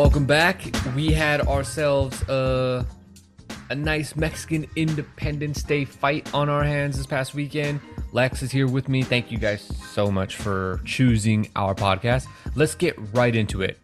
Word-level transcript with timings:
welcome 0.00 0.24
back. 0.24 0.62
We 0.96 1.12
had 1.12 1.42
ourselves 1.42 2.22
a 2.22 2.86
a 3.68 3.74
nice 3.74 4.16
Mexican 4.16 4.66
Independence 4.74 5.62
Day 5.62 5.84
fight 5.84 6.32
on 6.32 6.48
our 6.48 6.64
hands 6.64 6.96
this 6.96 7.04
past 7.04 7.34
weekend. 7.34 7.82
Lex 8.12 8.42
is 8.42 8.50
here 8.50 8.66
with 8.66 8.88
me. 8.88 9.02
Thank 9.02 9.30
you 9.30 9.36
guys 9.36 9.60
so 9.92 10.10
much 10.10 10.36
for 10.36 10.80
choosing 10.86 11.50
our 11.54 11.74
podcast. 11.74 12.28
Let's 12.54 12.74
get 12.74 12.96
right 13.12 13.36
into 13.36 13.60
it. 13.60 13.78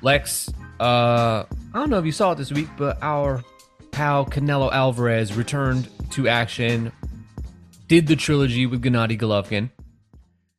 Lex, 0.00 0.48
uh, 0.78 1.42
I 1.42 1.46
don't 1.74 1.90
know 1.90 1.98
if 1.98 2.06
you 2.06 2.12
saw 2.12 2.30
it 2.30 2.36
this 2.36 2.52
week, 2.52 2.68
but 2.76 2.96
our 3.02 3.42
pal 3.90 4.26
Canelo 4.26 4.70
Alvarez 4.70 5.34
returned 5.34 5.88
to 6.12 6.28
action, 6.28 6.92
did 7.88 8.06
the 8.06 8.14
trilogy 8.14 8.64
with 8.64 8.80
Gennady 8.80 9.18
Golovkin. 9.18 9.70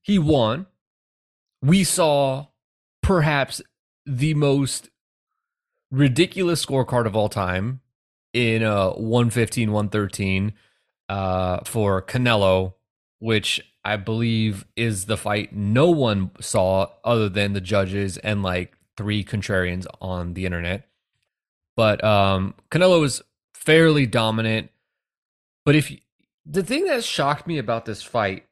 He 0.02 0.20
won. 0.20 0.66
We 1.62 1.86
saw 1.86 2.48
perhaps 3.02 3.62
the 4.08 4.34
most 4.34 4.90
ridiculous 5.92 6.66
scorecard 6.66 7.06
of 7.06 7.16
all 7.16 7.30
time 7.30 7.82
in 8.34 8.64
uh 8.64 8.90
115 8.92 9.72
113 9.72 10.54
uh 11.10 11.60
for 11.64 12.02
Canelo 12.02 12.74
which 13.20 13.62
I 13.84 13.98
believe 13.98 14.66
is 14.76 15.06
the 15.06 15.18
fight 15.18 15.54
no 15.54 15.90
one 15.90 16.32
saw 16.40 16.88
other 17.04 17.30
than 17.30 17.54
the 17.54 17.62
judges 17.62 18.18
and 18.18 18.44
like 18.44 18.78
three 18.96 19.24
contrarians 19.24 19.86
on 20.02 20.34
the 20.34 20.46
internet. 20.46 20.88
But 21.76 22.04
um 22.04 22.56
Canelo 22.72 23.00
was 23.00 23.22
fairly 23.54 24.06
dominant. 24.06 24.70
But 25.66 25.76
if 25.76 25.92
the 26.46 26.64
thing 26.64 26.86
that 26.86 27.04
shocked 27.04 27.48
me 27.48 27.58
about 27.58 27.86
this 27.86 28.04
fight 28.04 28.46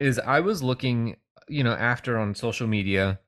is 0.00 0.18
I 0.18 0.40
was 0.40 0.62
looking 0.62 1.16
you 1.48 1.62
know 1.62 1.74
after 1.74 2.18
on 2.18 2.34
social 2.34 2.66
media 2.66 3.20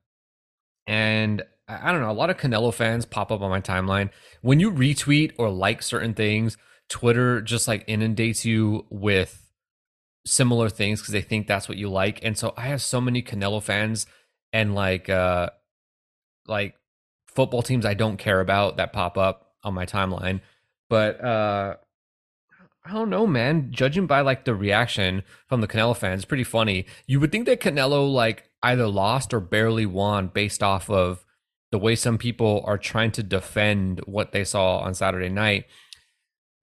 and 0.87 1.43
I 1.67 1.91
don't 1.91 2.01
know, 2.01 2.11
a 2.11 2.13
lot 2.13 2.29
of 2.29 2.37
Canelo 2.37 2.73
fans 2.73 3.05
pop 3.05 3.31
up 3.31 3.41
on 3.41 3.49
my 3.49 3.59
timeline. 3.59 4.09
When 4.41 4.59
you 4.59 4.71
retweet 4.71 5.33
or 5.37 5.49
like 5.49 5.81
certain 5.83 6.13
things, 6.13 6.57
Twitter 6.89 7.41
just 7.41 7.67
like 7.67 7.83
inundates 7.87 8.45
you 8.45 8.85
with 8.89 9.51
similar 10.25 10.69
things 10.69 11.01
because 11.01 11.11
they 11.11 11.21
think 11.21 11.47
that's 11.47 11.67
what 11.67 11.77
you 11.77 11.89
like. 11.89 12.23
And 12.23 12.37
so 12.37 12.53
I 12.55 12.67
have 12.67 12.81
so 12.81 13.01
many 13.01 13.21
Canelo 13.21 13.61
fans 13.61 14.05
and 14.53 14.75
like 14.75 15.09
uh 15.09 15.49
like 16.47 16.75
football 17.27 17.61
teams 17.61 17.85
I 17.85 17.93
don't 17.93 18.17
care 18.17 18.39
about 18.39 18.77
that 18.77 18.93
pop 18.93 19.17
up 19.17 19.53
on 19.63 19.73
my 19.73 19.85
timeline. 19.85 20.41
But 20.89 21.23
uh 21.23 21.75
I 22.85 22.93
don't 22.93 23.09
know, 23.09 23.27
man. 23.27 23.71
Judging 23.71 24.07
by 24.07 24.21
like 24.21 24.45
the 24.45 24.55
reaction 24.55 25.23
from 25.47 25.59
the 25.59 25.67
Canelo 25.67 25.95
fans, 25.95 26.23
pretty 26.23 26.45
funny. 26.45 26.85
You 27.05 27.19
would 27.19 27.33
think 27.33 27.45
that 27.47 27.59
Canelo 27.59 28.09
like 28.09 28.49
either 28.63 28.87
lost 28.87 29.33
or 29.33 29.41
barely 29.41 29.85
won 29.85 30.29
based 30.29 30.63
off 30.63 30.89
of 30.89 31.25
the 31.71 31.79
way 31.79 31.95
some 31.95 32.17
people 32.17 32.63
are 32.65 32.77
trying 32.77 33.11
to 33.11 33.23
defend 33.23 33.99
what 34.05 34.31
they 34.31 34.43
saw 34.43 34.79
on 34.79 34.93
Saturday 34.93 35.29
night. 35.29 35.65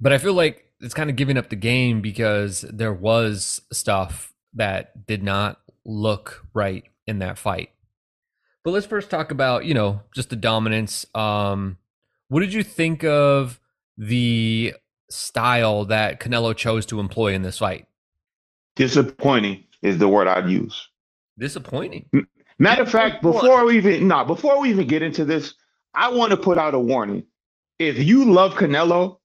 But 0.00 0.12
I 0.12 0.18
feel 0.18 0.34
like 0.34 0.72
it's 0.80 0.94
kind 0.94 1.10
of 1.10 1.16
giving 1.16 1.36
up 1.36 1.50
the 1.50 1.56
game 1.56 2.00
because 2.00 2.62
there 2.62 2.92
was 2.92 3.62
stuff 3.72 4.32
that 4.54 5.06
did 5.06 5.22
not 5.22 5.60
look 5.84 6.46
right 6.54 6.84
in 7.06 7.18
that 7.18 7.38
fight. 7.38 7.70
But 8.62 8.70
let's 8.70 8.86
first 8.86 9.10
talk 9.10 9.30
about, 9.30 9.66
you 9.66 9.74
know, 9.74 10.00
just 10.14 10.30
the 10.30 10.36
dominance. 10.36 11.06
Um, 11.14 11.76
what 12.28 12.40
did 12.40 12.54
you 12.54 12.62
think 12.62 13.04
of 13.04 13.60
the 13.98 14.74
style 15.10 15.84
that 15.86 16.18
Canelo 16.20 16.56
chose 16.56 16.86
to 16.86 16.98
employ 16.98 17.34
in 17.34 17.42
this 17.42 17.58
fight? 17.58 17.86
Disappointing 18.74 19.64
is 19.82 19.98
the 19.98 20.08
word 20.08 20.28
I'd 20.28 20.48
use. 20.48 20.88
Disappointing. 21.38 22.08
Matter 22.58 22.82
of 22.82 22.90
fact, 22.90 23.22
before 23.22 23.64
we 23.64 23.76
even 23.76 24.06
no, 24.06 24.16
nah, 24.16 24.24
before 24.24 24.60
we 24.60 24.70
even 24.70 24.86
get 24.86 25.02
into 25.02 25.24
this, 25.24 25.54
I 25.94 26.10
want 26.10 26.30
to 26.30 26.36
put 26.36 26.58
out 26.58 26.74
a 26.74 26.78
warning. 26.78 27.24
If 27.78 27.98
you 27.98 28.32
love 28.32 28.54
Canelo, 28.54 29.18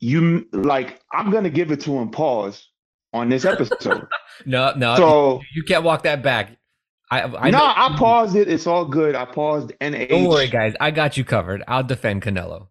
you 0.00 0.46
like 0.52 1.00
I'm 1.12 1.30
gonna 1.30 1.50
give 1.50 1.70
it 1.70 1.80
to 1.82 1.96
him 1.96 2.10
pause 2.10 2.68
on 3.12 3.30
this 3.30 3.44
episode. 3.44 4.06
no, 4.46 4.74
no, 4.76 4.96
so 4.96 5.34
you, 5.36 5.46
you, 5.56 5.62
can't 5.64 5.84
walk 5.84 6.02
that 6.02 6.22
back. 6.22 6.58
I, 7.10 7.22
I 7.22 7.50
no, 7.50 7.58
I 7.64 7.94
paused 7.96 8.36
it. 8.36 8.48
It's 8.48 8.66
all 8.66 8.84
good. 8.84 9.14
I 9.14 9.24
paused. 9.24 9.72
NH. 9.80 10.08
Don't 10.08 10.24
worry, 10.24 10.48
guys. 10.48 10.74
I 10.80 10.90
got 10.90 11.16
you 11.16 11.24
covered. 11.24 11.62
I'll 11.66 11.84
defend 11.84 12.22
Canelo. 12.22 12.68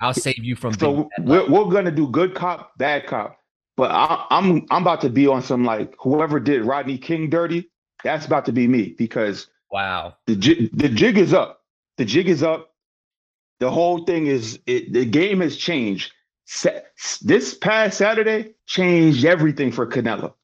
I'll 0.00 0.14
save 0.14 0.38
you 0.38 0.54
from. 0.54 0.74
So 0.74 1.08
we're, 1.18 1.48
we're 1.48 1.70
gonna 1.70 1.90
do 1.90 2.08
good 2.08 2.34
cop, 2.34 2.72
bad 2.78 3.06
cop. 3.06 3.36
But 3.76 3.90
I, 3.90 4.26
I'm 4.30 4.66
I'm 4.70 4.82
about 4.82 5.00
to 5.02 5.10
be 5.10 5.26
on 5.26 5.42
some 5.42 5.64
like 5.64 5.94
whoever 5.98 6.38
did 6.38 6.64
Rodney 6.64 6.98
King 6.98 7.30
dirty. 7.30 7.70
That's 8.04 8.26
about 8.26 8.46
to 8.46 8.52
be 8.52 8.66
me 8.66 8.94
because 8.96 9.48
wow, 9.70 10.14
the 10.26 10.36
jig, 10.36 10.76
the 10.76 10.88
jig 10.88 11.18
is 11.18 11.32
up. 11.32 11.62
The 11.98 12.04
jig 12.04 12.28
is 12.28 12.42
up. 12.42 12.74
The 13.58 13.70
whole 13.70 14.04
thing 14.04 14.26
is 14.26 14.58
it, 14.66 14.92
the 14.92 15.04
game 15.04 15.40
has 15.40 15.56
changed. 15.56 16.12
This 17.22 17.54
past 17.54 17.98
Saturday 17.98 18.54
changed 18.66 19.24
everything 19.24 19.70
for 19.70 19.86
Canelo, 19.86 20.34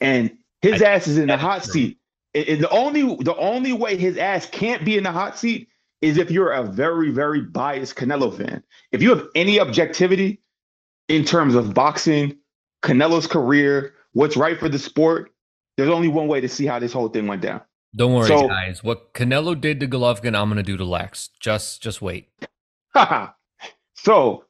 and 0.00 0.36
his 0.62 0.82
I, 0.82 0.92
ass 0.92 1.06
is 1.08 1.18
in 1.18 1.28
the 1.28 1.36
hot 1.36 1.64
true. 1.64 1.72
seat. 1.72 1.98
And 2.34 2.62
the 2.62 2.70
only 2.70 3.02
the 3.22 3.36
only 3.36 3.72
way 3.72 3.96
his 3.96 4.16
ass 4.18 4.46
can't 4.46 4.84
be 4.84 4.96
in 4.96 5.04
the 5.04 5.12
hot 5.12 5.38
seat 5.38 5.68
is 6.00 6.18
if 6.18 6.30
you're 6.30 6.52
a 6.52 6.62
very 6.62 7.10
very 7.10 7.40
biased 7.40 7.96
Canelo 7.96 8.36
fan. 8.36 8.62
If 8.92 9.02
you 9.02 9.10
have 9.10 9.26
any 9.34 9.58
objectivity 9.58 10.40
in 11.08 11.24
terms 11.24 11.54
of 11.54 11.74
boxing, 11.74 12.36
Canelo's 12.82 13.26
career, 13.26 13.94
what's 14.12 14.36
right 14.36 14.58
for 14.60 14.68
the 14.68 14.78
sport, 14.78 15.32
there's 15.78 15.90
only 15.90 16.08
one 16.08 16.26
way 16.26 16.40
to 16.40 16.48
see 16.48 16.66
how 16.66 16.80
this 16.80 16.92
whole 16.92 17.08
thing 17.08 17.28
went 17.28 17.40
down. 17.40 17.60
Don't 17.94 18.12
worry, 18.12 18.26
so, 18.26 18.48
guys. 18.48 18.82
What 18.82 19.14
Canelo 19.14 19.58
did 19.58 19.78
to 19.78 19.86
Golovkin, 19.86 20.36
I'm 20.36 20.48
gonna 20.48 20.64
do 20.64 20.76
to 20.76 20.84
Lex. 20.84 21.30
Just 21.38 21.80
just 21.80 22.02
wait. 22.02 22.28
so 23.94 24.44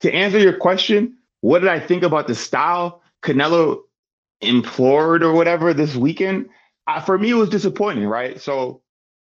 to 0.00 0.12
answer 0.12 0.38
your 0.38 0.52
question, 0.58 1.16
what 1.40 1.60
did 1.60 1.70
I 1.70 1.80
think 1.80 2.02
about 2.02 2.26
the 2.26 2.34
style 2.34 3.02
Canelo 3.22 3.80
implored 4.42 5.22
or 5.24 5.32
whatever 5.32 5.72
this 5.72 5.96
weekend? 5.96 6.50
Uh, 6.86 7.00
for 7.00 7.18
me, 7.18 7.30
it 7.30 7.34
was 7.34 7.48
disappointing, 7.48 8.06
right? 8.06 8.38
So 8.38 8.82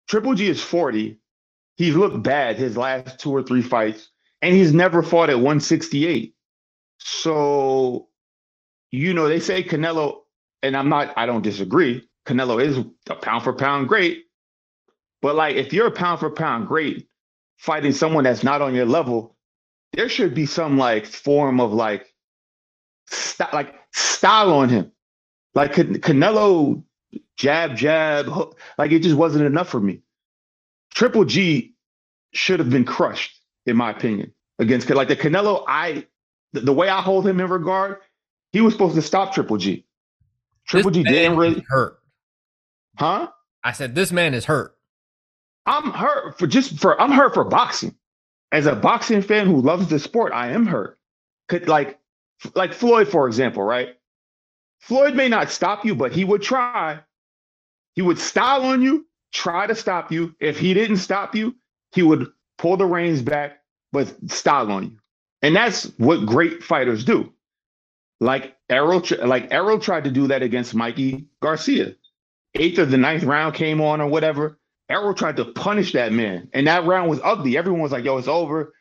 Triple 0.10 0.36
G 0.36 0.50
is 0.50 0.62
40. 0.62 1.18
He's 1.78 1.96
looked 1.96 2.22
bad 2.22 2.58
his 2.58 2.76
last 2.76 3.20
two 3.20 3.32
or 3.32 3.42
three 3.42 3.62
fights, 3.62 4.10
and 4.42 4.54
he's 4.54 4.74
never 4.74 5.02
fought 5.02 5.30
at 5.30 5.38
168. 5.38 6.36
So, 6.98 8.10
you 8.92 9.14
know, 9.14 9.30
they 9.30 9.40
say 9.40 9.64
Canelo 9.64 10.24
and 10.68 10.78
I'm 10.78 10.90
not, 10.90 11.14
I 11.18 11.26
don't 11.26 11.42
disagree. 11.42 12.08
Canelo 12.28 12.64
is 12.64 12.78
a 13.10 13.16
pound 13.16 13.44
for 13.44 13.54
pound 13.54 13.88
great. 13.88 14.26
But 15.22 15.36
like, 15.36 15.56
if 15.56 15.74
you're 15.74 15.88
a 15.88 15.92
pound 15.92 16.20
for 16.20 16.30
pound 16.30 16.68
great, 16.68 17.08
fighting 17.58 17.94
someone 17.94 18.26
that's 18.26 18.44
not 18.44 18.62
on 18.62 18.76
your 18.76 18.86
level, 18.86 19.36
there 19.94 20.10
should 20.10 20.36
be 20.36 20.46
some 20.46 20.78
like 20.78 21.06
form 21.08 21.62
of 21.62 21.74
like, 21.74 22.14
st- 23.08 23.54
like 23.54 23.76
style 23.94 24.54
on 24.54 24.70
him. 24.70 24.92
Like 25.56 25.74
Canelo, 25.74 26.84
jab, 27.38 27.76
jab, 27.76 28.28
hook, 28.28 28.60
like 28.78 28.92
it 28.92 29.00
just 29.00 29.16
wasn't 29.16 29.46
enough 29.46 29.70
for 29.70 29.80
me. 29.80 30.02
Triple 30.94 31.26
G 31.26 31.76
should 32.34 32.60
have 32.60 32.70
been 32.70 32.86
crushed, 32.86 33.42
in 33.66 33.78
my 33.78 33.92
opinion, 33.92 34.34
against 34.60 34.90
like 34.92 35.08
the 35.08 35.16
Canelo. 35.16 35.64
I 35.68 36.06
the, 36.54 36.62
the 36.62 36.74
way 36.74 36.90
I 36.90 37.02
hold 37.02 37.28
him 37.28 37.40
in 37.40 37.50
regard, 37.50 38.00
he 38.54 38.62
was 38.62 38.74
supposed 38.74 38.96
to 38.96 39.02
stop 39.02 39.34
Triple 39.34 39.58
G. 39.58 39.87
Triple 40.68 40.92
G 40.92 41.04
didn't 41.04 41.38
really 41.38 41.64
hurt. 41.68 42.00
Huh? 42.98 43.30
I 43.64 43.72
said 43.72 43.96
this 43.96 44.12
man 44.12 44.34
is 44.34 44.46
hurt. 44.46 44.76
I'm 45.66 45.92
hurt 45.92 46.38
for 46.38 46.48
just 46.48 46.80
for 46.80 47.00
I'm 47.00 47.12
hurt 47.12 47.34
for 47.34 47.44
boxing. 47.44 47.96
As 48.52 48.66
a 48.66 48.76
boxing 48.76 49.22
fan 49.22 49.48
who 49.48 49.62
loves 49.62 49.88
the 49.88 50.00
sport, 50.00 50.32
I 50.34 50.52
am 50.52 50.66
hurt. 50.66 50.98
Could 51.50 51.68
like 51.68 52.00
like 52.56 52.74
Floyd, 52.74 53.08
for 53.08 53.28
example, 53.28 53.64
right? 53.64 53.96
Floyd 54.80 55.16
may 55.16 55.28
not 55.28 55.52
stop 55.52 55.86
you, 55.86 55.96
but 55.96 56.12
he 56.12 56.24
would 56.24 56.42
try. 56.42 57.00
He 57.96 58.02
would 58.02 58.20
style 58.20 58.64
on 58.64 58.82
you, 58.82 59.08
try 59.34 59.68
to 59.68 59.76
stop 59.76 60.12
you. 60.12 60.36
If 60.40 60.60
he 60.60 60.74
didn't 60.74 60.98
stop 60.98 61.36
you, 61.36 61.56
he 61.94 62.04
would 62.04 62.28
pull 62.58 62.78
the 62.78 62.86
reins 62.86 63.22
back, 63.22 63.60
but 63.92 64.14
style 64.30 64.72
on 64.72 64.84
you. 64.84 64.98
And 65.42 65.56
that's 65.56 65.86
what 65.98 66.26
great 66.26 66.64
fighters 66.64 67.04
do. 67.04 67.34
Like 68.20 68.56
Errol, 68.70 69.04
like 69.24 69.50
Errol 69.52 69.80
tried 69.80 70.06
to 70.06 70.12
do 70.12 70.28
that 70.28 70.42
against 70.42 70.74
Mikey 70.74 71.28
Garcia. 71.42 71.96
Eighth 72.56 72.80
or 72.80 72.86
the 72.86 72.98
ninth 72.98 73.24
round 73.24 73.54
came 73.54 73.82
on 73.82 74.02
or 74.02 74.08
whatever. 74.08 74.58
Errol 74.90 75.14
tried 75.14 75.38
to 75.38 75.46
punish 75.46 75.94
that 75.94 76.12
man, 76.12 76.50
and 76.54 76.68
that 76.68 76.86
round 76.86 77.10
was 77.10 77.20
ugly. 77.24 77.58
Everyone 77.58 77.82
was 77.82 77.92
like, 77.92 78.06
"Yo, 78.06 78.18
it's 78.18 78.28
over. 78.28 78.74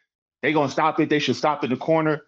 They 0.42 0.52
gonna 0.52 0.70
stop 0.70 1.00
it. 1.00 1.10
They 1.10 1.18
should 1.18 1.36
stop 1.36 1.64
in 1.64 1.70
the 1.70 1.76
corner." 1.76 2.22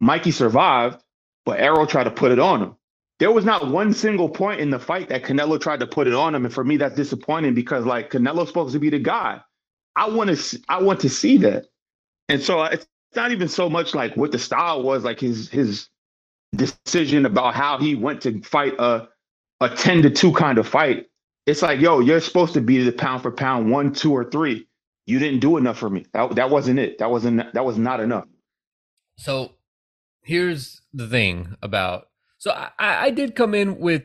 Mikey 0.00 0.30
survived, 0.30 1.02
but 1.44 1.60
Errol 1.60 1.86
tried 1.86 2.04
to 2.04 2.10
put 2.10 2.32
it 2.32 2.38
on 2.38 2.62
him. 2.62 2.76
There 3.18 3.32
was 3.32 3.44
not 3.44 3.68
one 3.68 3.92
single 3.92 4.28
point 4.28 4.60
in 4.60 4.70
the 4.70 4.78
fight 4.78 5.08
that 5.08 5.24
Canelo 5.24 5.60
tried 5.60 5.80
to 5.80 5.86
put 5.86 6.06
it 6.06 6.14
on 6.14 6.34
him, 6.34 6.44
and 6.44 6.54
for 6.54 6.62
me, 6.64 6.76
that's 6.76 6.94
disappointing 6.94 7.54
because 7.54 7.84
like 7.84 8.10
Canelo's 8.10 8.48
supposed 8.48 8.72
to 8.74 8.78
be 8.78 8.90
the 8.90 9.00
guy. 9.00 9.40
I 9.96 10.08
want 10.08 10.34
to, 10.34 10.62
I 10.68 10.80
want 10.80 11.00
to 11.00 11.08
see 11.08 11.38
that, 11.38 11.66
and 12.28 12.40
so 12.40 12.60
uh, 12.60 12.68
it's 12.72 12.86
not 13.16 13.32
even 13.32 13.48
so 13.48 13.68
much 13.68 13.94
like 13.94 14.16
what 14.16 14.30
the 14.30 14.38
style 14.38 14.82
was, 14.82 15.02
like 15.02 15.18
his 15.18 15.48
his 15.48 15.88
decision 16.54 17.26
about 17.26 17.54
how 17.54 17.78
he 17.78 17.94
went 17.94 18.22
to 18.22 18.40
fight 18.42 18.74
a 18.78 19.08
a 19.60 19.68
10 19.68 20.02
to 20.02 20.10
2 20.10 20.32
kind 20.32 20.58
of 20.58 20.68
fight. 20.68 21.06
It's 21.46 21.62
like, 21.62 21.80
yo, 21.80 22.00
you're 22.00 22.20
supposed 22.20 22.54
to 22.54 22.60
be 22.60 22.82
the 22.84 22.92
pound 22.92 23.22
for 23.22 23.32
pound 23.32 23.70
one, 23.70 23.92
two, 23.92 24.12
or 24.12 24.30
three. 24.30 24.68
you 25.06 25.18
didn't 25.18 25.40
do 25.40 25.56
enough 25.56 25.78
for 25.78 25.88
me. 25.88 26.04
That, 26.12 26.34
that 26.36 26.50
wasn't 26.50 26.78
it. 26.78 26.98
That 26.98 27.10
wasn't 27.10 27.52
that 27.54 27.64
was 27.64 27.78
not 27.78 28.00
enough. 28.00 28.26
So 29.16 29.52
here's 30.22 30.82
the 30.92 31.08
thing 31.08 31.56
about 31.62 32.08
so 32.38 32.52
I, 32.52 32.70
I 33.06 33.10
did 33.10 33.34
come 33.34 33.54
in 33.54 33.78
with 33.78 34.04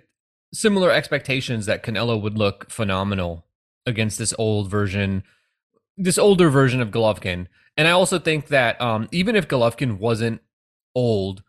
similar 0.54 0.92
expectations 0.92 1.66
that 1.66 1.84
Canelo 1.84 2.19
would 2.22 2.38
look 2.38 2.69
phenomenal 2.69 3.45
against 3.86 4.18
this 4.18 4.34
old 4.38 4.69
version, 4.69 5.24
this 5.98 6.18
older 6.18 6.50
version 6.50 6.81
of 6.81 6.90
Golovkin. 6.90 7.48
And 7.75 7.88
I 7.88 7.92
also 7.92 8.19
think 8.19 8.48
that 8.48 8.80
um, 8.81 9.07
even 9.12 9.36
if 9.36 9.48
Golovkin 9.48 10.00
wasn't 10.00 10.42
old, 10.95 11.44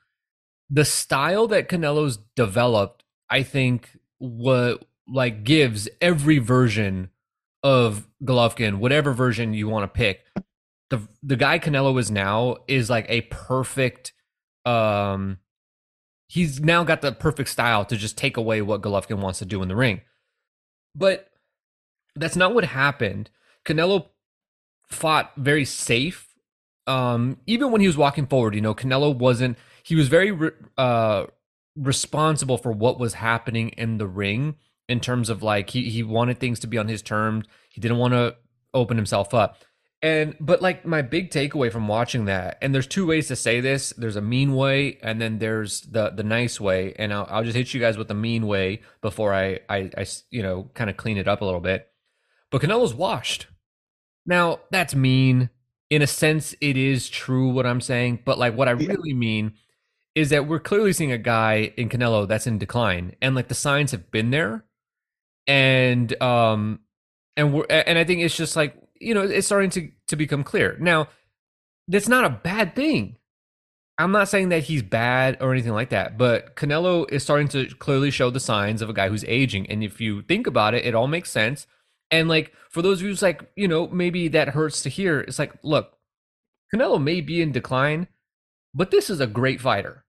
the 0.71 0.85
style 0.85 1.47
that 1.49 1.69
Canelo's 1.69 2.19
developed, 2.37 3.05
I 3.31 3.43
think, 3.43 3.99
what 4.19 4.85
like 5.07 5.45
gives 5.45 5.89
every 6.01 6.39
version 6.39 7.11
of 7.63 8.09
Golovkin, 8.23 8.79
whatever 8.79 9.13
version 9.13 9.55
you 9.55 9.69
want 9.69 9.85
to 9.85 9.97
pick, 9.97 10.25
the 10.91 11.09
the 11.23 11.37
guy 11.37 11.59
Canelo 11.59 11.99
is 11.99 12.11
now 12.11 12.59
is 12.69 12.91
like 12.91 13.07
a 13.09 13.23
perfect 13.23 14.13
um 14.65 15.39
he's 16.29 16.61
now 16.61 16.85
got 16.85 17.03
the 17.03 17.13
perfect 17.13 17.49
style 17.49 17.85
to 17.85 17.97
just 17.97 18.17
take 18.17 18.37
away 18.37 18.63
what 18.63 18.83
Golovkin 18.83 19.19
wants 19.19 19.39
to 19.41 19.45
do 19.45 19.63
in 19.63 19.69
the 19.69 19.77
ring. 19.77 20.01
But 20.95 21.29
that's 22.17 22.37
not 22.37 22.55
what 22.55 22.65
happened. 22.65 23.31
Canelo 23.65 24.07
fought 24.89 25.33
very 25.37 25.65
safe. 25.65 26.29
Um, 26.87 27.39
even 27.47 27.71
when 27.71 27.81
he 27.81 27.87
was 27.87 27.97
walking 27.97 28.27
forward, 28.27 28.55
you 28.55 28.61
know, 28.61 28.75
Canelo 28.75 29.17
wasn't. 29.17 29.59
He 29.85 29.95
was 29.95 30.09
very 30.09 30.33
re- 30.33 30.51
uh, 30.79 31.27
responsible 31.77 32.57
for 32.57 32.73
what 32.73 32.99
was 32.99 33.15
happening 33.15 33.69
in 33.71 33.99
the 33.99 34.07
ring 34.07 34.57
in 34.89 34.99
terms 34.99 35.29
of 35.29 35.43
like 35.43 35.71
he 35.71 35.91
he 35.91 36.03
wanted 36.03 36.41
things 36.41 36.59
to 36.61 36.67
be 36.67 36.79
on 36.79 36.89
his 36.89 37.03
terms. 37.03 37.47
He 37.69 37.81
didn't 37.81 37.99
want 37.99 38.15
to 38.15 38.37
open 38.73 38.97
himself 38.97 39.35
up. 39.35 39.63
And 40.01 40.37
but 40.41 40.63
like 40.63 40.87
my 40.87 41.03
big 41.03 41.31
takeaway 41.31 41.71
from 41.71 41.87
watching 41.87 42.25
that, 42.27 42.59
and 42.63 42.75
there's 42.75 42.87
two 42.87 43.07
ways 43.07 43.29
to 43.29 43.37
say 43.37 43.61
this. 43.61 43.91
There's 43.97 44.17
a 44.17 44.23
mean 44.23 44.55
way, 44.55 44.99
and 45.03 45.21
then 45.21 45.39
there's 45.39 45.83
the 45.83 46.11
the 46.11 46.23
nice 46.23 46.59
way. 46.59 46.95
And 46.99 47.13
I'll, 47.13 47.27
I'll 47.31 47.45
just 47.45 47.57
hit 47.57 47.73
you 47.73 47.81
guys 47.81 47.97
with 47.99 48.09
the 48.09 48.15
mean 48.15 48.47
way 48.47 48.81
before 49.03 49.35
I 49.35 49.61
I, 49.69 49.91
I 49.97 50.07
you 50.31 50.43
know 50.43 50.71
kind 50.75 50.89
of 50.89 50.97
clean 50.97 51.19
it 51.19 51.29
up 51.29 51.41
a 51.43 51.45
little 51.45 51.61
bit. 51.61 51.89
But 52.51 52.63
Canelo's 52.63 52.95
washed. 52.95 53.49
Now 54.25 54.61
that's 54.71 54.95
mean 54.95 55.51
in 55.91 56.03
a 56.03 56.07
sense. 56.07 56.55
It 56.61 56.77
is 56.79 57.09
true 57.09 57.49
what 57.49 57.67
I'm 57.67 57.81
saying, 57.81 58.21
but 58.25 58.39
like 58.39 58.57
what 58.57 58.69
I 58.69 58.73
really 58.73 59.15
mean 59.15 59.55
is 60.15 60.31
that 60.31 60.47
we're 60.47 60.61
clearly 60.61 60.93
seeing 60.93 61.13
a 61.13 61.19
guy 61.19 61.73
in 61.77 61.89
Canelo 61.89 62.27
that's 62.27 62.47
in 62.47 62.59
decline, 62.59 63.17
and 63.21 63.35
like 63.35 63.49
the 63.49 63.55
signs 63.55 63.91
have 63.91 64.11
been 64.11 64.31
there, 64.31 64.65
and 65.47 66.21
um, 66.23 66.81
and 67.37 67.53
we're 67.53 67.67
and 67.69 67.99
I 67.99 68.05
think 68.05 68.23
it's 68.23 68.37
just 68.37 68.57
like 68.57 68.77
you 69.01 69.15
know, 69.15 69.23
it's 69.23 69.47
starting 69.47 69.71
to 69.71 69.91
to 70.09 70.17
become 70.17 70.45
clear. 70.45 70.77
Now, 70.81 71.09
that's 71.89 72.09
not 72.09 72.25
a 72.25 72.31
bad 72.31 72.75
thing. 72.75 73.17
I'm 73.99 74.11
not 74.11 74.29
saying 74.29 74.49
that 74.49 74.65
he's 74.65 74.83
bad 74.83 75.37
or 75.41 75.53
anything 75.53 75.73
like 75.73 75.91
that, 75.91 76.19
but 76.19 76.57
Canelo 76.57 77.09
is 77.13 77.23
starting 77.23 77.47
to 77.49 77.67
clearly 77.77 78.11
show 78.11 78.29
the 78.31 78.41
signs 78.41 78.83
of 78.83 78.91
a 78.91 78.93
guy 78.93 79.09
who's 79.09 79.25
aging. 79.25 79.71
And 79.71 79.85
if 79.85 80.01
you 80.01 80.23
think 80.23 80.49
about 80.49 80.75
it, 80.75 80.85
it 80.85 80.97
all 80.97 81.07
makes 81.07 81.31
sense. 81.31 81.69
And 82.11 82.29
like 82.29 82.53
for 82.71 82.83
those 82.83 82.99
of 82.99 83.03
you 83.05 83.11
who's 83.11 83.23
like, 83.23 83.49
you 83.55 83.69
know, 83.69 83.87
maybe 83.87 84.27
that 84.29 84.49
hurts 84.49 84.83
to 84.83 84.89
hear, 84.89 85.21
it's 85.21 85.39
like, 85.39 85.53
look, 85.63 85.97
Canelo 86.75 87.01
may 87.01 87.21
be 87.21 87.41
in 87.41 87.53
decline, 87.53 88.09
but 88.75 88.91
this 88.91 89.11
is 89.11 89.21
a 89.21 89.29
great 89.29 89.61
fighter. 89.61 90.04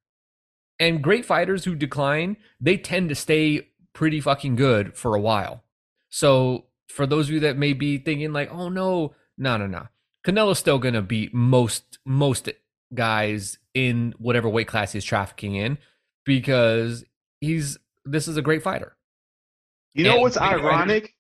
And 0.80 1.02
great 1.02 1.26
fighters 1.26 1.64
who 1.64 1.76
decline, 1.76 2.38
they 2.60 2.78
tend 2.78 3.10
to 3.10 3.16
stay 3.16 3.70
pretty 3.94 4.20
fucking 4.20 4.56
good 4.56 4.96
for 4.96 5.16
a 5.16 5.22
while. 5.22 5.64
So 6.10 6.66
for 6.90 7.06
those 7.06 7.28
of 7.28 7.34
you 7.34 7.40
that 7.42 7.58
may 7.58 7.74
be 7.74 7.98
thinking 7.98 8.34
like, 8.34 8.52
oh 8.52 8.70
no, 8.70 9.14
no, 9.38 9.58
no, 9.58 9.68
no. 9.68 9.88
Canelo's 10.26 10.60
still 10.60 10.80
gonna 10.80 11.02
beat 11.02 11.34
most 11.34 12.00
most 12.06 12.50
guys 12.94 13.58
in 13.74 14.14
whatever 14.18 14.50
weight 14.50 14.68
class 14.68 14.92
he's 14.92 15.04
trafficking 15.04 15.56
in 15.56 15.78
because 16.26 17.06
he's 17.42 17.78
this 18.06 18.28
is 18.28 18.38
a 18.38 18.42
great 18.42 18.64
fighter. 18.64 18.96
You 19.94 20.06
know 20.06 20.14
and 20.14 20.22
what's 20.22 20.38
ironic? 20.38 21.16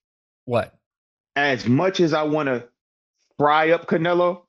What? 0.46 0.78
As 1.36 1.66
much 1.66 2.00
as 2.00 2.13
I 2.13 2.24
want 2.24 2.48
to 2.48 2.68
fry 3.38 3.72
up 3.72 3.88
Canelo, 3.88 4.44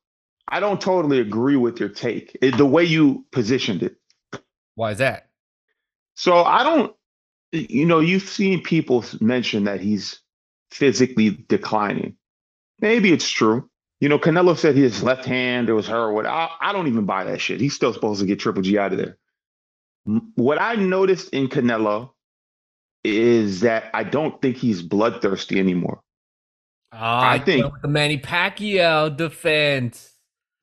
I 0.49 0.61
don't 0.61 0.81
totally 0.81 1.21
agree 1.21 1.57
with 1.57 1.81
your 1.81 1.89
take. 1.89 2.37
It, 2.41 2.57
the 2.57 2.67
way 2.67 2.85
you 2.85 3.25
positioned 3.33 3.83
it. 3.83 3.97
Why 4.77 4.93
is 4.93 4.99
that? 4.99 5.29
So 6.15 6.45
I 6.45 6.63
don't 6.63 6.95
you 7.53 7.87
know, 7.87 8.01
you've 8.01 8.29
seen 8.29 8.63
people 8.63 9.05
mention 9.21 9.65
that 9.65 9.81
he's 9.81 10.21
physically 10.71 11.45
declining. 11.49 12.17
Maybe 12.81 13.13
it's 13.13 13.29
true. 13.29 13.69
You 14.01 14.09
know, 14.09 14.19
Canelo 14.19 14.57
said 14.57 14.77
his 14.77 15.03
left 15.03 15.25
hand, 15.25 15.69
it 15.69 15.73
was 15.73 15.87
her. 15.89 16.13
What 16.13 16.27
I, 16.27 16.51
I 16.61 16.73
don't 16.73 16.87
even 16.87 17.07
buy 17.07 17.25
that 17.25 17.41
shit. 17.41 17.61
He's 17.61 17.75
still 17.75 17.95
supposed 17.95 18.21
to 18.21 18.27
get 18.27 18.39
Triple 18.39 18.63
G 18.63 18.77
out 18.77 18.93
of 18.93 18.99
there. 18.99 19.17
What 20.35 20.61
I 20.61 20.75
noticed 20.75 21.31
in 21.31 21.49
Canelo 21.49 22.11
is 23.05 23.61
that 23.61 23.91
I 23.95 24.05
don't 24.05 24.41
think 24.43 24.57
he's 24.57 24.83
bloodthirsty 24.83 25.59
anymore. 25.59 26.01
Oh, 26.93 26.99
I 26.99 27.39
think 27.39 27.73
the 27.83 27.89
Manny 27.89 28.19
Pacquiao 28.19 29.17
defense. 29.17 30.13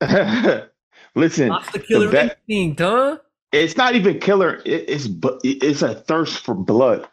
Listen, 0.00 1.48
the 1.72 1.84
killer 1.86 2.08
the 2.08 2.36
instinct, 2.48 2.80
huh? 2.80 3.18
It's 3.54 3.76
not 3.76 3.94
even 3.94 4.18
killer. 4.18 4.60
It, 4.64 4.88
it's 4.88 5.08
it's 5.44 5.82
a 5.82 5.94
thirst 5.94 6.40
for 6.40 6.54
blood. 6.54 7.06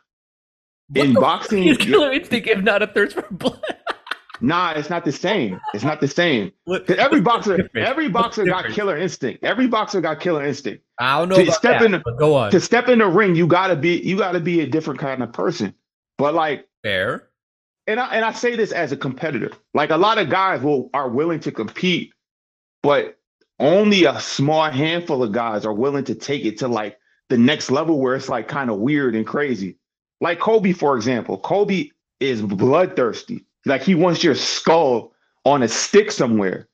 What 0.89 1.05
in 1.05 1.13
boxing, 1.13 1.63
is 1.63 1.77
killer 1.77 2.11
instinct 2.11 2.47
if 2.47 2.63
not 2.63 2.81
a 2.81 2.87
thirst 2.87 3.15
for 3.15 3.27
blood? 3.31 3.61
nah, 4.41 4.71
it's 4.71 4.89
not 4.89 5.05
the 5.05 5.11
same. 5.11 5.59
It's 5.73 5.83
not 5.83 6.01
the 6.01 6.07
same. 6.07 6.51
every 6.97 7.21
boxer, 7.21 7.69
every 7.75 8.09
boxer 8.09 8.45
got 8.45 8.65
killer 8.71 8.97
instinct. 8.97 9.43
Every 9.43 9.67
boxer 9.67 10.01
got 10.01 10.19
killer 10.19 10.43
instinct. 10.43 10.83
I 10.99 11.19
don't 11.19 11.29
know 11.29 11.45
to 11.45 11.51
step 11.51 11.79
that, 11.79 11.85
in 11.85 11.91
the, 11.91 11.99
go 12.17 12.35
on. 12.35 12.51
To 12.51 12.59
step 12.59 12.89
in 12.89 12.99
the 12.99 13.07
ring, 13.07 13.35
you 13.35 13.47
gotta 13.47 13.75
be 13.75 13.99
you 13.99 14.17
gotta 14.17 14.39
be 14.39 14.61
a 14.61 14.67
different 14.67 14.99
kind 14.99 15.21
of 15.23 15.31
person. 15.31 15.73
But 16.17 16.33
like 16.33 16.67
fair. 16.83 17.29
And 17.87 17.99
I 17.99 18.15
and 18.15 18.25
I 18.25 18.33
say 18.33 18.55
this 18.55 18.71
as 18.71 18.91
a 18.91 18.97
competitor. 18.97 19.51
Like 19.73 19.91
a 19.91 19.97
lot 19.97 20.17
of 20.17 20.29
guys 20.29 20.61
will 20.61 20.89
are 20.93 21.09
willing 21.09 21.39
to 21.41 21.51
compete, 21.51 22.13
but 22.83 23.17
only 23.61 24.05
a 24.05 24.19
small 24.19 24.69
handful 24.69 25.23
of 25.23 25.31
guys 25.31 25.65
are 25.65 25.73
willing 25.73 26.03
to 26.05 26.15
take 26.15 26.45
it 26.45 26.57
to 26.59 26.67
like 26.67 26.97
the 27.29 27.37
next 27.37 27.71
level 27.71 27.99
where 27.99 28.15
it's 28.15 28.27
like 28.27 28.47
kind 28.47 28.69
of 28.69 28.77
weird 28.77 29.15
and 29.15 29.25
crazy. 29.25 29.77
Like 30.19 30.39
Kobe, 30.39 30.73
for 30.73 30.95
example, 30.97 31.37
Kobe 31.37 31.89
is 32.19 32.41
bloodthirsty. 32.41 33.45
Like 33.65 33.81
he 33.81 33.95
wants 33.95 34.23
your 34.23 34.35
skull 34.35 35.13
on 35.45 35.63
a 35.63 35.67
stick 35.67 36.11
somewhere. 36.11 36.67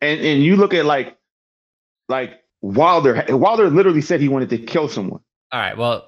And 0.00 0.20
and 0.20 0.42
you 0.42 0.56
look 0.56 0.74
at 0.74 0.84
like 0.84 1.16
like 2.08 2.42
Wilder. 2.62 3.24
Wilder 3.28 3.70
literally 3.70 4.00
said 4.00 4.20
he 4.20 4.28
wanted 4.28 4.50
to 4.50 4.58
kill 4.58 4.88
someone. 4.88 5.20
All 5.52 5.60
right. 5.60 5.76
Well, 5.76 6.06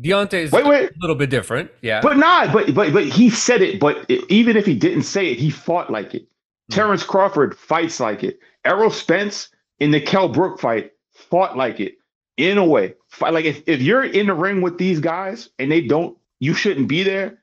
Deontay 0.00 0.34
is 0.34 0.52
wait, 0.52 0.66
wait. 0.66 0.90
a 0.90 0.94
little 1.00 1.16
bit 1.16 1.30
different. 1.30 1.70
Yeah. 1.82 2.00
But 2.00 2.16
not, 2.16 2.52
but 2.52 2.74
but 2.74 2.92
but 2.92 3.04
he 3.04 3.30
said 3.30 3.62
it, 3.62 3.78
but 3.78 4.04
it, 4.08 4.28
even 4.30 4.56
if 4.56 4.66
he 4.66 4.74
didn't 4.74 5.04
say 5.04 5.30
it, 5.30 5.38
he 5.38 5.50
fought 5.50 5.90
like 5.90 6.14
it. 6.14 6.26
Mm. 6.70 6.74
Terrence 6.74 7.02
Crawford 7.02 7.56
fights 7.56 8.00
like 8.00 8.24
it. 8.24 8.38
Errol 8.64 8.90
Spence 8.90 9.48
in 9.78 9.90
the 9.90 10.00
Kell 10.00 10.28
Brook 10.28 10.60
fight 10.60 10.92
fought 11.12 11.56
like 11.56 11.80
it 11.80 11.96
in 12.36 12.58
a 12.58 12.64
way. 12.64 12.94
Like 13.20 13.44
if, 13.44 13.62
if 13.66 13.80
you're 13.80 14.04
in 14.04 14.26
the 14.26 14.34
ring 14.34 14.60
with 14.60 14.78
these 14.78 15.00
guys 15.00 15.50
and 15.58 15.70
they 15.70 15.82
don't, 15.82 16.16
you 16.40 16.54
shouldn't 16.54 16.88
be 16.88 17.02
there. 17.02 17.38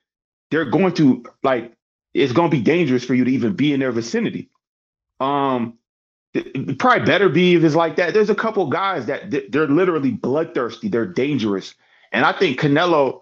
They're 0.49 0.65
going 0.65 0.93
to 0.95 1.23
like 1.43 1.73
it's 2.13 2.33
going 2.33 2.51
to 2.51 2.57
be 2.57 2.63
dangerous 2.63 3.05
for 3.05 3.13
you 3.13 3.23
to 3.23 3.31
even 3.31 3.53
be 3.53 3.73
in 3.73 3.79
their 3.79 3.91
vicinity. 3.91 4.49
Um, 5.19 5.77
probably 6.77 7.05
better 7.05 7.29
be 7.29 7.55
if 7.55 7.63
it's 7.63 7.75
like 7.75 7.95
that. 7.97 8.13
There's 8.13 8.29
a 8.29 8.35
couple 8.35 8.67
guys 8.67 9.05
that 9.05 9.31
they're 9.51 9.67
literally 9.67 10.11
bloodthirsty. 10.11 10.89
They're 10.89 11.05
dangerous, 11.05 11.73
and 12.11 12.25
I 12.25 12.33
think 12.33 12.59
Canelo 12.59 13.21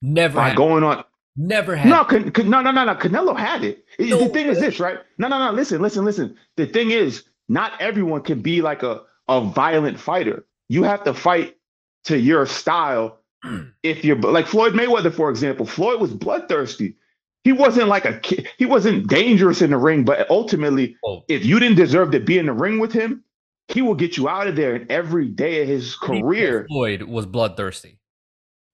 never 0.00 0.36
by 0.36 0.54
going 0.54 0.82
on. 0.82 1.04
Never 1.36 1.76
had. 1.76 1.88
No, 1.88 2.04
can, 2.04 2.30
can, 2.30 2.48
no, 2.48 2.62
no, 2.62 2.70
no, 2.70 2.84
no. 2.84 2.94
Canelo 2.94 3.36
had 3.36 3.62
it. 3.62 3.84
No, 3.98 4.18
the 4.18 4.28
thing 4.28 4.46
is 4.46 4.58
this, 4.58 4.80
right? 4.80 4.98
No, 5.18 5.28
no, 5.28 5.38
no. 5.38 5.52
Listen, 5.52 5.82
listen, 5.82 6.04
listen. 6.04 6.36
The 6.56 6.66
thing 6.66 6.90
is, 6.90 7.24
not 7.48 7.72
everyone 7.80 8.22
can 8.22 8.40
be 8.40 8.62
like 8.62 8.82
a 8.82 9.02
a 9.28 9.40
violent 9.40 9.98
fighter 9.98 10.46
you 10.68 10.82
have 10.82 11.04
to 11.04 11.14
fight 11.14 11.56
to 12.04 12.18
your 12.18 12.46
style. 12.46 13.20
if 13.82 14.04
you're 14.04 14.16
like 14.16 14.46
Floyd 14.46 14.74
Mayweather, 14.74 15.12
for 15.12 15.30
example, 15.30 15.66
Floyd 15.66 16.00
was 16.00 16.12
bloodthirsty. 16.12 16.96
He 17.44 17.52
wasn't 17.52 17.88
like 17.88 18.04
a 18.04 18.18
kid. 18.18 18.48
He 18.58 18.66
wasn't 18.66 19.06
dangerous 19.06 19.62
in 19.62 19.70
the 19.70 19.76
ring, 19.76 20.04
but 20.04 20.28
ultimately, 20.30 20.96
oh. 21.04 21.24
if 21.28 21.44
you 21.44 21.60
didn't 21.60 21.76
deserve 21.76 22.10
to 22.10 22.20
be 22.20 22.38
in 22.38 22.46
the 22.46 22.52
ring 22.52 22.80
with 22.80 22.92
him, 22.92 23.22
he 23.68 23.82
will 23.82 23.94
get 23.94 24.16
you 24.16 24.28
out 24.28 24.48
of 24.48 24.56
there. 24.56 24.74
And 24.74 24.90
every 24.90 25.28
day 25.28 25.62
of 25.62 25.68
his 25.68 25.94
career, 25.94 26.66
Floyd 26.68 27.02
was 27.02 27.24
bloodthirsty. 27.26 27.98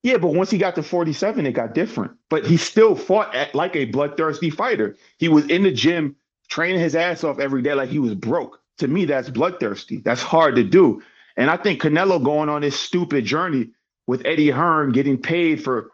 Yeah, 0.03 0.17
but 0.19 0.35
once 0.35 0.51
he 0.51 0.59
got 0.59 0.75
to 0.75 0.83
47, 0.83 1.47
it 1.47 1.53
got 1.53 1.75
different. 1.75 2.13
But 2.29 2.45
he 2.45 2.57
still 2.57 2.97
fought 2.97 3.35
at, 3.35 3.55
like 3.55 3.77
a 3.77 3.85
bloodthirsty 3.87 4.51
fighter. 4.51 4.97
He 5.19 5.29
was 5.29 5.47
in 5.49 5.63
the 5.63 5.73
gym 5.73 6.17
training 6.49 6.81
his 6.81 6.97
ass 6.97 7.23
off 7.25 7.39
every 7.39 7.63
day 7.63 7.75
like 7.75 7.89
he 7.89 7.99
was 8.01 8.15
broke. 8.15 8.61
To 8.79 8.89
me, 8.89 9.05
that's 9.05 9.31
bloodthirsty. 9.31 9.99
That's 9.99 10.23
hard 10.23 10.57
to 10.57 10.65
do. 10.65 11.03
And 11.37 11.51
I 11.51 11.57
think 11.57 11.81
Canelo 11.81 12.23
going 12.23 12.49
on 12.49 12.63
this 12.63 12.79
stupid 12.79 13.25
journey 13.25 13.71
with 14.07 14.27
Eddie 14.27 14.51
Hearn 14.51 14.93
getting 14.93 15.19
paid 15.19 15.63
for. 15.63 15.93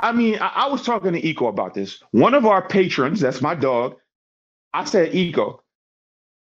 I 0.00 0.12
mean, 0.12 0.38
I, 0.38 0.46
I 0.54 0.66
was 0.68 0.82
talking 0.82 1.12
to 1.12 1.26
Eco 1.26 1.46
about 1.46 1.74
this. 1.74 2.02
One 2.12 2.34
of 2.34 2.46
our 2.46 2.66
patrons, 2.66 3.20
that's 3.20 3.42
my 3.42 3.54
dog, 3.54 3.96
I 4.72 4.84
said 4.84 5.14
ego. 5.14 5.62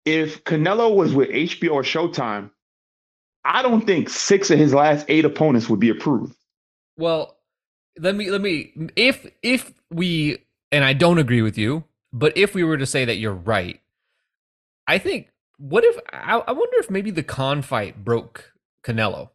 If 0.05 0.43
Canelo 0.43 0.95
was 0.95 1.13
with 1.13 1.29
HBO 1.29 1.73
or 1.73 1.83
Showtime, 1.83 2.49
I 3.43 3.61
don't 3.61 3.85
think 3.85 4.09
six 4.09 4.51
of 4.51 4.59
his 4.59 4.73
last 4.73 5.05
eight 5.09 5.25
opponents 5.25 5.69
would 5.69 5.79
be 5.79 5.89
approved. 5.89 6.35
Well, 6.97 7.37
let 7.99 8.15
me 8.15 8.29
let 8.29 8.41
me 8.41 8.73
if 8.95 9.27
if 9.41 9.73
we 9.89 10.39
and 10.71 10.83
I 10.83 10.93
don't 10.93 11.17
agree 11.17 11.41
with 11.41 11.57
you, 11.57 11.83
but 12.13 12.37
if 12.37 12.55
we 12.55 12.63
were 12.63 12.77
to 12.77 12.85
say 12.85 13.05
that 13.05 13.17
you're 13.17 13.33
right, 13.33 13.79
I 14.87 14.97
think 14.97 15.29
what 15.57 15.83
if 15.83 15.97
I, 16.11 16.37
I 16.39 16.51
wonder 16.51 16.77
if 16.79 16.89
maybe 16.89 17.11
the 17.11 17.23
Khan 17.23 17.61
fight 17.61 18.03
broke 18.03 18.51
Canelo. 18.83 19.29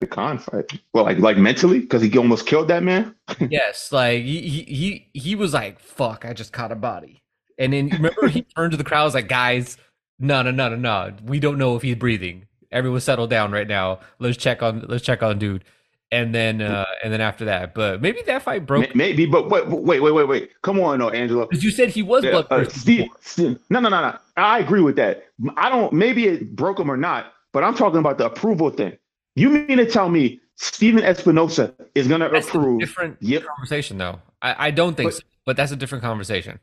The 0.00 0.06
Khan 0.06 0.38
fight, 0.38 0.80
well, 0.94 1.04
like 1.04 1.18
like 1.18 1.36
mentally, 1.36 1.80
because 1.80 2.02
he 2.02 2.16
almost 2.16 2.46
killed 2.46 2.68
that 2.68 2.82
man. 2.82 3.14
yes, 3.50 3.92
like 3.92 4.22
he, 4.22 4.40
he 4.40 4.62
he 4.62 5.10
he 5.12 5.34
was 5.34 5.52
like, 5.52 5.78
"Fuck, 5.78 6.24
I 6.24 6.32
just 6.32 6.52
caught 6.52 6.72
a 6.72 6.76
body," 6.76 7.22
and 7.58 7.72
then 7.72 7.88
remember 7.88 8.28
he 8.28 8.42
turned 8.56 8.70
to 8.70 8.76
the 8.78 8.84
crowd, 8.84 9.04
was 9.04 9.14
like, 9.14 9.28
"Guys, 9.28 9.76
no, 10.18 10.42
no, 10.42 10.50
no, 10.50 10.70
no, 10.70 10.76
no, 10.76 11.16
we 11.24 11.38
don't 11.38 11.58
know 11.58 11.76
if 11.76 11.82
he's 11.82 11.96
breathing. 11.96 12.46
Everyone 12.72 13.00
settle 13.00 13.26
down 13.26 13.52
right 13.52 13.68
now. 13.68 14.00
Let's 14.18 14.38
check 14.38 14.62
on 14.62 14.86
let's 14.88 15.04
check 15.04 15.22
on 15.22 15.38
dude." 15.38 15.64
And 16.12 16.34
then 16.34 16.60
uh 16.60 16.84
and 17.04 17.12
then 17.12 17.20
after 17.20 17.44
that 17.44 17.74
but 17.74 18.00
maybe 18.02 18.20
that 18.22 18.42
fight 18.42 18.66
broke 18.66 18.94
maybe 18.94 19.26
but 19.26 19.48
wait 19.48 19.66
wait 19.68 20.00
wait 20.00 20.10
wait 20.10 20.28
wait 20.28 20.50
come 20.62 20.80
on 20.80 20.98
no 20.98 21.10
angelo. 21.10 21.46
Because 21.46 21.62
you 21.62 21.70
said 21.70 21.90
he 21.90 22.02
was 22.02 22.24
yeah, 22.24 22.42
uh, 22.50 22.64
Steve, 22.68 23.08
Steve, 23.20 23.58
no 23.70 23.80
no 23.80 23.88
no 23.88 24.00
no. 24.00 24.18
I 24.36 24.58
agree 24.58 24.80
with 24.80 24.96
that. 24.96 25.26
I 25.56 25.68
don't 25.68 25.92
maybe 25.92 26.26
it 26.26 26.56
broke 26.56 26.78
him 26.78 26.90
or 26.90 26.96
not 26.96 27.32
but 27.52 27.64
i'm 27.64 27.74
talking 27.74 27.98
about 27.98 28.18
the 28.18 28.26
approval 28.26 28.70
thing. 28.70 28.96
You 29.36 29.50
mean 29.50 29.78
to 29.78 29.86
tell 29.86 30.08
me 30.08 30.40
Stephen 30.56 31.02
Espinoza 31.02 31.72
is 31.94 32.06
going 32.06 32.20
to 32.20 32.30
approve 32.30 32.80
different 32.80 33.16
yep. 33.20 33.44
conversation 33.44 33.98
though. 33.98 34.20
I, 34.42 34.66
I 34.66 34.70
don't 34.70 34.96
think 34.96 35.08
but, 35.08 35.14
so 35.14 35.22
but 35.46 35.56
that's 35.56 35.72
a 35.72 35.76
different 35.76 36.02
conversation. 36.02 36.58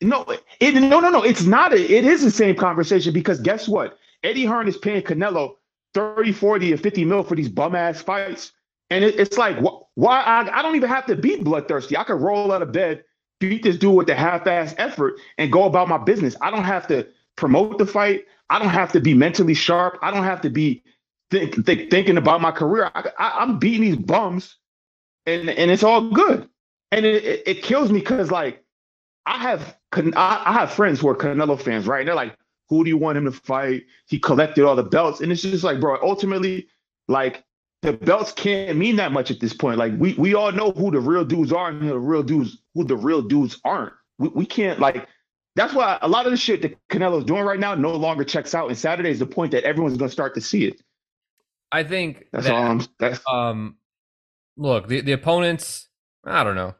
No 0.00 0.24
it, 0.60 0.74
no 0.74 1.00
no 1.00 1.10
no 1.10 1.22
it's 1.22 1.44
not 1.44 1.72
a, 1.72 1.76
it 1.76 2.04
is 2.04 2.22
the 2.22 2.30
same 2.30 2.56
conversation 2.56 3.12
because 3.12 3.40
guess 3.40 3.68
what? 3.68 3.98
Eddie 4.22 4.46
hearn 4.46 4.68
is 4.68 4.76
paying 4.76 5.02
canelo 5.02 5.56
30 5.94 6.32
40 6.32 6.72
or 6.72 6.76
50 6.76 7.04
mil 7.04 7.22
for 7.22 7.34
these 7.34 7.48
bum 7.48 7.74
ass 7.74 8.02
fights 8.02 8.52
and 8.90 9.04
it, 9.04 9.18
it's 9.18 9.38
like, 9.38 9.58
wh- 9.58 9.82
why? 9.96 10.20
I, 10.22 10.58
I 10.58 10.62
don't 10.62 10.76
even 10.76 10.88
have 10.88 11.06
to 11.06 11.16
be 11.16 11.36
bloodthirsty. 11.36 11.96
I 11.96 12.04
could 12.04 12.20
roll 12.20 12.52
out 12.52 12.62
of 12.62 12.72
bed, 12.72 13.04
beat 13.40 13.62
this 13.62 13.76
dude 13.76 13.94
with 13.94 14.08
a 14.08 14.14
half-ass 14.14 14.74
effort, 14.78 15.14
and 15.38 15.50
go 15.50 15.64
about 15.64 15.88
my 15.88 15.98
business. 15.98 16.36
I 16.40 16.50
don't 16.50 16.64
have 16.64 16.86
to 16.88 17.06
promote 17.36 17.78
the 17.78 17.86
fight. 17.86 18.26
I 18.50 18.58
don't 18.58 18.68
have 18.68 18.92
to 18.92 19.00
be 19.00 19.14
mentally 19.14 19.54
sharp. 19.54 19.98
I 20.02 20.10
don't 20.10 20.24
have 20.24 20.40
to 20.42 20.50
be 20.50 20.82
think, 21.30 21.64
think, 21.64 21.90
thinking 21.90 22.16
about 22.16 22.40
my 22.40 22.50
career. 22.50 22.90
I, 22.94 23.42
am 23.42 23.58
beating 23.58 23.82
these 23.82 23.96
bums, 23.96 24.56
and 25.26 25.48
and 25.48 25.70
it's 25.70 25.82
all 25.82 26.10
good. 26.10 26.48
And 26.92 27.04
it, 27.04 27.24
it, 27.24 27.42
it 27.46 27.62
kills 27.62 27.90
me 27.90 28.00
because 28.00 28.30
like 28.30 28.64
I 29.26 29.38
have 29.38 29.76
I, 29.92 30.42
I 30.46 30.52
have 30.52 30.72
friends 30.72 31.00
who 31.00 31.08
are 31.08 31.16
Canelo 31.16 31.60
fans, 31.60 31.86
right? 31.86 32.00
And 32.00 32.08
they're 32.08 32.14
like, 32.14 32.36
"Who 32.68 32.84
do 32.84 32.90
you 32.90 32.98
want 32.98 33.18
him 33.18 33.24
to 33.24 33.32
fight?" 33.32 33.84
He 34.06 34.18
collected 34.18 34.64
all 34.64 34.76
the 34.76 34.82
belts, 34.82 35.20
and 35.20 35.32
it's 35.32 35.42
just 35.42 35.64
like, 35.64 35.80
bro. 35.80 35.98
Ultimately, 36.02 36.68
like 37.08 37.44
the 37.84 37.92
belts 37.92 38.32
can't 38.32 38.78
mean 38.78 38.96
that 38.96 39.12
much 39.12 39.30
at 39.30 39.40
this 39.40 39.52
point. 39.52 39.76
Like 39.76 39.92
we 39.98 40.14
we 40.14 40.34
all 40.34 40.50
know 40.50 40.72
who 40.72 40.90
the 40.90 41.00
real 41.00 41.24
dudes 41.24 41.52
are 41.52 41.68
and 41.68 41.82
who 41.82 41.88
the 41.88 41.98
real 41.98 42.22
dudes 42.22 42.56
who 42.74 42.84
the 42.84 42.96
real 42.96 43.20
dudes 43.20 43.60
aren't. 43.62 43.92
We 44.18 44.28
we 44.28 44.46
can't 44.46 44.80
like 44.80 45.06
that's 45.54 45.74
why 45.74 45.98
a 46.00 46.08
lot 46.08 46.24
of 46.24 46.32
the 46.32 46.38
shit 46.38 46.62
that 46.62 46.78
Canelo's 46.88 47.24
doing 47.24 47.44
right 47.44 47.60
now 47.60 47.74
no 47.74 47.94
longer 47.94 48.24
checks 48.24 48.54
out. 48.54 48.68
And 48.68 48.78
Saturday 48.78 49.10
is 49.10 49.18
the 49.18 49.26
point 49.26 49.52
that 49.52 49.64
everyone's 49.64 49.98
gonna 49.98 50.10
start 50.10 50.34
to 50.34 50.40
see 50.40 50.64
it. 50.64 50.80
I 51.70 51.84
think 51.84 52.24
that's 52.32 52.46
that, 52.46 52.54
all 52.54 52.62
I'm 52.62 52.86
that's 52.98 53.20
um 53.30 53.76
look, 54.56 54.88
the, 54.88 55.02
the 55.02 55.12
opponents, 55.12 55.88
I 56.24 56.42
don't 56.42 56.56
know. 56.56 56.74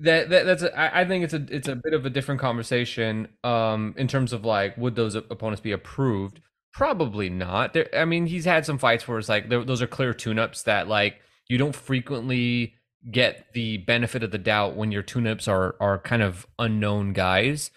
That, 0.00 0.30
that 0.30 0.46
that's 0.46 0.62
a, 0.62 0.78
I, 0.78 1.02
I 1.02 1.04
think 1.04 1.24
it's 1.24 1.34
a 1.34 1.44
it's 1.50 1.68
a 1.68 1.76
bit 1.76 1.92
of 1.92 2.06
a 2.06 2.10
different 2.10 2.40
conversation 2.40 3.28
um 3.44 3.94
in 3.98 4.08
terms 4.08 4.32
of 4.32 4.46
like 4.46 4.78
would 4.78 4.94
those 4.94 5.14
opponents 5.14 5.60
be 5.60 5.72
approved 5.72 6.40
Probably 6.72 7.28
not. 7.28 7.72
There, 7.72 7.88
I 7.96 8.04
mean, 8.04 8.26
he's 8.26 8.44
had 8.44 8.64
some 8.64 8.78
fights 8.78 9.06
where 9.08 9.18
it's 9.18 9.28
like 9.28 9.48
those 9.48 9.82
are 9.82 9.86
clear 9.86 10.14
tune-ups 10.14 10.62
that 10.64 10.88
like 10.88 11.20
you 11.48 11.58
don't 11.58 11.74
frequently 11.74 12.74
get 13.10 13.52
the 13.52 13.78
benefit 13.78 14.22
of 14.22 14.30
the 14.30 14.38
doubt 14.38 14.76
when 14.76 14.92
your 14.92 15.02
tune-ups 15.02 15.48
are 15.48 15.76
are 15.80 15.98
kind 15.98 16.22
of 16.22 16.46
unknown 16.58 17.12
guys. 17.12 17.70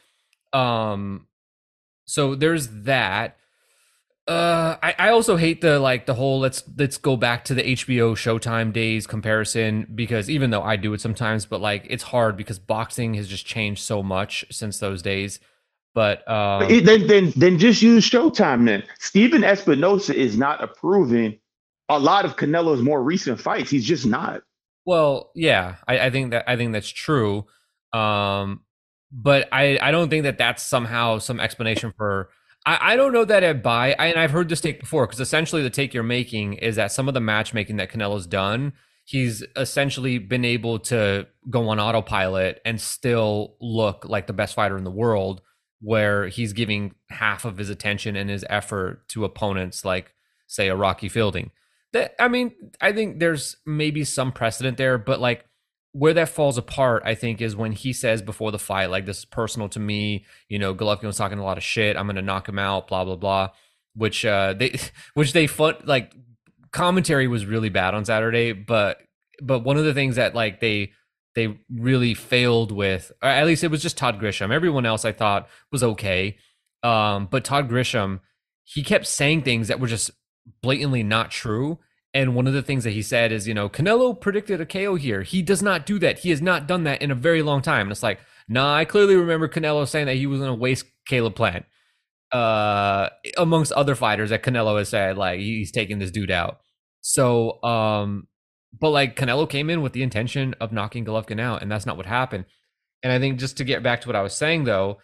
Um, 0.53 1.27
so 2.05 2.35
there's 2.35 2.67
that. 2.83 3.37
Uh, 4.27 4.77
I, 4.83 4.95
I 4.99 5.09
also 5.09 5.35
hate 5.35 5.61
the 5.61 5.79
like 5.79 6.05
the 6.05 6.13
whole 6.13 6.39
let's 6.39 6.63
let's 6.77 6.97
go 6.97 7.15
back 7.17 7.43
to 7.45 7.55
the 7.55 7.63
HBO 7.63 8.13
Showtime 8.13 8.71
days 8.71 9.07
comparison 9.07 9.87
because 9.95 10.29
even 10.29 10.51
though 10.51 10.61
I 10.61 10.75
do 10.75 10.93
it 10.93 11.01
sometimes, 11.01 11.45
but 11.45 11.59
like 11.59 11.87
it's 11.89 12.03
hard 12.03 12.37
because 12.37 12.59
boxing 12.59 13.15
has 13.15 13.27
just 13.27 13.45
changed 13.45 13.81
so 13.83 14.03
much 14.03 14.45
since 14.51 14.77
those 14.77 15.01
days. 15.01 15.39
But 15.93 16.29
um, 16.29 16.67
then, 16.85 17.07
then, 17.07 17.33
then 17.35 17.59
just 17.59 17.81
use 17.81 18.09
Showtime. 18.09 18.65
Then 18.65 18.83
Stephen 18.99 19.41
Espinoza 19.41 20.13
is 20.13 20.37
not 20.37 20.63
approving 20.63 21.37
a 21.89 21.99
lot 21.99 22.23
of 22.23 22.37
Canelo's 22.37 22.81
more 22.81 23.03
recent 23.03 23.39
fights. 23.39 23.69
He's 23.69 23.85
just 23.85 24.05
not. 24.05 24.41
Well, 24.85 25.31
yeah, 25.35 25.75
I, 25.87 26.07
I 26.07 26.09
think 26.09 26.31
that 26.31 26.49
I 26.49 26.55
think 26.55 26.71
that's 26.71 26.89
true. 26.89 27.45
Um, 27.93 28.61
but 29.11 29.49
I 29.51 29.77
I 29.81 29.91
don't 29.91 30.09
think 30.09 30.23
that 30.23 30.37
that's 30.37 30.63
somehow 30.63 31.19
some 31.19 31.39
explanation 31.39 31.93
for. 31.97 32.29
I, 32.65 32.93
I 32.93 32.95
don't 32.95 33.11
know 33.11 33.25
that 33.25 33.43
I 33.43 33.53
buy, 33.53 33.95
I, 33.97 34.07
and 34.07 34.19
I've 34.19 34.31
heard 34.31 34.47
this 34.47 34.61
take 34.61 34.79
before 34.79 35.07
because 35.07 35.19
essentially 35.19 35.63
the 35.63 35.71
take 35.71 35.95
you're 35.95 36.03
making 36.03 36.53
is 36.53 36.75
that 36.75 36.91
some 36.91 37.07
of 37.07 37.15
the 37.15 37.19
matchmaking 37.19 37.77
that 37.77 37.91
Canelo's 37.91 38.27
done, 38.27 38.73
he's 39.03 39.43
essentially 39.55 40.19
been 40.19 40.45
able 40.45 40.77
to 40.79 41.25
go 41.49 41.69
on 41.69 41.79
autopilot 41.79 42.61
and 42.63 42.79
still 42.79 43.55
look 43.59 44.05
like 44.05 44.27
the 44.27 44.33
best 44.33 44.53
fighter 44.53 44.77
in 44.77 44.83
the 44.83 44.91
world 44.91 45.41
where 45.81 46.27
he's 46.27 46.53
giving 46.53 46.93
half 47.09 47.43
of 47.43 47.57
his 47.57 47.69
attention 47.69 48.15
and 48.15 48.29
his 48.29 48.45
effort 48.49 49.07
to 49.09 49.25
opponents 49.25 49.83
like 49.83 50.13
say 50.47 50.67
a 50.67 50.75
Rocky 50.75 51.09
Fielding. 51.09 51.51
That 51.93 52.15
I 52.19 52.27
mean, 52.27 52.53
I 52.79 52.93
think 52.93 53.19
there's 53.19 53.57
maybe 53.65 54.03
some 54.03 54.31
precedent 54.31 54.77
there, 54.77 54.97
but 54.97 55.19
like 55.19 55.45
where 55.93 56.13
that 56.13 56.29
falls 56.29 56.57
apart, 56.57 57.03
I 57.05 57.15
think, 57.15 57.41
is 57.41 57.55
when 57.55 57.73
he 57.73 57.91
says 57.91 58.21
before 58.21 58.51
the 58.51 58.59
fight, 58.59 58.89
like 58.89 59.05
this 59.05 59.19
is 59.19 59.25
personal 59.25 59.67
to 59.69 59.79
me. 59.79 60.25
You 60.47 60.59
know, 60.59 60.73
Golovkin 60.73 61.03
was 61.03 61.17
talking 61.17 61.39
a 61.39 61.43
lot 61.43 61.57
of 61.57 61.63
shit. 61.63 61.97
I'm 61.97 62.07
gonna 62.07 62.21
knock 62.21 62.47
him 62.47 62.59
out. 62.59 62.87
Blah 62.87 63.05
blah 63.05 63.15
blah. 63.15 63.49
Which 63.95 64.23
uh 64.25 64.53
they, 64.53 64.79
which 65.15 65.33
they 65.33 65.47
fun 65.47 65.75
like 65.83 66.13
commentary 66.71 67.27
was 67.27 67.45
really 67.45 67.69
bad 67.69 67.93
on 67.93 68.05
Saturday, 68.05 68.53
but 68.53 69.01
but 69.41 69.59
one 69.59 69.77
of 69.77 69.83
the 69.83 69.93
things 69.93 70.15
that 70.15 70.35
like 70.35 70.59
they 70.59 70.91
they 71.35 71.57
really 71.69 72.13
failed 72.13 72.71
with, 72.71 73.11
or 73.21 73.29
at 73.29 73.45
least 73.45 73.63
it 73.63 73.71
was 73.71 73.81
just 73.81 73.97
Todd 73.97 74.19
Grisham. 74.19 74.51
Everyone 74.51 74.85
else 74.85 75.05
I 75.05 75.11
thought 75.11 75.47
was 75.71 75.83
okay. 75.83 76.37
Um, 76.83 77.27
but 77.29 77.43
Todd 77.43 77.69
Grisham, 77.69 78.19
he 78.63 78.83
kept 78.83 79.07
saying 79.07 79.43
things 79.43 79.67
that 79.67 79.79
were 79.79 79.87
just 79.87 80.11
blatantly 80.61 81.03
not 81.03 81.31
true. 81.31 81.79
And 82.13 82.35
one 82.35 82.47
of 82.47 82.53
the 82.53 82.61
things 82.61 82.83
that 82.83 82.91
he 82.91 83.01
said 83.01 83.31
is, 83.31 83.47
you 83.47 83.53
know, 83.53 83.69
Canelo 83.69 84.19
predicted 84.19 84.59
a 84.59 84.65
KO 84.65 84.95
here. 84.95 85.21
He 85.21 85.41
does 85.41 85.61
not 85.61 85.85
do 85.85 85.97
that. 85.99 86.19
He 86.19 86.29
has 86.31 86.41
not 86.41 86.67
done 86.67 86.83
that 86.83 87.01
in 87.01 87.11
a 87.11 87.15
very 87.15 87.41
long 87.41 87.61
time. 87.61 87.83
And 87.83 87.91
it's 87.91 88.03
like, 88.03 88.19
nah, 88.49 88.75
I 88.75 88.83
clearly 88.83 89.15
remember 89.15 89.47
Canelo 89.47 89.87
saying 89.87 90.07
that 90.07 90.17
he 90.17 90.27
was 90.27 90.39
going 90.39 90.51
to 90.51 90.59
waste 90.59 90.85
Caleb 91.07 91.35
Plant. 91.35 91.65
Uh, 92.33 93.09
amongst 93.37 93.73
other 93.73 93.95
fighters 93.95 94.29
that 94.29 94.43
Canelo 94.43 94.77
has 94.77 94.89
said, 94.89 95.17
like, 95.17 95.39
he's 95.39 95.71
taking 95.71 95.99
this 95.99 96.11
dude 96.11 96.31
out. 96.31 96.59
So, 97.01 97.61
um, 97.63 98.27
but 98.79 98.89
like 98.89 99.15
Canelo 99.15 99.49
came 99.49 99.69
in 99.69 99.81
with 99.81 99.93
the 99.93 100.03
intention 100.03 100.55
of 100.59 100.71
knocking 100.71 101.05
Golovkin 101.05 101.39
out, 101.39 101.61
and 101.61 101.71
that's 101.71 101.85
not 101.85 101.97
what 101.97 102.05
happened. 102.05 102.45
And 103.03 103.11
I 103.11 103.19
think 103.19 103.39
just 103.39 103.57
to 103.57 103.63
get 103.63 103.83
back 103.83 104.01
to 104.01 104.07
what 104.07 104.15
I 104.15 104.21
was 104.21 104.33
saying 104.33 104.63
though, 104.63 104.99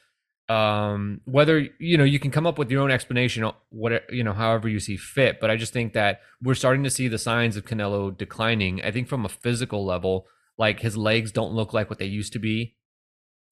um, 0.50 1.22
whether 1.26 1.68
you 1.80 1.98
know 1.98 2.04
you 2.04 2.20
can 2.20 2.32
come 2.32 2.48
up 2.48 2.58
with 2.58 2.72
your 2.72 2.82
own 2.82 2.92
explanation, 2.92 3.50
what 3.70 4.04
you 4.12 4.24
know, 4.24 4.34
however 4.34 4.70
you 4.70 4.80
see 4.80 4.96
fit. 4.96 5.40
But 5.40 5.50
I 5.50 5.58
just 5.58 5.74
think 5.74 5.94
that 5.94 6.22
we're 6.42 6.56
starting 6.56 6.84
to 6.84 6.90
see 6.90 7.08
the 7.08 7.18
signs 7.18 7.58
of 7.58 7.66
Canelo 7.66 8.16
declining. 8.16 8.82
I 8.84 8.92
think 8.92 9.08
from 9.08 9.26
a 9.26 9.30
physical 9.30 9.86
level, 9.86 10.28
like 10.58 10.80
his 10.80 10.96
legs 10.96 11.32
don't 11.32 11.54
look 11.54 11.74
like 11.74 11.90
what 11.90 12.00
they 12.00 12.06
used 12.06 12.34
to 12.34 12.40
be. 12.40 12.76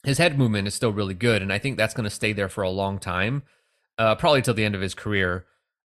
His 0.04 0.20
head 0.20 0.38
movement 0.38 0.68
is 0.68 0.76
still 0.76 0.94
really 0.94 1.16
good, 1.16 1.42
and 1.42 1.52
I 1.52 1.58
think 1.58 1.78
that's 1.78 1.94
going 1.94 2.06
to 2.06 2.10
stay 2.10 2.32
there 2.32 2.50
for 2.50 2.64
a 2.64 2.70
long 2.70 3.00
time, 3.00 3.44
uh, 3.98 4.16
probably 4.16 4.42
till 4.42 4.54
the 4.54 4.64
end 4.64 4.76
of 4.76 4.82
his 4.82 4.94
career. 4.94 5.46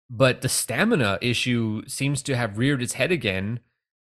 But 0.08 0.40
the 0.40 0.48
stamina 0.48 1.18
issue 1.20 1.82
seems 1.88 2.22
to 2.22 2.36
have 2.36 2.58
reared 2.58 2.80
its 2.80 2.94
head 2.94 3.10
again 3.10 3.60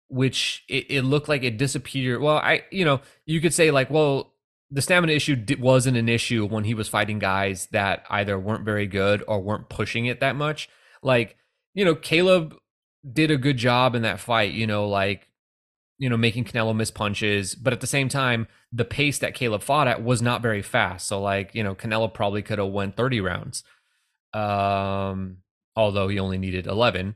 which 0.08 0.64
it, 0.68 0.86
it, 0.90 1.02
looked 1.02 1.28
like 1.28 1.42
it 1.42 1.58
disappeared. 1.58 2.20
Well, 2.20 2.38
I, 2.38 2.64
you 2.70 2.84
know, 2.84 3.00
you 3.26 3.40
could 3.40 3.54
say 3.54 3.70
like, 3.70 3.90
well, 3.90 4.32
the 4.70 4.82
stamina 4.82 5.12
issue 5.12 5.36
wasn't 5.58 5.96
an 5.96 6.08
issue 6.08 6.46
when 6.46 6.64
he 6.64 6.74
was 6.74 6.88
fighting 6.88 7.18
guys 7.18 7.66
that 7.72 8.04
either 8.10 8.38
weren't 8.38 8.64
very 8.64 8.86
good 8.86 9.22
or 9.26 9.40
weren't 9.40 9.68
pushing 9.68 10.06
it 10.06 10.20
that 10.20 10.36
much. 10.36 10.68
Like, 11.02 11.36
you 11.74 11.84
know, 11.84 11.94
Caleb 11.94 12.56
did 13.10 13.30
a 13.30 13.36
good 13.36 13.56
job 13.56 13.94
in 13.94 14.02
that 14.02 14.20
fight, 14.20 14.52
you 14.52 14.66
know, 14.66 14.88
like, 14.88 15.28
you 15.98 16.08
know, 16.08 16.16
making 16.16 16.44
Canelo 16.44 16.76
miss 16.76 16.90
punches. 16.90 17.54
But 17.54 17.72
at 17.72 17.80
the 17.80 17.86
same 17.86 18.08
time, 18.08 18.46
the 18.72 18.84
pace 18.84 19.18
that 19.18 19.34
Caleb 19.34 19.62
fought 19.62 19.88
at 19.88 20.02
was 20.02 20.20
not 20.20 20.42
very 20.42 20.62
fast. 20.62 21.08
So 21.08 21.20
like, 21.20 21.54
you 21.54 21.62
know, 21.62 21.74
Canelo 21.74 22.12
probably 22.12 22.42
could 22.42 22.58
have 22.58 22.68
won 22.68 22.92
30 22.92 23.20
rounds. 23.20 23.64
Um, 24.34 25.38
although 25.74 26.08
he 26.08 26.18
only 26.18 26.38
needed 26.38 26.66
11. 26.66 27.14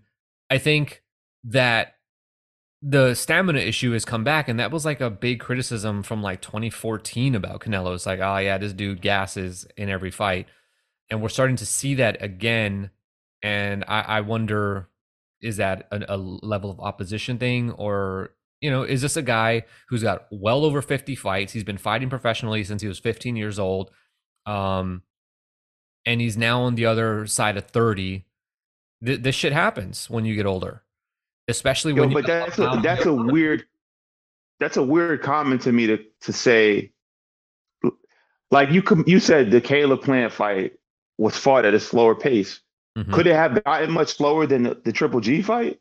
I 0.49 0.59
think 0.59 1.03
that 1.45 1.97
the 2.83 3.15
stamina 3.15 3.61
issue 3.61 3.93
has 3.93 4.05
come 4.05 4.25
back, 4.25 4.49
and 4.49 4.59
that 4.59 4.73
was 4.73 4.85
like 4.85 5.01
a 5.01 5.11
big 5.11 5.41
criticism 5.41 6.03
from 6.03 6.23
like 6.23 6.41
2014 6.43 7.35
about 7.35 7.61
Canelo. 7.61 7.95
It's 7.95 8.07
like, 8.07 8.21
oh 8.21 8.39
yeah, 8.39 8.59
this 8.59 8.73
dude 8.73 9.01
gasses 9.01 9.67
in 9.77 9.89
every 9.89 10.11
fight, 10.11 10.47
and 11.09 11.23
we're 11.23 11.29
starting 11.29 11.57
to 11.57 11.67
see 11.67 11.95
that 11.95 12.23
again. 12.23 12.91
And 13.43 13.85
I, 13.87 14.01
I 14.03 14.21
wonder, 14.21 14.89
is 15.41 15.57
that 15.59 15.87
a, 15.93 16.05
a 16.09 16.17
level 16.17 16.71
of 16.71 16.81
opposition 16.81 17.39
thing, 17.39 17.71
or 17.71 18.31
you 18.61 18.71
know, 18.71 18.83
is 18.85 19.03
this 19.03 19.17
a 19.17 19.23
guy 19.23 19.65
who's 19.89 20.03
got 20.03 20.27
well 20.31 20.65
over 20.65 20.81
50 20.81 21.15
fights? 21.17 21.53
He's 21.53 21.65
been 21.65 21.79
fighting 21.79 22.09
professionally 22.09 22.63
since 22.65 22.81
he 22.81 22.89
was 22.89 23.01
15 23.01 23.37
years 23.37 23.59
old. 23.59 23.91
Um, 24.47 25.03
and 26.07 26.21
he's 26.21 26.37
now 26.37 26.63
on 26.63 26.77
the 26.77 26.87
other 26.87 27.27
side 27.27 27.57
of 27.57 27.67
30. 27.67 28.25
Th- 29.05 29.21
this 29.21 29.35
shit 29.35 29.53
happens 29.53 30.09
when 30.09 30.25
you 30.25 30.37
get 30.37 30.47
older, 30.47 30.83
especially 31.49 31.93
when. 31.93 32.11
Yo, 32.11 32.15
but 32.15 32.27
that's 32.27 32.59
a, 32.59 32.81
that's 32.83 33.07
a 33.07 33.13
weird, 33.13 33.65
that's 34.61 34.77
a 34.77 34.83
weird 34.83 35.23
comment 35.23 35.63
to 35.63 35.73
me 35.73 35.87
to 35.87 35.99
to 36.23 36.33
say. 36.33 36.93
Like 38.51 38.71
you 38.71 38.83
could, 38.83 39.09
you 39.09 39.19
said 39.19 39.51
the 39.51 39.63
Caleb 39.63 40.03
Plant 40.03 40.31
fight 40.33 40.73
was 41.17 41.37
fought 41.37 41.65
at 41.65 41.73
a 41.73 41.81
slower 41.81 42.15
pace. 42.15 42.61
Mm-hmm. 42.99 43.15
Could 43.15 43.27
it 43.27 43.35
have 43.35 43.65
gotten 43.65 43.91
much 43.91 44.17
slower 44.17 44.47
than 44.47 44.65
the, 44.65 44.81
the 44.85 44.93
Triple 44.93 45.21
G 45.21 45.41
fight? 45.41 45.81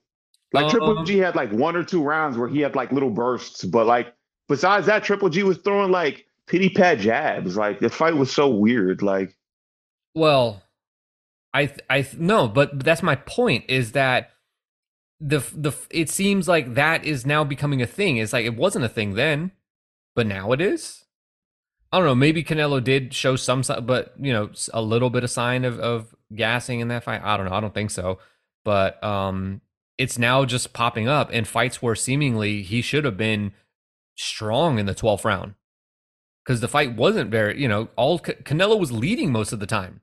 Like 0.53 0.69
Triple 0.69 0.99
um, 0.99 1.05
G 1.05 1.17
had 1.17 1.35
like 1.35 1.51
one 1.51 1.75
or 1.75 1.83
two 1.83 2.03
rounds 2.03 2.37
where 2.37 2.47
he 2.47 2.61
had 2.61 2.75
like 2.75 2.91
little 2.91 3.09
bursts, 3.09 3.63
but 3.65 3.87
like 3.87 4.13
besides 4.47 4.85
that, 4.87 5.03
Triple 5.03 5.29
G 5.29 5.43
was 5.43 5.57
throwing 5.57 5.91
like 5.91 6.25
pity 6.47 6.69
pat 6.69 6.99
jabs. 6.99 7.57
Like 7.57 7.79
the 7.79 7.89
fight 7.89 8.15
was 8.15 8.31
so 8.31 8.49
weird. 8.49 9.01
Like, 9.01 9.35
well, 10.15 10.61
I 11.53 11.73
I 11.89 12.07
no, 12.17 12.47
but 12.47 12.83
that's 12.83 13.03
my 13.03 13.15
point. 13.15 13.65
Is 13.67 13.93
that 13.93 14.30
the 15.21 15.39
the 15.53 15.71
it 15.91 16.09
seems 16.09 16.47
like 16.47 16.73
that 16.73 17.05
is 17.05 17.25
now 17.25 17.43
becoming 17.43 17.81
a 17.81 17.87
thing. 17.87 18.17
It's 18.17 18.33
like 18.33 18.45
it 18.45 18.55
wasn't 18.55 18.85
a 18.85 18.89
thing 18.89 19.13
then, 19.13 19.51
but 20.15 20.25
now 20.25 20.51
it 20.51 20.59
is. 20.59 21.05
I 21.91 21.97
don't 21.97 22.07
know. 22.07 22.15
Maybe 22.15 22.43
Canelo 22.43 22.83
did 22.83 23.13
show 23.13 23.35
some, 23.35 23.63
but 23.83 24.13
you 24.19 24.33
know, 24.33 24.49
a 24.73 24.81
little 24.81 25.09
bit 25.09 25.23
of 25.23 25.29
sign 25.29 25.63
of 25.63 25.79
of 25.79 26.15
gassing 26.35 26.79
in 26.79 26.87
that 26.87 27.03
fight. 27.03 27.21
I 27.23 27.37
don't 27.37 27.45
know. 27.47 27.55
I 27.55 27.59
don't 27.59 27.73
think 27.73 27.91
so. 27.91 28.17
But 28.63 29.03
um, 29.03 29.61
it's 29.97 30.17
now 30.17 30.45
just 30.45 30.73
popping 30.73 31.07
up 31.07 31.31
in 31.31 31.45
fights 31.45 31.81
where 31.81 31.95
seemingly 31.95 32.63
he 32.63 32.81
should 32.81 33.05
have 33.05 33.17
been 33.17 33.53
strong 34.15 34.79
in 34.79 34.85
the 34.85 34.95
12th 34.95 35.25
round 35.25 35.55
because 36.43 36.61
the 36.61 36.67
fight 36.67 36.95
wasn't 36.95 37.31
very, 37.31 37.59
you 37.59 37.67
know, 37.67 37.89
all 37.95 38.19
Canelo 38.19 38.79
was 38.79 38.91
leading 38.91 39.31
most 39.31 39.51
of 39.51 39.59
the 39.59 39.67
time. 39.67 40.01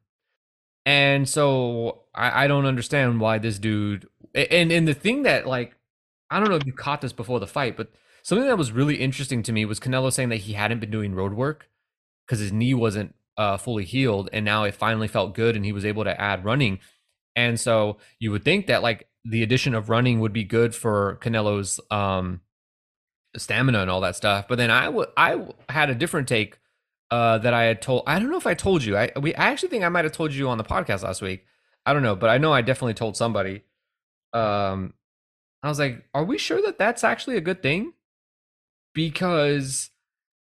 And 0.84 1.28
so 1.28 2.02
I, 2.14 2.44
I 2.44 2.46
don't 2.46 2.66
understand 2.66 3.20
why 3.20 3.38
this 3.38 3.58
dude 3.58 4.08
and 4.34 4.72
and 4.72 4.86
the 4.86 4.94
thing 4.94 5.22
that 5.24 5.46
like 5.46 5.74
I 6.30 6.40
don't 6.40 6.48
know 6.48 6.56
if 6.56 6.66
you 6.66 6.72
caught 6.72 7.00
this 7.00 7.12
before 7.12 7.40
the 7.40 7.46
fight, 7.46 7.76
but 7.76 7.90
something 8.22 8.46
that 8.46 8.58
was 8.58 8.72
really 8.72 8.96
interesting 8.96 9.42
to 9.44 9.52
me 9.52 9.64
was 9.64 9.80
Canelo 9.80 10.12
saying 10.12 10.28
that 10.30 10.36
he 10.36 10.52
hadn't 10.54 10.80
been 10.80 10.90
doing 10.90 11.14
road 11.14 11.32
work 11.32 11.68
because 12.26 12.40
his 12.40 12.52
knee 12.52 12.74
wasn't 12.74 13.14
uh, 13.36 13.56
fully 13.56 13.84
healed, 13.84 14.28
and 14.32 14.44
now 14.44 14.64
it 14.64 14.74
finally 14.74 15.08
felt 15.08 15.34
good, 15.34 15.56
and 15.56 15.64
he 15.64 15.72
was 15.72 15.84
able 15.84 16.04
to 16.04 16.20
add 16.20 16.44
running. 16.44 16.80
And 17.36 17.58
so 17.58 17.98
you 18.18 18.30
would 18.32 18.44
think 18.44 18.66
that 18.66 18.82
like 18.82 19.08
the 19.24 19.42
addition 19.42 19.74
of 19.74 19.88
running 19.88 20.20
would 20.20 20.32
be 20.32 20.44
good 20.44 20.74
for 20.74 21.18
Canelo's 21.22 21.80
um, 21.90 22.40
stamina 23.36 23.80
and 23.80 23.90
all 23.90 24.00
that 24.00 24.16
stuff. 24.16 24.46
But 24.48 24.58
then 24.58 24.70
I, 24.70 24.86
w- 24.86 25.06
I 25.16 25.30
w- 25.32 25.52
had 25.68 25.90
a 25.90 25.94
different 25.94 26.28
take 26.28 26.58
uh, 27.10 27.38
that 27.38 27.54
I 27.54 27.64
had 27.64 27.80
told. 27.80 28.04
I 28.06 28.18
don't 28.18 28.30
know 28.30 28.36
if 28.38 28.46
I 28.46 28.54
told 28.54 28.84
you. 28.84 28.96
I 28.96 29.10
we 29.20 29.34
I 29.34 29.50
actually 29.50 29.68
think 29.70 29.84
I 29.84 29.88
might 29.88 30.04
have 30.04 30.12
told 30.12 30.32
you 30.32 30.48
on 30.48 30.58
the 30.58 30.64
podcast 30.64 31.02
last 31.02 31.22
week. 31.22 31.44
I 31.86 31.92
don't 31.92 32.02
know, 32.02 32.16
but 32.16 32.28
I 32.30 32.38
know 32.38 32.52
I 32.52 32.60
definitely 32.60 32.94
told 32.94 33.16
somebody. 33.16 33.62
Um, 34.32 34.94
I 35.62 35.68
was 35.68 35.78
like, 35.78 36.04
"Are 36.14 36.24
we 36.24 36.38
sure 36.38 36.62
that 36.62 36.78
that's 36.78 37.04
actually 37.04 37.36
a 37.36 37.42
good 37.42 37.62
thing?" 37.62 37.92
Because 38.94 39.90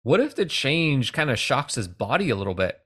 what 0.03 0.19
if 0.19 0.35
the 0.35 0.45
change 0.45 1.13
kind 1.13 1.29
of 1.29 1.39
shocks 1.39 1.75
his 1.75 1.87
body 1.87 2.29
a 2.29 2.35
little 2.35 2.53
bit, 2.53 2.79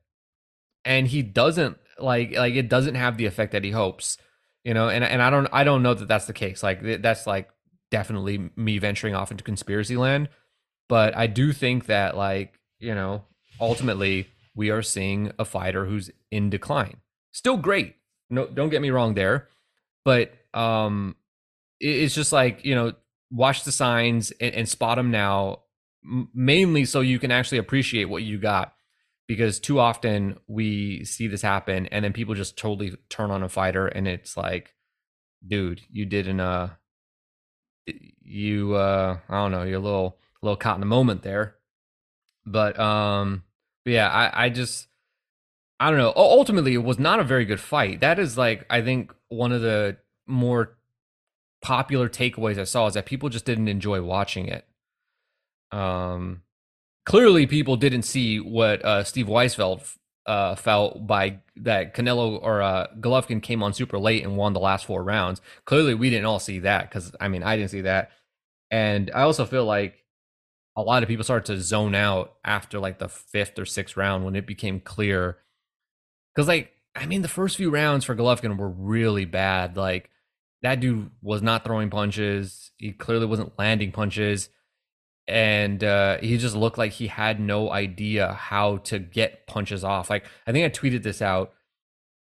and 0.84 1.08
he 1.08 1.22
doesn't 1.22 1.78
like 2.00 2.32
like 2.36 2.56
it 2.56 2.70
doesn't 2.70 2.96
have 2.96 3.18
the 3.18 3.26
effect 3.26 3.52
that 3.52 3.64
he 3.64 3.72
hopes 3.72 4.18
you 4.64 4.74
know 4.74 4.90
and 4.90 5.04
and 5.04 5.22
i 5.22 5.30
don't 5.30 5.48
i 5.54 5.64
don't 5.64 5.84
know 5.84 5.94
that 5.94 6.08
that's 6.08 6.26
the 6.26 6.34
case 6.34 6.62
like 6.62 7.02
that's 7.02 7.26
like 7.26 7.50
definitely 7.92 8.50
me 8.56 8.78
venturing 8.78 9.16
off 9.16 9.32
into 9.32 9.44
conspiracy 9.44 9.96
land 9.96 10.28
but 10.90 11.16
i 11.16 11.28
do 11.28 11.54
think 11.54 11.86
that 11.86 12.18
like 12.18 12.60
you 12.80 12.94
know 12.94 13.24
ultimately 13.62 14.28
we 14.56 14.70
are 14.70 14.82
seeing 14.82 15.32
a 15.40 15.46
fighter 15.46 15.86
who's 15.86 16.10
in 16.32 16.50
decline 16.50 16.98
still 17.32 17.58
great 17.58 17.96
no 18.30 18.46
don't 18.48 18.70
get 18.70 18.82
me 18.82 18.90
wrong 18.90 19.14
there 19.14 19.48
but 20.04 20.34
um 20.56 21.16
it's 21.80 22.16
just 22.16 22.32
like 22.32 22.64
you 22.66 22.74
know 22.74 22.94
watch 23.32 23.64
the 23.64 23.72
signs 23.72 24.32
and, 24.40 24.54
and 24.56 24.70
spot 24.70 24.98
them 24.98 25.12
now 25.12 25.60
mainly 26.34 26.86
so 26.86 27.02
you 27.02 27.20
can 27.20 27.32
actually 27.32 27.58
appreciate 27.58 28.06
what 28.06 28.24
you 28.24 28.38
got 28.38 28.74
because 29.28 29.60
too 29.60 29.80
often 29.80 30.38
we 30.48 31.04
see 31.04 31.28
this 31.28 31.42
happen 31.42 31.88
and 31.88 32.06
then 32.06 32.14
people 32.14 32.36
just 32.36 32.58
totally 32.58 32.96
turn 33.10 33.32
on 33.32 33.44
a 33.44 33.50
fighter 33.50 33.88
and 33.88 34.08
it's 34.08 34.38
like 34.38 34.74
dude 35.46 35.82
you 35.90 36.06
didn't 36.06 36.40
uh 36.40 36.70
you 38.22 38.74
uh 38.76 39.18
i 39.30 39.36
don't 39.36 39.52
know 39.52 39.64
you're 39.64 39.80
a 39.80 39.84
little 39.84 40.18
a 40.42 40.46
little 40.46 40.58
caught 40.58 40.76
in 40.76 40.80
the 40.80 40.86
moment 40.86 41.24
there. 41.24 41.56
But 42.46 42.80
um 42.80 43.44
but 43.84 43.92
yeah 43.92 44.10
i 44.10 44.46
i 44.46 44.50
just 44.50 44.88
i 45.80 45.90
don't 45.90 46.00
know 46.00 46.14
ultimately 46.16 46.74
it 46.74 46.84
was 46.84 47.00
not 47.00 47.20
a 47.20 47.24
very 47.24 47.46
good 47.46 47.60
fight. 47.60 48.02
That 48.02 48.20
is 48.20 48.38
like 48.38 48.66
i 48.70 48.82
think 48.82 49.14
one 49.30 49.52
of 49.52 49.62
the 49.62 49.98
more 50.28 50.78
popular 51.62 52.08
takeaways 52.08 52.60
i 52.60 52.64
saw 52.64 52.88
is 52.88 52.94
that 52.94 53.06
people 53.06 53.30
just 53.30 53.46
didn't 53.46 53.68
enjoy 53.68 54.02
watching 54.02 54.48
it 54.48 54.66
um 55.72 56.42
clearly 57.06 57.46
people 57.48 57.78
didn't 57.78 58.02
see 58.02 58.40
what 58.40 58.84
uh, 58.84 59.04
Steve 59.04 59.28
Weisfeld 59.28 59.96
uh, 60.26 60.56
felt 60.56 61.06
by 61.06 61.40
that 61.56 61.96
Canelo 61.96 62.40
or 62.42 62.62
uh, 62.62 62.88
Golovkin 63.00 63.42
came 63.42 63.64
on 63.64 63.74
super 63.74 64.00
late 64.00 64.24
and 64.24 64.36
won 64.36 64.54
the 64.54 64.60
last 64.60 64.86
four 64.86 65.04
rounds. 65.04 65.40
Clearly, 65.66 65.94
we 65.94 66.10
didn't 66.10 66.26
all 66.26 66.40
see 66.40 66.60
that 66.60 66.90
because 66.90 67.16
I 67.20 67.28
mean 67.28 67.44
I 67.44 67.56
didn't 67.56 67.72
see 67.72 67.82
that, 67.82 68.12
and 68.72 69.12
I 69.14 69.22
also 69.22 69.46
feel 69.46 69.66
like 69.66 70.04
a 70.76 70.82
lot 70.82 71.04
of 71.04 71.10
people 71.10 71.24
started 71.24 71.46
to 71.54 71.62
zone 71.62 71.96
out 71.96 72.34
after 72.44 72.80
like 72.80 73.00
the 73.00 73.08
fifth 73.08 73.58
or 73.58 73.66
sixth 73.66 73.96
round 73.96 74.26
when 74.26 74.36
it 74.36 74.48
became 74.48 74.80
clear. 74.80 75.38
Because 76.34 76.48
like 76.48 76.72
I 76.96 77.06
mean 77.06 77.22
the 77.22 77.28
first 77.28 77.56
few 77.58 77.70
rounds 77.70 78.06
for 78.06 78.16
Golovkin 78.16 78.58
were 78.58 78.70
really 78.70 79.26
bad. 79.26 79.78
Like 79.78 80.10
that 80.66 80.80
dude 80.80 81.12
was 81.22 81.42
not 81.42 81.64
throwing 81.64 81.90
punches. 81.90 82.72
He 82.78 82.92
clearly 82.92 83.26
wasn't 83.26 83.58
landing 83.58 83.92
punches 83.92 84.50
and 85.28 85.84
uh, 85.84 86.18
he 86.20 86.38
just 86.38 86.56
looked 86.56 86.78
like 86.78 86.94
he 86.94 87.08
had 87.08 87.40
no 87.40 87.72
idea 87.72 88.34
how 88.34 88.78
to 88.78 89.00
get 89.00 89.48
punches 89.48 89.84
off. 89.84 90.10
Like 90.10 90.26
I 90.46 90.52
think 90.52 90.66
I 90.66 90.70
tweeted 90.70 91.04
this 91.04 91.22
out, 91.22 91.54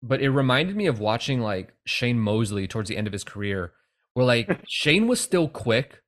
but 0.04 0.22
it 0.22 0.30
reminded 0.30 0.76
me 0.76 0.88
of 0.88 1.00
watching 1.00 1.40
like 1.40 1.74
Shane 1.86 2.20
Mosley 2.20 2.68
towards 2.68 2.90
the 2.90 2.98
end 2.98 3.08
of 3.08 3.14
his 3.14 3.24
career, 3.24 3.72
where 4.14 4.26
like 4.26 4.60
Shane 4.68 5.08
was 5.08 5.22
still 5.22 5.48
quick. 5.48 6.02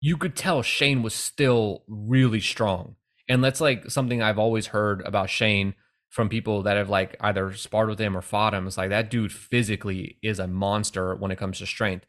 You 0.00 0.16
could 0.16 0.36
tell 0.36 0.62
Shane 0.62 1.02
was 1.02 1.14
still 1.14 1.82
really 1.88 2.40
strong, 2.40 2.94
and 3.28 3.42
that's 3.42 3.60
like 3.60 3.90
something 3.90 4.22
I've 4.22 4.38
always 4.38 4.68
heard 4.68 5.02
about 5.04 5.30
Shane 5.30 5.74
from 6.08 6.28
people 6.28 6.62
that 6.62 6.76
have 6.76 6.88
like 6.88 7.16
either 7.20 7.52
sparred 7.52 7.88
with 7.88 8.00
him 8.00 8.16
or 8.16 8.22
fought 8.22 8.54
him. 8.54 8.66
It's 8.66 8.78
like 8.78 8.90
that 8.90 9.10
dude 9.10 9.32
physically 9.32 10.18
is 10.22 10.38
a 10.38 10.46
monster 10.46 11.14
when 11.14 11.30
it 11.30 11.38
comes 11.38 11.58
to 11.58 11.66
strength, 11.66 12.06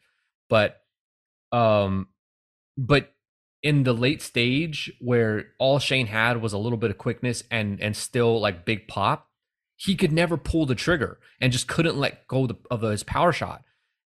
but 0.49 0.81
um, 1.51 2.07
but 2.77 3.13
in 3.63 3.83
the 3.83 3.93
late 3.93 4.21
stage 4.21 4.91
where 5.01 5.47
all 5.59 5.79
Shane 5.79 6.07
had 6.07 6.41
was 6.41 6.53
a 6.53 6.57
little 6.57 6.77
bit 6.77 6.91
of 6.91 6.97
quickness 6.97 7.43
and 7.49 7.81
and 7.81 7.95
still 7.95 8.39
like 8.39 8.65
big 8.65 8.87
pop, 8.87 9.29
he 9.75 9.95
could 9.95 10.11
never 10.11 10.37
pull 10.37 10.65
the 10.65 10.75
trigger 10.75 11.19
and 11.41 11.51
just 11.51 11.67
couldn't 11.67 11.97
let 11.97 12.27
go 12.27 12.47
of 12.69 12.81
his 12.81 13.03
power 13.03 13.31
shot. 13.31 13.63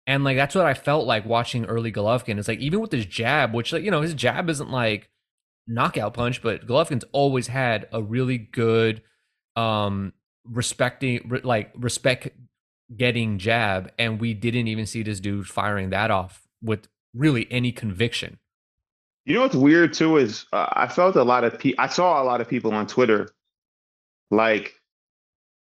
And 0.08 0.24
like 0.24 0.38
that's 0.38 0.56
what 0.56 0.66
I 0.66 0.74
felt 0.74 1.06
like 1.06 1.26
watching 1.26 1.66
early 1.66 1.92
Golovkin. 1.92 2.38
It's 2.38 2.48
like 2.48 2.60
even 2.60 2.80
with 2.80 2.92
his 2.92 3.06
jab, 3.06 3.54
which 3.54 3.74
like 3.74 3.84
you 3.84 3.92
know 3.92 4.02
his 4.02 4.14
jab 4.14 4.50
isn't 4.50 4.72
like 4.72 5.10
knockout 5.68 6.14
punch, 6.14 6.42
but 6.42 6.66
Golovkin's 6.68 7.06
always 7.12 7.48
had 7.48 7.88
a 7.92 8.02
really 8.02 8.38
good 8.38 9.02
um 9.56 10.14
respecting 10.46 11.40
like 11.44 11.72
respect 11.76 12.30
getting 12.96 13.38
jab 13.38 13.92
and 13.98 14.20
we 14.20 14.34
didn't 14.34 14.68
even 14.68 14.86
see 14.86 15.04
this 15.04 15.20
dude 15.20 15.48
firing 15.48 15.90
that 15.92 16.12
off 16.12 16.48
with 16.62 16.88
really 17.14 17.48
any 17.52 17.72
conviction 17.72 18.38
you 19.26 19.36
know 19.36 19.42
what's 19.42 19.56
weird 19.56 19.94
too 19.94 20.18
is 20.18 20.46
uh, 20.52 20.68
I 20.72 20.88
felt 20.88 21.16
a 21.16 21.24
lot 21.24 21.44
of 21.44 21.60
people. 21.60 21.84
I 21.84 21.88
saw 21.88 22.22
a 22.22 22.26
lot 22.26 22.42
of 22.42 22.50
people 22.50 22.74
on 22.74 22.88
Twitter, 22.88 23.30
like 24.32 24.74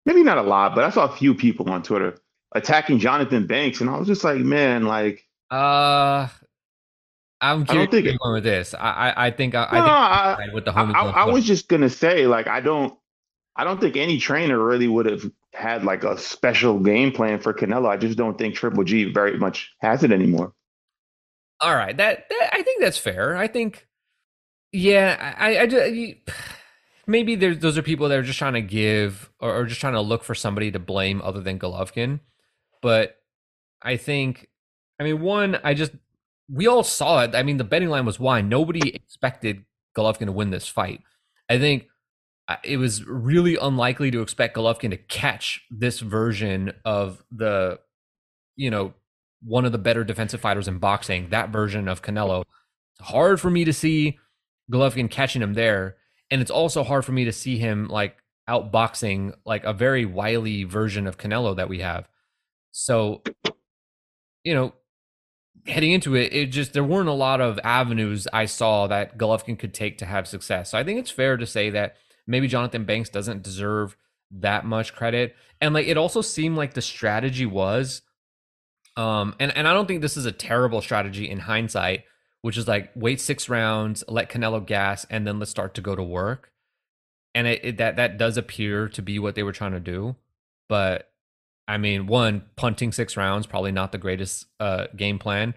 maybe 0.07 0.23
not 0.23 0.39
a 0.39 0.43
lot, 0.43 0.75
but 0.75 0.85
I 0.85 0.91
saw 0.91 1.05
a 1.05 1.15
few 1.15 1.35
people 1.35 1.71
on 1.71 1.83
Twitter 1.83 2.17
attacking 2.55 2.99
Jonathan 2.99 3.47
Banks, 3.47 3.81
and 3.81 3.91
I 3.91 3.99
was 3.99 4.09
just 4.09 4.25
like, 4.25 4.39
man, 4.39 4.87
like, 4.87 5.27
uh, 5.51 6.29
I'm 7.43 7.65
curious 7.65 7.71
I 7.71 7.75
don't 7.75 7.91
think 7.91 8.07
it, 8.07 8.19
with 8.33 8.45
this. 8.45 8.75
I 8.75 8.91
I, 8.91 9.27
I 9.27 9.31
think 9.31 9.55
I, 9.55 9.69
no, 9.73 9.79
I 9.79 10.37
think 10.39 10.51
I, 10.51 10.55
with 10.55 10.65
the 10.65 10.73
homie. 10.73 10.95
I, 10.95 11.11
I 11.11 11.25
was 11.27 11.45
just 11.45 11.69
gonna 11.69 11.91
say, 11.91 12.27
like, 12.27 12.47
I 12.47 12.61
don't, 12.61 12.97
I 13.57 13.65
don't 13.65 13.81
think 13.81 13.97
any 13.97 14.19
trainer 14.19 14.59
really 14.59 14.89
would 14.89 15.07
have 15.07 15.31
had 15.53 15.85
like 15.85 16.05
a 16.05 16.17
special 16.19 16.79
game 16.79 17.13
plan 17.13 17.41
for 17.41 17.53
Canelo. 17.53 17.89
I 17.89 17.97
just 17.97 18.17
don't 18.17 18.39
think 18.39 18.55
Triple 18.55 18.85
G 18.85 19.05
very 19.05 19.39
much 19.39 19.75
has 19.81 20.03
it 20.03 20.13
anymore. 20.13 20.53
All 21.61 21.75
right, 21.75 21.97
that, 21.97 22.27
that 22.29 22.51
I 22.53 22.63
think 22.63 22.81
that's 22.81 22.97
fair. 22.97 23.37
I 23.37 23.47
think, 23.47 23.87
yeah, 24.73 25.35
I, 25.39 25.57
I, 25.57 25.63
I 25.63 26.17
maybe 27.07 27.35
those 27.35 27.77
are 27.77 27.83
people 27.83 28.09
that 28.09 28.19
are 28.19 28.23
just 28.23 28.39
trying 28.39 28.55
to 28.55 28.63
give 28.63 29.31
or, 29.41 29.55
or 29.55 29.65
just 29.67 29.81
trying 29.81 29.95
to 29.95 30.01
look 30.01 30.25
for 30.25 30.35
somebody 30.35 30.71
to 30.71 30.79
blame 30.79 31.21
other 31.23 31.41
than 31.41 31.59
Golovkin. 31.59 32.21
But 32.81 33.17
I 33.83 33.97
think, 33.97 34.49
I 34.99 35.05
mean, 35.05 35.21
one, 35.21 35.59
I 35.63 35.75
just 35.75 35.93
we 36.51 36.67
all 36.67 36.83
saw 36.83 37.23
it. 37.25 37.35
I 37.35 37.43
mean, 37.43 37.59
the 37.59 37.65
betting 37.65 37.91
line 37.91 38.07
was 38.07 38.19
wide. 38.19 38.49
Nobody 38.49 38.95
expected 38.95 39.65
Golovkin 39.97 40.27
to 40.27 40.33
win 40.33 40.51
this 40.51 40.67
fight. 40.67 41.03
I 41.49 41.59
think 41.59 41.89
it 42.65 42.77
was 42.77 43.05
really 43.05 43.57
unlikely 43.57 44.11
to 44.11 44.23
expect 44.23 44.57
Golovkin 44.57 44.91
to 44.91 44.97
catch 44.97 45.63
this 45.71 46.01
version 46.01 46.73
of 46.85 47.23
the, 47.31 47.79
you 48.57 48.71
know, 48.71 48.95
one 49.43 49.65
of 49.65 49.73
the 49.73 49.79
better 49.79 50.05
defensive 50.05 50.41
fighters 50.41 50.69
in 50.69 50.79
boxing. 50.79 51.31
That 51.31 51.51
version 51.51 51.89
of 51.89 52.03
Canelo. 52.03 52.43
It's 52.99 53.09
hard 53.09 53.41
for 53.41 53.51
me 53.51 53.65
to 53.65 53.73
see 53.73 54.19
Golovkin 54.71 55.11
catching 55.11 55.43
him 55.43 55.55
there, 55.55 55.97
and 56.31 56.41
it's 56.41 56.51
also 56.51 56.83
hard 56.85 57.05
for 57.05 57.13
me 57.13 57.25
to 57.25 57.33
see 57.33 57.59
him 57.59 57.89
like 57.89 58.17
outboxing 58.49 59.35
like 59.45 59.65
a 59.65 59.73
very 59.73 60.05
wily 60.05 60.65
version 60.65 61.07
of 61.07 61.19
Canelo 61.19 61.57
that 61.57 61.69
we 61.69 61.81
have. 61.81 62.09
So, 62.73 63.23
you 64.45 64.55
know, 64.55 64.75
heading 65.67 65.93
into 65.93 66.15
it, 66.15 66.33
it 66.33 66.47
just 66.47 66.73
there 66.73 66.85
weren't 66.85 67.09
a 67.09 67.13
lot 67.13 67.41
of 67.41 67.59
avenues 67.65 68.27
I 68.33 68.47
saw 68.47 68.87
that 68.89 69.19
Golovkin 69.19 69.59
could 69.59 69.75
take 69.75 69.99
to 69.99 70.07
have 70.07 70.27
success. 70.27 70.71
So 70.71 70.79
I 70.79 70.85
think 70.85 70.99
it's 70.99 71.11
fair 71.11 71.37
to 71.37 71.47
say 71.47 71.71
that 71.71 71.97
maybe 72.31 72.49
Jonathan 72.49 72.85
Banks 72.85 73.11
doesn't 73.11 73.43
deserve 73.43 73.97
that 74.31 74.65
much 74.65 74.95
credit. 74.95 75.35
And 75.61 75.75
like 75.75 75.89
it 75.89 75.97
also 75.97 76.23
seemed 76.23 76.57
like 76.57 76.75
the 76.75 76.83
strategy 76.83 77.45
was 77.45 78.03
um 78.97 79.35
and 79.39 79.55
and 79.57 79.69
I 79.69 79.75
don't 79.75 79.87
think 79.87 80.01
this 80.01 80.17
is 80.17 80.27
a 80.27 80.33
terrible 80.33 80.81
strategy 80.81 81.29
in 81.29 81.41
hindsight, 81.41 82.05
which 82.43 82.57
is 82.57 82.69
like 82.69 82.91
wait 82.95 83.21
6 83.21 83.49
rounds, 83.49 84.05
let 84.09 84.31
Canelo 84.31 84.65
gas 84.65 85.05
and 85.11 85.27
then 85.27 85.39
let's 85.39 85.51
start 85.51 85.75
to 85.75 85.81
go 85.81 85.97
to 85.97 86.03
work. 86.03 86.53
And 87.35 87.47
it, 87.47 87.65
it 87.65 87.77
that 87.79 87.97
that 87.97 88.17
does 88.17 88.37
appear 88.37 88.89
to 88.89 89.03
be 89.03 89.19
what 89.19 89.35
they 89.35 89.43
were 89.43 89.53
trying 89.53 89.73
to 89.73 89.81
do. 89.81 90.17
But 90.69 91.11
I 91.67 91.79
mean, 91.79 92.07
one 92.07 92.45
punting 92.57 92.93
six 92.93 93.17
rounds 93.17 93.47
probably 93.47 93.73
not 93.73 93.93
the 93.93 93.99
greatest 93.99 94.47
uh, 94.59 94.87
game 94.97 95.19
plan 95.19 95.55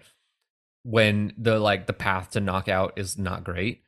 when 0.84 1.32
the 1.38 1.58
like 1.58 1.86
the 1.86 1.92
path 1.92 2.30
to 2.30 2.40
knockout 2.40 2.92
is 2.96 3.18
not 3.18 3.42
great. 3.44 3.82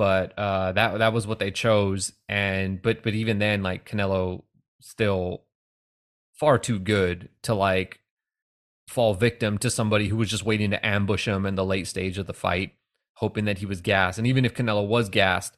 But 0.00 0.32
uh, 0.38 0.72
that 0.72 0.96
that 1.00 1.12
was 1.12 1.26
what 1.26 1.40
they 1.40 1.50
chose, 1.50 2.14
and 2.26 2.80
but 2.80 3.02
but 3.02 3.12
even 3.12 3.38
then, 3.38 3.62
like 3.62 3.86
Canelo 3.86 4.44
still 4.80 5.42
far 6.32 6.58
too 6.58 6.78
good 6.78 7.28
to 7.42 7.52
like 7.52 8.00
fall 8.88 9.12
victim 9.12 9.58
to 9.58 9.68
somebody 9.68 10.08
who 10.08 10.16
was 10.16 10.30
just 10.30 10.42
waiting 10.42 10.70
to 10.70 10.86
ambush 10.86 11.28
him 11.28 11.44
in 11.44 11.54
the 11.54 11.66
late 11.66 11.86
stage 11.86 12.16
of 12.16 12.26
the 12.26 12.32
fight, 12.32 12.72
hoping 13.16 13.44
that 13.44 13.58
he 13.58 13.66
was 13.66 13.82
gassed. 13.82 14.16
And 14.16 14.26
even 14.26 14.46
if 14.46 14.54
Canelo 14.54 14.88
was 14.88 15.10
gassed, 15.10 15.54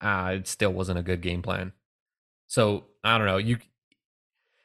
uh, 0.00 0.34
it 0.36 0.46
still 0.46 0.72
wasn't 0.72 1.00
a 1.00 1.02
good 1.02 1.20
game 1.20 1.42
plan. 1.42 1.72
So 2.46 2.84
I 3.02 3.18
don't 3.18 3.26
know. 3.26 3.38
You 3.38 3.58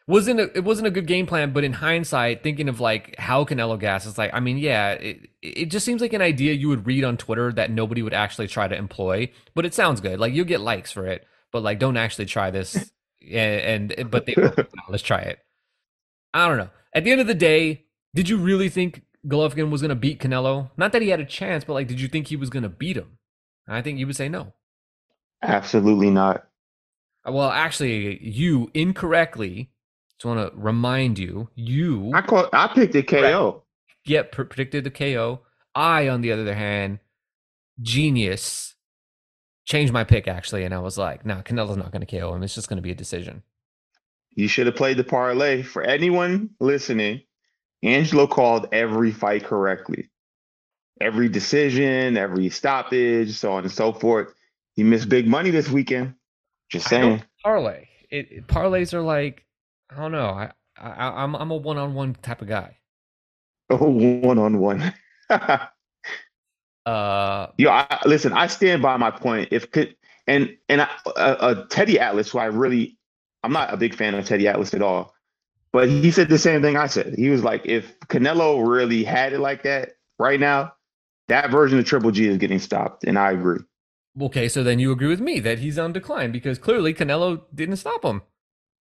wasn't 0.08 0.40
a, 0.40 0.58
it 0.58 0.64
wasn't 0.64 0.88
a 0.88 0.92
good 0.92 1.06
game 1.06 1.26
plan, 1.26 1.52
but 1.52 1.64
in 1.64 1.74
hindsight, 1.74 2.42
thinking 2.42 2.70
of 2.70 2.80
like 2.80 3.16
how 3.18 3.44
Canelo 3.44 3.78
gas 3.78 4.06
is 4.06 4.18
like, 4.18 4.34
I 4.34 4.40
mean, 4.40 4.58
yeah, 4.58 4.92
it, 4.92 5.30
it 5.42 5.66
just 5.66 5.86
seems 5.86 6.02
like 6.02 6.14
an 6.14 6.22
idea 6.22 6.54
you 6.54 6.70
would 6.70 6.88
read 6.88 7.04
on 7.04 7.18
Twitter 7.18 7.52
that 7.54 7.72
nobody 7.72 8.02
would 8.02 8.14
actually 8.14 8.48
try 8.48 8.68
to 8.68 8.76
employ, 8.76 9.30
but 9.54 9.66
it 9.66 9.74
sounds 9.74 10.00
good. 10.00 10.20
Like 10.20 10.34
you'll 10.34 10.46
get 10.46 10.62
likes 10.62 10.92
for 10.92 11.06
it, 11.06 11.28
but 11.52 11.62
like 11.62 11.80
don't 11.80 11.98
actually 11.98 12.26
try 12.26 12.52
this. 12.52 12.92
and, 13.32 13.92
and 13.92 14.10
but 14.10 14.26
they 14.26 14.36
let's 14.90 15.04
try 15.04 15.20
it. 15.20 15.40
I 16.34 16.48
don't 16.48 16.58
know. 16.58 16.70
At 16.94 17.04
the 17.04 17.12
end 17.12 17.22
of 17.22 17.28
the 17.28 17.36
day, 17.36 17.86
did 18.16 18.30
you 18.30 18.38
really 18.38 18.70
think 18.70 19.04
Golovkin 19.28 19.70
was 19.70 19.82
going 19.82 19.90
to 19.90 19.96
beat 19.96 20.20
Canelo? 20.20 20.72
Not 20.78 20.94
that 20.94 21.02
he 21.02 21.10
had 21.10 21.20
a 21.20 21.26
chance, 21.26 21.66
but 21.66 21.74
like, 21.74 21.88
did 21.88 22.00
you 22.00 22.08
think 22.08 22.28
he 22.28 22.38
was 22.38 22.50
going 22.50 22.64
to 22.64 22.70
beat 22.70 22.96
him? 22.96 23.18
I 23.68 23.82
think 23.82 24.00
you 24.00 24.08
would 24.08 24.16
say 24.16 24.30
no. 24.30 24.54
Absolutely 25.44 26.10
not. 26.10 26.48
Well, 27.26 27.50
actually, 27.50 28.26
you 28.26 28.72
incorrectly 28.74 29.72
just 30.18 30.26
want 30.26 30.52
to 30.52 30.60
remind 30.60 31.20
you, 31.20 31.50
you 31.56 32.12
I 32.14 32.22
call 32.22 32.50
I 32.52 32.68
picked 32.74 32.96
a 32.96 33.04
KO. 33.04 33.64
Yep, 34.06 34.32
predicted 34.32 34.84
the 34.84 34.92
KO. 34.92 35.42
I, 35.76 36.08
on 36.08 36.22
the 36.22 36.32
other 36.32 36.56
hand, 36.56 37.00
genius, 37.82 38.76
changed 39.66 39.94
my 39.94 40.04
pick 40.04 40.28
actually, 40.28 40.64
and 40.64 40.74
I 40.74 40.80
was 40.80 40.98
like, 40.98 41.26
"No, 41.26 41.36
nah, 41.36 41.42
Canelo's 41.42 41.78
not 41.78 41.92
going 41.92 42.06
to 42.06 42.20
KO 42.20 42.34
him. 42.34 42.42
It's 42.42 42.56
just 42.56 42.68
going 42.68 42.78
to 42.78 42.84
be 42.84 42.92
a 42.92 42.96
decision." 42.96 43.44
You 44.32 44.48
should 44.48 44.66
have 44.66 44.76
played 44.76 44.98
the 44.98 45.04
parlay. 45.04 45.62
For 45.62 45.84
anyone 45.84 46.52
listening, 46.60 47.22
Angelo 47.84 48.28
called 48.28 48.68
every 48.72 49.12
fight 49.12 49.44
correctly, 49.44 50.10
every 51.00 51.30
decision, 51.30 52.18
every 52.18 52.50
stoppage, 52.50 53.38
so 53.38 53.52
on 53.54 53.64
and 53.64 53.72
so 53.72 53.94
forth. 53.94 54.34
He 54.76 54.84
missed 54.84 55.10
big 55.10 55.28
money 55.28 55.52
this 55.52 55.70
weekend. 55.70 56.16
Just 56.70 56.88
saying. 56.88 57.24
Parlay. 57.44 57.88
It, 58.10 58.32
it, 58.32 58.48
parlays 58.48 58.94
are 58.94 59.02
like 59.02 59.47
I 59.90 59.96
don't 59.96 60.12
know. 60.12 60.28
I, 60.28 60.52
I 60.78 61.24
I'm 61.24 61.36
I'm 61.36 61.52
a 61.52 61.56
one 61.56 61.78
on 61.78 61.94
one 61.94 62.16
type 62.16 62.42
of 62.42 62.48
guy. 62.48 62.78
Oh, 63.70 63.90
one 63.90 64.40
on 64.40 64.60
one. 64.60 64.94
Uh, 66.88 67.48
yo, 67.58 67.70
I, 67.70 68.00
listen. 68.06 68.32
I 68.32 68.48
stand 68.48 68.82
by 68.82 68.96
my 68.96 69.12
point. 69.12 69.50
If 69.52 69.72
could 69.72 69.94
and 70.26 70.56
and 70.70 70.82
I, 70.82 70.90
uh, 71.18 71.66
Teddy 71.68 72.00
Atlas, 72.00 72.32
who 72.32 72.40
I 72.40 72.46
really, 72.46 72.98
I'm 73.44 73.52
not 73.52 73.74
a 73.74 73.78
big 73.78 73.94
fan 73.94 74.16
of 74.16 74.26
Teddy 74.26 74.48
Atlas 74.48 74.74
at 74.74 74.82
all, 74.82 75.14
but 75.74 75.90
he 75.90 76.12
said 76.12 76.30
the 76.30 76.38
same 76.38 76.62
thing 76.62 76.78
I 76.78 76.88
said. 76.88 77.16
He 77.16 77.30
was 77.30 77.44
like, 77.44 77.66
if 77.66 78.00
Canelo 78.08 78.66
really 78.66 79.04
had 79.04 79.34
it 79.34 79.40
like 79.40 79.64
that 79.64 79.98
right 80.18 80.40
now, 80.40 80.76
that 81.28 81.52
version 81.52 81.78
of 81.78 81.84
Triple 81.84 82.12
G 82.12 82.26
is 82.30 82.38
getting 82.38 82.60
stopped, 82.60 83.04
and 83.04 83.20
I 83.20 83.32
agree. 83.32 83.60
Okay, 84.22 84.48
so 84.48 84.64
then 84.64 84.80
you 84.80 84.94
agree 84.94 85.10
with 85.10 85.20
me 85.20 85.42
that 85.42 85.60
he's 85.60 85.78
on 85.78 85.92
decline 85.92 86.32
because 86.32 86.58
clearly 86.58 86.94
Canelo 86.94 87.42
didn't 87.54 87.76
stop 87.76 88.06
him. 88.06 88.22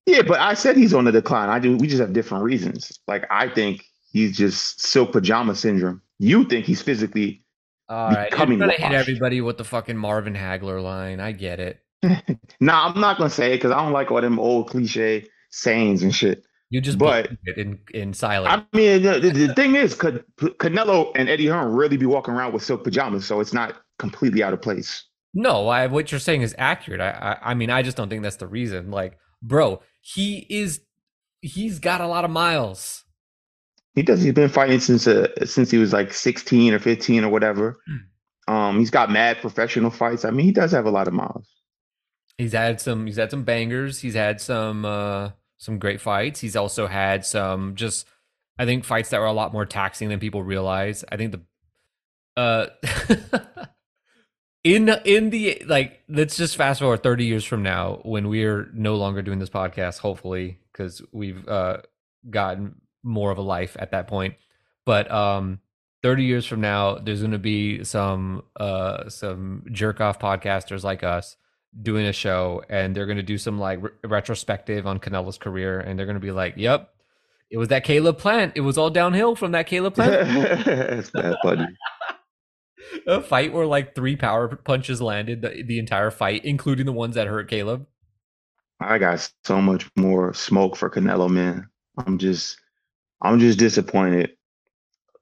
Yeah, 0.06 0.22
but 0.22 0.40
I 0.40 0.54
said 0.54 0.76
he's 0.76 0.94
on 0.94 1.04
the 1.04 1.12
decline. 1.12 1.48
I 1.48 1.58
do. 1.58 1.76
We 1.76 1.88
just 1.88 2.00
have 2.00 2.12
different 2.12 2.44
reasons. 2.44 2.98
Like 3.08 3.26
I 3.30 3.48
think 3.48 3.84
he's 4.12 4.36
just 4.36 4.80
silk 4.80 5.12
pajama 5.12 5.54
syndrome. 5.54 6.00
You 6.18 6.44
think 6.44 6.64
he's 6.64 6.80
physically 6.80 7.44
all 7.88 8.10
right. 8.10 8.30
Becoming 8.30 8.58
You're 8.58 8.68
gonna 8.68 8.80
hit 8.80 8.92
everybody 8.92 9.40
with 9.40 9.58
the 9.58 9.64
fucking 9.64 9.96
Marvin 9.96 10.34
Hagler 10.34 10.82
line. 10.82 11.20
I 11.20 11.32
get 11.32 11.60
it. 11.60 11.80
nah, 12.60 12.88
I'm 12.88 13.00
not 13.00 13.18
gonna 13.18 13.30
say 13.30 13.52
it 13.52 13.58
because 13.58 13.72
I 13.72 13.82
don't 13.82 13.92
like 13.92 14.10
all 14.10 14.20
them 14.20 14.38
old 14.38 14.68
cliche 14.68 15.26
sayings 15.50 16.02
and 16.02 16.14
shit. 16.14 16.44
You 16.68 16.80
just 16.80 16.98
but 16.98 17.30
in 17.56 17.78
in 17.94 18.12
silence. 18.12 18.64
I 18.72 18.76
mean, 18.76 19.02
the, 19.02 19.20
the, 19.20 19.30
the 19.30 19.54
thing 19.54 19.76
is, 19.76 19.94
could 19.94 20.24
Canelo 20.36 21.12
and 21.14 21.28
Eddie 21.28 21.46
Hearn 21.46 21.72
really 21.72 21.96
be 21.96 22.06
walking 22.06 22.34
around 22.34 22.52
with 22.52 22.64
silk 22.64 22.82
pajamas? 22.82 23.24
So 23.24 23.40
it's 23.40 23.52
not 23.52 23.76
completely 23.98 24.42
out 24.42 24.52
of 24.52 24.60
place. 24.60 25.04
No, 25.32 25.68
I, 25.68 25.86
what 25.86 26.10
you're 26.10 26.18
saying 26.18 26.42
is 26.42 26.54
accurate. 26.58 27.00
I, 27.00 27.10
I 27.10 27.50
I 27.50 27.54
mean, 27.54 27.70
I 27.70 27.82
just 27.82 27.96
don't 27.96 28.08
think 28.08 28.22
that's 28.22 28.36
the 28.36 28.48
reason. 28.48 28.90
Like, 28.90 29.16
bro, 29.42 29.80
he 30.06 30.46
is 30.48 30.80
he's 31.42 31.80
got 31.80 32.00
a 32.00 32.06
lot 32.06 32.24
of 32.24 32.30
miles. 32.30 33.04
He 33.96 34.02
does. 34.02 34.22
He's 34.22 34.34
been 34.34 34.48
fighting 34.48 34.78
since 34.78 35.06
uh, 35.08 35.26
since 35.44 35.70
he 35.70 35.78
was 35.78 35.92
like 35.92 36.12
16 36.12 36.74
or 36.74 36.78
15 36.78 37.24
or 37.24 37.28
whatever. 37.28 37.78
Hmm. 37.86 38.54
Um, 38.54 38.78
he's 38.78 38.90
got 38.90 39.10
mad 39.10 39.38
professional 39.40 39.90
fights. 39.90 40.24
I 40.24 40.30
mean, 40.30 40.46
he 40.46 40.52
does 40.52 40.70
have 40.70 40.86
a 40.86 40.90
lot 40.90 41.08
of 41.08 41.14
miles. 41.14 41.48
He's 42.38 42.52
had 42.52 42.80
some. 42.80 43.06
He's 43.06 43.16
had 43.16 43.32
some 43.32 43.42
bangers. 43.42 43.98
He's 43.98 44.14
had 44.14 44.40
some 44.40 44.84
uh, 44.84 45.30
some 45.58 45.80
great 45.80 46.00
fights. 46.00 46.38
He's 46.38 46.54
also 46.54 46.86
had 46.86 47.26
some 47.26 47.74
just, 47.74 48.06
I 48.60 48.64
think, 48.64 48.84
fights 48.84 49.08
that 49.08 49.18
were 49.18 49.26
a 49.26 49.32
lot 49.32 49.52
more 49.52 49.66
taxing 49.66 50.08
than 50.08 50.20
people 50.20 50.44
realize. 50.44 51.04
I 51.10 51.16
think 51.16 51.32
the, 52.36 52.40
uh, 52.40 53.66
in 54.66 54.88
in 55.04 55.30
the 55.30 55.62
like 55.66 56.02
let's 56.08 56.36
just 56.36 56.56
fast 56.56 56.80
forward 56.80 57.00
30 57.00 57.24
years 57.24 57.44
from 57.44 57.62
now 57.62 58.00
when 58.02 58.28
we're 58.28 58.68
no 58.74 58.96
longer 58.96 59.22
doing 59.22 59.38
this 59.38 59.48
podcast 59.48 60.00
hopefully 60.00 60.58
because 60.72 61.00
we've 61.12 61.46
uh 61.48 61.78
gotten 62.28 62.74
more 63.04 63.30
of 63.30 63.38
a 63.38 63.42
life 63.42 63.76
at 63.78 63.92
that 63.92 64.08
point. 64.08 64.34
But 64.84 65.08
um 65.08 65.60
30 66.02 66.24
years 66.24 66.46
from 66.46 66.60
now 66.60 66.96
there's 66.98 67.20
going 67.20 67.30
to 67.30 67.38
be 67.38 67.84
some 67.84 68.42
uh 68.56 69.08
some 69.08 69.64
jerk 69.70 70.00
off 70.00 70.18
podcasters 70.18 70.82
like 70.82 71.04
us 71.04 71.36
doing 71.80 72.04
a 72.04 72.12
show 72.12 72.64
and 72.68 72.96
they're 72.96 73.06
going 73.06 73.18
to 73.18 73.22
do 73.22 73.38
some 73.38 73.60
like 73.60 73.80
re- 73.80 73.90
retrospective 74.02 74.84
on 74.84 74.98
Canelo's 74.98 75.38
career 75.38 75.78
and 75.78 75.96
they're 75.96 76.06
going 76.06 76.14
to 76.14 76.20
be 76.20 76.32
like 76.32 76.54
yep 76.56 76.92
it 77.48 77.58
was 77.58 77.68
that 77.68 77.84
Caleb 77.84 78.18
Plant. 78.18 78.54
It 78.56 78.62
was 78.62 78.76
all 78.76 78.90
downhill 78.90 79.36
from 79.36 79.52
that 79.52 79.68
Caleb 79.68 79.94
Plant. 79.94 80.66
It's 80.66 81.10
that 81.12 81.38
funny 81.44 81.68
a 83.06 83.20
fight 83.20 83.52
where 83.52 83.66
like 83.66 83.94
three 83.94 84.16
power 84.16 84.48
punches 84.48 85.00
landed 85.00 85.42
the, 85.42 85.62
the 85.62 85.78
entire 85.78 86.10
fight, 86.10 86.44
including 86.44 86.86
the 86.86 86.92
ones 86.92 87.14
that 87.14 87.26
hurt 87.26 87.48
Caleb. 87.48 87.86
I 88.80 88.98
got 88.98 89.30
so 89.44 89.60
much 89.60 89.88
more 89.96 90.34
smoke 90.34 90.76
for 90.76 90.90
Canelo, 90.90 91.30
man. 91.30 91.68
I'm 91.98 92.18
just, 92.18 92.58
I'm 93.22 93.38
just 93.38 93.58
disappointed. 93.58 94.36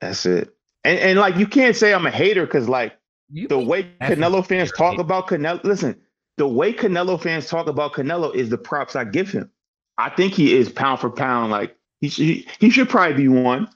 That's 0.01 0.27
it. 0.27 0.51
And 0.83 0.99
and 0.99 1.19
like 1.19 1.37
you 1.37 1.47
can't 1.47 1.77
say 1.77 1.95
I'm 1.95 2.07
a 2.07 2.11
hater 2.11 2.45
because 2.45 2.69
like 2.69 2.95
you 3.31 3.49
the 3.49 3.59
way 3.59 3.91
Canelo 4.03 4.45
fans 4.45 4.71
talk 4.73 4.99
about 4.99 5.29
Canelo. 5.29 5.63
Listen, 5.65 5.99
the 6.37 6.47
way 6.47 6.73
Canelo 6.73 7.21
fans 7.21 7.49
talk 7.49 7.69
about 7.69 7.95
Canelo 7.95 8.35
is 8.35 8.51
the 8.51 8.59
props 8.59 8.97
I 8.97 9.05
give 9.05 9.31
him. 9.31 9.51
I 9.97 10.11
think 10.11 10.35
he 10.35 10.55
is 10.55 10.69
pound 10.69 11.01
for 11.01 11.11
pound. 11.11 11.51
Like 11.53 11.77
he 12.01 12.09
should, 12.09 12.45
he 12.59 12.71
should 12.71 12.89
probably 12.89 13.17
be 13.17 13.29
one, 13.29 13.69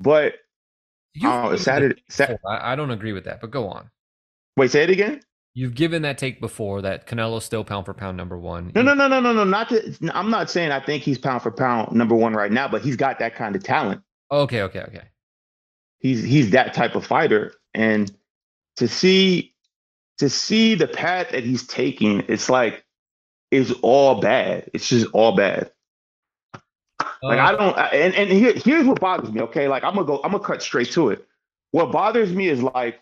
but 0.00 0.34
Oh, 1.22 1.54
Saturday. 1.56 2.02
Sat- 2.08 2.40
I, 2.46 2.72
I 2.72 2.76
don't 2.76 2.90
agree 2.90 3.12
with 3.12 3.24
that, 3.24 3.40
but 3.40 3.50
go 3.50 3.68
on. 3.68 3.90
Wait, 4.56 4.70
say 4.70 4.82
it 4.82 4.90
again. 4.90 5.20
You've 5.56 5.74
given 5.74 6.02
that 6.02 6.18
take 6.18 6.40
before 6.40 6.82
that 6.82 7.06
Canelo's 7.06 7.44
still 7.44 7.62
pound 7.62 7.86
for 7.86 7.94
pound 7.94 8.16
number 8.16 8.36
one. 8.36 8.72
No, 8.74 8.82
no, 8.82 8.92
no, 8.94 9.06
no, 9.06 9.20
no, 9.20 9.32
no. 9.32 9.44
Not 9.44 9.68
to, 9.68 9.96
I'm 10.12 10.28
not 10.28 10.50
saying 10.50 10.72
I 10.72 10.80
think 10.80 11.04
he's 11.04 11.18
pound 11.18 11.42
for 11.42 11.52
pound 11.52 11.92
number 11.92 12.16
one 12.16 12.34
right 12.34 12.50
now, 12.50 12.66
but 12.66 12.82
he's 12.82 12.96
got 12.96 13.20
that 13.20 13.36
kind 13.36 13.54
of 13.54 13.62
talent. 13.62 14.02
Okay, 14.32 14.62
okay, 14.62 14.80
okay. 14.80 15.04
He's 16.00 16.24
he's 16.24 16.50
that 16.50 16.74
type 16.74 16.96
of 16.96 17.06
fighter, 17.06 17.54
and 17.72 18.10
to 18.76 18.88
see 18.88 19.54
to 20.18 20.28
see 20.28 20.74
the 20.74 20.88
path 20.88 21.30
that 21.30 21.44
he's 21.44 21.66
taking, 21.66 22.24
it's 22.28 22.50
like 22.50 22.84
it's 23.52 23.70
all 23.82 24.20
bad. 24.20 24.70
It's 24.74 24.88
just 24.88 25.06
all 25.12 25.36
bad. 25.36 25.70
Like 27.22 27.38
I 27.38 27.52
uh, 27.52 27.56
don't, 27.56 27.78
and 27.94 28.14
and 28.14 28.30
here, 28.30 28.52
here's 28.54 28.86
what 28.86 29.00
bothers 29.00 29.32
me. 29.32 29.40
Okay, 29.42 29.68
like 29.68 29.84
I'm 29.84 29.94
gonna 29.94 30.06
go, 30.06 30.20
I'm 30.22 30.32
gonna 30.32 30.42
cut 30.42 30.62
straight 30.62 30.90
to 30.92 31.10
it. 31.10 31.26
What 31.70 31.92
bothers 31.92 32.32
me 32.32 32.48
is 32.48 32.62
like 32.62 33.00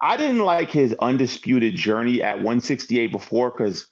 I 0.00 0.16
didn't 0.16 0.40
like 0.40 0.70
his 0.70 0.94
undisputed 1.00 1.76
journey 1.76 2.22
at 2.22 2.36
168 2.36 3.10
before 3.10 3.50
because 3.50 3.86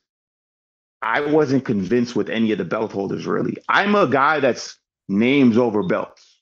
I 1.01 1.21
wasn't 1.21 1.65
convinced 1.65 2.15
with 2.15 2.29
any 2.29 2.53
of 2.53 2.59
the 2.59 2.65
belt 2.65 2.93
holders. 2.93 3.27
Really, 3.27 3.57
I'm 3.69 3.95
a 3.95 4.07
guy 4.07 4.41
that's 4.41 4.79
names 5.09 5.59
over 5.59 5.83
belts. 5.83 6.41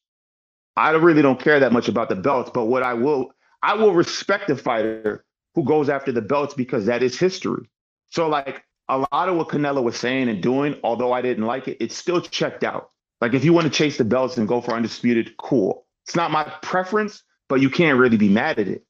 I 0.77 0.91
really 0.93 1.23
don't 1.23 1.41
care 1.41 1.61
that 1.61 1.73
much 1.73 1.89
about 1.89 2.09
the 2.09 2.17
belts, 2.17 2.51
but 2.53 2.67
what 2.67 2.83
I 2.83 2.95
will, 2.95 3.33
I 3.63 3.75
will 3.75 3.93
respect 3.93 4.49
the 4.49 4.57
fighter 4.57 5.25
who 5.55 5.65
goes 5.65 5.89
after 5.89 6.13
the 6.13 6.23
belts 6.23 6.55
because 6.55 6.87
that 6.87 7.03
is 7.03 7.19
history. 7.19 7.69
So 8.11 8.29
like 8.29 8.65
a 8.91 9.07
lot 9.13 9.29
of 9.29 9.37
what 9.37 9.49
Canelo 9.49 9.83
was 9.83 9.97
saying 9.97 10.29
and 10.29 10.43
doing, 10.43 10.77
although 10.83 11.13
I 11.13 11.23
didn't 11.23 11.47
like 11.47 11.69
it, 11.69 11.79
it's 11.81 11.97
still 11.97 12.21
checked 12.21 12.65
out. 12.65 12.91
Like 13.21 13.35
if 13.35 13.45
you 13.45 13.53
want 13.53 13.67
to 13.67 13.71
chase 13.73 13.97
the 13.97 14.05
belts 14.05 14.37
and 14.37 14.49
go 14.49 14.61
for 14.61 14.75
undisputed, 14.75 15.37
cool. 15.39 15.87
It's 16.07 16.17
not 16.17 16.33
my 16.33 16.45
preference, 16.63 17.23
but 17.49 17.61
you 17.61 17.71
can't 17.71 17.99
really 17.99 18.17
be 18.17 18.29
mad 18.29 18.59
at 18.59 18.69
it. 18.69 18.85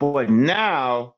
But 0.00 0.30
now, 0.30 1.14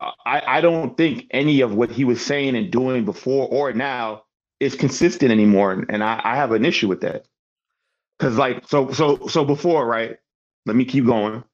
I, 0.00 0.42
I 0.46 0.60
don't 0.60 0.96
think 0.96 1.26
any 1.30 1.60
of 1.60 1.74
what 1.74 1.90
he 1.90 2.04
was 2.04 2.24
saying 2.24 2.56
and 2.56 2.70
doing 2.70 3.04
before 3.04 3.48
or 3.48 3.72
now 3.72 4.24
is 4.58 4.74
consistent 4.74 5.30
anymore, 5.30 5.72
and 5.88 6.02
I, 6.02 6.20
I 6.24 6.36
have 6.36 6.52
an 6.52 6.64
issue 6.64 6.88
with 6.88 7.02
that. 7.02 7.26
Cause 8.18 8.36
like 8.36 8.66
so 8.66 8.92
so 8.92 9.26
so 9.26 9.44
before, 9.44 9.86
right? 9.86 10.16
Let 10.64 10.74
me 10.74 10.86
keep 10.86 11.04
going. 11.04 11.44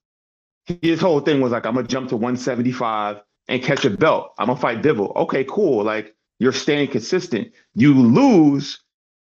His 0.81 1.01
whole 1.01 1.19
thing 1.21 1.41
was 1.41 1.51
like, 1.51 1.67
I'm 1.67 1.75
gonna 1.75 1.89
jump 1.89 2.11
to 2.11 2.17
175 2.17 3.21
and 3.53 3.63
catch 3.63 3.85
a 3.85 3.91
belt. 3.91 4.33
I'm 4.39 4.47
gonna 4.47 4.59
fight 4.59 4.81
Bivol. 4.81 5.15
Okay, 5.15 5.45
cool. 5.45 5.85
Like 5.85 6.17
you're 6.39 6.53
staying 6.53 6.89
consistent. 6.89 7.53
You 7.75 7.93
lose 7.95 8.81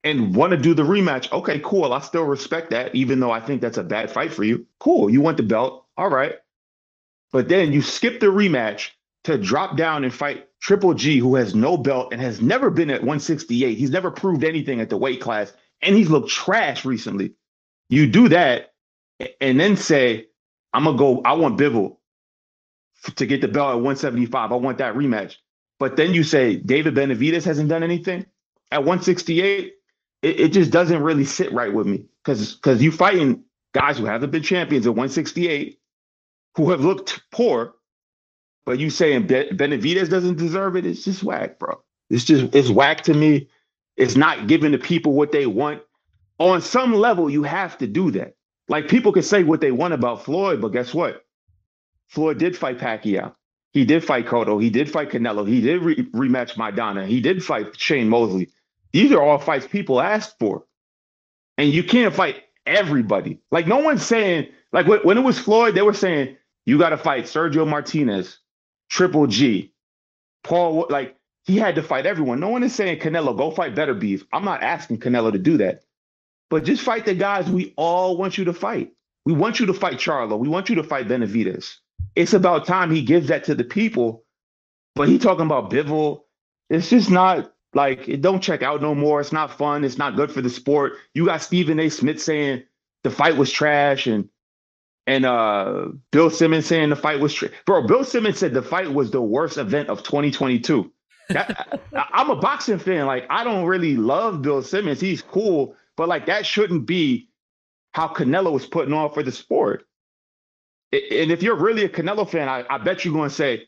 and 0.05 0.33
want 0.33 0.51
to 0.51 0.57
do 0.57 0.73
the 0.73 0.83
rematch. 0.83 1.29
Okay, 1.33 1.59
cool. 1.59 1.91
I 1.91 1.99
still 1.99 2.23
respect 2.23 2.69
that, 2.69 2.95
even 2.95 3.19
though 3.19 3.31
I 3.31 3.41
think 3.41 3.61
that's 3.61 3.77
a 3.77 3.83
bad 3.83 4.09
fight 4.09 4.31
for 4.31 4.45
you. 4.45 4.65
Cool. 4.79 5.09
You 5.09 5.19
want 5.19 5.35
the 5.35 5.43
belt. 5.43 5.85
All 5.97 6.09
right. 6.09 6.35
But 7.33 7.49
then 7.49 7.73
you 7.73 7.81
skip 7.81 8.21
the 8.21 8.27
rematch 8.27 8.91
to 9.25 9.37
drop 9.37 9.75
down 9.75 10.05
and 10.05 10.13
fight 10.13 10.47
Triple 10.61 10.93
G, 10.93 11.17
who 11.17 11.35
has 11.35 11.53
no 11.53 11.75
belt 11.75 12.13
and 12.13 12.21
has 12.21 12.39
never 12.39 12.69
been 12.69 12.89
at 12.89 13.01
168. 13.01 13.77
He's 13.77 13.91
never 13.91 14.11
proved 14.11 14.45
anything 14.45 14.79
at 14.79 14.89
the 14.89 14.97
weight 14.97 15.19
class, 15.19 15.51
and 15.81 15.93
he's 15.93 16.09
looked 16.09 16.29
trash 16.29 16.85
recently. 16.85 17.33
You 17.89 18.07
do 18.07 18.29
that 18.29 18.71
and 19.41 19.59
then 19.59 19.75
say, 19.75 20.27
I'm 20.71 20.85
gonna 20.85 20.97
go, 20.97 21.21
I 21.25 21.33
want 21.33 21.59
Bivol 21.59 21.97
to 23.15 23.25
get 23.25 23.41
the 23.41 23.47
belt 23.47 23.69
at 23.71 23.75
175. 23.75 24.51
I 24.51 24.55
want 24.55 24.79
that 24.79 24.95
rematch. 24.95 25.35
But 25.79 25.97
then 25.97 26.13
you 26.13 26.23
say 26.23 26.55
David 26.55 26.95
Benavidez 26.95 27.43
hasn't 27.45 27.69
done 27.69 27.83
anything 27.83 28.25
at 28.71 28.79
168. 28.79 29.73
It, 30.23 30.39
it 30.39 30.53
just 30.53 30.71
doesn't 30.71 31.03
really 31.03 31.25
sit 31.25 31.51
right 31.53 31.73
with 31.73 31.87
me 31.87 32.05
because 32.23 32.55
because 32.55 32.81
you 32.81 32.91
fighting 32.91 33.43
guys 33.73 33.97
who 33.97 34.05
haven't 34.05 34.31
been 34.31 34.43
champions 34.43 34.87
at 34.87 34.91
168 34.91 35.79
who 36.57 36.71
have 36.71 36.81
looked 36.81 37.23
poor, 37.31 37.75
but 38.65 38.79
you 38.79 38.89
saying 38.89 39.27
Be- 39.27 39.49
Benavidez 39.51 40.09
doesn't 40.09 40.37
deserve 40.37 40.75
it. 40.77 40.85
It's 40.85 41.03
just 41.05 41.23
whack, 41.23 41.59
bro. 41.59 41.81
It's 42.09 42.25
just 42.25 42.55
it's 42.55 42.69
whack 42.69 43.03
to 43.03 43.13
me. 43.13 43.49
It's 43.97 44.15
not 44.15 44.47
giving 44.47 44.71
the 44.71 44.77
people 44.79 45.13
what 45.13 45.31
they 45.31 45.45
want. 45.47 45.81
On 46.39 46.61
some 46.61 46.93
level, 46.93 47.29
you 47.29 47.43
have 47.43 47.77
to 47.79 47.87
do 47.87 48.11
that. 48.11 48.35
Like 48.69 48.89
people 48.89 49.13
can 49.13 49.23
say 49.23 49.43
what 49.43 49.61
they 49.61 49.71
want 49.71 49.93
about 49.93 50.25
Floyd, 50.25 50.61
but 50.61 50.69
guess 50.69 50.93
what? 50.93 51.24
Floyd 52.07 52.37
did 52.37 52.57
fight 52.57 52.77
Pacquiao. 52.77 53.33
He 53.75 53.83
did 53.83 54.05
fight 54.05 54.25
Cotto. 54.25 54.61
He 54.61 54.69
did 54.69 54.89
fight 54.89 55.09
Canelo. 55.09 55.45
He 55.45 55.59
did 55.59 55.81
re- 55.81 55.95
rematch 56.13 56.53
Maidana. 56.53 57.05
He 57.05 57.19
did 57.19 57.43
fight 57.43 57.77
Shane 57.77 58.07
Mosley. 58.07 58.49
These 58.93 59.11
are 59.11 59.21
all 59.21 59.37
fights 59.37 59.67
people 59.67 59.99
asked 59.99 60.39
for. 60.39 60.65
And 61.57 61.69
you 61.69 61.83
can't 61.83 62.13
fight 62.13 62.43
everybody. 62.65 63.41
Like 63.51 63.67
no 63.67 63.79
one's 63.79 64.05
saying, 64.05 64.47
like 64.71 64.87
when 64.87 65.17
it 65.17 65.23
was 65.23 65.37
Floyd, 65.37 65.75
they 65.75 65.81
were 65.81 65.93
saying, 65.93 66.37
you 66.65 66.77
got 66.77 66.89
to 66.89 66.97
fight 66.97 67.25
Sergio 67.25 67.67
Martinez, 67.67 68.39
Triple 68.89 69.27
G, 69.27 69.73
Paul. 70.43 70.87
Like 70.89 71.17
he 71.43 71.57
had 71.57 71.75
to 71.75 71.83
fight 71.83 72.05
everyone. 72.05 72.39
No 72.39 72.49
one 72.49 72.63
is 72.63 72.73
saying 72.73 72.99
Canelo, 72.99 73.35
go 73.35 73.51
fight 73.51 73.75
Beterbiev. 73.75 74.25
I'm 74.31 74.45
not 74.45 74.63
asking 74.63 74.99
Canelo 74.99 75.33
to 75.33 75.39
do 75.39 75.57
that. 75.57 75.83
But 76.49 76.63
just 76.63 76.81
fight 76.81 77.05
the 77.05 77.13
guys 77.13 77.49
we 77.49 77.73
all 77.75 78.15
want 78.15 78.37
you 78.37 78.45
to 78.45 78.53
fight. 78.53 78.93
We 79.25 79.33
want 79.33 79.59
you 79.59 79.65
to 79.65 79.73
fight 79.73 79.95
Charlo. 79.95 80.39
We 80.39 80.47
want 80.47 80.69
you 80.69 80.75
to 80.75 80.83
fight 80.83 81.09
Benavidez 81.09 81.75
it's 82.15 82.33
about 82.33 82.65
time 82.65 82.91
he 82.91 83.01
gives 83.01 83.27
that 83.27 83.43
to 83.45 83.55
the 83.55 83.63
people. 83.63 84.23
But 84.95 85.09
he 85.09 85.19
talking 85.19 85.45
about 85.45 85.69
Bivol. 85.69 86.21
It's 86.69 86.89
just 86.89 87.11
not 87.11 87.53
like 87.73 88.07
it 88.07 88.21
don't 88.21 88.41
check 88.41 88.63
out 88.63 88.81
no 88.81 88.95
more. 88.95 89.19
It's 89.19 89.33
not 89.33 89.57
fun. 89.57 89.83
It's 89.83 89.97
not 89.97 90.15
good 90.15 90.31
for 90.31 90.41
the 90.41 90.49
sport. 90.49 90.93
You 91.13 91.25
got 91.25 91.41
Stephen 91.41 91.79
A. 91.79 91.89
Smith 91.89 92.21
saying 92.21 92.63
the 93.03 93.11
fight 93.11 93.35
was 93.35 93.51
trash 93.51 94.07
and 94.07 94.29
and 95.05 95.25
uh 95.25 95.89
Bill 96.11 96.29
Simmons 96.29 96.65
saying 96.65 96.89
the 96.89 96.95
fight 96.95 97.19
was 97.19 97.33
trash. 97.33 97.51
Bro, 97.65 97.87
Bill 97.87 98.05
Simmons 98.05 98.39
said 98.39 98.53
the 98.53 98.61
fight 98.61 98.93
was 98.93 99.11
the 99.11 99.21
worst 99.21 99.57
event 99.57 99.89
of 99.89 100.03
2022. 100.03 100.91
That, 101.29 101.81
I'm 102.13 102.29
a 102.29 102.35
boxing 102.37 102.79
fan. 102.79 103.05
Like 103.05 103.25
I 103.29 103.43
don't 103.43 103.65
really 103.65 103.97
love 103.97 104.41
Bill 104.41 104.63
Simmons. 104.63 105.01
He's 105.01 105.21
cool, 105.21 105.75
but 105.97 106.07
like 106.07 106.27
that 106.27 106.45
shouldn't 106.45 106.85
be 106.85 107.29
how 107.91 108.07
Canelo 108.07 108.53
was 108.53 108.65
putting 108.65 108.93
on 108.93 109.13
for 109.13 109.21
the 109.21 109.31
sport 109.31 109.85
and 111.11 111.31
if 111.31 111.41
you're 111.41 111.55
really 111.55 111.83
a 111.83 111.89
Canelo 111.89 112.29
fan, 112.29 112.49
I, 112.49 112.65
I 112.69 112.77
bet 112.77 113.05
you're 113.05 113.13
going 113.13 113.29
to 113.29 113.35
say 113.35 113.67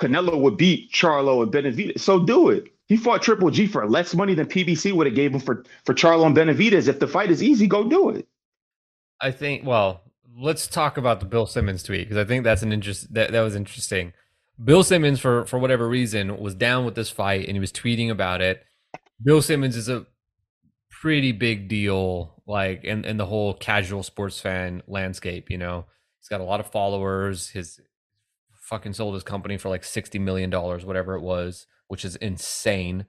Canelo 0.00 0.38
would 0.40 0.56
beat 0.56 0.92
Charlo 0.92 1.42
and 1.42 1.52
Benavidez. 1.52 2.00
So 2.00 2.24
do 2.24 2.50
it. 2.50 2.64
He 2.86 2.96
fought 2.96 3.22
Triple 3.22 3.50
G 3.50 3.66
for 3.66 3.88
less 3.88 4.14
money 4.14 4.34
than 4.34 4.46
PBC 4.46 4.92
would 4.92 5.06
have 5.06 5.16
gave 5.16 5.32
him 5.32 5.40
for 5.40 5.64
for 5.84 5.94
Charlo 5.94 6.26
and 6.26 6.36
Benavidez. 6.36 6.88
If 6.88 7.00
the 7.00 7.06
fight 7.06 7.30
is 7.30 7.42
easy, 7.42 7.66
go 7.66 7.88
do 7.88 8.10
it. 8.10 8.28
I 9.20 9.30
think. 9.30 9.66
Well, 9.66 10.02
let's 10.36 10.66
talk 10.66 10.96
about 10.96 11.20
the 11.20 11.26
Bill 11.26 11.46
Simmons 11.46 11.82
tweet 11.82 12.08
because 12.08 12.22
I 12.22 12.26
think 12.26 12.44
that's 12.44 12.62
an 12.62 12.72
interest. 12.72 13.12
That 13.14 13.32
that 13.32 13.40
was 13.40 13.54
interesting. 13.54 14.12
Bill 14.62 14.82
Simmons, 14.82 15.18
for 15.18 15.44
for 15.46 15.58
whatever 15.58 15.88
reason, 15.88 16.38
was 16.38 16.54
down 16.54 16.84
with 16.84 16.94
this 16.94 17.10
fight 17.10 17.46
and 17.46 17.56
he 17.56 17.60
was 17.60 17.72
tweeting 17.72 18.10
about 18.10 18.40
it. 18.40 18.64
Bill 19.22 19.42
Simmons 19.42 19.76
is 19.76 19.88
a 19.88 20.06
pretty 20.90 21.32
big 21.32 21.68
deal, 21.68 22.42
like 22.46 22.84
in 22.84 23.04
in 23.04 23.16
the 23.16 23.26
whole 23.26 23.54
casual 23.54 24.02
sports 24.02 24.40
fan 24.40 24.82
landscape. 24.86 25.50
You 25.50 25.58
know, 25.58 25.86
He's 26.24 26.30
got 26.30 26.40
a 26.40 26.44
lot 26.44 26.60
of 26.60 26.66
followers. 26.68 27.50
His 27.50 27.82
fucking 28.54 28.94
sold 28.94 29.12
his 29.12 29.22
company 29.22 29.58
for 29.58 29.68
like 29.68 29.84
sixty 29.84 30.18
million 30.18 30.48
dollars, 30.48 30.82
whatever 30.82 31.16
it 31.16 31.20
was, 31.20 31.66
which 31.88 32.02
is 32.02 32.16
insane. 32.16 33.04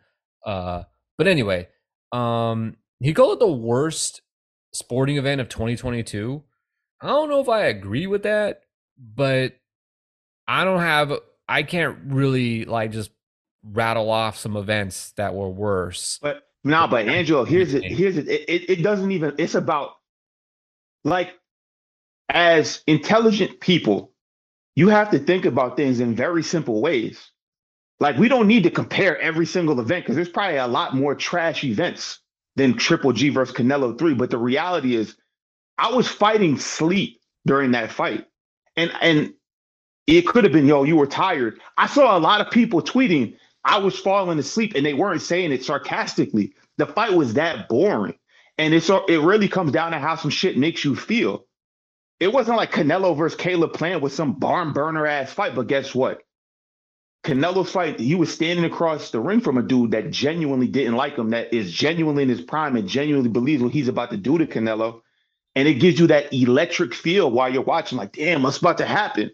Uh, 0.45 0.83
but 1.17 1.25
anyway, 1.25 1.69
um, 2.11 2.75
he 2.99 3.13
called 3.13 3.37
it 3.37 3.39
the 3.39 3.47
worst 3.49 4.21
sporting 4.73 5.15
event 5.15 5.39
of 5.39 5.47
2022. 5.47 6.43
I 7.01 7.07
don't 7.07 7.29
know 7.29 7.39
if 7.39 7.47
I 7.47 7.67
agree 7.67 8.05
with 8.05 8.23
that, 8.23 8.63
but 8.97 9.53
I 10.45 10.65
don't 10.65 10.81
have. 10.81 11.13
I 11.47 11.63
can't 11.63 11.97
really 12.07 12.65
like 12.65 12.91
just 12.91 13.11
rattle 13.63 14.11
off 14.11 14.37
some 14.37 14.57
events 14.57 15.11
that 15.11 15.33
were 15.33 15.49
worse. 15.49 16.19
But 16.21 16.43
no, 16.65 16.81
nah, 16.81 16.87
but 16.87 17.07
Angelo, 17.07 17.45
here's 17.45 17.73
it. 17.73 17.85
Here's 17.85 18.17
it. 18.17 18.27
It, 18.27 18.69
it 18.69 18.83
doesn't 18.83 19.11
even. 19.13 19.35
It's 19.37 19.55
about 19.55 19.91
like 21.05 21.33
as 22.29 22.83
intelligent 22.87 23.59
people, 23.59 24.11
you 24.75 24.89
have 24.89 25.11
to 25.11 25.19
think 25.19 25.45
about 25.45 25.77
things 25.77 25.99
in 25.99 26.15
very 26.15 26.43
simple 26.43 26.81
ways. 26.81 27.31
Like 27.99 28.17
we 28.17 28.27
don't 28.27 28.47
need 28.47 28.63
to 28.63 28.71
compare 28.71 29.19
every 29.19 29.45
single 29.45 29.79
event 29.79 30.03
because 30.03 30.15
there's 30.15 30.29
probably 30.29 30.57
a 30.57 30.67
lot 30.67 30.95
more 30.95 31.15
trash 31.15 31.63
events 31.63 32.19
than 32.55 32.77
Triple 32.77 33.13
G 33.13 33.29
versus 33.29 33.55
Canelo 33.55 33.97
3. 33.97 34.15
But 34.15 34.31
the 34.31 34.37
reality 34.37 34.95
is, 34.95 35.15
I 35.77 35.93
was 35.93 36.07
fighting 36.07 36.57
sleep 36.57 37.21
during 37.45 37.71
that 37.71 37.91
fight. 37.91 38.25
And 38.75 38.91
and 39.01 39.33
it 40.07 40.27
could 40.27 40.43
have 40.43 40.53
been, 40.53 40.67
yo, 40.67 40.83
you 40.83 40.97
were 40.97 41.07
tired. 41.07 41.59
I 41.77 41.87
saw 41.87 42.17
a 42.17 42.19
lot 42.19 42.41
of 42.41 42.51
people 42.51 42.81
tweeting, 42.81 43.37
I 43.63 43.79
was 43.79 43.97
falling 43.97 44.39
asleep, 44.39 44.73
and 44.75 44.85
they 44.85 44.93
weren't 44.93 45.21
saying 45.21 45.51
it 45.51 45.63
sarcastically. 45.63 46.53
The 46.77 46.85
fight 46.85 47.13
was 47.13 47.33
that 47.35 47.69
boring. 47.69 48.15
And 48.57 48.73
it's 48.73 48.89
it 48.89 49.21
really 49.21 49.47
comes 49.47 49.71
down 49.71 49.91
to 49.91 49.99
how 49.99 50.15
some 50.15 50.31
shit 50.31 50.57
makes 50.57 50.83
you 50.85 50.95
feel 50.95 51.45
it 52.19 52.31
wasn't 52.31 52.57
like 52.57 52.71
Canelo 52.71 53.15
versus 53.15 53.37
Caleb 53.37 53.73
Plant 53.73 54.01
with 54.01 54.13
some 54.13 54.33
barn 54.33 54.73
burner 54.73 55.05
ass 55.05 55.31
fight. 55.33 55.55
But 55.55 55.67
guess 55.67 55.93
what? 55.93 56.21
Canelo's 57.25 57.71
fight, 57.71 57.99
he 57.99 58.13
was 58.13 58.31
standing 58.31 58.65
across 58.65 59.09
the 59.09 59.19
ring 59.19 59.41
from 59.41 59.57
a 59.57 59.63
dude 59.63 59.91
that 59.91 60.11
genuinely 60.11 60.67
didn't 60.67 60.95
like 60.95 61.17
him, 61.17 61.31
that 61.31 61.51
is 61.51 61.71
genuinely 61.71 62.21
in 62.21 62.29
his 62.29 62.41
prime 62.41 62.75
and 62.75 62.87
genuinely 62.87 63.29
believes 63.29 63.63
what 63.63 63.73
he's 63.73 63.87
about 63.87 64.11
to 64.11 64.17
do 64.17 64.37
to 64.37 64.45
Canelo. 64.45 65.01
and 65.55 65.67
it 65.67 65.75
gives 65.75 65.99
you 65.99 66.07
that 66.07 66.31
electric 66.31 66.93
feel 66.93 67.31
while 67.31 67.51
you're 67.51 67.63
watching. 67.63 67.97
Like, 67.97 68.11
damn, 68.11 68.43
what's 68.43 68.57
about 68.57 68.77
to 68.77 68.85
happen? 68.85 69.31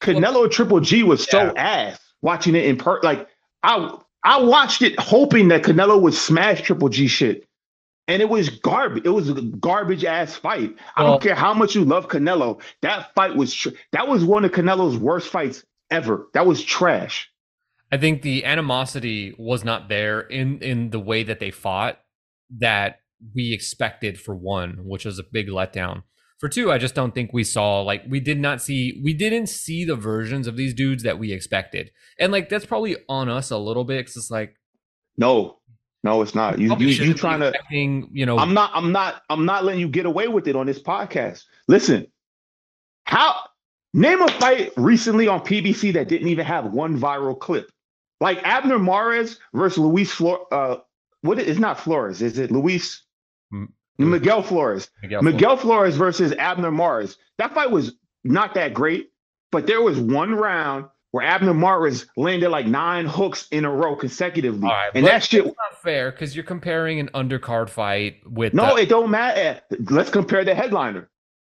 Canelo 0.00 0.40
well, 0.40 0.48
Triple 0.48 0.80
G 0.80 1.02
was 1.02 1.24
so 1.24 1.54
ass 1.56 1.98
watching 2.20 2.54
it 2.54 2.66
in 2.66 2.76
per 2.76 3.00
like 3.02 3.28
I 3.62 3.96
I 4.22 4.42
watched 4.42 4.82
it 4.82 4.98
hoping 5.00 5.48
that 5.48 5.62
Canelo 5.62 6.00
would 6.00 6.14
smash 6.14 6.62
Triple 6.62 6.90
G 6.90 7.06
shit. 7.06 7.45
And 8.08 8.22
it 8.22 8.28
was 8.28 8.48
garbage. 8.48 9.04
It 9.04 9.10
was 9.10 9.28
a 9.28 9.34
garbage 9.42 10.04
ass 10.04 10.36
fight. 10.36 10.76
I 10.94 11.02
don't 11.02 11.20
care 11.20 11.34
how 11.34 11.52
much 11.52 11.74
you 11.74 11.84
love 11.84 12.08
Canelo. 12.08 12.60
That 12.82 13.12
fight 13.14 13.34
was 13.34 13.52
tr- 13.52 13.70
that 13.92 14.06
was 14.06 14.24
one 14.24 14.44
of 14.44 14.52
Canelo's 14.52 14.96
worst 14.96 15.28
fights 15.28 15.64
ever. 15.90 16.28
That 16.32 16.46
was 16.46 16.62
trash. 16.62 17.28
I 17.90 17.96
think 17.96 18.22
the 18.22 18.44
animosity 18.44 19.34
was 19.38 19.64
not 19.64 19.88
there 19.88 20.20
in 20.20 20.60
in 20.60 20.90
the 20.90 21.00
way 21.00 21.22
that 21.24 21.40
they 21.40 21.50
fought 21.50 21.98
that 22.58 23.00
we 23.34 23.52
expected 23.52 24.20
for 24.20 24.34
one, 24.34 24.80
which 24.84 25.04
was 25.04 25.18
a 25.18 25.24
big 25.24 25.48
letdown. 25.48 26.02
For 26.38 26.48
two, 26.48 26.70
I 26.70 26.78
just 26.78 26.94
don't 26.94 27.14
think 27.14 27.32
we 27.32 27.44
saw 27.44 27.80
like 27.80 28.02
we 28.08 28.20
did 28.20 28.38
not 28.38 28.60
see 28.60 29.00
we 29.02 29.14
didn't 29.14 29.46
see 29.48 29.84
the 29.84 29.96
versions 29.96 30.46
of 30.46 30.56
these 30.56 30.74
dudes 30.74 31.02
that 31.02 31.18
we 31.18 31.32
expected, 31.32 31.90
and 32.18 32.30
like 32.30 32.48
that's 32.48 32.66
probably 32.66 32.96
on 33.08 33.28
us 33.28 33.50
a 33.50 33.58
little 33.58 33.84
bit 33.84 34.00
because 34.00 34.16
it's 34.16 34.30
like 34.30 34.56
no, 35.16 35.58
no, 36.02 36.22
it's 36.22 36.34
not. 36.34 36.58
You 36.58 36.76
you, 36.78 36.88
you 36.88 37.14
trying 37.14 37.40
to 37.40 37.52
you 37.70 38.26
know? 38.26 38.38
I'm 38.38 38.54
not. 38.54 38.70
I'm 38.74 38.92
not. 38.92 39.22
I'm 39.28 39.44
not 39.44 39.64
letting 39.64 39.80
you 39.80 39.88
get 39.88 40.06
away 40.06 40.28
with 40.28 40.46
it 40.46 40.56
on 40.56 40.66
this 40.66 40.80
podcast. 40.80 41.44
Listen, 41.68 42.06
how 43.04 43.34
name 43.92 44.20
a 44.20 44.28
fight 44.28 44.72
recently 44.76 45.26
on 45.26 45.40
PBC 45.40 45.94
that 45.94 46.08
didn't 46.08 46.28
even 46.28 46.46
have 46.46 46.72
one 46.72 46.98
viral 46.98 47.38
clip, 47.38 47.70
like 48.20 48.38
Abner 48.44 48.78
Mares 48.78 49.38
versus 49.52 49.78
Luis 49.78 50.12
Flor. 50.12 50.46
Uh, 50.52 50.76
what 51.22 51.38
is 51.38 51.58
not 51.58 51.80
Flores? 51.80 52.22
Is 52.22 52.38
it 52.38 52.50
Luis? 52.52 53.02
Miguel 53.98 54.42
Flores. 54.42 54.90
Miguel, 55.02 55.22
Miguel 55.22 55.56
Flores. 55.56 55.96
versus 55.96 56.32
Abner 56.32 56.70
Mares. 56.70 57.16
That 57.38 57.54
fight 57.54 57.70
was 57.70 57.94
not 58.24 58.54
that 58.54 58.74
great, 58.74 59.10
but 59.50 59.66
there 59.66 59.80
was 59.80 59.98
one 59.98 60.34
round 60.34 60.86
where 61.16 61.24
Abner 61.26 61.54
Mares 61.54 62.06
landed 62.16 62.50
like 62.50 62.66
nine 62.66 63.06
hooks 63.06 63.48
in 63.50 63.64
a 63.64 63.70
row 63.70 63.96
consecutively. 63.96 64.70
and 64.94 65.06
that 65.06 65.24
shit 65.24 65.44
not 65.46 65.82
fair 65.82 66.10
because 66.10 66.36
you're 66.36 66.44
comparing 66.44 67.00
an 67.00 67.08
undercard 67.14 67.68
fight 67.70 68.20
with 68.26 68.52
No, 68.54 68.76
the- 68.76 68.82
it 68.82 68.88
don't 68.88 69.10
matter. 69.10 69.60
Let's 69.90 70.10
compare 70.10 70.44
the 70.44 70.54
headliner. 70.54 71.08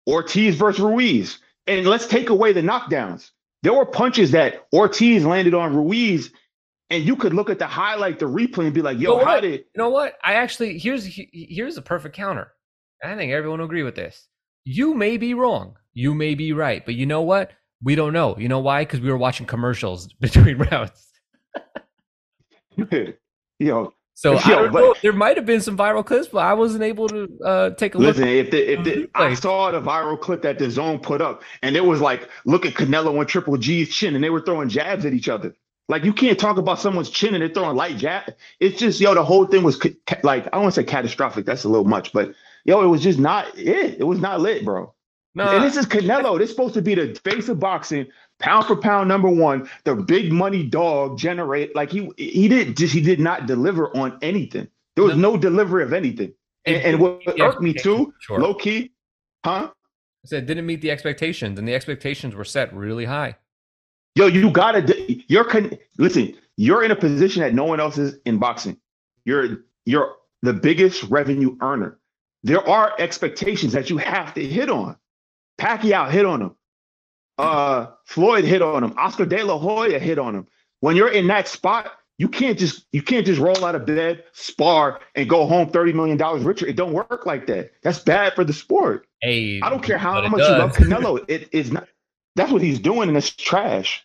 Ortiz 0.08 0.56
versus 0.56 0.80
Ruiz. 0.80 1.38
And 1.66 1.86
let's 1.86 2.06
take 2.08 2.28
away 2.28 2.52
the 2.52 2.60
knockdowns. 2.60 3.30
There 3.62 3.72
were 3.72 3.86
punches 3.86 4.32
that 4.32 4.66
Ortiz 4.74 5.24
landed 5.24 5.54
on 5.54 5.76
Ruiz 5.76 6.32
and 6.90 7.04
you 7.04 7.14
could 7.16 7.32
look 7.32 7.48
at 7.48 7.58
the 7.60 7.66
highlight, 7.66 8.18
the 8.18 8.26
replay, 8.26 8.64
and 8.66 8.74
be 8.74 8.82
like, 8.82 8.98
"Yo, 8.98 9.12
you 9.12 9.18
know 9.18 9.24
how 9.24 9.40
did?" 9.40 9.60
You 9.60 9.78
know 9.78 9.88
what? 9.90 10.18
I 10.22 10.34
actually 10.34 10.76
here's 10.78 11.04
here's 11.32 11.76
a 11.78 11.82
perfect 11.82 12.14
counter. 12.16 12.52
I 13.02 13.14
think 13.16 13.32
everyone 13.32 13.60
will 13.60 13.66
agree 13.66 13.82
with 13.84 13.94
this. 13.94 14.28
You 14.64 14.92
may 14.94 15.16
be 15.16 15.32
wrong. 15.34 15.76
You 15.94 16.14
may 16.14 16.34
be 16.34 16.52
right, 16.52 16.84
but 16.84 16.94
you 16.94 17.06
know 17.06 17.22
what? 17.22 17.52
We 17.82 17.94
don't 17.94 18.12
know. 18.12 18.36
You 18.38 18.48
know 18.48 18.60
why? 18.60 18.84
Because 18.84 19.00
we 19.00 19.10
were 19.10 19.16
watching 19.16 19.46
commercials 19.46 20.12
between 20.20 20.58
rounds. 20.58 21.08
Yo, 23.58 23.92
so 24.14 24.38
Yo, 24.48 24.70
but. 24.70 25.00
There 25.02 25.12
might 25.12 25.36
have 25.36 25.46
been 25.46 25.60
some 25.60 25.76
viral 25.76 26.04
clips, 26.04 26.28
but 26.28 26.40
I 26.40 26.54
wasn't 26.54 26.84
able 26.84 27.08
to 27.08 27.28
uh, 27.44 27.70
take 27.70 27.94
a 27.94 27.98
look. 27.98 28.16
Listen, 28.16 28.28
if 28.28 28.50
the, 28.50 28.72
if 28.72 28.84
the, 28.84 29.10
I 29.14 29.34
saw 29.34 29.70
the 29.70 29.80
viral 29.80 30.20
clip 30.20 30.42
that 30.42 30.58
the 30.58 30.70
zone 30.70 30.98
put 30.98 31.20
up, 31.20 31.42
and 31.62 31.76
it 31.76 31.84
was 31.84 32.00
like, 32.00 32.28
look 32.44 32.66
at 32.66 32.74
Canelo 32.74 33.18
and 33.18 33.28
Triple 33.28 33.56
G's 33.56 33.94
chin, 33.94 34.14
and 34.14 34.22
they 34.22 34.30
were 34.30 34.40
throwing 34.40 34.68
jabs 34.68 35.04
at 35.04 35.12
each 35.12 35.28
other. 35.28 35.54
Like 35.88 36.04
you 36.04 36.12
can't 36.12 36.38
talk 36.38 36.56
about 36.56 36.78
someone's 36.78 37.10
chin 37.10 37.34
and 37.34 37.42
they're 37.42 37.48
throwing 37.48 37.76
light 37.76 37.96
jab. 37.96 38.34
It's 38.60 38.78
just 38.78 39.00
yo, 39.00 39.14
the 39.14 39.24
whole 39.24 39.46
thing 39.46 39.62
was 39.62 39.76
ca- 39.76 39.90
like 40.22 40.46
I 40.46 40.50
don't 40.50 40.62
want 40.62 40.74
to 40.74 40.80
say 40.80 40.84
catastrophic. 40.84 41.44
That's 41.44 41.64
a 41.64 41.68
little 41.68 41.84
much, 41.84 42.12
but 42.12 42.32
yo, 42.64 42.82
it 42.82 42.86
was 42.86 43.02
just 43.02 43.18
not 43.18 43.58
it. 43.58 43.96
It 43.98 44.04
was 44.04 44.20
not 44.20 44.40
lit, 44.40 44.64
bro. 44.64 44.94
No, 45.34 45.44
and 45.44 45.64
this 45.64 45.76
is 45.76 45.86
Canelo. 45.86 46.38
This 46.38 46.50
is 46.50 46.56
supposed 46.56 46.74
to 46.74 46.82
be 46.82 46.94
the 46.94 47.18
face 47.24 47.48
of 47.48 47.58
boxing, 47.58 48.06
pound 48.38 48.66
for 48.66 48.76
pound 48.76 49.08
number 49.08 49.28
one, 49.28 49.68
the 49.84 49.94
big 49.94 50.30
money 50.30 50.62
dog. 50.64 51.18
Generate 51.18 51.74
like 51.74 51.90
he 51.90 52.10
he 52.18 52.48
did 52.48 52.76
just 52.76 52.92
he 52.92 53.00
did 53.00 53.18
not 53.18 53.46
deliver 53.46 53.94
on 53.96 54.18
anything. 54.20 54.68
There 54.94 55.04
was 55.04 55.16
no, 55.16 55.32
no 55.32 55.36
delivery 55.38 55.84
of 55.84 55.92
anything. 55.92 56.34
And, 56.66 56.76
and 56.76 57.00
what 57.00 57.22
irked 57.40 57.62
me 57.62 57.72
too, 57.72 58.12
sure. 58.20 58.40
low 58.40 58.54
key, 58.54 58.92
huh? 59.44 59.70
I 59.70 60.28
said 60.28 60.46
didn't 60.46 60.66
meet 60.66 60.82
the 60.82 60.90
expectations, 60.90 61.58
and 61.58 61.66
the 61.66 61.74
expectations 61.74 62.34
were 62.34 62.44
set 62.44 62.72
really 62.74 63.06
high. 63.06 63.36
Yo, 64.14 64.26
you 64.26 64.50
gotta. 64.50 64.94
You're 65.28 65.44
con- 65.44 65.78
listen. 65.98 66.36
You're 66.56 66.84
in 66.84 66.90
a 66.90 66.96
position 66.96 67.40
that 67.42 67.54
no 67.54 67.64
one 67.64 67.80
else 67.80 67.96
is 67.96 68.18
in 68.26 68.38
boxing. 68.38 68.76
You're 69.24 69.64
you're 69.86 70.14
the 70.42 70.52
biggest 70.52 71.04
revenue 71.04 71.56
earner. 71.62 71.98
There 72.42 72.66
are 72.68 72.92
expectations 72.98 73.72
that 73.72 73.88
you 73.88 73.96
have 73.96 74.34
to 74.34 74.44
hit 74.44 74.68
on. 74.68 74.96
Pacquiao 75.62 76.10
hit 76.10 76.26
on 76.26 76.42
him. 76.42 76.56
Uh, 77.38 77.86
Floyd 78.04 78.44
hit 78.44 78.62
on 78.62 78.82
him. 78.82 78.94
Oscar 78.98 79.24
De 79.24 79.42
La 79.42 79.58
Hoya 79.58 79.98
hit 79.98 80.18
on 80.18 80.34
him. 80.34 80.46
When 80.80 80.96
you're 80.96 81.12
in 81.12 81.28
that 81.28 81.46
spot, 81.46 81.92
you 82.18 82.28
can't 82.28 82.58
just 82.58 82.86
you 82.92 83.02
can't 83.02 83.24
just 83.24 83.40
roll 83.40 83.64
out 83.64 83.74
of 83.74 83.86
bed, 83.86 84.24
spar, 84.32 85.00
and 85.14 85.28
go 85.28 85.46
home 85.46 85.70
thirty 85.70 85.92
million 85.92 86.16
dollars 86.16 86.42
richer. 86.42 86.66
It 86.66 86.76
don't 86.76 86.92
work 86.92 87.26
like 87.26 87.46
that. 87.46 87.72
That's 87.82 88.00
bad 88.00 88.34
for 88.34 88.44
the 88.44 88.52
sport. 88.52 89.06
Hey, 89.20 89.60
I 89.60 89.70
don't 89.70 89.82
care 89.82 89.98
how 89.98 90.20
much 90.28 90.40
does. 90.40 90.48
you 90.50 90.56
love 90.56 90.72
Canelo. 90.76 91.24
it 91.28 91.48
is 91.52 91.72
not. 91.72 91.88
That's 92.36 92.50
what 92.50 92.62
he's 92.62 92.78
doing, 92.78 93.08
and 93.08 93.16
it's 93.16 93.30
trash. 93.30 94.04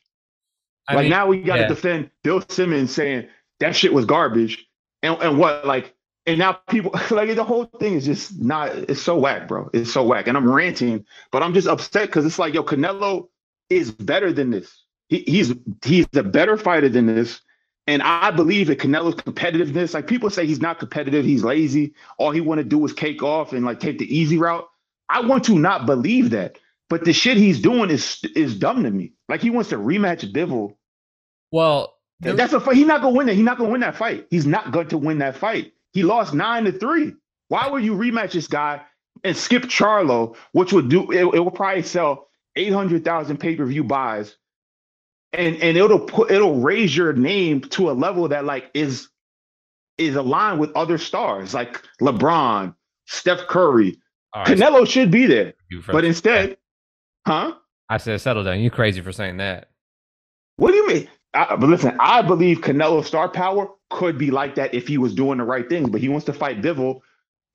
I 0.88 0.96
like 0.96 1.04
mean, 1.04 1.10
now 1.12 1.28
we 1.28 1.42
got 1.42 1.56
to 1.56 1.62
yeah. 1.62 1.68
defend 1.68 2.12
Bill 2.24 2.44
Simmons 2.50 2.94
saying 2.94 3.28
that 3.60 3.76
shit 3.76 3.94
was 3.94 4.06
garbage, 4.06 4.66
and 5.02 5.18
and 5.22 5.38
what 5.38 5.66
like, 5.66 5.94
and 6.28 6.38
now 6.38 6.54
people 6.70 6.92
like 7.12 7.34
the 7.36 7.44
whole 7.44 7.66
thing 7.66 7.94
is 7.94 8.06
just 8.06 8.40
not. 8.40 8.76
It's 8.76 9.02
so 9.02 9.18
whack, 9.18 9.48
bro. 9.48 9.70
It's 9.74 9.92
so 9.92 10.04
whack, 10.04 10.28
and 10.28 10.38
I'm 10.38 10.52
ranting, 10.52 11.06
but 11.32 11.42
I'm 11.42 11.54
just 11.54 11.68
upset 11.68 12.08
because 12.08 12.26
it's 12.26 12.38
like 12.38 12.54
yo, 12.54 12.64
Canelo 12.64 13.30
is 13.70 13.92
better 13.92 14.32
than 14.32 14.52
this. 14.52 14.84
He, 15.08 15.24
he's 15.26 15.54
he's 15.84 16.06
a 16.16 16.24
better 16.24 16.58
fighter 16.58 16.90
than 16.90 17.08
this. 17.08 17.42
And 17.90 18.04
I 18.04 18.32
believe 18.32 18.68
that 18.68 18.80
Canelo's 18.80 19.16
competitiveness, 19.16 19.94
like 19.94 20.08
people 20.08 20.30
say 20.30 20.46
he's 20.46 20.60
not 20.60 20.78
competitive, 20.78 21.24
he's 21.24 21.46
lazy. 21.46 21.94
All 22.18 22.32
he 22.32 22.42
want 22.42 22.60
to 22.60 22.66
do 22.66 22.84
is 22.84 22.92
cake 22.92 23.24
off 23.24 23.54
and 23.54 23.66
like 23.66 23.80
take 23.80 23.98
the 23.98 24.14
easy 24.14 24.38
route. 24.38 24.68
I 25.08 25.22
want 25.22 25.46
to 25.46 25.58
not 25.58 25.86
believe 25.86 26.32
that. 26.32 26.58
But 26.90 27.06
the 27.06 27.14
shit 27.14 27.38
he's 27.38 27.62
doing 27.62 27.90
is 27.90 28.22
is 28.36 28.58
dumb 28.60 28.84
to 28.84 28.92
me. 28.92 29.14
Like 29.30 29.42
he 29.42 29.50
wants 29.50 29.70
to 29.70 29.78
rematch 29.78 30.30
Bivol. 30.34 30.76
Well, 32.22 32.36
that's 32.36 32.52
a 32.52 32.60
fight. 32.60 32.76
He's 32.76 32.88
not 32.88 33.02
gonna 33.02 33.16
win 33.16 33.28
that. 33.28 33.36
He's 33.36 33.46
not 33.46 33.58
gonna 33.58 33.70
win 33.70 33.82
that 33.82 33.96
fight. 33.96 34.28
He's 34.30 34.46
not 34.46 34.72
going 34.72 34.90
to 34.90 34.98
win 34.98 35.20
that 35.20 35.38
fight. 35.38 35.72
He 35.98 36.04
lost 36.04 36.32
nine 36.32 36.66
to 36.66 36.72
three. 36.72 37.14
Why 37.48 37.68
would 37.68 37.84
you 37.84 37.96
rematch 37.96 38.34
this 38.34 38.46
guy 38.46 38.82
and 39.24 39.36
skip 39.36 39.64
Charlo, 39.64 40.36
which 40.52 40.72
would 40.72 40.90
do 40.90 41.12
it, 41.12 41.24
it 41.36 41.40
will 41.40 41.50
probably 41.50 41.82
sell 41.82 42.28
800,000 42.56 43.38
pay-per-view 43.38 43.84
buys. 43.84 44.36
And 45.34 45.56
and 45.56 45.76
it'll 45.76 46.00
put 46.00 46.30
it'll 46.30 46.60
raise 46.60 46.96
your 46.96 47.14
name 47.14 47.62
to 47.62 47.90
a 47.90 47.94
level 47.94 48.28
that 48.28 48.46
like 48.46 48.70
is 48.76 49.10
is 49.98 50.16
aligned 50.16 50.60
with 50.60 50.72
other 50.76 51.00
stars 51.00 51.56
like 51.56 51.82
LeBron, 52.00 52.76
Steph 53.08 53.48
Curry. 53.48 54.00
Right. 54.36 54.46
Canelo 54.46 54.88
should 54.88 55.10
be 55.10 55.26
there. 55.26 55.56
But 55.88 56.06
instead, 56.06 56.58
Huh? 57.26 57.56
I 57.90 57.98
said, 57.98 58.22
settle 58.22 58.44
down. 58.44 58.60
You 58.60 58.70
crazy 58.70 59.02
for 59.02 59.12
saying 59.12 59.38
that. 59.38 59.70
What 60.58 60.72
do 60.72 60.78
you 60.78 60.88
mean? 60.88 61.08
I, 61.34 61.56
but 61.56 61.68
listen, 61.68 61.98
I 62.00 62.22
believe 62.22 62.62
Canelo 62.62 63.04
star 63.04 63.30
power 63.30 63.68
could 63.90 64.18
be 64.18 64.32
like 64.32 64.56
that 64.56 64.74
if 64.74 64.88
he 64.88 64.98
was 64.98 65.14
doing 65.14 65.38
the 65.38 65.44
right 65.44 65.68
things, 65.68 65.90
but 65.90 66.02
he 66.02 66.10
wants 66.10 66.26
to 66.26 66.34
fight 66.34 66.62
Bivol 66.62 67.02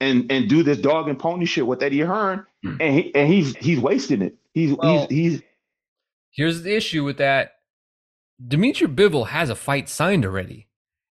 and 0.01 0.31
and 0.31 0.49
do 0.49 0.63
this 0.63 0.79
dog 0.79 1.09
and 1.09 1.19
pony 1.19 1.47
shit 1.47 1.67
with 1.67 1.83
Eddie 1.83 2.01
Hearn, 2.01 2.47
hmm. 2.63 2.77
and 2.81 2.95
he 2.95 3.15
and 3.15 3.33
he's 3.33 3.57
he's 3.57 3.79
wasting 3.79 4.23
it. 4.23 4.35
He's 4.55 4.75
well, 4.75 5.07
he's 5.07 5.33
he's. 5.33 5.43
Here's 6.31 6.63
the 6.63 6.75
issue 6.75 7.05
with 7.05 7.19
that. 7.19 7.57
Dimitri 8.45 8.89
Bivol 8.89 9.29
has 9.29 9.51
a 9.51 9.55
fight 9.55 9.89
signed 9.89 10.25
already, 10.25 10.69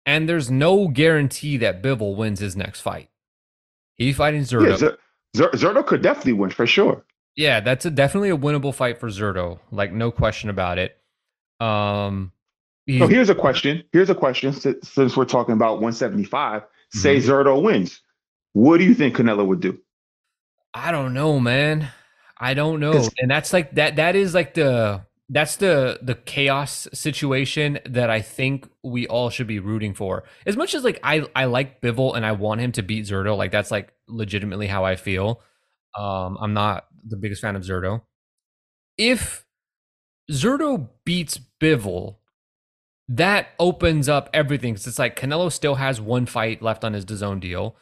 and 0.05 0.29
there's 0.29 0.51
no 0.51 0.87
guarantee 0.87 1.57
that 1.57 1.81
Bivol 1.81 2.15
wins 2.15 2.39
his 2.39 2.55
next 2.55 2.81
fight. 2.81 3.09
He 3.95 4.13
fighting 4.13 4.41
Zurdo. 4.41 4.69
Yeah, 4.69 4.89
Z- 5.35 5.57
Zurdo 5.57 5.85
could 5.85 6.01
definitely 6.01 6.33
win 6.33 6.51
for 6.51 6.67
sure. 6.67 7.03
Yeah, 7.35 7.59
that's 7.61 7.85
a 7.85 7.91
definitely 7.91 8.29
a 8.29 8.37
winnable 8.37 8.73
fight 8.73 8.99
for 8.99 9.07
Zurdo. 9.07 9.59
Like 9.71 9.91
no 9.91 10.11
question 10.11 10.49
about 10.49 10.77
it. 10.77 10.97
Um 11.59 12.33
So 12.87 13.07
here's 13.07 13.29
a 13.29 13.35
question. 13.35 13.83
Here's 13.91 14.09
a 14.09 14.15
question 14.15 14.53
since, 14.53 15.17
we're 15.17 15.25
talking 15.25 15.53
about 15.53 15.75
175. 15.75 16.63
Say 16.91 17.17
mm-hmm. 17.17 17.29
Zurdo 17.29 17.61
wins. 17.61 18.01
What 18.53 18.77
do 18.77 18.83
you 18.83 18.93
think 18.93 19.15
Canelo 19.15 19.45
would 19.45 19.59
do? 19.59 19.79
I 20.73 20.91
don't 20.91 21.13
know, 21.13 21.39
man. 21.39 21.89
I 22.37 22.53
don't 22.53 22.79
know. 22.79 23.09
And 23.17 23.31
that's 23.31 23.53
like 23.53 23.75
that 23.75 23.95
that 23.95 24.15
is 24.15 24.33
like 24.33 24.53
the 24.53 25.01
that's 25.29 25.55
the 25.55 25.99
the 26.01 26.15
chaos 26.15 26.87
situation 26.93 27.79
that 27.85 28.09
I 28.09 28.21
think 28.21 28.69
we 28.83 29.07
all 29.07 29.29
should 29.29 29.47
be 29.47 29.59
rooting 29.59 29.93
for. 29.93 30.25
As 30.45 30.55
much 30.55 30.75
as 30.75 30.83
like 30.83 30.99
I 31.03 31.25
I 31.35 31.45
like 31.45 31.81
Bivol 31.81 32.15
and 32.15 32.25
I 32.25 32.33
want 32.33 32.61
him 32.61 32.71
to 32.73 32.83
beat 32.83 33.05
Zurdo, 33.05 33.35
like 33.35 33.51
that's 33.51 33.71
like 33.71 33.93
legitimately 34.07 34.67
how 34.67 34.85
I 34.85 34.95
feel. 34.95 35.41
Um 35.97 36.37
I'm 36.39 36.53
not 36.53 36.85
the 37.07 37.17
biggest 37.17 37.41
fan 37.41 37.55
of 37.55 37.63
Zurdo. 37.63 38.01
If 38.97 39.45
Zurdo 40.31 40.89
beats 41.05 41.39
Bivol, 41.59 42.17
that 43.07 43.49
opens 43.59 44.09
up 44.09 44.29
everything. 44.33 44.73
Cause 44.73 44.87
it's 44.87 44.99
like 44.99 45.19
Canelo 45.19 45.51
still 45.51 45.75
has 45.75 46.01
one 46.01 46.25
fight 46.25 46.61
left 46.61 46.83
on 46.83 46.93
his 46.93 47.05
DAZN 47.05 47.39
deal. 47.39 47.75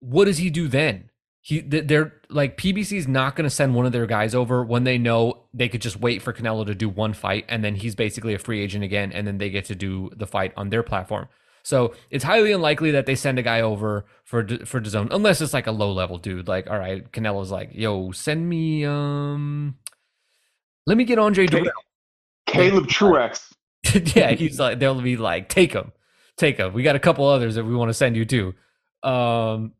What 0.00 0.26
does 0.26 0.38
he 0.38 0.50
do 0.50 0.68
then? 0.68 1.10
he 1.44 1.60
they're 1.60 2.14
like 2.30 2.56
PBC's 2.56 3.06
not 3.06 3.36
going 3.36 3.44
to 3.44 3.54
send 3.54 3.74
one 3.74 3.84
of 3.84 3.92
their 3.92 4.06
guys 4.06 4.34
over 4.34 4.64
when 4.64 4.84
they 4.84 4.96
know 4.96 5.42
they 5.52 5.68
could 5.68 5.82
just 5.82 6.00
wait 6.00 6.22
for 6.22 6.32
Canelo 6.32 6.64
to 6.64 6.74
do 6.74 6.88
one 6.88 7.12
fight 7.12 7.44
and 7.50 7.62
then 7.62 7.74
he's 7.74 7.94
basically 7.94 8.32
a 8.32 8.38
free 8.38 8.62
agent 8.62 8.82
again 8.82 9.12
and 9.12 9.26
then 9.26 9.36
they 9.36 9.50
get 9.50 9.66
to 9.66 9.74
do 9.74 10.10
the 10.16 10.26
fight 10.26 10.54
on 10.56 10.70
their 10.70 10.82
platform. 10.82 11.28
So 11.62 11.92
it's 12.08 12.24
highly 12.24 12.50
unlikely 12.52 12.92
that 12.92 13.04
they 13.04 13.14
send 13.14 13.38
a 13.38 13.42
guy 13.42 13.60
over 13.60 14.06
for 14.24 14.42
for 14.64 14.80
DAZN 14.80 15.08
unless 15.10 15.42
it's 15.42 15.52
like 15.52 15.66
a 15.66 15.70
low 15.70 15.92
level 15.92 16.16
dude. 16.16 16.48
Like, 16.48 16.70
all 16.70 16.78
right, 16.78 17.12
Canelo's 17.12 17.50
like, 17.50 17.72
yo, 17.74 18.10
send 18.12 18.48
me 18.48 18.86
um, 18.86 19.76
let 20.86 20.96
me 20.96 21.04
get 21.04 21.18
Andre 21.18 21.46
Caleb, 21.46 21.74
Caleb 22.46 22.88
Truax. 22.88 23.52
yeah, 24.14 24.30
he's 24.32 24.58
like, 24.58 24.78
they'll 24.78 25.00
be 25.00 25.16
like, 25.16 25.48
take 25.48 25.72
him, 25.72 25.92
take 26.36 26.58
him. 26.58 26.72
We 26.72 26.82
got 26.82 26.96
a 26.96 27.00
couple 27.00 27.26
others 27.26 27.54
that 27.54 27.64
we 27.64 27.74
want 27.74 27.88
to 27.90 27.94
send 27.94 28.16
you 28.16 28.24
to. 28.24 28.54
Um, 29.02 29.72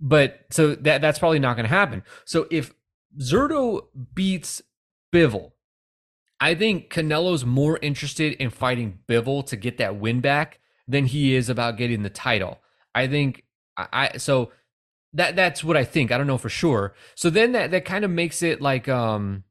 but 0.00 0.46
so 0.50 0.74
that 0.76 1.00
that's 1.00 1.18
probably 1.18 1.40
not 1.40 1.56
going 1.56 1.64
to 1.64 1.74
happen. 1.74 2.02
So 2.24 2.46
if 2.50 2.72
Zurdo 3.20 3.86
beats 4.14 4.62
Bivol, 5.12 5.52
I 6.40 6.54
think 6.54 6.90
Canelo's 6.90 7.44
more 7.44 7.78
interested 7.82 8.34
in 8.34 8.50
fighting 8.50 9.00
Bivol 9.08 9.44
to 9.46 9.56
get 9.56 9.78
that 9.78 9.96
win 9.96 10.20
back 10.20 10.60
than 10.86 11.06
he 11.06 11.34
is 11.34 11.48
about 11.48 11.76
getting 11.76 12.02
the 12.02 12.10
title. 12.10 12.60
I 12.94 13.08
think 13.08 13.44
I, 13.76 13.86
I 13.92 14.16
so 14.18 14.52
that 15.14 15.36
that's 15.36 15.64
what 15.64 15.76
I 15.76 15.84
think. 15.84 16.12
I 16.12 16.18
don't 16.18 16.26
know 16.26 16.38
for 16.38 16.48
sure. 16.48 16.94
So 17.14 17.30
then 17.30 17.52
that 17.52 17.70
that 17.72 17.84
kind 17.84 18.04
of 18.04 18.10
makes 18.10 18.42
it 18.42 18.60
like 18.60 18.88
um 18.88 19.44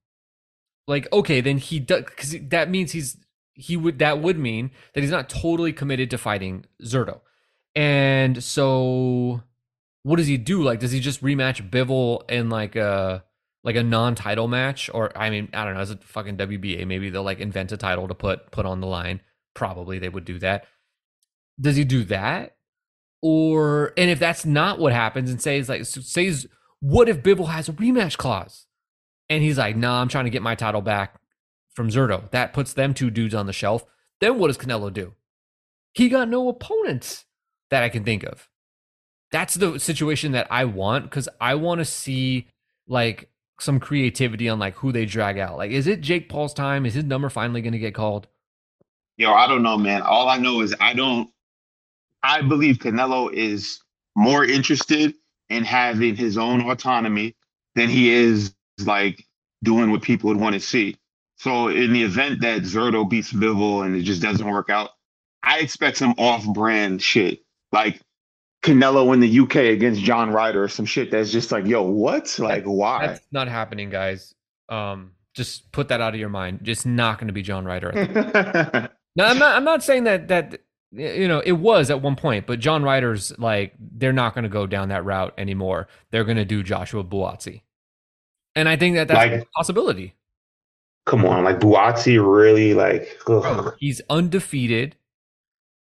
like 0.87 1.11
okay, 1.11 1.41
then 1.41 1.57
he 1.57 1.79
does 1.79 2.03
because 2.05 2.35
that 2.49 2.69
means 2.69 2.91
he's 2.91 3.17
he 3.57 3.75
would 3.75 3.99
that 3.99 4.19
would 4.21 4.37
mean 4.37 4.71
that 4.93 5.01
he's 5.01 5.11
not 5.11 5.29
totally 5.29 5.73
committed 5.73 6.11
to 6.11 6.17
fighting 6.17 6.65
Zurdo. 6.83 7.21
And 7.75 8.43
so 8.43 9.41
what 10.03 10.17
does 10.17 10.27
he 10.27 10.37
do? 10.37 10.63
Like, 10.63 10.79
does 10.79 10.91
he 10.91 10.99
just 10.99 11.21
rematch 11.21 11.69
Bivol 11.69 12.29
in 12.29 12.49
like 12.49 12.75
a 12.75 13.23
like 13.63 13.75
a 13.75 13.83
non-title 13.83 14.47
match? 14.47 14.89
Or 14.93 15.15
I 15.17 15.29
mean, 15.29 15.49
I 15.53 15.65
don't 15.65 15.73
know. 15.73 15.81
As 15.81 15.91
a 15.91 15.97
fucking 15.97 16.37
WBA, 16.37 16.85
maybe 16.87 17.09
they'll 17.09 17.23
like 17.23 17.39
invent 17.39 17.71
a 17.71 17.77
title 17.77 18.07
to 18.07 18.13
put 18.13 18.51
put 18.51 18.65
on 18.65 18.79
the 18.79 18.87
line. 18.87 19.21
Probably 19.55 19.97
they 19.99 20.09
would 20.09 20.25
do 20.25 20.37
that. 20.39 20.65
Does 21.59 21.75
he 21.75 21.83
do 21.83 22.03
that? 22.05 22.55
Or 23.23 23.93
and 23.97 24.09
if 24.11 24.19
that's 24.19 24.45
not 24.45 24.77
what 24.77 24.93
happens, 24.93 25.31
and 25.31 25.41
says 25.41 25.67
like 25.67 25.83
says, 25.85 26.47
what 26.79 27.09
if 27.09 27.23
Bivol 27.23 27.49
has 27.49 27.67
a 27.67 27.73
rematch 27.73 28.17
clause? 28.17 28.67
And 29.29 29.43
he's 29.43 29.57
like, 29.57 29.75
nah, 29.75 29.99
I'm 29.99 30.07
trying 30.07 30.25
to 30.25 30.31
get 30.31 30.41
my 30.43 30.55
title 30.55 30.81
back 30.81 31.16
from 31.77 31.89
Zurdo. 31.89 32.29
That 32.31 32.53
puts 32.53 32.73
them 32.73 32.95
two 32.95 33.11
dudes 33.11 33.35
on 33.35 33.45
the 33.45 33.53
shelf. 33.53 33.85
Then 34.19 34.39
what 34.39 34.47
does 34.47 34.57
Canelo 34.57 34.91
do? 34.91 35.13
He 35.93 36.09
got 36.09 36.27
no 36.27 36.49
opponents 36.49 37.25
that 37.69 37.83
I 37.83 37.89
can 37.89 38.03
think 38.03 38.23
of. 38.23 38.49
That's 39.31 39.53
the 39.53 39.79
situation 39.79 40.31
that 40.31 40.47
I 40.49 40.65
want 40.65 41.05
because 41.05 41.29
I 41.39 41.53
want 41.53 41.79
to 41.79 41.85
see 41.85 42.47
like 42.87 43.29
some 43.59 43.79
creativity 43.79 44.49
on 44.49 44.57
like 44.57 44.73
who 44.75 44.91
they 44.91 45.05
drag 45.05 45.37
out. 45.37 45.57
Like, 45.57 45.69
is 45.69 45.85
it 45.85 46.01
Jake 46.01 46.29
Paul's 46.29 46.53
time? 46.53 46.85
Is 46.85 46.95
his 46.95 47.03
number 47.03 47.29
finally 47.29 47.61
going 47.61 47.73
to 47.73 47.79
get 47.79 47.93
called? 47.93 48.27
Yo, 49.17 49.31
I 49.31 49.47
don't 49.47 49.63
know, 49.63 49.77
man. 49.77 50.01
All 50.01 50.29
I 50.29 50.37
know 50.37 50.61
is 50.61 50.73
I 50.79 50.93
don't. 50.95 51.29
I 52.23 52.41
believe 52.41 52.77
Canelo 52.77 53.31
is 53.31 53.81
more 54.15 54.43
interested 54.43 55.13
in 55.49 55.63
having 55.63 56.15
his 56.15 56.39
own 56.39 56.67
autonomy 56.69 57.35
than 57.75 57.87
he 57.87 58.09
is 58.09 58.55
like 58.83 59.23
doing 59.63 59.91
what 59.91 60.01
people 60.01 60.29
would 60.29 60.39
want 60.39 60.53
to 60.53 60.59
see. 60.59 60.97
So 61.37 61.67
in 61.67 61.93
the 61.93 62.03
event 62.03 62.41
that 62.41 62.63
Zurdo 62.63 63.07
beats 63.07 63.31
Bivol 63.31 63.85
and 63.85 63.95
it 63.95 64.01
just 64.01 64.21
doesn't 64.21 64.45
work 64.47 64.69
out, 64.69 64.89
I 65.43 65.59
expect 65.59 65.97
some 65.97 66.15
off-brand 66.17 67.01
shit. 67.01 67.43
Like 67.71 68.01
Canelo 68.63 69.13
in 69.13 69.19
the 69.19 69.39
UK 69.39 69.55
against 69.75 70.01
John 70.01 70.31
Ryder 70.31 70.63
or 70.63 70.67
some 70.67 70.85
shit 70.85 71.11
that's 71.11 71.31
just 71.31 71.51
like, 71.51 71.65
yo, 71.65 71.83
what? 71.83 72.37
Like, 72.39 72.63
why? 72.65 73.07
That's 73.07 73.21
not 73.31 73.47
happening, 73.47 73.89
guys. 73.89 74.33
Um, 74.67 75.11
just 75.33 75.71
put 75.71 75.89
that 75.89 76.01
out 76.01 76.13
of 76.13 76.19
your 76.19 76.29
mind. 76.29 76.61
Just 76.63 76.85
not 76.85 77.19
going 77.19 77.27
to 77.27 77.33
be 77.33 77.43
John 77.43 77.65
Ryder. 77.65 77.91
no, 79.15 79.25
I'm 79.25 79.37
not. 79.37 79.55
I'm 79.55 79.63
not 79.63 79.83
saying 79.83 80.05
that 80.05 80.27
that 80.29 80.61
you 80.91 81.27
know 81.27 81.39
it 81.39 81.53
was 81.53 81.91
at 81.91 82.01
one 82.01 82.15
point, 82.15 82.47
but 82.47 82.59
John 82.59 82.83
Ryder's 82.83 83.37
like 83.37 83.73
they're 83.79 84.11
not 84.11 84.33
going 84.33 84.43
to 84.43 84.49
go 84.49 84.65
down 84.65 84.89
that 84.89 85.05
route 85.05 85.33
anymore. 85.37 85.87
They're 86.11 86.23
going 86.23 86.37
to 86.37 86.45
do 86.45 86.63
Joshua 86.63 87.03
Buatsi, 87.03 87.61
and 88.55 88.67
I 88.67 88.75
think 88.75 88.95
that 88.95 89.07
that's 89.07 89.17
like, 89.17 89.41
a 89.43 89.45
possibility. 89.55 90.15
Come 91.07 91.25
on, 91.25 91.45
like 91.45 91.59
Buatsi 91.59 92.19
really 92.21 92.73
like 92.73 93.19
Bro, 93.25 93.71
he's 93.79 94.01
undefeated. 94.09 94.95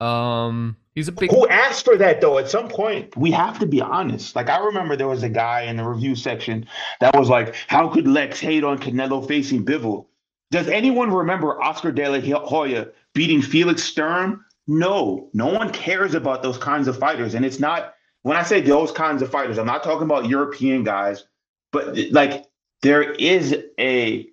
Um, 0.02 0.76
He's 0.96 1.10
a 1.10 1.12
big. 1.12 1.30
Who 1.30 1.48
asked 1.50 1.84
for 1.84 1.98
that 1.98 2.22
though? 2.22 2.38
At 2.38 2.50
some 2.50 2.70
point, 2.70 3.16
we 3.18 3.30
have 3.32 3.60
to 3.60 3.66
be 3.66 3.82
honest. 3.82 4.36
Like 4.36 4.50
I 4.50 4.60
remember 4.60 4.96
there 4.96 5.10
was 5.10 5.24
a 5.24 5.30
guy 5.30 5.64
in 5.64 5.76
the 5.76 5.84
review 5.84 6.16
section 6.16 6.66
that 7.02 7.16
was 7.18 7.30
like, 7.30 7.54
"How 7.68 7.90
could 7.90 8.08
Lex 8.08 8.40
hate 8.40 8.64
on 8.64 8.78
Canelo 8.78 9.28
facing 9.28 9.66
Bivol?" 9.66 10.06
Does 10.52 10.70
anyone 10.70 11.12
remember 11.12 11.62
Oscar 11.62 11.92
De 11.92 12.08
La 12.08 12.40
Hoya 12.40 12.88
beating 13.14 13.42
Felix 13.42 13.84
Sturm? 13.84 14.46
No, 14.68 15.30
no 15.34 15.48
one 15.48 15.72
cares 15.72 16.14
about 16.14 16.44
those 16.44 16.58
kinds 16.58 16.88
of 16.88 16.98
fighters, 16.98 17.36
and 17.36 17.46
it's 17.46 17.60
not. 17.60 17.94
When 18.22 18.38
I 18.38 18.44
say 18.44 18.62
those 18.62 18.92
kinds 18.92 19.22
of 19.22 19.30
fighters, 19.30 19.58
I'm 19.58 19.68
not 19.68 19.84
talking 19.84 20.06
about 20.06 20.30
European 20.30 20.84
guys, 20.84 21.26
but 21.72 21.98
like 22.12 22.46
there 22.82 23.04
is 23.04 23.54
a 23.78 24.28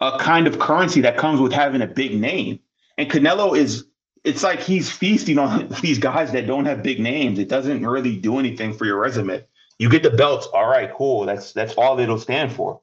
a 0.00 0.18
kind 0.18 0.46
of 0.46 0.58
currency 0.58 1.00
that 1.02 1.16
comes 1.16 1.40
with 1.40 1.52
having 1.52 1.82
a 1.82 1.86
big 1.86 2.18
name, 2.18 2.60
and 2.98 3.10
Canelo 3.10 3.56
is 3.56 3.86
it's 4.24 4.42
like 4.42 4.60
he's 4.60 4.90
feasting 4.90 5.38
on 5.38 5.68
these 5.82 5.98
guys 5.98 6.32
that 6.32 6.46
don't 6.46 6.64
have 6.64 6.82
big 6.82 7.00
names. 7.00 7.38
It 7.38 7.48
doesn't 7.48 7.86
really 7.86 8.16
do 8.16 8.38
anything 8.38 8.72
for 8.72 8.86
your 8.86 8.98
resume. 8.98 9.44
You 9.78 9.90
get 9.90 10.02
the 10.02 10.10
belts, 10.10 10.46
all 10.46 10.66
right, 10.66 10.92
cool. 10.92 11.26
That's 11.26 11.52
that's 11.52 11.74
all 11.74 11.98
it'll 11.98 12.18
stand 12.18 12.52
for. 12.52 12.80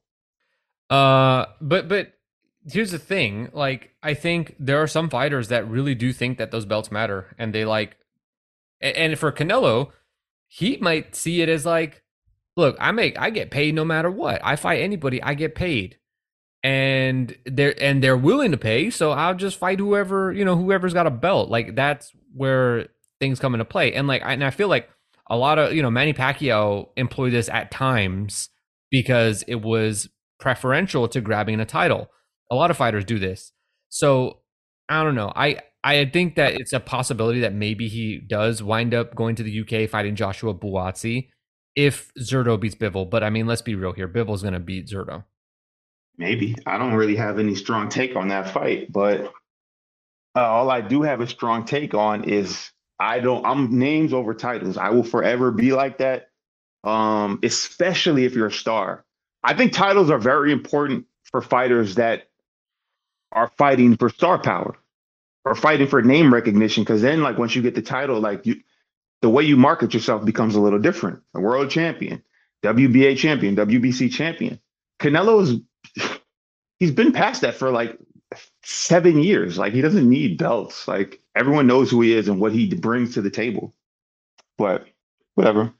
Uh, 0.89 1.45
but 1.59 1.87
but 1.87 2.13
here's 2.69 2.91
the 2.91 2.99
thing. 2.99 3.49
Like, 3.53 3.95
I 4.03 4.13
think 4.13 4.55
there 4.59 4.81
are 4.81 4.87
some 4.87 5.09
fighters 5.09 5.47
that 5.47 5.67
really 5.67 5.95
do 5.95 6.13
think 6.13 6.37
that 6.37 6.51
those 6.51 6.65
belts 6.65 6.91
matter, 6.91 7.33
and 7.37 7.53
they 7.53 7.65
like. 7.65 7.97
And 8.81 9.17
for 9.17 9.31
Canelo, 9.31 9.91
he 10.47 10.77
might 10.77 11.15
see 11.15 11.41
it 11.41 11.49
as 11.49 11.65
like, 11.65 12.03
look, 12.57 12.75
I 12.79 12.91
make 12.91 13.17
I 13.17 13.29
get 13.29 13.51
paid 13.51 13.73
no 13.73 13.85
matter 13.85 14.11
what. 14.11 14.41
I 14.43 14.55
fight 14.55 14.81
anybody, 14.81 15.21
I 15.23 15.33
get 15.33 15.55
paid 15.55 15.97
and 16.63 17.35
they're 17.45 17.73
and 17.81 18.03
they're 18.03 18.17
willing 18.17 18.51
to 18.51 18.57
pay 18.57 18.89
so 18.89 19.11
i'll 19.11 19.33
just 19.33 19.57
fight 19.57 19.79
whoever 19.79 20.31
you 20.31 20.45
know 20.45 20.55
whoever's 20.55 20.93
got 20.93 21.07
a 21.07 21.11
belt. 21.11 21.49
Like 21.49 21.75
that's 21.75 22.11
where 22.35 22.87
things 23.19 23.39
come 23.39 23.53
into 23.53 23.65
play. 23.65 23.93
And 23.93 24.07
like 24.07 24.21
and 24.23 24.43
i 24.43 24.49
feel 24.49 24.67
like 24.67 24.89
a 25.29 25.37
lot 25.37 25.57
of 25.57 25.73
you 25.73 25.81
know 25.81 25.91
manny 25.91 26.13
pacquiao 26.13 26.89
employed 26.97 27.33
this 27.33 27.49
at 27.49 27.71
times 27.71 28.49
because 28.89 29.43
it 29.47 29.61
was 29.61 30.09
preferential 30.39 31.07
to 31.07 31.21
grabbing 31.21 31.59
a 31.59 31.65
title. 31.65 32.09
A 32.51 32.55
lot 32.55 32.71
of 32.71 32.77
fighters 32.77 33.05
do 33.05 33.17
this. 33.17 33.53
So 33.89 34.39
i 34.89 35.03
don't 35.03 35.15
know. 35.15 35.31
I 35.35 35.59
i 35.83 36.05
think 36.05 36.35
that 36.35 36.53
it's 36.53 36.73
a 36.73 36.79
possibility 36.79 37.39
that 37.39 37.53
maybe 37.53 37.87
he 37.87 38.19
does 38.19 38.61
wind 38.61 38.93
up 38.93 39.15
going 39.15 39.35
to 39.35 39.43
the 39.43 39.61
uk 39.61 39.89
fighting 39.89 40.15
joshua 40.15 40.53
buatsi 40.53 41.29
if 41.75 42.11
zurdo 42.19 42.59
beats 42.59 42.75
bivol 42.75 43.09
but 43.09 43.23
i 43.23 43.31
mean 43.31 43.47
let's 43.47 43.63
be 43.63 43.73
real 43.73 43.91
here. 43.91 44.07
Bivol's 44.07 44.43
going 44.43 44.53
to 44.53 44.59
beat 44.59 44.87
zurdo 44.87 45.23
Maybe 46.21 46.55
I 46.67 46.77
don't 46.77 46.93
really 46.93 47.15
have 47.15 47.39
any 47.39 47.55
strong 47.55 47.89
take 47.89 48.15
on 48.15 48.27
that 48.27 48.51
fight, 48.51 48.91
but 48.91 49.33
uh, 50.35 50.39
all 50.39 50.69
I 50.69 50.81
do 50.81 51.01
have 51.01 51.19
a 51.19 51.25
strong 51.25 51.65
take 51.65 51.95
on 51.95 52.25
is 52.25 52.69
I 52.99 53.21
don't. 53.21 53.43
I'm 53.43 53.79
names 53.79 54.13
over 54.13 54.35
titles. 54.35 54.77
I 54.77 54.91
will 54.91 55.03
forever 55.03 55.49
be 55.49 55.73
like 55.73 55.97
that. 55.97 56.29
Um, 56.83 57.39
especially 57.41 58.25
if 58.25 58.35
you're 58.35 58.47
a 58.47 58.51
star. 58.51 59.03
I 59.43 59.55
think 59.55 59.73
titles 59.73 60.11
are 60.11 60.19
very 60.19 60.51
important 60.51 61.07
for 61.23 61.41
fighters 61.41 61.95
that 61.95 62.29
are 63.31 63.51
fighting 63.57 63.97
for 63.97 64.09
star 64.09 64.37
power 64.37 64.75
or 65.43 65.55
fighting 65.55 65.87
for 65.87 66.03
name 66.03 66.31
recognition. 66.31 66.83
Because 66.83 67.01
then, 67.01 67.23
like 67.23 67.39
once 67.39 67.55
you 67.55 67.63
get 67.63 67.73
the 67.73 67.81
title, 67.81 68.19
like 68.19 68.45
you, 68.45 68.61
the 69.23 69.29
way 69.29 69.41
you 69.41 69.57
market 69.57 69.95
yourself 69.95 70.23
becomes 70.23 70.53
a 70.53 70.61
little 70.61 70.77
different. 70.77 71.23
A 71.33 71.39
world 71.39 71.71
champion, 71.71 72.21
WBA 72.63 73.17
champion, 73.17 73.55
WBC 73.55 74.11
champion. 74.11 74.59
Canelo's 74.99 75.59
he's 76.79 76.91
been 76.91 77.11
past 77.11 77.41
that 77.41 77.55
for 77.55 77.71
like 77.71 77.97
seven 78.63 79.21
years. 79.21 79.57
Like 79.57 79.73
he 79.73 79.81
doesn't 79.81 80.09
need 80.09 80.37
belts. 80.37 80.87
Like 80.87 81.21
everyone 81.35 81.67
knows 81.67 81.89
who 81.91 82.01
he 82.01 82.13
is 82.13 82.27
and 82.27 82.39
what 82.39 82.51
he 82.51 82.73
brings 82.73 83.13
to 83.13 83.21
the 83.21 83.29
table. 83.29 83.73
But 84.57 84.87
whatever. 85.35 85.73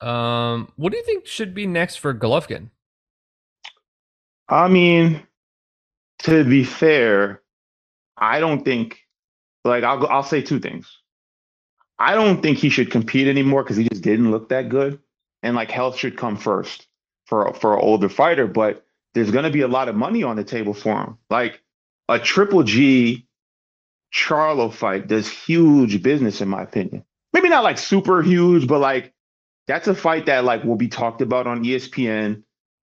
Um, 0.00 0.72
what 0.76 0.92
do 0.92 0.98
you 0.98 1.04
think 1.04 1.26
should 1.26 1.54
be 1.54 1.66
next 1.66 1.96
for 1.96 2.14
Golovkin? 2.14 2.70
I 4.48 4.68
mean, 4.68 5.26
to 6.20 6.44
be 6.44 6.64
fair, 6.64 7.42
I 8.16 8.40
don't 8.40 8.64
think 8.64 9.00
like 9.64 9.84
I'll 9.84 10.06
I'll 10.06 10.22
say 10.22 10.42
two 10.42 10.60
things. 10.60 10.98
I 11.98 12.14
don't 12.14 12.42
think 12.42 12.58
he 12.58 12.68
should 12.68 12.90
compete 12.90 13.26
anymore 13.26 13.62
because 13.62 13.76
he 13.76 13.88
just 13.88 14.02
didn't 14.02 14.30
look 14.30 14.50
that 14.50 14.68
good, 14.68 15.00
and 15.42 15.56
like 15.56 15.70
health 15.70 15.96
should 15.96 16.16
come 16.16 16.36
first 16.36 16.86
for 17.24 17.52
for 17.54 17.74
an 17.74 17.80
older 17.82 18.08
fighter. 18.08 18.46
But 18.46 18.85
there's 19.16 19.30
going 19.30 19.44
to 19.46 19.50
be 19.50 19.62
a 19.62 19.68
lot 19.68 19.88
of 19.88 19.94
money 19.96 20.22
on 20.22 20.36
the 20.36 20.44
table 20.44 20.74
for 20.74 20.94
him. 21.00 21.18
Like 21.30 21.62
a 22.06 22.18
Triple 22.18 22.64
G 22.64 23.26
Charlo 24.14 24.70
fight 24.70 25.08
does 25.08 25.26
huge 25.26 26.02
business, 26.02 26.42
in 26.42 26.48
my 26.48 26.62
opinion. 26.62 27.02
Maybe 27.32 27.48
not 27.48 27.64
like 27.64 27.78
super 27.78 28.20
huge, 28.22 28.68
but 28.68 28.78
like 28.78 29.14
that's 29.66 29.88
a 29.88 29.94
fight 29.94 30.26
that 30.26 30.44
like 30.44 30.64
will 30.64 30.76
be 30.76 30.88
talked 30.88 31.22
about 31.22 31.46
on 31.46 31.64
ESPN. 31.64 32.42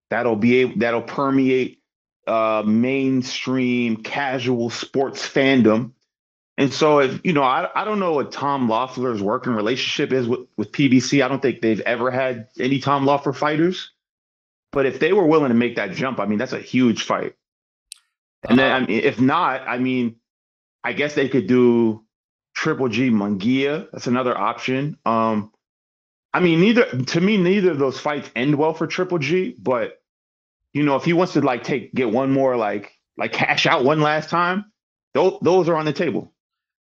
That'll 0.09 0.35
be 0.35 0.57
able, 0.57 0.79
that'll 0.79 1.03
permeate 1.03 1.81
uh, 2.25 2.63
mainstream 2.65 3.97
casual 3.97 4.71
sports 4.71 5.21
fandom. 5.27 5.91
And 6.57 6.73
so, 6.73 6.99
if 6.99 7.21
you 7.23 7.33
know, 7.33 7.43
I, 7.43 7.69
I 7.75 7.85
don't 7.85 7.99
know 7.99 8.13
what 8.13 8.31
Tom 8.31 8.67
Loeffler's 8.67 9.21
working 9.21 9.53
relationship 9.53 10.11
is 10.11 10.27
with, 10.27 10.47
with 10.57 10.71
PBC. 10.71 11.23
I 11.23 11.27
don't 11.27 11.43
think 11.43 11.61
they've 11.61 11.81
ever 11.81 12.09
had 12.09 12.47
any 12.59 12.79
Tom 12.79 13.05
Loeffler 13.05 13.33
fighters. 13.33 13.92
But 14.73 14.87
if 14.87 14.99
they 14.99 15.13
were 15.13 15.25
willing 15.25 15.49
to 15.49 15.55
make 15.55 15.75
that 15.77 15.91
jump, 15.91 16.19
I 16.19 16.25
mean, 16.25 16.39
that's 16.39 16.51
a 16.51 16.59
huge 16.59 17.03
fight. 17.03 17.35
And 18.49 18.59
then, 18.59 18.71
I 18.71 18.85
mean, 18.85 19.03
if 19.03 19.21
not, 19.21 19.61
I 19.61 19.77
mean, 19.77 20.17
I 20.83 20.91
guess 20.93 21.13
they 21.13 21.29
could 21.29 21.47
do 21.47 22.03
Triple 22.55 22.89
G 22.89 23.09
Munguia. 23.09 23.87
That's 23.91 24.07
another 24.07 24.37
option. 24.37 24.97
Um, 25.05 25.51
I 26.33 26.39
mean, 26.39 26.59
neither 26.59 26.85
to 26.85 27.21
me, 27.21 27.37
neither 27.37 27.71
of 27.71 27.77
those 27.77 27.99
fights 27.99 28.29
end 28.35 28.55
well 28.55 28.73
for 28.73 28.87
Triple 28.87 29.19
G. 29.19 29.55
But 29.57 30.01
you 30.73 30.83
know, 30.83 30.95
if 30.95 31.05
he 31.05 31.13
wants 31.13 31.33
to 31.33 31.41
like 31.41 31.63
take 31.63 31.93
get 31.93 32.09
one 32.09 32.31
more 32.31 32.57
like 32.57 32.91
like 33.15 33.31
cash 33.31 33.67
out 33.67 33.85
one 33.85 34.01
last 34.01 34.29
time, 34.29 34.65
those 35.13 35.37
those 35.41 35.69
are 35.69 35.75
on 35.75 35.85
the 35.85 35.93
table. 35.93 36.32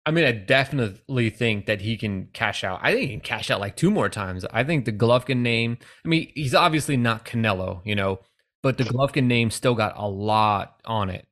I 0.08 0.10
mean, 0.10 0.24
I 0.24 0.32
definitely 0.32 1.28
think 1.28 1.66
that 1.66 1.82
he 1.82 1.98
can 1.98 2.28
cash 2.32 2.64
out. 2.64 2.80
I 2.82 2.92
think 2.92 3.02
he 3.02 3.08
can 3.08 3.20
cash 3.20 3.50
out 3.50 3.60
like 3.60 3.76
two 3.76 3.90
more 3.90 4.08
times. 4.08 4.46
I 4.50 4.64
think 4.64 4.86
the 4.86 4.92
Golovkin 4.92 5.40
name. 5.40 5.76
I 6.02 6.08
mean, 6.08 6.32
he's 6.34 6.54
obviously 6.54 6.96
not 6.96 7.26
Canelo, 7.26 7.82
you 7.84 7.94
know, 7.94 8.20
but 8.62 8.78
the 8.78 8.84
Golovkin 8.84 9.24
name 9.24 9.50
still 9.50 9.74
got 9.74 9.98
a 9.98 10.08
lot 10.08 10.80
on 10.86 11.10
it. 11.10 11.26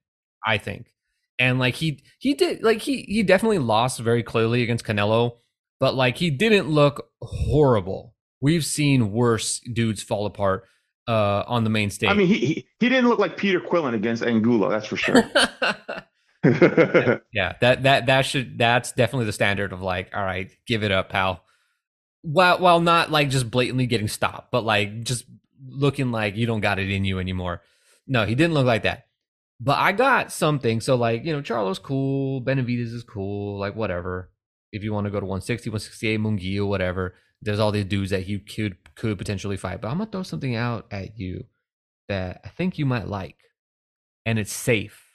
I 0.46 0.58
think, 0.58 0.92
and 1.38 1.58
like 1.58 1.76
he 1.76 2.02
he 2.18 2.34
did 2.34 2.62
like 2.62 2.82
he 2.82 3.06
he 3.08 3.22
definitely 3.22 3.60
lost 3.60 3.98
very 3.98 4.22
clearly 4.22 4.62
against 4.62 4.84
Canelo, 4.84 5.38
but 5.80 5.94
like 5.94 6.18
he 6.18 6.28
didn't 6.28 6.68
look 6.68 7.08
horrible. 7.22 8.14
We've 8.42 8.64
seen 8.64 9.10
worse 9.10 9.58
dudes 9.60 10.02
fall 10.02 10.26
apart 10.26 10.64
uh 11.08 11.44
on 11.46 11.64
the 11.64 11.70
main 11.70 11.88
stage. 11.88 12.10
I 12.10 12.12
mean, 12.14 12.26
he 12.26 12.36
he, 12.36 12.68
he 12.78 12.88
didn't 12.90 13.08
look 13.08 13.20
like 13.20 13.38
Peter 13.38 13.58
Quillin 13.58 13.94
against 13.94 14.22
Angulo, 14.22 14.68
that's 14.68 14.86
for 14.86 14.98
sure. 14.98 15.22
yeah, 17.32 17.54
that 17.60 17.82
that 17.82 18.06
that 18.06 18.22
should 18.22 18.58
that's 18.58 18.92
definitely 18.92 19.26
the 19.26 19.32
standard 19.32 19.72
of 19.72 19.82
like, 19.82 20.10
all 20.14 20.24
right, 20.24 20.50
give 20.66 20.82
it 20.82 20.92
up, 20.92 21.10
pal. 21.10 21.42
While 22.22 22.58
while 22.58 22.80
not 22.80 23.10
like 23.10 23.30
just 23.30 23.50
blatantly 23.50 23.86
getting 23.86 24.08
stopped, 24.08 24.50
but 24.50 24.64
like 24.64 25.02
just 25.04 25.24
looking 25.68 26.12
like 26.12 26.36
you 26.36 26.46
don't 26.46 26.60
got 26.60 26.78
it 26.78 26.90
in 26.90 27.04
you 27.04 27.18
anymore. 27.18 27.62
No, 28.06 28.24
he 28.24 28.34
didn't 28.34 28.54
look 28.54 28.66
like 28.66 28.82
that. 28.82 29.06
But 29.60 29.78
I 29.78 29.92
got 29.92 30.32
something. 30.32 30.80
So 30.80 30.96
like, 30.96 31.24
you 31.24 31.32
know, 31.32 31.42
Charlo's 31.42 31.78
cool, 31.78 32.42
Benavidez 32.42 32.92
is 32.92 33.02
cool, 33.02 33.58
like 33.58 33.74
whatever. 33.74 34.30
If 34.72 34.82
you 34.84 34.92
want 34.92 35.06
to 35.06 35.10
go 35.10 35.20
to 35.20 35.26
160, 35.26 35.70
168, 35.70 36.20
Munguia, 36.20 36.66
whatever. 36.66 37.14
There's 37.40 37.58
all 37.58 37.72
these 37.72 37.84
dudes 37.84 38.10
that 38.10 38.22
he 38.22 38.38
could 38.38 38.76
could 38.94 39.18
potentially 39.18 39.56
fight. 39.56 39.80
But 39.80 39.88
I'm 39.88 39.98
gonna 39.98 40.10
throw 40.10 40.22
something 40.22 40.54
out 40.54 40.86
at 40.90 41.18
you 41.18 41.44
that 42.08 42.40
I 42.44 42.48
think 42.48 42.78
you 42.78 42.86
might 42.86 43.08
like. 43.08 43.36
And 44.24 44.38
it's 44.38 44.52
safe. 44.52 45.05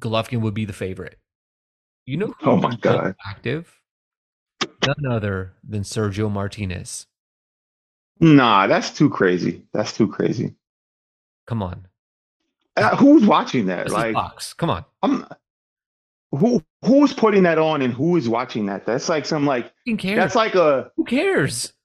Golovkin 0.00 0.40
would 0.40 0.54
be 0.54 0.64
the 0.64 0.72
favorite. 0.72 1.18
You 2.06 2.16
know 2.16 2.34
oh 2.42 2.56
my 2.56 2.74
god. 2.76 3.14
Active? 3.26 3.80
None 4.86 5.12
other 5.12 5.52
than 5.62 5.82
Sergio 5.82 6.30
Martinez. 6.30 7.06
Nah, 8.18 8.66
that's 8.66 8.90
too 8.90 9.08
crazy. 9.08 9.62
That's 9.72 9.96
too 9.96 10.08
crazy. 10.08 10.54
Come 11.46 11.62
on. 11.62 11.86
Uh, 12.76 12.96
who's 12.96 13.24
watching 13.26 13.66
that? 13.66 13.84
This 13.84 13.92
like, 13.92 14.14
box. 14.14 14.52
Come 14.54 14.70
on. 14.70 14.84
I'm, 15.02 15.26
who 16.32 16.62
who's 16.84 17.12
putting 17.12 17.42
that 17.42 17.58
on 17.58 17.82
and 17.82 17.92
who 17.92 18.16
is 18.16 18.28
watching 18.28 18.66
that? 18.66 18.86
That's 18.86 19.08
like 19.08 19.26
some 19.26 19.46
like 19.46 19.72
Who 19.86 19.96
cares? 19.96 20.16
that's 20.16 20.34
like 20.34 20.54
a 20.54 20.90
Who 20.96 21.04
cares? 21.04 21.72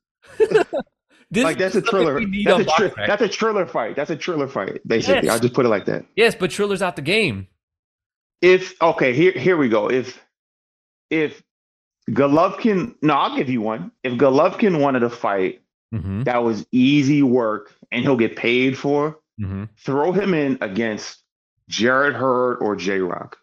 This 1.32 1.44
like 1.44 1.58
that's 1.58 1.76
a 1.76 1.82
thriller. 1.82 2.22
That's 2.46 2.62
a, 2.62 2.90
tri- 2.90 3.08
that's 3.08 3.22
a 3.22 3.28
thriller 3.28 3.66
fight. 3.66 3.96
That's 3.96 4.12
a 4.12 4.16
thriller 4.16 4.48
fight. 4.48 4.80
Basically, 4.88 5.26
Yes. 5.26 5.34
I'll 5.34 5.40
just 5.40 5.54
put 5.54 5.66
it 5.66 5.70
like 5.70 5.86
that. 5.86 6.06
Yes, 6.16 6.36
but 6.36 6.52
Triller's 6.52 6.82
out 6.82 6.96
the 6.96 7.02
game. 7.02 7.48
If 8.42 8.80
okay, 8.82 9.14
here 9.14 9.32
here 9.32 9.58
we 9.58 9.70
go. 9.70 9.90
If 9.90 10.24
if 11.10 11.42
Golovkin, 12.10 12.96
no, 13.02 13.14
I'll 13.14 13.36
give 13.36 13.50
you 13.50 13.62
one. 13.62 13.92
If 14.04 14.14
Golovkin 14.14 14.80
wanted 14.82 15.00
to 15.02 15.10
fight 15.10 15.62
Mm-hmm. 15.94 16.24
that 16.24 16.44
was 16.44 16.66
easy 16.74 17.22
work 17.24 17.74
and 17.92 18.04
he'll 18.04 18.18
get 18.18 18.36
paid 18.36 18.78
for, 18.78 19.20
Mm-hmm. 19.40 19.66
throw 19.78 20.12
him 20.12 20.34
in 20.34 20.58
against 20.62 21.22
Jarrett 21.70 22.16
Hurd 22.16 22.56
or 22.58 22.76
J 22.76 23.00
Rock. 23.00 23.38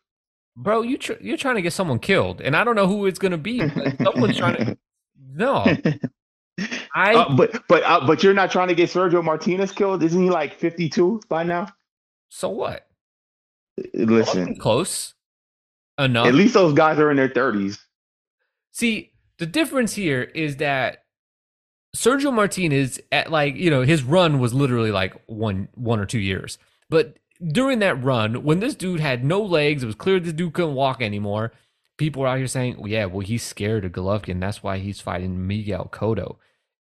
Bro, 0.57 0.83
you 0.83 0.99
tr- 0.99 1.13
you're 1.21 1.37
trying 1.39 1.55
to 1.57 1.63
get 1.63 1.73
someone 1.73 1.99
killed, 1.99 2.41
and 2.43 2.55
I 2.57 2.65
don't 2.65 2.75
know 2.77 2.87
who 2.87 3.07
it's 3.07 3.19
gonna 3.19 3.39
be. 3.39 3.67
but 3.67 3.97
Someone's 4.03 4.37
trying 4.37 4.57
to. 4.57 4.79
No, 5.35 5.65
I 6.95 7.15
Uh, 7.15 7.35
but 7.37 7.63
but 7.69 7.83
uh, 7.85 8.07
but 8.07 8.23
you're 8.23 8.35
not 8.35 8.51
trying 8.51 8.69
to 8.69 8.75
get 8.75 8.91
Sergio 8.91 9.25
Martinez 9.25 9.73
killed, 9.73 10.03
isn't 10.03 10.23
he 10.23 10.29
like 10.31 10.55
52 10.55 11.23
by 11.29 11.43
now? 11.43 11.69
so 12.29 12.49
what? 12.51 12.87
Uh, 13.79 13.85
listen, 13.95 14.57
close 14.57 15.15
enough. 15.99 16.27
at 16.27 16.35
least 16.35 16.55
those 16.55 16.75
guys 16.75 16.99
are 16.99 17.11
in 17.11 17.17
their 17.17 17.29
30s. 17.29 17.79
See, 18.71 19.13
the 19.39 19.47
difference 19.47 19.95
here 19.95 20.23
is 20.23 20.57
that 20.57 21.05
Sergio 21.95 22.33
Martinez 22.33 23.01
at 23.11 23.31
like, 23.31 23.57
you 23.57 23.71
know, 23.71 23.83
his 23.83 24.03
run 24.03 24.39
was 24.39 24.55
literally 24.55 24.91
like 24.91 25.15
one 25.27 25.69
one 25.75 26.01
or 26.01 26.07
two 26.07 26.19
years. 26.19 26.59
But 26.89 27.19
during 27.47 27.81
that 27.81 28.03
run, 28.03 28.45
when 28.45 28.61
this 28.61 28.75
dude 28.75 29.01
had 29.01 29.25
no 29.25 29.43
legs, 29.43 29.83
it 29.83 29.87
was 29.87 29.95
clear 29.95 30.21
this 30.21 30.33
dude 30.33 30.55
couldn't 30.55 30.75
walk 30.75 31.03
anymore. 31.03 31.53
People 31.99 32.23
were 32.23 32.29
out 32.29 32.39
here 32.39 32.47
saying, 32.47 32.77
well, 32.79 32.89
yeah, 32.89 33.05
well, 33.05 33.21
he's 33.21 33.43
scared 33.43 33.85
of 33.85 33.93
Golovkin. 33.93 34.41
That's 34.41 34.63
why 34.63 34.79
he's 34.79 35.01
fighting 35.01 35.47
Miguel 35.47 35.89
Cotto. 35.93 36.37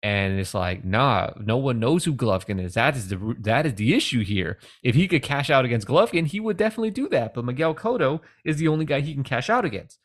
And 0.05 0.38
it's 0.38 0.52
like, 0.52 0.84
nah, 0.84 1.30
no 1.40 1.57
one 1.57 1.80
knows 1.80 2.05
who 2.05 2.12
Golovkin 2.12 2.62
is. 2.62 2.74
That 2.74 2.94
is 2.94 3.09
the 3.09 3.36
that 3.40 3.64
is 3.64 3.76
the 3.76 3.94
issue 3.94 4.22
here. 4.22 4.59
If 4.82 4.94
he 4.94 5.09
could 5.09 5.22
cash 5.22 5.48
out 5.48 5.64
against 5.64 5.86
Golovkin, 5.86 6.26
he 6.26 6.40
would 6.40 6.59
definitely 6.59 6.90
do 6.90 7.09
that. 7.09 7.32
But 7.32 7.46
Miguel 7.46 7.74
Cotto 7.74 8.20
is 8.44 8.59
the 8.59 8.68
only 8.68 8.84
guy 8.84 9.00
he 9.00 9.14
can 9.14 9.24
cash 9.24 9.48
out 9.48 9.64
against. 9.64 9.98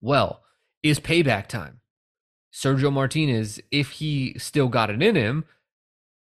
Well, 0.00 0.44
is 0.80 1.00
payback 1.00 1.48
time. 1.48 1.80
Sergio 2.52 2.92
Martinez, 2.92 3.60
if 3.72 3.90
he 3.90 4.38
still 4.38 4.68
got 4.68 4.90
it 4.90 5.02
in 5.02 5.16
him, 5.16 5.44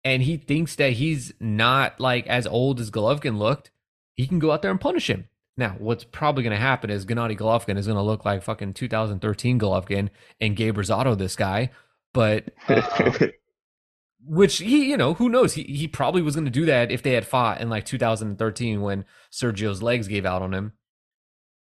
and 0.05 0.23
he 0.23 0.37
thinks 0.37 0.77
that 0.77 0.93
he's 0.93 1.33
not 1.37 1.99
like 1.99 2.25
as 2.27 2.47
old 2.47 2.79
as 2.79 2.91
Golovkin 2.91 3.37
looked, 3.37 3.71
he 4.13 4.25
can 4.25 4.39
go 4.39 4.53
out 4.53 4.61
there 4.61 4.71
and 4.71 4.79
punish 4.79 5.09
him. 5.09 5.27
Now, 5.57 5.75
what's 5.79 6.05
probably 6.05 6.43
going 6.43 6.55
to 6.55 6.61
happen 6.61 6.89
is 6.89 7.05
Gennady 7.05 7.37
Golovkin 7.37 7.77
is 7.77 7.87
going 7.87 7.97
to 7.97 8.01
look 8.01 8.23
like 8.23 8.41
fucking 8.41 8.73
2013 8.73 9.59
Golovkin 9.59 10.09
and 10.39 10.55
Gabe 10.55 10.77
Rosado, 10.77 11.17
this 11.17 11.35
guy. 11.35 11.71
But 12.15 12.45
uh, 12.69 13.27
which 14.25 14.59
he, 14.59 14.89
you 14.89 14.95
know, 14.95 15.13
who 15.15 15.27
knows? 15.27 15.53
He 15.53 15.63
he 15.63 15.85
probably 15.87 16.21
was 16.21 16.33
going 16.33 16.45
to 16.45 16.51
do 16.51 16.65
that 16.65 16.89
if 16.89 17.03
they 17.03 17.11
had 17.11 17.27
fought 17.27 17.59
in 17.59 17.69
like 17.69 17.85
2013 17.85 18.81
when 18.81 19.03
Sergio's 19.31 19.83
legs 19.83 20.07
gave 20.07 20.25
out 20.25 20.41
on 20.41 20.53
him. 20.53 20.71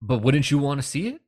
But 0.01 0.21
wouldn't 0.21 0.51
you 0.51 0.57
want 0.57 0.81
to 0.81 0.87
see 0.87 1.07
it? 1.07 1.21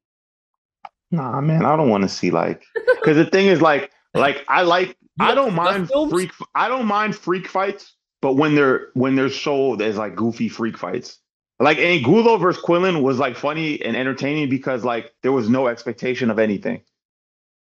nah, 1.09 1.39
man, 1.39 1.63
I 1.63 1.77
don't 1.77 1.89
want 1.89 2.03
to 2.03 2.09
see 2.09 2.31
like 2.31 2.65
because 2.99 3.15
the 3.15 3.25
thing 3.25 3.45
is 3.45 3.61
like 3.61 3.91
like 4.13 4.43
I 4.49 4.63
like 4.63 4.97
I 5.19 5.33
don't 5.33 5.53
mind 5.53 5.89
freak 6.09 6.31
I 6.53 6.67
don't 6.67 6.85
mind 6.85 7.15
freak 7.15 7.47
fights, 7.47 7.95
but 8.21 8.33
when 8.33 8.55
they're 8.55 8.89
when 8.93 9.15
they're 9.15 9.29
sold 9.29 9.81
as 9.81 9.95
like 9.95 10.15
goofy 10.17 10.49
freak 10.49 10.77
fights. 10.77 11.19
Like 11.59 11.77
Angulo 11.77 12.35
versus 12.37 12.61
Quillin 12.61 13.03
was 13.03 13.19
like 13.19 13.37
funny 13.37 13.81
and 13.81 13.95
entertaining 13.95 14.49
because 14.49 14.83
like 14.83 15.13
there 15.21 15.31
was 15.31 15.47
no 15.47 15.67
expectation 15.67 16.29
of 16.29 16.39
anything. 16.39 16.81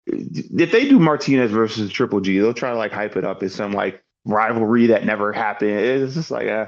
If 0.06 0.72
they 0.72 0.88
do 0.88 0.98
Martinez 0.98 1.50
versus 1.50 1.90
Triple 1.92 2.20
G, 2.20 2.38
they'll 2.38 2.54
try 2.54 2.70
to 2.70 2.76
like 2.76 2.92
hype 2.92 3.16
it 3.16 3.24
up 3.24 3.42
as 3.42 3.54
some 3.54 3.72
like 3.72 4.02
rivalry 4.24 4.86
that 4.88 5.04
never 5.04 5.32
happened. 5.32 5.70
It's 5.70 6.14
just 6.14 6.30
like 6.30 6.48
uh 6.48 6.66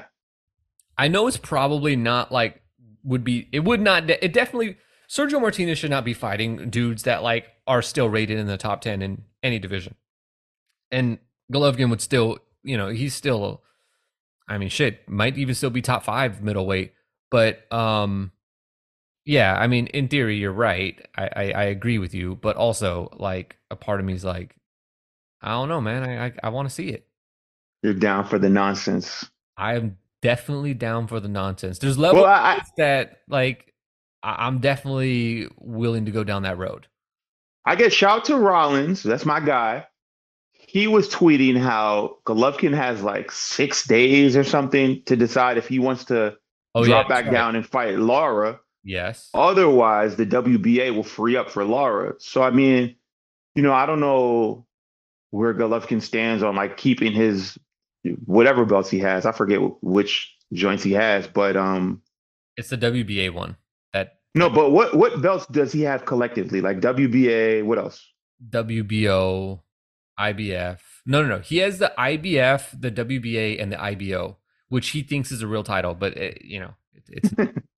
I 0.97 1.09
know 1.09 1.27
it's 1.27 1.37
probably 1.37 1.97
not 1.97 2.31
like 2.31 2.63
would 3.03 3.25
be 3.25 3.49
it 3.53 3.61
would 3.61 3.81
not 3.81 4.09
it 4.09 4.33
definitely 4.33 4.77
Sergio 5.09 5.41
Martinez 5.41 5.79
should 5.79 5.91
not 5.91 6.05
be 6.05 6.15
fighting 6.15 6.71
dudes 6.71 7.03
that 7.03 7.23
like 7.23 7.47
are 7.67 7.83
still 7.83 8.09
rated 8.09 8.39
in 8.39 8.47
the 8.47 8.57
top 8.57 8.81
10 8.81 9.03
in 9.03 9.25
any 9.43 9.59
division. 9.59 9.95
And 10.91 11.19
Golovkin 11.53 11.91
would 11.91 12.01
still, 12.01 12.39
you 12.63 12.77
know, 12.77 12.89
he's 12.89 13.15
still 13.15 13.63
I 14.49 14.59
mean 14.59 14.69
shit, 14.69 15.09
might 15.09 15.37
even 15.37 15.55
still 15.55 15.71
be 15.71 15.83
top 15.83 16.05
5 16.05 16.43
middleweight, 16.43 16.93
but 17.31 17.71
um 17.73 18.33
yeah, 19.25 19.55
I 19.59 19.67
mean 19.67 19.87
in 19.89 20.09
theory 20.09 20.37
you're 20.37 20.53
right. 20.53 21.07
I 21.17 21.29
I, 21.37 21.43
I 21.53 21.65
agree 21.65 21.99
with 21.99 22.15
you, 22.15 22.37
but 22.37 22.57
also 22.57 23.09
like 23.19 23.59
a 23.71 23.77
part 23.77 24.01
of 24.01 24.07
me 24.07 24.13
is 24.15 24.25
like 24.25 24.57
I 25.43 25.51
don't 25.53 25.69
know, 25.71 25.81
man. 25.81 26.03
I 26.05 26.27
I, 26.29 26.33
I 26.45 26.49
want 26.51 26.69
to 26.69 26.75
see 26.75 26.91
it. 26.91 27.09
you're 27.83 27.95
down 27.95 28.27
for 28.27 28.39
the 28.39 28.49
nonsense. 28.49 29.31
I 29.57 29.75
am 29.75 29.99
definitely 30.23 30.75
down 30.75 31.07
for 31.07 31.21
the 31.21 31.29
nonsense. 31.29 31.79
There's 31.79 31.99
levels 31.99 32.25
Well, 32.25 32.33
I, 32.33 32.61
that 32.77 33.23
like 33.29 33.73
I- 34.23 34.47
I'm 34.47 34.59
definitely 34.61 35.49
willing 35.59 36.07
to 36.07 36.11
go 36.13 36.25
down 36.25 36.43
that 36.45 36.59
road. 36.59 36.89
I 37.65 37.77
get 37.77 37.93
shout 37.93 38.27
to 38.27 38.37
Rollins. 38.37 39.03
That's 39.03 39.25
my 39.27 39.41
guy. 39.41 39.87
He 40.53 40.87
was 40.89 41.09
tweeting 41.09 41.59
how 41.59 42.19
Golovkin 42.27 42.75
has 42.75 43.03
like 43.03 43.33
six 43.33 43.87
days 43.87 44.37
or 44.37 44.45
something 44.45 45.03
to 45.07 45.17
decide 45.17 45.59
if 45.59 45.69
he 45.69 45.79
wants 45.81 46.07
to 46.07 46.37
Oh 46.75 46.85
drop 46.85 47.09
yeah, 47.09 47.09
back 47.09 47.31
right. 47.31 47.31
down 47.31 47.57
and 47.57 47.67
fight 47.67 47.99
Lara. 47.99 48.61
Yes. 48.85 49.31
Otherwise, 49.33 50.17
the 50.17 50.27
WBA 50.27 50.95
will 50.95 51.03
free 51.03 51.37
up 51.37 51.51
for 51.51 51.65
Lara. 51.65 52.15
So 52.19 52.43
I 52.43 52.51
mean, 52.51 52.97
you 53.55 53.63
know, 53.63 53.73
I 53.73 53.87
don't 53.87 54.01
know 54.01 54.67
where 55.31 55.55
Golovkin 55.55 56.03
stands 56.03 56.43
on 56.43 56.55
like 56.55 56.77
keeping 56.77 57.13
his 57.13 57.59
whatever 58.27 58.65
belts 58.65 58.91
he 58.91 58.99
has. 59.01 59.25
I 59.27 59.33
forget 59.33 59.61
which 59.83 60.37
joints 60.53 60.83
he 60.83 60.93
has, 60.93 61.27
but 61.27 61.57
um, 61.57 62.03
it's 62.57 62.69
the 62.69 62.79
WBA 62.79 63.33
one. 63.33 63.57
That 63.95 64.19
no, 64.35 64.51
but 64.51 64.71
what 64.71 64.95
what 64.95 65.23
belts 65.23 65.47
does 65.47 65.73
he 65.73 65.83
have 65.83 66.05
collectively? 66.05 66.61
Like 66.61 66.81
WBA, 66.81 67.65
what 67.65 67.79
else? 67.79 68.07
WBO, 68.51 69.61
IBF. 70.21 70.79
No, 71.07 71.23
no, 71.23 71.29
no. 71.29 71.39
He 71.39 71.59
has 71.59 71.79
the 71.79 71.93
IBF, 71.99 72.79
the 72.79 72.91
WBA, 72.91 73.63
and 73.63 73.73
the 73.73 73.83
IBO, 73.83 74.37
which 74.69 74.91
he 74.91 75.03
thinks 75.03 75.33
is 75.33 75.41
a 75.41 75.47
real 75.47 75.65
title, 75.65 75.95
but 75.95 76.17
it, 76.17 76.45
you 76.45 76.61
know, 76.61 76.75
it, 76.93 77.05
it's. 77.09 77.59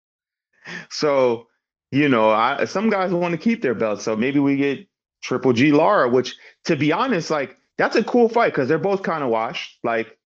so, 0.90 1.46
you 1.90 2.08
know, 2.08 2.30
I, 2.30 2.64
some 2.64 2.90
guys 2.90 3.12
want 3.12 3.32
to 3.32 3.38
keep 3.38 3.62
their 3.62 3.74
belts, 3.74 4.04
so 4.04 4.16
maybe 4.16 4.38
we 4.38 4.56
get 4.56 4.86
Triple 5.22 5.52
G 5.52 5.72
Lara, 5.72 6.08
which, 6.08 6.36
to 6.64 6.76
be 6.76 6.92
honest, 6.92 7.30
like 7.30 7.56
that's 7.78 7.96
a 7.96 8.04
cool 8.04 8.28
fight 8.28 8.52
because 8.52 8.68
they're 8.68 8.78
both 8.78 9.02
kind 9.02 9.22
of 9.22 9.30
washed. 9.30 9.78
Like, 9.82 10.18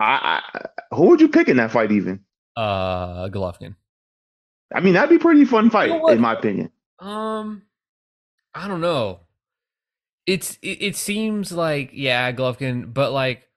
I, 0.00 0.42
I, 0.54 0.94
who 0.94 1.08
would 1.08 1.20
you 1.20 1.28
pick 1.28 1.48
in 1.48 1.56
that 1.58 1.70
fight? 1.70 1.92
Even 1.92 2.20
uh, 2.56 3.28
Golovkin. 3.28 3.74
I 4.74 4.80
mean, 4.80 4.94
that'd 4.94 5.10
be 5.10 5.18
pretty 5.18 5.44
fun 5.44 5.70
fight, 5.70 5.90
you 5.90 5.98
know 5.98 6.08
in 6.08 6.20
my 6.20 6.32
opinion. 6.32 6.70
Um, 6.98 7.62
I 8.54 8.66
don't 8.68 8.80
know 8.80 9.20
it's 10.26 10.58
it, 10.62 10.82
it 10.82 10.96
seems 10.96 11.52
like 11.52 11.90
yeah, 11.92 12.30
Golovkin, 12.32 12.92
but 12.92 13.12
like 13.12 13.48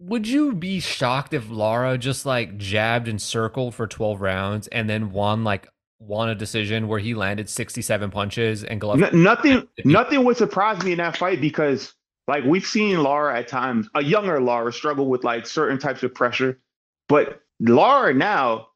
would 0.00 0.28
you 0.28 0.54
be 0.54 0.80
shocked 0.80 1.34
if 1.34 1.50
Lara 1.50 1.98
just 1.98 2.24
like 2.24 2.56
jabbed 2.56 3.08
and 3.08 3.20
circled 3.20 3.74
for 3.74 3.86
12 3.86 4.20
rounds 4.20 4.68
and 4.68 4.88
then 4.88 5.10
won 5.10 5.44
like 5.44 5.68
won 5.98 6.28
a 6.28 6.34
decision 6.34 6.86
where 6.86 7.00
he 7.00 7.14
landed 7.14 7.48
67 7.48 8.10
punches 8.10 8.62
and 8.62 8.80
Golovkin 8.80 9.12
N- 9.12 9.22
nothing 9.22 9.68
nothing 9.84 10.24
would 10.24 10.36
surprise 10.36 10.82
me 10.84 10.92
in 10.92 10.98
that 10.98 11.16
fight 11.16 11.40
because 11.40 11.94
like 12.28 12.44
we've 12.44 12.64
seen 12.64 13.02
Lara 13.02 13.36
at 13.38 13.48
times 13.48 13.88
a 13.94 14.02
younger 14.02 14.40
Lara 14.40 14.72
struggle 14.72 15.08
with 15.08 15.24
like 15.24 15.46
certain 15.46 15.78
types 15.78 16.02
of 16.04 16.14
pressure 16.14 16.60
but 17.08 17.40
Lara 17.58 18.14
now 18.14 18.68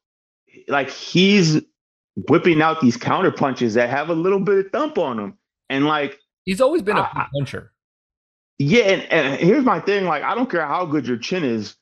like 0.67 0.89
he's 0.89 1.61
whipping 2.27 2.61
out 2.61 2.81
these 2.81 2.97
counter 2.97 3.31
punches 3.31 3.75
that 3.75 3.89
have 3.89 4.09
a 4.09 4.13
little 4.13 4.39
bit 4.39 4.65
of 4.65 4.71
thump 4.71 4.97
on 4.97 5.17
them 5.17 5.37
and 5.69 5.85
like 5.85 6.19
He's 6.45 6.59
always 6.59 6.81
been 6.81 6.97
a 6.97 7.01
I, 7.01 7.27
puncher. 7.33 7.71
Yeah, 8.59 8.83
and, 8.83 9.01
and 9.11 9.39
here's 9.39 9.65
my 9.65 9.79
thing: 9.79 10.05
like, 10.05 10.23
I 10.23 10.35
don't 10.35 10.49
care 10.49 10.65
how 10.65 10.85
good 10.85 11.07
your 11.07 11.17
chin 11.17 11.43
is. 11.43 11.75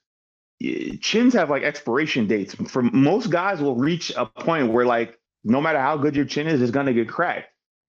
Chins 1.01 1.33
have 1.33 1.49
like 1.49 1.63
expiration 1.63 2.27
dates. 2.27 2.53
For 2.55 2.81
most 2.81 3.29
guys, 3.29 3.61
will 3.61 3.75
reach 3.75 4.11
a 4.15 4.25
point 4.25 4.71
where 4.71 4.85
like 4.85 5.19
no 5.43 5.59
matter 5.59 5.79
how 5.79 5.97
good 5.97 6.15
your 6.15 6.25
chin 6.25 6.47
is, 6.47 6.61
it's 6.61 6.71
gonna 6.71 6.93
get 6.93 7.09
cracked. 7.09 7.47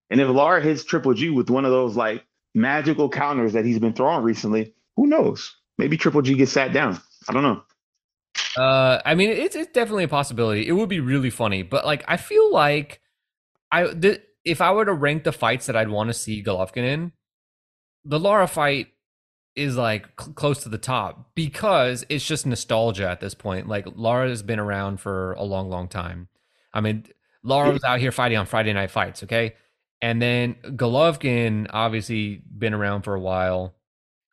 And 0.09 0.19
if 0.19 0.27
Lara 0.27 0.61
hits 0.61 0.83
Triple 0.83 1.13
G 1.13 1.29
with 1.29 1.49
one 1.49 1.65
of 1.65 1.71
those 1.71 1.95
like 1.95 2.25
magical 2.55 3.09
counters 3.09 3.53
that 3.53 3.65
he's 3.65 3.79
been 3.79 3.93
throwing 3.93 4.23
recently, 4.23 4.73
who 4.95 5.07
knows? 5.07 5.55
Maybe 5.77 5.97
Triple 5.97 6.21
G 6.21 6.35
gets 6.35 6.51
sat 6.51 6.73
down. 6.73 6.99
I 7.27 7.33
don't 7.33 7.43
know. 7.43 7.63
Uh, 8.57 9.01
I 9.05 9.15
mean, 9.15 9.29
it's 9.29 9.55
it's 9.55 9.71
definitely 9.71 10.03
a 10.03 10.09
possibility. 10.09 10.67
It 10.67 10.73
would 10.73 10.89
be 10.89 10.99
really 10.99 11.29
funny, 11.29 11.63
but 11.63 11.85
like 11.85 12.03
I 12.07 12.17
feel 12.17 12.51
like 12.51 13.01
I 13.71 13.87
if 14.45 14.61
I 14.61 14.71
were 14.71 14.85
to 14.85 14.93
rank 14.93 15.23
the 15.23 15.31
fights 15.31 15.67
that 15.67 15.75
I'd 15.75 15.89
want 15.89 16.09
to 16.09 16.13
see 16.13 16.43
Golovkin 16.43 16.83
in, 16.83 17.11
the 18.05 18.19
Lara 18.19 18.47
fight 18.47 18.87
is 19.55 19.77
like 19.77 20.07
cl- 20.19 20.33
close 20.33 20.63
to 20.63 20.69
the 20.69 20.77
top 20.77 21.31
because 21.35 22.05
it's 22.09 22.25
just 22.25 22.45
nostalgia 22.45 23.09
at 23.09 23.19
this 23.19 23.33
point. 23.33 23.67
Like 23.67 23.87
Lara 23.95 24.29
has 24.29 24.43
been 24.43 24.59
around 24.59 24.99
for 24.99 25.33
a 25.33 25.43
long, 25.43 25.69
long 25.69 25.87
time. 25.87 26.27
I 26.73 26.81
mean, 26.81 27.05
Lara 27.43 27.71
was 27.71 27.83
out 27.83 27.99
here 27.99 28.11
fighting 28.11 28.37
on 28.37 28.45
Friday 28.45 28.73
night 28.73 28.91
fights, 28.91 29.23
okay? 29.23 29.55
And 30.01 30.21
then 30.21 30.55
Golovkin 30.63 31.67
obviously 31.69 32.41
been 32.57 32.73
around 32.73 33.03
for 33.03 33.13
a 33.13 33.19
while. 33.19 33.75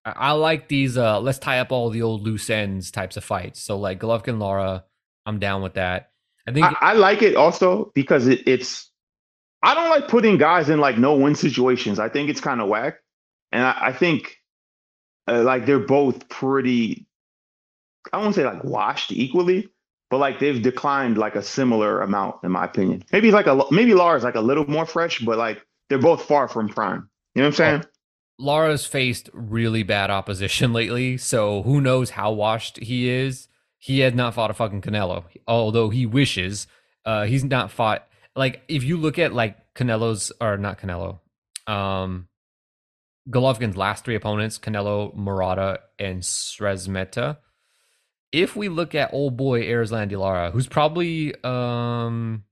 I, 0.05 0.13
I 0.17 0.33
like 0.33 0.69
these 0.69 0.97
uh 0.97 1.21
let's 1.21 1.39
tie 1.39 1.61
up 1.61 1.71
all 1.71 1.91
the 1.91 2.03
old 2.03 2.23
loose 2.23 2.49
ends 2.51 2.91
types 2.91 3.17
of 3.17 3.25
fights. 3.25 3.61
So 3.61 3.79
like 3.79 4.01
Golovkin 4.01 4.41
Lara, 4.41 4.85
I'm 5.27 5.39
down 5.39 5.63
with 5.63 5.75
that. 5.75 6.11
I 6.47 6.53
think 6.53 6.67
I, 6.67 6.75
I 6.81 6.93
like 6.95 7.23
it 7.23 7.37
also 7.37 7.93
because 7.95 8.27
it, 8.27 8.47
it's 8.47 8.91
I 9.63 9.75
don't 9.75 9.91
like 9.91 10.09
putting 10.09 10.39
guys 10.39 10.71
in 10.71 10.81
like 10.81 10.97
no 10.97 11.15
win 11.15 11.35
situations. 11.35 11.99
I 11.99 12.09
think 12.09 12.31
it's 12.31 12.41
kind 12.41 12.61
of 12.61 12.69
whack, 12.69 12.99
and 13.53 13.65
I, 13.65 13.89
I 13.89 13.93
think 13.93 14.39
uh, 15.29 15.43
like 15.43 15.67
they're 15.67 15.79
both 15.79 16.29
pretty. 16.29 17.07
I 18.13 18.19
won't 18.19 18.35
say 18.35 18.45
like 18.45 18.65
washed 18.65 19.13
equally, 19.13 19.69
but 20.11 20.19
like 20.19 20.39
they've 20.39 20.61
declined 20.61 21.19
like 21.19 21.35
a 21.37 21.43
similar 21.43 22.01
amount 22.01 22.37
in 22.43 22.51
my 22.51 22.65
opinion. 22.65 23.05
Maybe 23.13 23.31
like 23.31 23.47
a 23.47 23.65
maybe 23.71 23.95
Lara's 23.95 24.25
like 24.25 24.35
a 24.35 24.41
little 24.41 24.69
more 24.69 24.87
fresh, 24.87 25.21
but 25.21 25.39
like 25.39 25.65
they're 25.89 25.99
both 25.99 26.23
far 26.23 26.49
from 26.49 26.69
prime. 26.69 27.09
You 27.35 27.43
know 27.43 27.49
what 27.49 27.61
I'm 27.61 27.81
saying? 27.81 27.85
Lara's 28.39 28.87
faced 28.87 29.29
really 29.33 29.83
bad 29.83 30.11
opposition 30.11 30.73
lately, 30.75 31.17
so 31.17 31.63
who 31.63 31.81
knows 31.81 32.11
how 32.11 32.33
washed 32.33 32.79
he 32.79 33.09
is. 33.09 33.49
He 33.79 34.01
had 34.01 34.15
not 34.15 34.35
fought 34.35 34.51
a 34.51 34.55
fucking 34.55 34.83
Canelo, 34.83 35.25
although 35.47 35.89
he 35.89 36.05
wishes. 36.05 36.67
Uh, 37.05 37.25
he's 37.25 37.45
not 37.45 37.71
fought 37.71 38.07
like 38.37 38.63
if 38.69 38.83
you 38.83 38.97
look 38.97 39.19
at 39.19 39.33
like 39.33 39.57
Canelo's 39.75 40.33
or 40.41 40.57
not 40.57 40.79
Canelo, 40.79 41.21
um, 41.67 42.29
Golovkin's 43.29 43.77
last 43.77 44.05
three 44.05 44.15
opponents, 44.15 44.59
Canelo, 44.59 45.15
Murata, 45.15 45.81
and 45.99 46.23
Szeremeta. 46.23 47.39
If 48.33 48.57
we 48.57 48.69
look 48.69 48.95
at 48.95 49.13
old 49.13 49.37
boy 49.37 49.63
Erislandy 49.63 50.19
Lara, 50.19 50.51
who's 50.51 50.69
probably 50.69 51.35
um, 51.43 52.45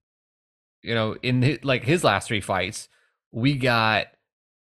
you 0.83 0.95
know, 0.95 1.17
in 1.23 1.43
his, 1.43 1.65
like 1.65 1.85
his 1.85 2.05
last 2.05 2.29
three 2.29 2.41
fights, 2.41 2.89
we 3.33 3.55
got 3.55 4.07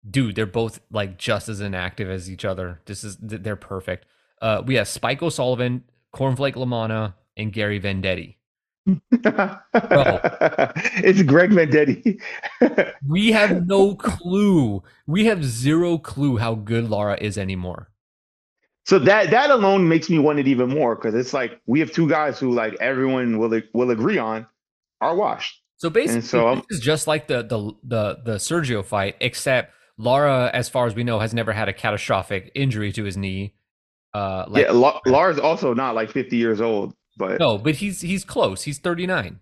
dude, 0.07 0.35
they're 0.35 0.45
both 0.45 0.79
like 0.91 1.17
just 1.17 1.49
as 1.49 1.61
inactive 1.61 2.09
as 2.09 2.29
each 2.29 2.45
other. 2.45 2.81
This 2.85 3.03
is 3.03 3.17
they're 3.19 3.55
perfect. 3.55 4.05
Uh, 4.41 4.61
we 4.65 4.75
have 4.75 4.87
Spike 4.87 5.21
O'Sullivan, 5.21 5.83
Cornflake 6.13 6.55
LaManna, 6.55 7.13
and 7.37 7.53
Gary 7.53 7.79
Vendetti 7.79 8.35
it's 8.85 9.21
Greg 11.23 11.51
Vendetti. 11.51 12.21
we 13.07 13.31
have 13.31 13.65
no 13.65 13.95
clue. 13.95 14.83
We 15.07 15.25
have 15.25 15.43
zero 15.45 15.97
clue 15.97 16.37
how 16.37 16.55
good 16.55 16.89
Lara 16.89 17.17
is 17.19 17.37
anymore. 17.37 17.89
So 18.85 18.99
that 18.99 19.31
that 19.31 19.49
alone 19.49 19.87
makes 19.87 20.09
me 20.09 20.19
want 20.19 20.39
it 20.39 20.47
even 20.47 20.69
more 20.69 20.95
because 20.95 21.15
it's 21.15 21.33
like 21.33 21.61
we 21.65 21.79
have 21.79 21.91
two 21.91 22.09
guys 22.09 22.37
who 22.37 22.51
like 22.51 22.75
everyone 22.81 23.37
will 23.37 23.61
will 23.73 23.91
agree 23.91 24.17
on 24.17 24.45
are 24.99 25.15
washed. 25.15 25.61
So 25.77 25.89
basically, 25.89 26.21
so 26.21 26.55
this 26.55 26.65
is 26.69 26.79
just 26.79 27.07
like 27.07 27.27
the 27.27 27.43
the 27.43 27.71
the 27.83 28.17
the 28.23 28.35
Sergio 28.35 28.83
fight, 28.83 29.15
except 29.21 29.73
Lara, 29.97 30.49
as 30.53 30.67
far 30.67 30.85
as 30.85 30.95
we 30.95 31.03
know, 31.03 31.19
has 31.19 31.33
never 31.33 31.53
had 31.53 31.69
a 31.69 31.73
catastrophic 31.73 32.51
injury 32.55 32.91
to 32.93 33.03
his 33.03 33.15
knee. 33.15 33.53
Uh, 34.13 34.45
like, 34.47 34.65
yeah, 34.65 34.71
La- 34.71 34.99
Lara's 35.05 35.39
also 35.39 35.73
not 35.73 35.95
like 35.95 36.11
50 36.11 36.37
years 36.37 36.61
old. 36.61 36.93
But 37.17 37.39
no, 37.39 37.57
but 37.57 37.75
he's 37.75 38.01
he's 38.01 38.23
close. 38.25 38.63
He's 38.63 38.79
39. 38.79 39.39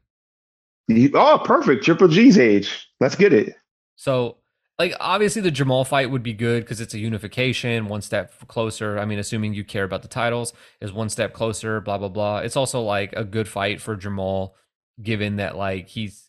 He, 0.88 1.12
oh, 1.14 1.40
perfect. 1.44 1.84
Triple 1.84 2.08
G's 2.08 2.38
age. 2.38 2.88
Let's 3.00 3.16
get 3.16 3.34
it. 3.34 3.56
So, 3.96 4.38
like, 4.80 4.94
obviously, 5.00 5.42
the 5.42 5.52
Jamal 5.52 5.86
fight 5.86 6.10
would 6.10 6.24
be 6.24 6.34
good 6.34 6.64
because 6.64 6.82
it's 6.82 6.94
a 6.94 7.00
unification, 7.00 7.88
one 7.88 8.02
step 8.02 8.34
closer. 8.48 8.98
I 8.98 9.06
mean, 9.06 9.20
assuming 9.20 9.54
you 9.54 9.64
care 9.64 9.84
about 9.84 10.02
the 10.02 10.08
titles, 10.08 10.54
is 10.82 10.92
one 10.92 11.10
step 11.10 11.34
closer. 11.34 11.80
Blah 11.82 11.98
blah 11.98 12.10
blah. 12.10 12.40
It's 12.40 12.58
also 12.58 12.82
like 12.82 13.14
a 13.14 13.24
good 13.24 13.48
fight 13.48 13.80
for 13.82 13.96
Jamal, 13.96 14.56
given 15.02 15.38
that 15.38 15.56
like 15.56 15.88
he's. 15.88 16.28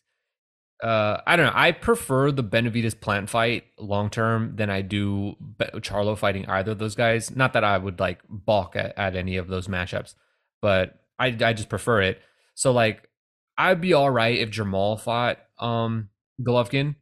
Uh, 0.81 1.21
I 1.25 1.37
don't 1.37 1.45
know. 1.45 1.53
I 1.55 1.71
prefer 1.71 2.29
the 2.31 2.43
Benavidez 2.43 2.99
Plant 2.99 3.29
fight 3.29 3.63
long 3.79 4.09
term 4.09 4.57
than 4.57 4.69
I 4.69 4.81
do 4.81 5.35
Charlo 5.77 6.17
fighting 6.17 6.45
either 6.47 6.73
of 6.73 6.79
those 6.79 6.95
guys. 6.95 7.33
Not 7.33 7.53
that 7.53 7.63
I 7.63 7.77
would 7.77 8.01
like 8.01 8.19
balk 8.27 8.75
at, 8.75 8.97
at 8.97 9.15
any 9.15 9.37
of 9.37 9.47
those 9.47 9.69
matchups, 9.69 10.15
but 10.61 11.02
I 11.19 11.35
I 11.41 11.53
just 11.53 11.69
prefer 11.69 12.01
it. 12.01 12.21
So 12.55 12.71
like 12.71 13.09
I'd 13.57 13.81
be 13.81 13.93
all 13.93 14.09
right 14.09 14.37
if 14.37 14.49
Jamal 14.49 14.97
fought 14.97 15.39
um 15.59 16.09
Golovkin, 16.41 16.95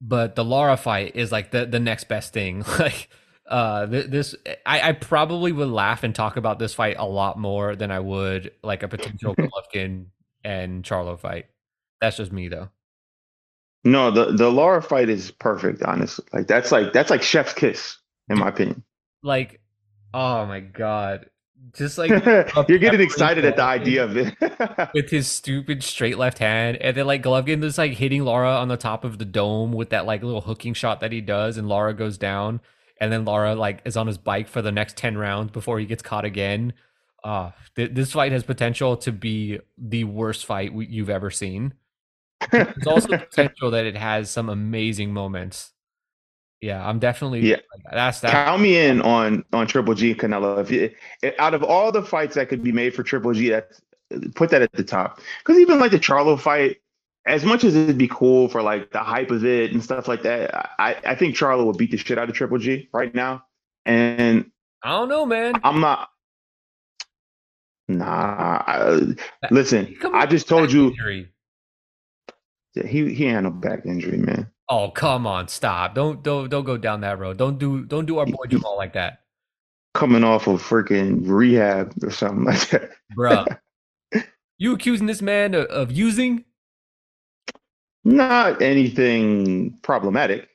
but 0.00 0.34
the 0.34 0.44
Lara 0.44 0.76
fight 0.76 1.16
is 1.16 1.32
like 1.32 1.50
the 1.50 1.66
the 1.66 1.80
next 1.80 2.08
best 2.08 2.32
thing. 2.32 2.64
like 2.78 3.08
uh 3.46 3.86
this 3.86 4.34
I, 4.64 4.88
I 4.88 4.92
probably 4.92 5.52
would 5.52 5.68
laugh 5.68 6.02
and 6.02 6.14
talk 6.14 6.36
about 6.36 6.58
this 6.58 6.74
fight 6.74 6.96
a 6.98 7.06
lot 7.06 7.38
more 7.38 7.76
than 7.76 7.90
I 7.90 8.00
would 8.00 8.52
like 8.62 8.82
a 8.82 8.88
potential 8.88 9.34
Golovkin 9.36 10.06
and 10.42 10.82
Charlo 10.82 11.18
fight. 11.18 11.46
That's 12.00 12.16
just 12.16 12.32
me 12.32 12.48
though. 12.48 12.70
No, 13.86 14.10
the 14.10 14.32
the 14.32 14.50
Lara 14.50 14.80
fight 14.80 15.10
is 15.10 15.30
perfect, 15.30 15.82
honestly. 15.82 16.24
Like 16.32 16.46
that's 16.46 16.72
like 16.72 16.94
that's 16.94 17.10
like 17.10 17.22
chef's 17.22 17.52
kiss, 17.52 17.98
in 18.30 18.38
my 18.38 18.48
opinion. 18.48 18.82
Like, 19.22 19.60
oh 20.14 20.46
my 20.46 20.60
god 20.60 21.26
just 21.72 21.98
like 21.98 22.10
you're 22.68 22.78
getting 22.78 23.00
excited 23.00 23.44
at 23.44 23.56
the 23.56 23.62
idea 23.62 24.04
of 24.04 24.16
it. 24.16 24.34
With 24.94 25.10
his 25.10 25.28
stupid 25.28 25.82
straight 25.82 26.18
left 26.18 26.38
hand 26.38 26.76
and 26.78 26.96
then 26.96 27.06
like 27.06 27.22
Golovkin 27.22 27.62
is 27.64 27.78
like 27.78 27.92
hitting 27.92 28.24
Lara 28.24 28.56
on 28.56 28.68
the 28.68 28.76
top 28.76 29.04
of 29.04 29.18
the 29.18 29.24
dome 29.24 29.72
with 29.72 29.90
that 29.90 30.06
like 30.06 30.22
little 30.22 30.40
hooking 30.40 30.74
shot 30.74 31.00
that 31.00 31.12
he 31.12 31.20
does 31.20 31.56
and 31.56 31.68
Lara 31.68 31.94
goes 31.94 32.18
down 32.18 32.60
and 33.00 33.12
then 33.12 33.24
Lara 33.24 33.54
like 33.54 33.82
is 33.84 33.96
on 33.96 34.06
his 34.06 34.18
bike 34.18 34.48
for 34.48 34.62
the 34.62 34.72
next 34.72 34.96
10 34.96 35.16
rounds 35.18 35.50
before 35.52 35.78
he 35.78 35.86
gets 35.86 36.02
caught 36.02 36.24
again. 36.24 36.72
Uh 37.22 37.50
th- 37.76 37.92
this 37.92 38.12
fight 38.12 38.32
has 38.32 38.44
potential 38.44 38.96
to 38.98 39.12
be 39.12 39.58
the 39.78 40.04
worst 40.04 40.46
fight 40.46 40.72
we- 40.74 40.86
you've 40.86 41.10
ever 41.10 41.30
seen. 41.30 41.74
There's 42.50 42.86
also 42.86 43.16
potential 43.16 43.70
that 43.70 43.86
it 43.86 43.96
has 43.96 44.30
some 44.30 44.48
amazing 44.48 45.12
moments 45.12 45.73
Yeah, 46.64 46.88
I'm 46.88 46.98
definitely. 46.98 47.40
Yeah. 47.40 47.56
that's 47.92 48.20
that. 48.20 48.30
Count 48.30 48.62
me 48.62 48.78
in 48.78 49.02
on 49.02 49.44
on 49.52 49.66
Triple 49.66 49.92
G 49.92 50.12
and 50.12 50.18
Canelo. 50.18 50.58
If 50.58 50.70
you, 50.70 50.90
out 51.38 51.52
of 51.52 51.62
all 51.62 51.92
the 51.92 52.02
fights 52.02 52.36
that 52.36 52.48
could 52.48 52.62
be 52.62 52.72
made 52.72 52.94
for 52.94 53.02
Triple 53.02 53.34
G, 53.34 53.50
that's 53.50 53.82
put 54.34 54.48
that 54.48 54.62
at 54.62 54.72
the 54.72 54.82
top. 54.82 55.20
Because 55.40 55.60
even 55.60 55.78
like 55.78 55.90
the 55.90 55.98
Charlo 55.98 56.40
fight, 56.40 56.78
as 57.26 57.44
much 57.44 57.64
as 57.64 57.76
it'd 57.76 57.98
be 57.98 58.08
cool 58.08 58.48
for 58.48 58.62
like 58.62 58.92
the 58.92 59.00
hype 59.00 59.30
of 59.30 59.44
it 59.44 59.72
and 59.72 59.84
stuff 59.84 60.08
like 60.08 60.22
that, 60.22 60.70
I 60.78 60.96
I 61.04 61.14
think 61.14 61.36
Charlo 61.36 61.66
would 61.66 61.76
beat 61.76 61.90
the 61.90 61.98
shit 61.98 62.16
out 62.16 62.30
of 62.30 62.34
Triple 62.34 62.56
G 62.56 62.88
right 62.94 63.14
now. 63.14 63.44
And 63.84 64.50
I 64.82 64.92
don't 64.92 65.10
know, 65.10 65.26
man. 65.26 65.60
I'm 65.62 65.80
not. 65.82 66.08
Nah, 67.88 68.62
I, 68.66 69.00
listen. 69.50 69.94
I 70.14 70.24
just 70.24 70.48
told 70.48 70.72
you 70.72 70.88
injury. 70.92 71.28
he 72.86 73.12
he 73.12 73.26
had 73.26 73.44
no 73.44 73.50
back 73.50 73.84
injury, 73.84 74.16
man. 74.16 74.50
Oh 74.68 74.90
come 74.90 75.26
on, 75.26 75.48
stop! 75.48 75.94
Don't 75.94 76.22
don't 76.22 76.48
don't 76.48 76.64
go 76.64 76.76
down 76.76 77.02
that 77.02 77.18
road. 77.18 77.36
Don't 77.36 77.58
do 77.58 77.84
don't 77.84 78.06
do 78.06 78.18
our 78.18 78.26
boy 78.26 78.44
Jamal 78.48 78.76
like 78.76 78.94
that, 78.94 79.20
Coming 79.94 80.24
off 80.24 80.46
of 80.46 80.62
freaking 80.62 81.22
rehab 81.26 81.92
or 82.02 82.10
something 82.10 82.44
like 82.44 82.68
that. 82.70 82.90
bruh. 83.16 83.46
you 84.58 84.72
accusing 84.74 85.06
this 85.06 85.22
man 85.22 85.54
of, 85.54 85.66
of 85.66 85.92
using? 85.92 86.44
Not 88.04 88.60
anything 88.60 89.78
problematic, 89.82 90.48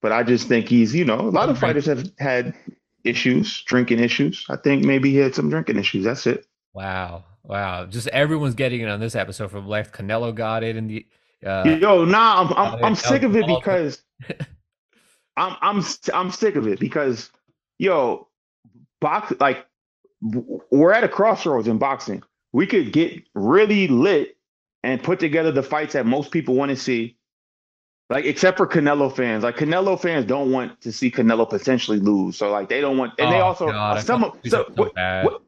but 0.00 0.12
I 0.12 0.22
just 0.22 0.48
think 0.48 0.68
he's, 0.68 0.94
you 0.94 1.04
know, 1.04 1.20
a 1.20 1.30
lot 1.30 1.50
of 1.50 1.58
fighters 1.58 1.84
have 1.86 2.10
had 2.18 2.54
issues, 3.04 3.62
drinking 3.64 3.98
issues. 4.00 4.46
I 4.48 4.56
think 4.56 4.84
maybe 4.84 5.10
he 5.10 5.16
had 5.16 5.34
some 5.34 5.50
drinking 5.50 5.78
issues. 5.78 6.04
That's 6.04 6.26
it. 6.26 6.46
Wow, 6.72 7.24
wow! 7.42 7.86
Just 7.86 8.08
everyone's 8.08 8.54
getting 8.54 8.80
it 8.80 8.88
on 8.88 9.00
this 9.00 9.14
episode 9.14 9.50
from 9.50 9.66
left. 9.66 9.94
Canelo 9.94 10.34
got 10.34 10.62
it 10.62 10.76
in 10.76 10.86
the. 10.88 11.06
Uh, 11.44 11.76
Yo, 11.80 12.04
nah, 12.04 12.42
I'm 12.42 12.52
I'm, 12.54 12.84
I'm 12.84 12.94
sick 12.94 13.22
of 13.22 13.36
it 13.36 13.46
because 13.46 14.02
I'm 15.36 15.56
I'm 15.60 15.84
I'm 16.12 16.30
sick 16.32 16.56
of 16.56 16.66
it 16.66 16.80
because 16.80 17.30
yo, 17.78 18.28
box 19.00 19.32
like 19.40 19.64
we're 20.70 20.92
at 20.92 21.04
a 21.04 21.08
crossroads 21.08 21.68
in 21.68 21.78
boxing. 21.78 22.22
We 22.52 22.66
could 22.66 22.92
get 22.92 23.22
really 23.34 23.86
lit 23.88 24.36
and 24.82 25.02
put 25.02 25.20
together 25.20 25.52
the 25.52 25.62
fights 25.62 25.92
that 25.92 26.06
most 26.06 26.30
people 26.30 26.54
want 26.54 26.70
to 26.70 26.76
see. 26.76 27.16
Like 28.10 28.24
except 28.24 28.56
for 28.56 28.66
Canelo 28.66 29.14
fans, 29.14 29.44
like 29.44 29.56
Canelo 29.56 30.00
fans 30.00 30.24
don't 30.24 30.50
want 30.50 30.80
to 30.80 30.92
see 30.92 31.10
Canelo 31.10 31.48
potentially 31.48 32.00
lose. 32.00 32.36
So 32.36 32.50
like 32.50 32.68
they 32.68 32.80
don't 32.80 32.96
want, 32.96 33.12
and 33.18 33.30
they 33.30 33.36
oh, 33.40 33.44
also 33.44 33.70
God, 33.70 34.02
some 34.02 34.24
of 34.24 34.32
so, 34.46 34.64
so 34.64 34.72
what- 34.74 34.94
what- 34.96 35.42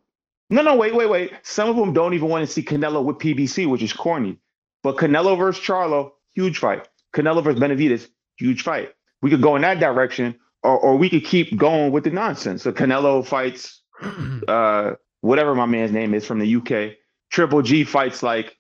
no, 0.53 0.63
no, 0.63 0.75
wait, 0.77 0.95
wait, 0.95 1.09
wait. 1.09 1.33
Some 1.43 1.69
of 1.69 1.77
them 1.77 1.93
don't 1.93 2.13
even 2.13 2.29
want 2.29 2.45
to 2.45 2.53
see 2.53 2.63
Canelo 2.63 3.05
with 3.05 3.17
PBC, 3.19 3.69
which 3.69 3.83
is 3.83 3.93
corny. 3.93 4.37
But 4.83 4.97
Canelo 4.97 5.37
versus 5.37 5.63
Charlo, 5.63 6.13
huge 6.35 6.59
fight. 6.59 6.89
Canelo 7.15 7.43
versus 7.43 7.61
Benavidez, 7.61 8.09
huge 8.39 8.63
fight. 8.63 8.91
We 9.23 9.31
could 9.31 9.43
go 9.43 9.57
in 9.57 9.63
that 9.63 9.81
direction, 9.81 10.39
or 10.63 10.79
or 10.79 10.97
we 10.97 11.11
could 11.11 11.25
keep 11.25 11.57
going 11.57 11.93
with 11.93 12.05
the 12.05 12.11
nonsense. 12.11 12.63
So 12.63 12.73
Canelo 12.73 13.27
fights 13.27 13.83
uh 14.49 14.93
whatever 15.21 15.55
my 15.55 15.67
man's 15.67 15.93
name 15.93 16.15
is 16.15 16.27
from 16.27 16.39
the 16.39 16.57
UK. 16.57 16.97
Triple 17.31 17.63
G 17.63 17.85
fights 17.85 18.23
like 18.23 18.57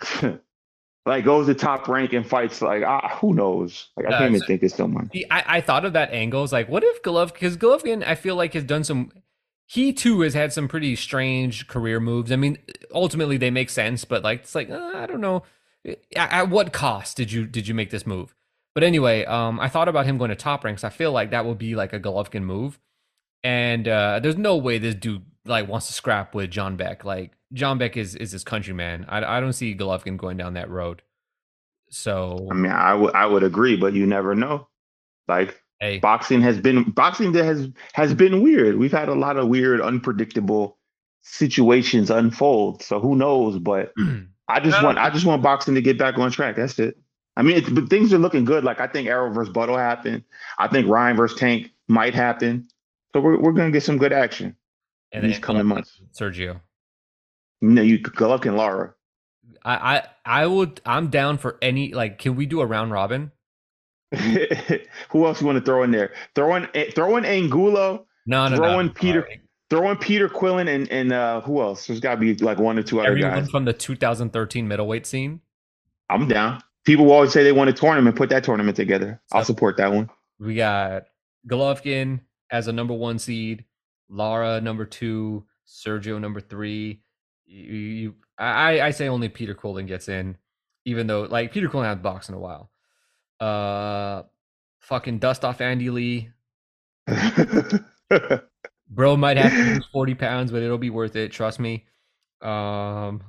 like 1.06 1.24
goes 1.24 1.46
to 1.46 1.54
top 1.54 1.88
rank 1.88 2.12
and 2.12 2.26
fights 2.26 2.62
like 2.62 2.82
ah, 2.84 3.16
who 3.20 3.34
knows? 3.34 3.88
Like 3.96 4.06
I 4.06 4.10
can't 4.10 4.30
even 4.30 4.40
so- 4.40 4.46
think 4.46 4.62
of 4.62 4.70
someone. 4.70 5.10
I, 5.30 5.44
I 5.46 5.60
thought 5.60 5.84
of 5.84 5.94
that 5.94 6.12
angle. 6.12 6.44
It's 6.44 6.52
like, 6.52 6.68
what 6.68 6.84
if 6.84 7.02
Golovkin? 7.02 7.32
Because 7.34 7.56
Golovkin, 7.56 8.06
I 8.06 8.14
feel 8.14 8.36
like 8.36 8.54
has 8.54 8.64
done 8.64 8.84
some. 8.84 9.12
He 9.72 9.94
too 9.94 10.20
has 10.20 10.34
had 10.34 10.52
some 10.52 10.68
pretty 10.68 10.94
strange 10.96 11.66
career 11.66 11.98
moves. 11.98 12.30
I 12.30 12.36
mean, 12.36 12.58
ultimately 12.94 13.38
they 13.38 13.50
make 13.50 13.70
sense, 13.70 14.04
but 14.04 14.22
like 14.22 14.40
it's 14.40 14.54
like 14.54 14.68
uh, 14.68 14.92
I 14.94 15.06
don't 15.06 15.22
know. 15.22 15.44
At, 16.14 16.30
at 16.30 16.50
what 16.50 16.74
cost 16.74 17.16
did 17.16 17.32
you 17.32 17.46
did 17.46 17.66
you 17.66 17.72
make 17.72 17.88
this 17.88 18.06
move? 18.06 18.34
But 18.74 18.84
anyway, 18.84 19.24
um, 19.24 19.58
I 19.58 19.70
thought 19.70 19.88
about 19.88 20.04
him 20.04 20.18
going 20.18 20.28
to 20.28 20.36
top 20.36 20.62
ranks. 20.62 20.84
I 20.84 20.90
feel 20.90 21.10
like 21.10 21.30
that 21.30 21.46
would 21.46 21.56
be 21.56 21.74
like 21.74 21.94
a 21.94 22.00
Golovkin 22.00 22.42
move, 22.42 22.78
and 23.42 23.88
uh, 23.88 24.20
there's 24.20 24.36
no 24.36 24.58
way 24.58 24.76
this 24.76 24.94
dude 24.94 25.24
like 25.46 25.68
wants 25.68 25.86
to 25.86 25.94
scrap 25.94 26.34
with 26.34 26.50
Janibek. 26.50 27.04
Like 27.04 27.32
Janibek 27.54 27.96
is 27.96 28.14
is 28.14 28.30
his 28.30 28.44
countryman. 28.44 29.06
I 29.08 29.24
I 29.24 29.40
don't 29.40 29.54
see 29.54 29.74
Golovkin 29.74 30.18
going 30.18 30.36
down 30.36 30.52
that 30.52 30.68
road. 30.68 31.00
So 31.88 32.46
I 32.50 32.54
mean, 32.54 32.72
I 32.72 32.92
would 32.92 33.14
I 33.14 33.24
would 33.24 33.42
agree, 33.42 33.76
but 33.76 33.94
you 33.94 34.06
never 34.06 34.34
know. 34.34 34.68
Like 35.28 35.61
hey, 35.82 35.98
boxing 35.98 36.40
has 36.40 36.58
been 36.60 36.84
boxing 36.92 37.32
that 37.32 37.44
has 37.44 37.68
has 37.92 38.14
been 38.14 38.42
weird. 38.42 38.78
We've 38.78 38.92
had 38.92 39.10
a 39.10 39.14
lot 39.14 39.36
of 39.36 39.48
weird, 39.48 39.82
unpredictable 39.82 40.78
situations 41.22 42.10
unfold. 42.10 42.82
So 42.82 43.00
who 43.00 43.16
knows? 43.16 43.58
But 43.58 43.92
I 44.48 44.60
just 44.60 44.80
No. 44.80 44.86
want 44.86 44.98
I 44.98 45.10
just 45.10 45.26
want 45.26 45.42
boxing 45.42 45.74
to 45.74 45.82
get 45.82 45.98
back 45.98 46.18
on 46.18 46.30
track. 46.30 46.56
That's 46.56 46.78
it. 46.78 46.96
I 47.36 47.42
mean, 47.42 47.56
it's, 47.56 47.68
but 47.68 47.90
things 47.90 48.12
are 48.14 48.18
looking 48.18 48.44
good. 48.44 48.64
Like 48.64 48.80
I 48.80 48.86
think 48.86 49.08
Arrow 49.08 49.32
versus 49.32 49.52
Buttle 49.52 49.76
happened. 49.76 50.24
I 50.58 50.68
think 50.68 50.88
Ryan 50.88 51.16
versus 51.16 51.38
Tank 51.38 51.70
might 51.88 52.14
happen. 52.14 52.68
So 53.12 53.20
we're 53.20 53.38
we're 53.40 53.52
gonna 53.52 53.70
get 53.72 53.82
some 53.82 53.98
good 53.98 54.12
action 54.12 54.56
and 55.12 55.24
these 55.24 55.38
coming 55.38 55.66
months. 55.66 56.00
Sergio. 56.14 56.60
No, 57.60 57.82
you 57.82 57.98
Golovkin 57.98 58.46
and 58.48 58.56
Lara. 58.56 58.94
I, 59.64 59.96
I 59.96 60.04
I 60.24 60.46
would 60.46 60.80
I'm 60.86 61.08
down 61.08 61.38
for 61.38 61.58
any 61.60 61.92
like 61.92 62.18
can 62.18 62.36
we 62.36 62.46
do 62.46 62.60
a 62.60 62.66
round 62.66 62.92
robin? 62.92 63.31
who 65.10 65.26
else 65.26 65.40
you 65.40 65.46
want 65.46 65.58
to 65.58 65.64
throw 65.64 65.82
in 65.82 65.90
there? 65.90 66.12
Throwing 66.34 66.66
throwing 66.94 67.24
Angulo. 67.24 68.06
No, 68.26 68.48
no, 68.48 68.56
Throw 68.56 68.82
no. 68.82 68.88
Peter- 68.90 69.22
Alright. 69.22 69.40
Throw 69.70 69.90
in 69.90 69.96
Peter 69.96 70.28
Quillin 70.28 70.68
and 70.68 70.90
and 70.92 71.12
uh, 71.14 71.40
who 71.40 71.62
else? 71.62 71.86
There's 71.86 71.98
got 72.00 72.16
to 72.16 72.20
be 72.20 72.34
like 72.36 72.58
one 72.58 72.78
or 72.78 72.82
two 72.82 73.00
other 73.00 73.08
Everyone 73.08 73.30
guys. 73.40 73.50
from 73.50 73.64
the 73.64 73.72
2013 73.72 74.68
middleweight 74.68 75.06
scene. 75.06 75.40
I'm 76.10 76.28
down. 76.28 76.62
People 76.84 77.06
will 77.06 77.12
always 77.12 77.32
say 77.32 77.42
they 77.42 77.52
want 77.52 77.70
a 77.70 77.72
tournament. 77.72 78.14
Put 78.16 78.28
that 78.30 78.44
tournament 78.44 78.76
together. 78.76 79.22
I'll 79.32 79.44
support 79.44 79.78
that 79.78 79.90
one. 79.92 80.10
We 80.38 80.56
got 80.56 81.04
Golovkin 81.48 82.20
as 82.50 82.68
a 82.68 82.72
number 82.72 82.92
one 82.92 83.18
seed, 83.18 83.64
Lara 84.10 84.60
number 84.60 84.84
two, 84.84 85.46
Sergio 85.66 86.20
number 86.20 86.40
three. 86.40 87.00
You, 87.46 87.72
you 87.72 88.14
I 88.36 88.80
I 88.82 88.90
say 88.90 89.08
only 89.08 89.30
Peter 89.30 89.54
Quillin 89.54 89.86
gets 89.86 90.08
in, 90.08 90.36
even 90.84 91.06
though 91.06 91.22
like 91.22 91.50
Peter 91.52 91.68
Quillin 91.68 91.84
hasn't 91.84 92.02
boxed 92.02 92.28
in 92.28 92.34
a 92.34 92.38
while. 92.38 92.70
Uh, 93.42 94.22
fucking 94.78 95.18
dust 95.18 95.44
off 95.44 95.60
Andy 95.60 95.90
Lee. 95.90 96.30
Bro 98.88 99.16
might 99.16 99.36
have 99.36 99.50
to 99.52 99.74
lose 99.74 99.86
40 99.92 100.14
pounds, 100.14 100.52
but 100.52 100.62
it'll 100.62 100.78
be 100.78 100.90
worth 100.90 101.16
it. 101.16 101.32
Trust 101.32 101.58
me. 101.58 101.86
Um, 102.40 103.22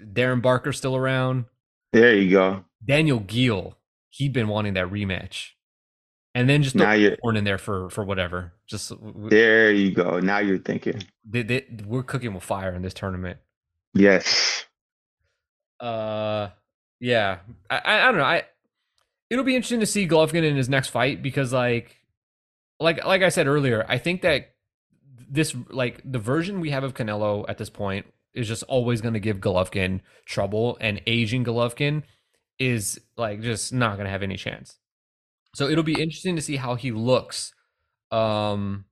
Darren 0.00 0.42
Barker 0.42 0.72
still 0.72 0.94
around. 0.96 1.46
there 1.92 2.14
you 2.14 2.30
go. 2.32 2.64
Daniel 2.84 3.20
Geale, 3.20 3.78
he'd 4.10 4.32
been 4.32 4.48
wanting 4.48 4.74
that 4.74 4.88
rematch. 4.90 5.50
And 6.34 6.48
then 6.50 6.62
just 6.62 6.74
Now 6.74 6.92
you're 6.92 7.16
Horn 7.22 7.36
in 7.36 7.44
there 7.44 7.58
for 7.58 7.88
for 7.90 8.04
whatever. 8.04 8.52
Just 8.66 8.92
there. 9.30 9.70
You 9.70 9.92
go. 9.92 10.18
Now 10.18 10.38
you're 10.38 10.58
thinking. 10.58 11.00
they, 11.24 11.42
they, 11.42 11.64
we're 11.86 12.02
cooking 12.02 12.34
with 12.34 12.42
fire 12.42 12.74
in 12.74 12.82
this 12.82 12.92
tournament. 12.92 13.38
Yes. 13.94 14.66
Uh, 15.78 16.48
yeah, 16.98 17.38
I, 17.70 17.76
I 17.78 18.02
I 18.02 18.04
don't 18.06 18.16
know. 18.16 18.24
I 18.24 18.42
it'll 19.34 19.44
be 19.44 19.56
interesting 19.56 19.80
to 19.80 19.86
see 19.86 20.06
Golovkin 20.06 20.44
in 20.44 20.54
his 20.54 20.68
next 20.68 20.90
fight 20.90 21.20
because 21.20 21.52
like 21.52 21.96
like 22.78 23.04
like 23.04 23.22
I 23.22 23.30
said 23.30 23.48
earlier, 23.48 23.84
I 23.88 23.98
think 23.98 24.22
that 24.22 24.54
this 25.28 25.56
like 25.70 26.00
the 26.04 26.20
version 26.20 26.60
we 26.60 26.70
have 26.70 26.84
of 26.84 26.94
Canelo 26.94 27.44
at 27.48 27.58
this 27.58 27.68
point 27.68 28.06
is 28.32 28.46
just 28.46 28.62
always 28.64 29.00
going 29.00 29.14
to 29.14 29.20
give 29.20 29.40
Golovkin 29.40 30.02
trouble, 30.24 30.78
and 30.80 31.00
aging 31.08 31.44
Golovkin 31.44 32.04
is 32.60 33.00
like 33.16 33.40
just 33.40 33.72
not 33.72 33.96
going 33.96 34.04
to 34.04 34.10
have 34.10 34.22
any 34.22 34.36
chance. 34.36 34.78
So 35.56 35.68
it'll 35.68 35.82
be 35.82 36.00
interesting 36.00 36.36
to 36.36 36.42
see 36.42 36.56
how 36.56 36.76
he 36.76 36.92
looks 36.92 37.52
um 38.12 38.84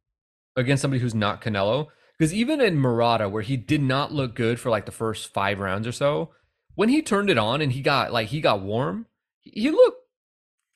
against 0.56 0.82
somebody 0.82 1.00
who's 1.00 1.14
not 1.14 1.40
Canelo 1.40 1.86
because 2.18 2.34
even 2.34 2.60
in 2.60 2.80
Murata 2.80 3.28
where 3.28 3.42
he 3.42 3.56
did 3.56 3.80
not 3.80 4.12
look 4.12 4.34
good 4.34 4.58
for 4.58 4.70
like 4.70 4.86
the 4.86 4.92
first 4.92 5.32
5 5.32 5.60
rounds 5.60 5.86
or 5.86 5.92
so, 5.92 6.30
when 6.74 6.88
he 6.88 7.00
turned 7.00 7.30
it 7.30 7.38
on 7.38 7.60
and 7.60 7.72
he 7.72 7.80
got 7.80 8.12
like 8.12 8.28
he 8.28 8.40
got 8.40 8.60
warm, 8.60 9.06
he 9.38 9.70
looked 9.70 10.01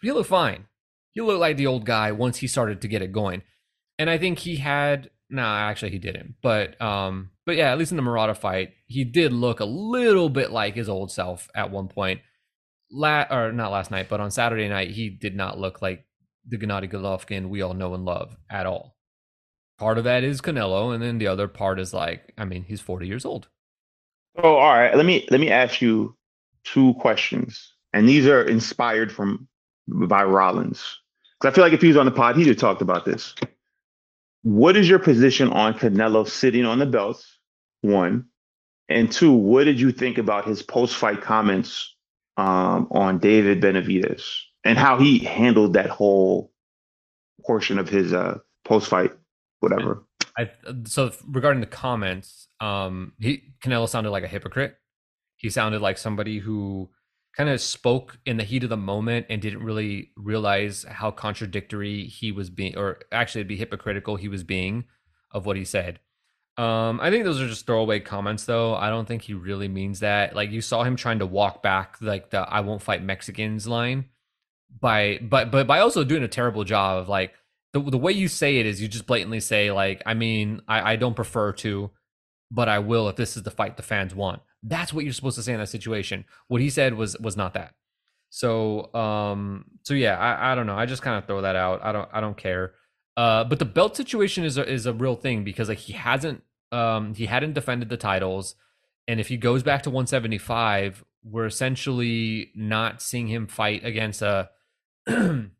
he 0.02 0.12
looked 0.12 0.28
fine. 0.28 0.66
He 1.12 1.20
looked 1.20 1.40
like 1.40 1.56
the 1.56 1.66
old 1.66 1.86
guy 1.86 2.12
once 2.12 2.38
he 2.38 2.46
started 2.46 2.80
to 2.82 2.88
get 2.88 3.02
it 3.02 3.12
going. 3.12 3.42
And 3.98 4.10
I 4.10 4.18
think 4.18 4.40
he 4.40 4.56
had 4.56 5.10
nah, 5.28 5.58
actually 5.58 5.90
he 5.90 5.98
didn't. 5.98 6.36
But 6.42 6.80
um 6.80 7.30
but 7.44 7.56
yeah, 7.56 7.70
at 7.70 7.78
least 7.78 7.92
in 7.92 7.96
the 7.96 8.02
Murata 8.02 8.34
fight, 8.34 8.72
he 8.86 9.04
did 9.04 9.32
look 9.32 9.60
a 9.60 9.64
little 9.64 10.28
bit 10.28 10.50
like 10.50 10.74
his 10.74 10.88
old 10.88 11.10
self 11.10 11.48
at 11.54 11.70
one 11.70 11.88
point. 11.88 12.20
La- 12.90 13.26
or 13.30 13.52
not 13.52 13.72
last 13.72 13.90
night, 13.90 14.08
but 14.08 14.20
on 14.20 14.30
Saturday 14.30 14.68
night, 14.68 14.90
he 14.90 15.10
did 15.10 15.34
not 15.34 15.58
look 15.58 15.82
like 15.82 16.06
the 16.48 16.56
Gennady 16.56 16.90
Golovkin 16.90 17.48
we 17.48 17.62
all 17.62 17.74
know 17.74 17.94
and 17.94 18.04
love 18.04 18.36
at 18.48 18.66
all. 18.66 18.96
Part 19.78 19.98
of 19.98 20.04
that 20.04 20.24
is 20.24 20.40
Canelo, 20.40 20.94
and 20.94 21.02
then 21.02 21.18
the 21.18 21.26
other 21.26 21.48
part 21.48 21.80
is 21.80 21.92
like, 21.92 22.32
I 22.38 22.44
mean, 22.44 22.64
he's 22.64 22.80
40 22.80 23.06
years 23.06 23.24
old. 23.24 23.48
Oh, 24.36 24.54
all 24.56 24.74
right. 24.74 24.96
Let 24.96 25.04
me 25.04 25.26
let 25.30 25.40
me 25.40 25.50
ask 25.50 25.80
you 25.80 26.16
two 26.64 26.94
questions, 26.94 27.74
and 27.92 28.08
these 28.08 28.26
are 28.26 28.42
inspired 28.42 29.12
from 29.12 29.48
by 29.88 30.24
Rollins. 30.24 31.00
Because 31.38 31.52
I 31.52 31.54
feel 31.54 31.64
like 31.64 31.72
if 31.72 31.82
he 31.82 31.88
was 31.88 31.96
on 31.96 32.06
the 32.06 32.12
pod, 32.12 32.36
he'd 32.36 32.46
have 32.46 32.56
talked 32.56 32.82
about 32.82 33.04
this. 33.04 33.34
What 34.42 34.76
is 34.76 34.88
your 34.88 34.98
position 34.98 35.50
on 35.50 35.74
Canelo 35.74 36.28
sitting 36.28 36.64
on 36.64 36.78
the 36.78 36.86
belts? 36.86 37.38
One, 37.82 38.26
and 38.88 39.10
two. 39.10 39.32
What 39.32 39.64
did 39.64 39.80
you 39.80 39.92
think 39.92 40.18
about 40.18 40.46
his 40.46 40.62
post-fight 40.62 41.20
comments 41.20 41.94
um, 42.36 42.88
on 42.90 43.18
David 43.18 43.60
Benavidez 43.60 44.22
and 44.64 44.78
how 44.78 44.98
he 44.98 45.18
handled 45.18 45.74
that 45.74 45.88
whole 45.88 46.52
portion 47.44 47.78
of 47.78 47.88
his 47.88 48.12
uh, 48.12 48.38
post 48.64 48.88
fight, 48.88 49.12
whatever. 49.60 50.04
I, 50.36 50.50
so 50.84 51.12
regarding 51.26 51.60
the 51.60 51.66
comments, 51.66 52.48
um, 52.60 53.12
he 53.18 53.42
Canelo 53.62 53.88
sounded 53.88 54.10
like 54.10 54.24
a 54.24 54.28
hypocrite. 54.28 54.76
He 55.36 55.50
sounded 55.50 55.80
like 55.80 55.98
somebody 55.98 56.38
who 56.38 56.90
kind 57.36 57.50
of 57.50 57.60
spoke 57.60 58.18
in 58.24 58.38
the 58.38 58.44
heat 58.44 58.64
of 58.64 58.70
the 58.70 58.76
moment 58.76 59.26
and 59.28 59.42
didn't 59.42 59.62
really 59.62 60.10
realize 60.16 60.84
how 60.88 61.10
contradictory 61.10 62.04
he 62.04 62.32
was 62.32 62.48
being, 62.48 62.76
or 62.76 63.00
actually 63.12 63.44
be 63.44 63.56
hypocritical 63.56 64.16
he 64.16 64.28
was 64.28 64.42
being 64.42 64.84
of 65.30 65.44
what 65.44 65.56
he 65.56 65.64
said. 65.64 66.00
Um, 66.56 67.00
I 67.02 67.10
think 67.10 67.24
those 67.24 67.40
are 67.40 67.48
just 67.48 67.66
throwaway 67.66 68.00
comments, 68.00 68.46
though. 68.46 68.74
I 68.74 68.88
don't 68.88 69.06
think 69.06 69.22
he 69.22 69.34
really 69.34 69.68
means 69.68 70.00
that. 70.00 70.34
Like 70.34 70.50
you 70.50 70.62
saw 70.62 70.84
him 70.84 70.96
trying 70.96 71.18
to 71.18 71.26
walk 71.26 71.62
back 71.62 71.98
like 72.00 72.30
the 72.30 72.40
"I 72.40 72.60
won't 72.60 72.80
fight 72.80 73.02
Mexicans" 73.02 73.66
line 73.66 74.06
by, 74.80 75.18
but 75.22 75.50
but 75.50 75.66
by 75.66 75.80
also 75.80 76.04
doing 76.04 76.22
a 76.22 76.28
terrible 76.28 76.64
job 76.64 76.98
of 76.98 77.08
like 77.08 77.34
the 77.74 77.80
the 77.80 77.98
way 77.98 78.12
you 78.12 78.28
say 78.28 78.56
it 78.56 78.64
is 78.64 78.80
you 78.80 78.88
just 78.88 79.06
blatantly 79.06 79.40
say 79.40 79.70
like, 79.70 80.02
I 80.06 80.14
mean, 80.14 80.62
I 80.66 80.92
I 80.92 80.96
don't 80.96 81.14
prefer 81.14 81.52
to, 81.54 81.90
but 82.50 82.70
I 82.70 82.78
will 82.78 83.10
if 83.10 83.16
this 83.16 83.36
is 83.36 83.42
the 83.42 83.50
fight 83.50 83.76
the 83.76 83.82
fans 83.82 84.14
want. 84.14 84.40
That's 84.66 84.92
what 84.92 85.04
you're 85.04 85.12
supposed 85.12 85.36
to 85.36 85.42
say 85.42 85.52
in 85.52 85.60
that 85.60 85.68
situation. 85.68 86.24
What 86.48 86.60
he 86.60 86.70
said 86.70 86.94
was 86.94 87.18
was 87.18 87.36
not 87.36 87.54
that. 87.54 87.74
So 88.30 88.92
um 88.94 89.64
so 89.82 89.94
yeah, 89.94 90.18
I, 90.18 90.52
I 90.52 90.54
don't 90.54 90.66
know. 90.66 90.76
I 90.76 90.86
just 90.86 91.02
kind 91.02 91.16
of 91.16 91.26
throw 91.26 91.42
that 91.42 91.56
out. 91.56 91.80
I 91.84 91.92
don't 91.92 92.08
I 92.12 92.20
don't 92.20 92.36
care. 92.36 92.74
Uh, 93.16 93.44
but 93.44 93.58
the 93.58 93.64
belt 93.64 93.96
situation 93.96 94.44
is 94.44 94.58
a, 94.58 94.70
is 94.70 94.84
a 94.84 94.92
real 94.92 95.14
thing 95.14 95.42
because 95.42 95.68
like 95.68 95.78
he 95.78 95.94
hasn't 95.94 96.42
um 96.72 97.14
he 97.14 97.26
hadn't 97.26 97.54
defended 97.54 97.88
the 97.88 97.96
titles, 97.96 98.56
and 99.08 99.20
if 99.20 99.28
he 99.28 99.36
goes 99.36 99.62
back 99.62 99.82
to 99.84 99.90
175, 99.90 101.04
we're 101.24 101.46
essentially 101.46 102.50
not 102.54 103.00
seeing 103.00 103.28
him 103.28 103.46
fight 103.46 103.84
against 103.84 104.20
a 104.20 104.50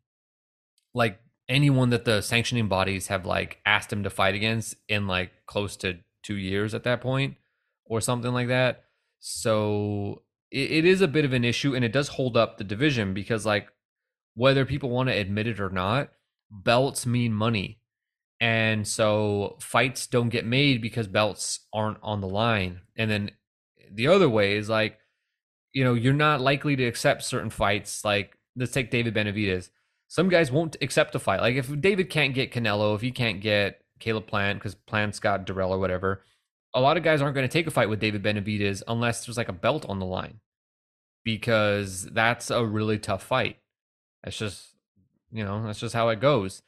like 0.93 1.19
anyone 1.49 1.89
that 1.91 2.05
the 2.05 2.21
sanctioning 2.21 2.67
bodies 2.67 3.07
have 3.07 3.25
like 3.25 3.59
asked 3.65 3.91
him 3.91 4.03
to 4.03 4.09
fight 4.09 4.35
against 4.35 4.75
in 4.87 5.07
like 5.07 5.31
close 5.45 5.77
to 5.77 5.97
two 6.23 6.35
years 6.35 6.73
at 6.73 6.83
that 6.83 7.01
point 7.01 7.35
or 7.85 8.01
something 8.01 8.33
like 8.33 8.49
that. 8.49 8.83
So 9.19 10.23
it, 10.51 10.71
it 10.71 10.85
is 10.85 11.01
a 11.01 11.07
bit 11.07 11.25
of 11.25 11.33
an 11.33 11.43
issue 11.43 11.75
and 11.75 11.83
it 11.83 11.91
does 11.91 12.09
hold 12.09 12.37
up 12.37 12.57
the 12.57 12.63
division 12.63 13.13
because 13.13 13.45
like 13.45 13.67
whether 14.35 14.65
people 14.65 14.89
want 14.89 15.09
to 15.09 15.15
admit 15.15 15.47
it 15.47 15.59
or 15.59 15.69
not, 15.69 16.09
belts 16.51 17.05
mean 17.05 17.33
money. 17.33 17.79
And 18.39 18.87
so 18.87 19.57
fights 19.59 20.05
don't 20.05 20.29
get 20.29 20.45
made 20.45 20.81
because 20.81 21.07
belts 21.07 21.61
aren't 21.73 21.97
on 22.03 22.21
the 22.21 22.27
line. 22.27 22.81
And 22.95 23.09
then 23.09 23.31
the 23.91 24.07
other 24.07 24.29
way 24.29 24.57
is 24.57 24.69
like, 24.69 24.99
you 25.73 25.83
know, 25.83 25.95
you're 25.95 26.13
not 26.13 26.41
likely 26.41 26.75
to 26.75 26.85
accept 26.85 27.23
certain 27.23 27.49
fights. 27.49 28.05
Like, 28.05 28.37
let's 28.55 28.71
take 28.71 28.91
David 28.91 29.15
Benavidez. 29.15 29.69
Some 30.07 30.29
guys 30.29 30.51
won't 30.51 30.77
accept 30.81 31.15
a 31.15 31.19
fight. 31.19 31.41
Like, 31.41 31.55
if 31.55 31.81
David 31.81 32.09
can't 32.09 32.33
get 32.33 32.51
Canelo, 32.51 32.95
if 32.95 33.01
he 33.01 33.11
can't 33.11 33.41
get 33.41 33.81
Caleb 33.99 34.27
Plant, 34.27 34.59
because 34.59 34.75
Plant's 34.75 35.19
got 35.19 35.45
Dirrell 35.45 35.71
or 35.71 35.79
whatever, 35.79 36.23
a 36.77 36.79
lot 36.79 36.95
of 36.95 37.01
guys 37.01 37.23
aren't 37.23 37.33
going 37.33 37.47
to 37.47 37.51
take 37.51 37.65
a 37.65 37.71
fight 37.71 37.89
with 37.89 37.99
David 37.99 38.21
Benavidez 38.21 38.83
unless 38.87 39.25
there's 39.25 39.35
like 39.35 39.49
a 39.49 39.53
belt 39.53 39.83
on 39.89 39.97
the 39.97 40.05
line 40.05 40.39
because 41.23 42.03
that's 42.03 42.51
a 42.51 42.63
really 42.63 42.99
tough 42.99 43.23
fight. 43.23 43.57
That's 44.23 44.37
just, 44.37 44.75
you 45.31 45.43
know, 45.43 45.65
that's 45.65 45.79
just 45.79 45.95
how 45.95 46.09
it 46.09 46.19
goes. 46.19 46.61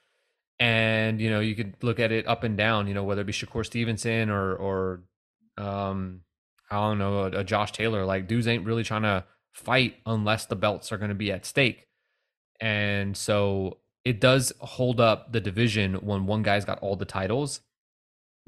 And, 0.59 1.21
you 1.21 1.29
know, 1.29 1.39
you 1.39 1.53
could 1.53 1.75
look 1.83 1.99
at 1.99 2.11
it 2.11 2.27
up 2.27 2.43
and 2.43 2.57
down, 2.57 2.87
you 2.87 2.95
know, 2.95 3.03
whether 3.03 3.21
it 3.21 3.27
be 3.27 3.33
Shakur 3.33 3.63
Stevenson 3.63 4.31
or, 4.31 4.55
or, 4.55 5.03
um, 5.59 6.21
I 6.71 6.75
don't 6.77 6.97
know, 6.97 7.19
a, 7.25 7.29
a 7.41 7.43
Josh 7.43 7.71
Taylor. 7.71 8.03
Like, 8.03 8.27
dudes 8.27 8.47
ain't 8.47 8.65
really 8.65 8.83
trying 8.83 9.03
to 9.03 9.25
fight 9.53 9.97
unless 10.07 10.47
the 10.47 10.55
belts 10.55 10.91
are 10.91 10.97
going 10.97 11.09
to 11.09 11.15
be 11.15 11.31
at 11.31 11.45
stake. 11.45 11.85
And 12.59 13.15
so 13.15 13.77
it 14.03 14.19
does 14.19 14.53
hold 14.59 14.99
up 14.99 15.33
the 15.33 15.39
division 15.39 15.95
when 15.95 16.25
one 16.25 16.41
guy's 16.41 16.65
got 16.65 16.79
all 16.79 16.95
the 16.95 17.05
titles 17.05 17.61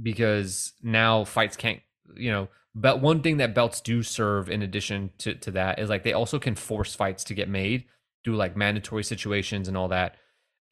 because 0.01 0.73
now 0.81 1.23
fights 1.23 1.55
can't 1.55 1.79
you 2.15 2.31
know 2.31 2.47
but 2.73 3.01
one 3.01 3.21
thing 3.21 3.37
that 3.37 3.53
belts 3.53 3.81
do 3.81 4.01
serve 4.01 4.49
in 4.49 4.61
addition 4.61 5.11
to, 5.17 5.35
to 5.35 5.51
that 5.51 5.79
is 5.79 5.89
like 5.89 6.03
they 6.03 6.13
also 6.13 6.39
can 6.39 6.55
force 6.55 6.95
fights 6.95 7.25
to 7.25 7.33
get 7.33 7.49
made 7.49 7.83
through 8.23 8.37
like 8.37 8.55
mandatory 8.55 9.03
situations 9.03 9.67
and 9.67 9.75
all 9.75 9.89
that. 9.89 10.15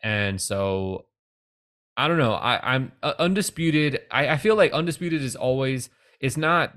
And 0.02 0.40
so 0.40 1.08
i 2.00 2.08
don't 2.08 2.18
know 2.18 2.34
i 2.34 2.76
i'm 2.76 2.92
uh, 3.04 3.14
undisputed 3.20 4.00
I, 4.10 4.30
I 4.30 4.38
feel 4.38 4.56
like 4.56 4.72
undisputed 4.72 5.22
is 5.22 5.36
always 5.36 5.90
it's 6.22 6.38
not 6.38 6.74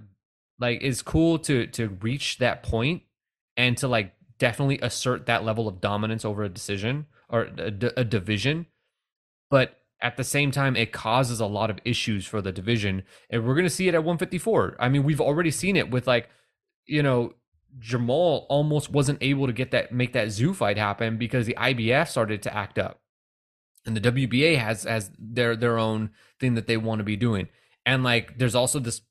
like 0.58 0.80
it's 0.82 1.00
cool 1.00 1.38
to 1.40 1.66
to 1.68 1.88
reach 2.00 2.38
that 2.38 2.62
point 2.64 3.02
and 3.56 3.76
to 3.78 3.88
like 3.88 4.12
definitely 4.38 4.80
assert 4.82 5.26
that 5.26 5.44
level 5.44 5.68
of 5.68 5.80
dominance 5.80 6.24
over 6.24 6.42
a 6.42 6.48
decision 6.48 7.06
or 7.28 7.42
a, 7.56 7.72
a 7.96 8.04
division 8.04 8.66
but 9.48 9.78
at 10.02 10.16
the 10.16 10.24
same 10.24 10.50
time, 10.50 10.74
it 10.74 10.92
causes 10.92 11.40
a 11.40 11.46
lot 11.46 11.70
of 11.70 11.78
issues 11.84 12.26
for 12.26 12.42
the 12.42 12.52
division. 12.52 13.04
And 13.30 13.46
we're 13.46 13.54
going 13.54 13.64
to 13.64 13.70
see 13.70 13.88
it 13.88 13.94
at 13.94 14.02
154. 14.02 14.76
I 14.78 14.88
mean, 14.88 15.04
we've 15.04 15.20
already 15.20 15.52
seen 15.52 15.76
it 15.76 15.90
with 15.90 16.08
like, 16.08 16.28
you 16.86 17.02
know, 17.02 17.34
Jamal 17.78 18.46
almost 18.50 18.90
wasn't 18.90 19.22
able 19.22 19.46
to 19.46 19.52
get 19.52 19.70
that, 19.70 19.92
make 19.92 20.12
that 20.12 20.28
Tszyu 20.28 20.54
fight 20.54 20.76
happen 20.76 21.16
because 21.16 21.46
the 21.46 21.54
IBF 21.54 22.08
started 22.08 22.42
to 22.42 22.54
act 22.54 22.78
up. 22.78 23.00
And 23.86 23.96
the 23.96 24.12
WBA 24.12 24.58
has, 24.58 24.82
has 24.82 25.10
their, 25.18 25.56
their 25.56 25.78
own 25.78 26.10
thing 26.38 26.54
that 26.54 26.66
they 26.66 26.76
want 26.76 26.98
to 26.98 27.04
be 27.04 27.16
doing. 27.16 27.48
And 27.86 28.02
like, 28.02 28.38
there's 28.38 28.54
also 28.54 28.80
this 28.80 29.02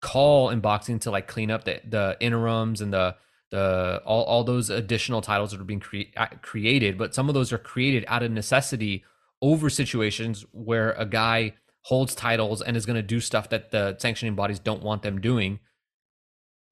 call 0.00 0.50
in 0.50 0.60
boxing 0.60 0.98
to 1.00 1.10
like 1.10 1.28
clean 1.28 1.50
up 1.50 1.64
the, 1.64 1.80
the 1.86 2.16
interims 2.20 2.80
and 2.80 2.92
the, 2.92 3.14
the 3.50 4.02
all, 4.04 4.24
all 4.24 4.44
those 4.44 4.70
additional 4.70 5.20
titles 5.20 5.52
that 5.52 5.60
are 5.60 5.64
being 5.64 5.80
cre- 5.80 6.02
created 6.42 6.98
but 6.98 7.14
some 7.14 7.28
of 7.28 7.34
those 7.34 7.52
are 7.54 7.58
created 7.58 8.04
out 8.08 8.22
of 8.22 8.30
necessity 8.30 9.04
over 9.44 9.68
situations 9.68 10.46
where 10.52 10.92
a 10.92 11.04
guy 11.04 11.52
holds 11.82 12.14
titles 12.14 12.62
and 12.62 12.78
is 12.78 12.86
going 12.86 12.96
to 12.96 13.02
do 13.02 13.20
stuff 13.20 13.50
that 13.50 13.70
the 13.70 13.94
sanctioning 13.98 14.34
bodies 14.34 14.58
don't 14.58 14.82
want 14.82 15.02
them 15.02 15.20
doing, 15.20 15.60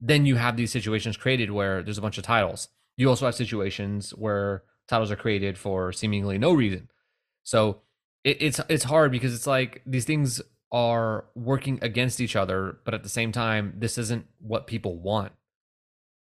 then 0.01 0.25
you 0.25 0.37
have 0.37 0.57
these 0.57 0.71
situations 0.71 1.15
created 1.15 1.51
where 1.51 1.83
there's 1.83 1.99
a 1.99 2.01
bunch 2.01 2.17
of 2.17 2.23
titles. 2.23 2.69
You 2.97 3.09
also 3.09 3.27
have 3.27 3.35
situations 3.35 4.09
where 4.09 4.63
titles 4.87 5.11
are 5.11 5.15
created 5.15 5.55
for 5.55 5.93
seemingly 5.93 6.39
no 6.39 6.51
reason. 6.51 6.89
So 7.43 7.81
it, 8.23 8.37
it's 8.41 8.59
it's 8.69 8.85
hard 8.85 9.11
because 9.11 9.35
it's 9.35 9.45
like 9.45 9.83
these 9.85 10.05
things 10.05 10.41
are 10.71 11.25
working 11.35 11.77
against 11.83 12.19
each 12.19 12.35
other, 12.35 12.79
but 12.85 12.95
at 12.95 13.03
the 13.03 13.09
same 13.09 13.31
time, 13.31 13.75
this 13.77 13.99
isn't 13.99 14.25
what 14.39 14.65
people 14.65 14.99
want. 14.99 15.31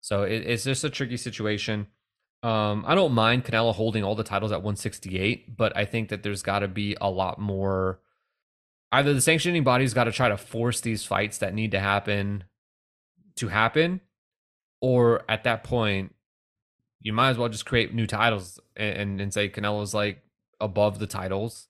So 0.01 0.23
it, 0.23 0.43
it's 0.45 0.65
just 0.65 0.83
a 0.83 0.89
tricky 0.89 1.15
situation. 1.15 1.87
Um, 2.45 2.83
I 2.85 2.93
don't 2.93 3.13
mind 3.13 3.43
Canelo 3.43 3.73
holding 3.73 4.03
all 4.03 4.13
the 4.13 4.23
titles 4.23 4.51
at 4.51 4.59
168, 4.59 5.57
but 5.57 5.75
I 5.75 5.85
think 5.85 6.09
that 6.09 6.21
there's 6.21 6.43
got 6.43 6.59
to 6.59 6.67
be 6.67 6.95
a 7.01 7.09
lot 7.09 7.39
more. 7.39 8.01
Either 8.91 9.15
the 9.15 9.21
sanctioning 9.21 9.63
body's 9.63 9.95
got 9.95 10.03
to 10.03 10.11
try 10.11 10.29
to 10.29 10.37
force 10.37 10.79
these 10.79 11.03
fights 11.03 11.39
that 11.39 11.55
need 11.55 11.71
to 11.71 11.79
happen 11.79 12.43
to 13.37 13.47
happen, 13.47 13.99
or 14.79 15.23
at 15.27 15.43
that 15.45 15.63
point, 15.63 16.13
you 17.01 17.13
might 17.13 17.31
as 17.31 17.39
well 17.39 17.49
just 17.49 17.65
create 17.65 17.95
new 17.95 18.05
titles 18.05 18.59
and, 18.75 18.95
and, 18.95 19.21
and 19.21 19.33
say 19.33 19.49
Canelo's 19.49 19.95
like 19.95 20.21
above 20.61 20.99
the 20.99 21.07
titles, 21.07 21.67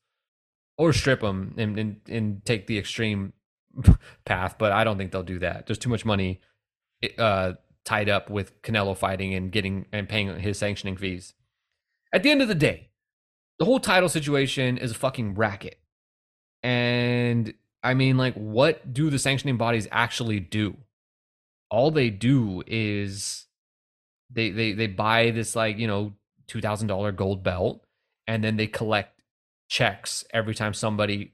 or 0.77 0.91
strip 0.91 1.21
them 1.21 1.55
and, 1.57 1.79
and, 1.79 2.01
and 2.09 2.43
take 2.43 2.67
the 2.67 2.77
extreme 2.77 3.31
path. 4.25 4.57
But 4.59 4.73
I 4.73 4.83
don't 4.83 4.97
think 4.97 5.13
they'll 5.13 5.23
do 5.23 5.39
that. 5.39 5.67
There's 5.67 5.77
too 5.77 5.89
much 5.89 6.03
money 6.03 6.41
uh, 7.17 7.53
tied 7.85 8.09
up 8.09 8.29
with 8.29 8.61
Canelo 8.61 8.97
fighting 8.97 9.33
and 9.33 9.51
getting 9.51 9.85
and 9.91 10.09
paying 10.09 10.39
his 10.39 10.57
sanctioning 10.57 10.97
fees. 10.97 11.33
At 12.11 12.23
the 12.23 12.31
end 12.31 12.41
of 12.41 12.47
the 12.47 12.55
day, 12.55 12.89
the 13.59 13.65
whole 13.65 13.79
title 13.79 14.09
situation 14.09 14.77
is 14.77 14.91
a 14.91 14.95
fucking 14.95 15.35
racket. 15.35 15.79
And 16.63 17.53
I 17.83 17.93
mean, 17.93 18.17
like, 18.17 18.33
what 18.33 18.93
do 18.93 19.09
the 19.09 19.19
sanctioning 19.19 19.57
bodies 19.57 19.87
actually 19.91 20.39
do? 20.39 20.77
All 21.69 21.91
they 21.91 22.09
do 22.09 22.63
is 22.65 23.45
they 24.29 24.49
they 24.49 24.73
they 24.73 24.87
buy 24.87 25.31
this 25.31 25.55
like, 25.55 25.77
you 25.77 25.87
know, 25.87 26.13
two 26.47 26.61
thousand 26.61 26.87
dollar 26.87 27.11
gold 27.11 27.43
belt, 27.43 27.85
and 28.27 28.43
then 28.43 28.57
they 28.57 28.67
collect 28.67 29.21
checks 29.67 30.23
every 30.33 30.55
time 30.55 30.73
somebody 30.73 31.33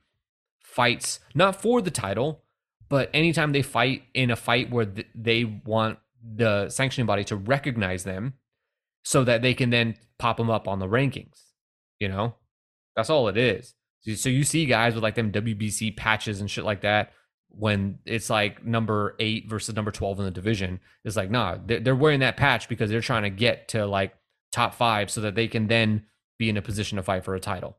fights, 0.64 1.20
not 1.36 1.62
for 1.62 1.82
the 1.82 1.92
title, 1.92 2.44
but 2.90 3.10
anytime 3.14 3.52
they 3.52 3.62
fight 3.62 4.04
in 4.14 4.32
a 4.32 4.36
fight 4.36 4.70
where 4.70 4.86
th- 4.86 5.08
they 5.16 5.44
want 5.44 6.00
the 6.24 6.70
sanctioning 6.70 7.08
body 7.08 7.24
to 7.26 7.36
recognize 7.36 8.04
them 8.04 8.34
so 9.04 9.24
that 9.24 9.42
they 9.42 9.54
can 9.54 9.70
then 9.70 9.96
pop 10.20 10.38
them 10.38 10.50
up 10.50 10.68
on 10.68 10.80
the 10.80 10.88
rankings. 10.88 11.42
You 12.00 12.10
know, 12.10 12.36
that's 12.96 13.10
all 13.10 13.28
it 13.28 13.38
is. 13.38 13.74
So 14.16 14.30
you 14.30 14.44
see 14.44 14.66
guys 14.66 14.96
with 14.96 15.04
like 15.04 15.16
them 15.16 15.32
WBC 15.32 15.96
patches 15.96 16.42
and 16.42 16.50
shit 16.50 16.66
like 16.66 16.82
that 16.82 17.14
when 17.50 18.00
it's 18.06 18.30
like 18.30 18.66
number 18.66 19.16
eight 19.20 19.48
versus 19.50 19.76
number 19.76 19.92
12 19.92 20.20
in 20.20 20.26
the 20.26 20.32
division. 20.32 20.80
It's 21.04 21.16
like, 21.16 21.30
nah, 21.30 21.58
they're 21.66 21.96
wearing 21.96 22.22
that 22.22 22.38
patch 22.38 22.68
because 22.68 22.90
they're 22.90 23.02
trying 23.02 23.24
to 23.24 23.30
get 23.30 23.68
to 23.70 23.86
like 23.86 24.14
top 24.52 24.74
five 24.74 25.12
so 25.12 25.22
that 25.22 25.36
they 25.36 25.48
can 25.48 25.68
then 25.68 26.06
be 26.40 26.50
in 26.50 26.58
a 26.58 26.62
position 26.62 26.96
to 26.96 27.04
fight 27.04 27.24
for 27.24 27.36
a 27.36 27.40
title. 27.40 27.78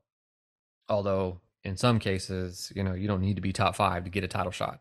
Although 0.88 1.40
in 1.64 1.76
some 1.76 1.98
cases, 1.98 2.72
you 2.74 2.82
know, 2.82 2.94
you 2.94 3.08
don't 3.08 3.20
need 3.20 3.36
to 3.36 3.42
be 3.42 3.52
top 3.52 3.74
five 3.74 4.04
to 4.04 4.10
get 4.10 4.24
a 4.24 4.28
title 4.28 4.52
shot. 4.52 4.80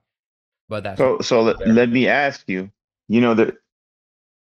But 0.70 0.84
that's 0.84 0.98
so. 0.98 1.20
So 1.20 1.42
let, 1.42 1.68
let 1.68 1.90
me 1.90 2.08
ask 2.08 2.48
you: 2.48 2.72
you 3.12 3.20
know 3.20 3.34
that 3.34 3.58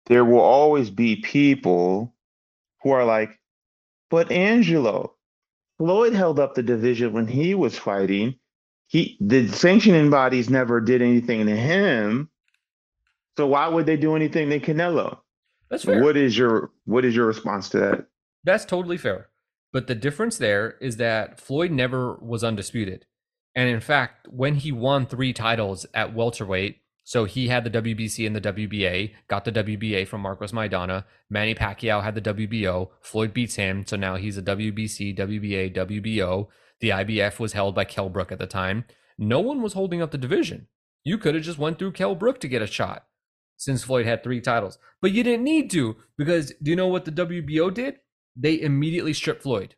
there 0.08 0.26
will 0.26 0.42
always 0.42 0.90
be 0.90 1.16
people 1.16 2.14
who 2.84 2.92
are 2.92 3.06
like, 3.06 3.40
but 4.10 4.30
Angelo, 4.30 5.16
Floyd 5.78 6.12
held 6.12 6.38
up 6.38 6.54
the 6.54 6.64
division 6.64 7.14
when 7.14 7.28
he 7.28 7.56
was 7.56 7.78
fighting. 7.78 8.36
He 8.88 9.18
the 9.22 9.48
sanctioning 9.48 10.10
bodies 10.10 10.50
never 10.50 10.82
did 10.82 11.02
anything 11.02 11.46
to 11.46 11.56
him. 11.56 12.30
So 13.38 13.48
why 13.48 13.70
would 13.70 13.86
they 13.86 13.96
do 13.96 14.18
anything 14.18 14.50
to 14.50 14.60
Canelo? 14.60 15.20
That's 15.70 15.86
fair. 15.86 16.04
What 16.04 16.18
is 16.18 16.38
your 16.38 16.72
what 16.84 17.06
is 17.06 17.16
your 17.16 17.26
response 17.26 17.70
to 17.70 17.80
that? 17.80 18.08
That's 18.44 18.66
totally 18.66 18.98
fair. 18.98 19.30
But 19.72 19.88
the 19.88 19.96
difference 19.96 20.38
there 20.38 20.76
is 20.82 20.98
that 20.98 21.40
Floyd 21.40 21.72
never 21.72 22.16
was 22.16 22.44
undisputed. 22.44 23.06
And 23.56 23.70
in 23.70 23.80
fact, 23.80 24.28
when 24.30 24.56
he 24.56 24.74
won 24.74 25.06
three 25.06 25.32
titles 25.32 25.86
at 25.94 26.14
welterweight, 26.14 26.82
so 27.08 27.24
he 27.24 27.48
had 27.48 27.64
the 27.64 27.70
WBC 27.70 28.28
and 28.28 28.36
the 28.36 28.42
WBA, 28.42 29.14
got 29.30 29.46
the 29.46 29.52
WBA 29.54 30.06
from 30.06 30.20
Marcos 30.20 30.52
Maidana. 30.52 31.06
Manny 31.30 31.56
Pacquiao 31.56 32.04
had 32.04 32.16
the 32.16 32.34
WBO. 32.34 32.90
Floyd 33.00 33.34
beats 33.34 33.56
him, 33.56 33.86
so 33.88 33.96
now 33.96 34.18
he's 34.18 34.38
a 34.38 34.42
WBC, 34.42 35.18
WBA, 35.18 35.74
WBO. 35.74 36.48
The 36.82 36.90
IBF 36.90 37.40
was 37.40 37.54
held 37.54 37.76
by 37.76 37.86
Kell 37.86 38.10
Brook 38.10 38.34
at 38.34 38.40
the 38.40 38.46
time. 38.46 38.84
No 39.18 39.40
one 39.40 39.62
was 39.62 39.72
holding 39.72 40.02
up 40.02 40.12
the 40.12 40.18
division. 40.18 40.68
You 41.06 41.18
could 41.18 41.34
have 41.34 41.46
just 41.46 41.58
went 41.58 41.80
through 41.80 41.94
Kell 41.94 42.14
Brook 42.14 42.42
to 42.42 42.50
get 42.50 42.62
a 42.62 42.68
shot 42.68 43.06
since 43.56 43.86
Floyd 43.86 44.06
had 44.06 44.22
three 44.22 44.42
titles. 44.42 44.78
But 45.02 45.14
you 45.14 45.24
didn't 45.24 45.46
need 45.46 45.72
to 45.72 45.96
because 46.18 46.52
do 46.62 46.72
you 46.72 46.76
know 46.76 46.90
what 46.90 47.06
the 47.06 47.12
WBO 47.12 47.74
did? 47.74 48.00
They 48.36 48.60
immediately 48.60 49.14
stripped 49.14 49.44
Floyd 49.44 49.76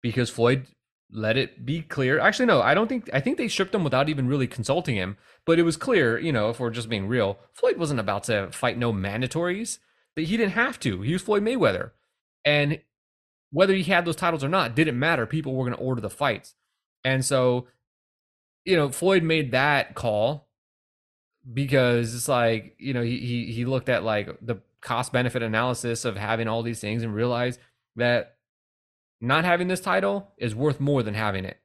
because 0.00 0.30
Floyd 0.30 0.68
let 1.10 1.36
it 1.36 1.64
be 1.64 1.82
clear. 1.82 2.18
Actually, 2.18 2.46
no, 2.46 2.60
I 2.60 2.74
don't 2.74 2.88
think. 2.88 3.08
I 3.12 3.20
think 3.20 3.38
they 3.38 3.48
stripped 3.48 3.74
him 3.74 3.84
without 3.84 4.08
even 4.08 4.28
really 4.28 4.46
consulting 4.46 4.96
him. 4.96 5.16
But 5.44 5.58
it 5.58 5.62
was 5.62 5.76
clear, 5.76 6.18
you 6.18 6.32
know, 6.32 6.50
if 6.50 6.58
we're 6.58 6.70
just 6.70 6.88
being 6.88 7.06
real, 7.06 7.38
Floyd 7.52 7.76
wasn't 7.76 8.00
about 8.00 8.24
to 8.24 8.50
fight 8.50 8.78
no 8.78 8.92
mandatories. 8.92 9.78
That 10.16 10.26
he 10.26 10.36
didn't 10.36 10.52
have 10.52 10.80
to. 10.80 11.02
He 11.02 11.12
was 11.12 11.22
Floyd 11.22 11.42
Mayweather, 11.42 11.90
and 12.44 12.80
whether 13.50 13.74
he 13.74 13.84
had 13.84 14.04
those 14.04 14.16
titles 14.16 14.42
or 14.42 14.48
not 14.48 14.74
didn't 14.74 14.98
matter. 14.98 15.26
People 15.26 15.54
were 15.54 15.64
going 15.64 15.76
to 15.76 15.84
order 15.84 16.00
the 16.00 16.10
fights, 16.10 16.54
and 17.04 17.24
so, 17.24 17.68
you 18.64 18.76
know, 18.76 18.88
Floyd 18.88 19.22
made 19.22 19.52
that 19.52 19.94
call 19.94 20.48
because 21.52 22.14
it's 22.14 22.28
like 22.28 22.74
you 22.78 22.92
know 22.92 23.02
he 23.02 23.18
he 23.18 23.52
he 23.52 23.64
looked 23.64 23.88
at 23.88 24.02
like 24.02 24.28
the 24.40 24.56
cost 24.80 25.12
benefit 25.12 25.42
analysis 25.42 26.04
of 26.04 26.16
having 26.16 26.48
all 26.48 26.62
these 26.62 26.80
things 26.80 27.02
and 27.02 27.14
realized 27.14 27.60
that 27.96 28.35
not 29.20 29.44
having 29.44 29.68
this 29.68 29.80
title 29.80 30.32
is 30.38 30.54
worth 30.54 30.80
more 30.80 31.02
than 31.02 31.14
having 31.14 31.44
it. 31.44 31.58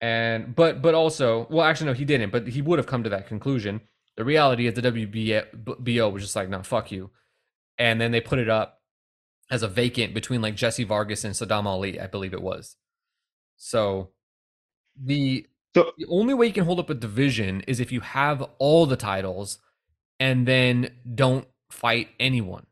And 0.00 0.54
but 0.54 0.82
but 0.82 0.94
also, 0.94 1.46
well, 1.50 1.64
actually 1.64 1.86
no, 1.88 1.94
he 1.94 2.04
didn't. 2.04 2.30
But 2.30 2.48
he 2.48 2.62
would 2.62 2.78
have 2.78 2.86
come 2.86 3.02
to 3.04 3.10
that 3.10 3.26
conclusion. 3.26 3.80
The 4.16 4.24
reality 4.24 4.66
is 4.66 4.74
the 4.74 4.82
WBO 4.82 6.12
was 6.12 6.22
just 6.22 6.36
like, 6.36 6.48
no, 6.48 6.62
fuck 6.62 6.90
you. 6.90 7.10
And 7.78 8.00
then 8.00 8.12
they 8.12 8.20
put 8.20 8.38
it 8.38 8.48
up 8.48 8.80
as 9.50 9.62
a 9.62 9.68
vacant 9.68 10.14
between 10.14 10.40
like 10.42 10.54
Jesse 10.54 10.84
Vargas 10.84 11.24
and 11.24 11.34
Saddam 11.34 11.66
Ali, 11.66 12.00
I 12.00 12.06
believe 12.06 12.32
it 12.32 12.42
was. 12.42 12.76
So 13.56 14.10
the 15.00 15.46
So 15.74 15.92
the 15.98 16.06
only 16.06 16.34
way 16.34 16.46
you 16.46 16.52
can 16.52 16.64
hold 16.64 16.80
up 16.80 16.90
a 16.90 16.94
division 16.94 17.62
is 17.66 17.80
if 17.80 17.92
you 17.92 18.00
have 18.00 18.42
all 18.58 18.86
the 18.86 18.96
titles 18.96 19.58
and 20.18 20.46
then 20.46 20.90
don't 21.14 21.46
fight 21.70 22.08
anyone. 22.18 22.66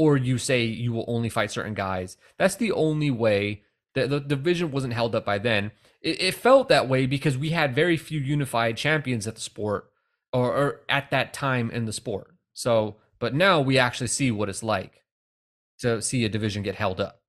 Or 0.00 0.16
you 0.16 0.38
say 0.38 0.64
you 0.64 0.92
will 0.94 1.04
only 1.14 1.28
fight 1.28 1.50
certain 1.50 1.74
guys. 1.74 2.16
That's 2.38 2.56
the 2.56 2.72
only 2.72 3.10
way 3.10 3.64
that 3.94 4.08
the 4.08 4.20
division 4.20 4.70
wasn't 4.70 4.94
held 4.94 5.14
up 5.14 5.26
by 5.26 5.38
then. 5.38 5.72
It, 6.00 6.22
it 6.22 6.34
felt 6.34 6.68
that 6.68 6.88
way 6.88 7.04
because 7.04 7.36
we 7.36 7.50
had 7.50 7.74
very 7.74 7.98
few 7.98 8.18
unified 8.18 8.78
champions 8.78 9.26
at 9.26 9.34
the 9.34 9.40
sport 9.42 9.90
or, 10.32 10.54
or 10.54 10.80
at 10.88 11.10
that 11.10 11.34
time 11.34 11.70
in 11.70 11.84
the 11.84 11.92
sport. 11.92 12.34
So, 12.54 12.96
but 13.18 13.34
now 13.34 13.60
we 13.60 13.78
actually 13.78 14.06
see 14.06 14.30
what 14.30 14.48
it's 14.48 14.62
like 14.62 15.04
to 15.80 16.00
see 16.00 16.24
a 16.24 16.30
division 16.30 16.62
get 16.62 16.76
held 16.76 17.00
up. 17.00 17.20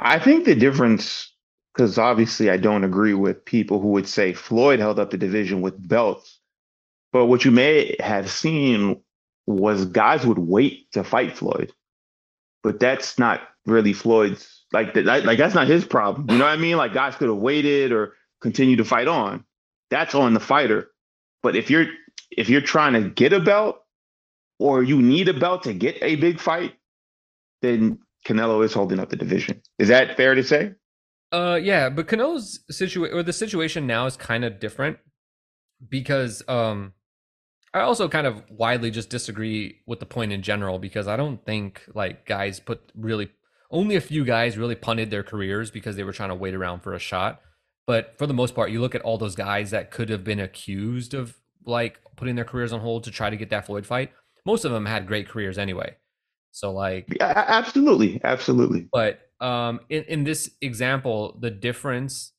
I 0.00 0.18
think 0.18 0.46
the 0.46 0.54
difference, 0.54 1.30
because 1.74 1.98
obviously 1.98 2.48
I 2.48 2.56
don't 2.56 2.84
agree 2.84 3.14
with 3.14 3.44
people 3.44 3.80
who 3.80 3.88
would 3.88 4.08
say 4.08 4.32
Floyd 4.32 4.80
held 4.80 4.98
up 4.98 5.10
the 5.10 5.18
division 5.18 5.60
with 5.60 5.88
belts, 5.88 6.40
but 7.12 7.26
what 7.26 7.44
you 7.44 7.50
may 7.50 7.96
have 8.00 8.30
seen 8.30 9.02
was 9.46 9.84
guys 9.84 10.24
would 10.24 10.38
wait 10.38 10.90
to 10.92 11.04
fight 11.04 11.36
Floyd, 11.36 11.72
but 12.62 12.80
that's 12.80 13.18
not 13.18 13.40
really 13.66 13.92
Floyd's 13.92 14.64
like 14.72 14.94
that. 14.94 15.24
Like 15.24 15.38
that's 15.38 15.54
not 15.54 15.66
his 15.66 15.84
problem. 15.84 16.30
You 16.30 16.38
know 16.38 16.44
what 16.44 16.52
I 16.52 16.56
mean? 16.56 16.76
Like 16.76 16.94
guys 16.94 17.16
could 17.16 17.28
have 17.28 17.38
waited 17.38 17.92
or 17.92 18.14
continue 18.40 18.76
to 18.76 18.84
fight 18.84 19.08
on. 19.08 19.44
That's 19.90 20.14
on 20.14 20.34
the 20.34 20.40
fighter. 20.40 20.90
But 21.42 21.56
if 21.56 21.70
you're 21.70 21.86
if 22.30 22.48
you're 22.48 22.60
trying 22.60 22.94
to 22.94 23.10
get 23.10 23.32
a 23.32 23.40
belt 23.40 23.78
or 24.58 24.82
you 24.82 25.00
need 25.02 25.28
a 25.28 25.34
belt 25.34 25.64
to 25.64 25.74
get 25.74 25.98
a 26.00 26.16
big 26.16 26.40
fight, 26.40 26.74
then 27.60 27.98
Canelo 28.26 28.64
is 28.64 28.72
holding 28.72 28.98
up 28.98 29.10
the 29.10 29.16
division. 29.16 29.60
Is 29.78 29.88
that 29.88 30.16
fair 30.16 30.34
to 30.34 30.44
say? 30.44 30.72
Uh, 31.32 31.58
yeah, 31.62 31.88
but 31.88 32.06
Canelo's 32.06 32.60
situation 32.70 33.16
or 33.16 33.22
the 33.22 33.32
situation 33.32 33.86
now 33.86 34.06
is 34.06 34.16
kind 34.16 34.44
of 34.44 34.60
different 34.60 34.98
because 35.88 36.42
um, 36.46 36.92
I 37.74 37.80
also 37.80 38.08
kind 38.08 38.26
of 38.26 38.42
widely 38.50 38.90
just 38.90 39.08
disagree 39.08 39.80
with 39.86 40.00
the 40.00 40.06
point 40.06 40.32
in 40.32 40.42
general 40.42 40.78
because 40.78 41.08
I 41.08 41.16
don't 41.16 41.44
think 41.44 41.82
like 41.94 42.26
guys 42.26 42.60
put 42.60 42.80
really 42.94 43.30
only 43.70 43.96
a 43.96 44.00
few 44.00 44.24
guys 44.24 44.58
really 44.58 44.74
punted 44.74 45.10
their 45.10 45.22
careers 45.22 45.70
because 45.70 45.96
they 45.96 46.04
were 46.04 46.12
trying 46.12 46.28
to 46.28 46.34
wait 46.34 46.54
around 46.54 46.80
for 46.80 46.92
a 46.92 46.98
shot. 46.98 47.40
But 47.86 48.14
for 48.18 48.26
the 48.26 48.34
most 48.34 48.54
part, 48.54 48.70
you 48.70 48.80
look 48.80 48.94
at 48.94 49.00
all 49.00 49.18
those 49.18 49.34
guys 49.34 49.70
that 49.70 49.90
could 49.90 50.10
have 50.10 50.22
been 50.22 50.38
accused 50.38 51.14
of 51.14 51.34
like 51.64 51.98
putting 52.16 52.36
their 52.36 52.44
careers 52.44 52.72
on 52.72 52.80
hold 52.80 53.04
to 53.04 53.10
try 53.10 53.30
to 53.30 53.36
get 53.36 53.50
that 53.50 53.66
Floyd 53.66 53.86
fight. 53.86 54.12
Most 54.44 54.64
of 54.64 54.72
them 54.72 54.86
had 54.86 55.06
great 55.06 55.28
careers 55.28 55.56
anyway. 55.56 55.96
So 56.50 56.72
like 56.72 57.06
Yeah, 57.18 57.32
absolutely, 57.48 58.20
absolutely. 58.22 58.88
but 58.92 59.20
um, 59.40 59.80
in, 59.88 60.04
in 60.04 60.24
this 60.24 60.50
example, 60.60 61.38
the 61.40 61.50
difference 61.50 62.31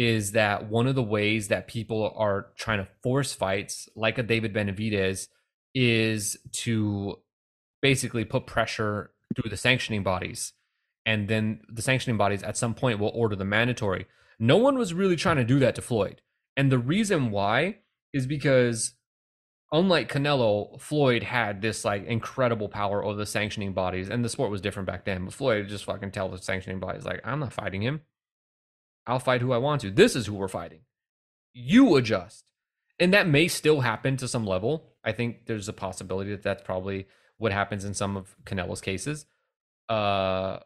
is 0.00 0.30
that 0.30 0.70
one 0.70 0.86
of 0.86 0.94
the 0.94 1.02
ways 1.02 1.48
that 1.48 1.66
people 1.66 2.14
are 2.16 2.52
trying 2.56 2.78
to 2.78 2.88
force 3.02 3.34
fights, 3.34 3.88
like 3.96 4.16
a 4.16 4.22
David 4.22 4.54
Benavidez, 4.54 5.26
is 5.74 6.36
to 6.52 7.18
basically 7.82 8.24
put 8.24 8.46
pressure 8.46 9.10
through 9.34 9.50
the 9.50 9.56
sanctioning 9.56 10.04
bodies. 10.04 10.52
And 11.04 11.26
then 11.26 11.62
the 11.68 11.82
sanctioning 11.82 12.16
bodies 12.16 12.44
at 12.44 12.56
some 12.56 12.74
point 12.74 13.00
will 13.00 13.10
order 13.12 13.34
the 13.34 13.44
mandatory. 13.44 14.06
No 14.38 14.56
one 14.56 14.78
was 14.78 14.94
really 14.94 15.16
trying 15.16 15.38
to 15.38 15.44
do 15.44 15.58
that 15.58 15.74
to 15.74 15.82
Floyd. 15.82 16.22
And 16.56 16.70
the 16.70 16.78
reason 16.78 17.32
why 17.32 17.78
is 18.12 18.24
because 18.24 18.92
unlike 19.72 20.12
Canelo, 20.12 20.80
Floyd 20.80 21.24
had 21.24 21.60
this 21.60 21.84
like 21.84 22.06
incredible 22.06 22.68
power 22.68 23.04
over 23.04 23.18
the 23.18 23.26
sanctioning 23.26 23.72
bodies, 23.72 24.08
and 24.08 24.24
the 24.24 24.28
sport 24.28 24.52
was 24.52 24.60
different 24.60 24.86
back 24.86 25.04
then. 25.04 25.24
But 25.24 25.34
Floyd 25.34 25.66
just 25.66 25.86
fucking 25.86 26.12
tell 26.12 26.28
the 26.28 26.38
sanctioning 26.38 26.78
bodies, 26.78 27.04
like, 27.04 27.20
I'm 27.24 27.40
not 27.40 27.52
fighting 27.52 27.82
him. 27.82 28.02
I'll 29.08 29.18
fight 29.18 29.40
who 29.40 29.52
I 29.52 29.58
want 29.58 29.80
to. 29.80 29.90
This 29.90 30.14
is 30.14 30.26
who 30.26 30.34
we're 30.34 30.48
fighting. 30.48 30.80
You 31.54 31.96
adjust. 31.96 32.44
And 33.00 33.14
that 33.14 33.26
may 33.26 33.48
still 33.48 33.80
happen 33.80 34.16
to 34.18 34.28
some 34.28 34.46
level. 34.46 34.84
I 35.02 35.12
think 35.12 35.46
there's 35.46 35.68
a 35.68 35.72
possibility 35.72 36.30
that 36.30 36.42
that's 36.42 36.62
probably 36.62 37.06
what 37.38 37.52
happens 37.52 37.84
in 37.84 37.94
some 37.94 38.16
of 38.16 38.36
Canelo's 38.44 38.80
cases. 38.80 39.26
Uh, 39.88 40.58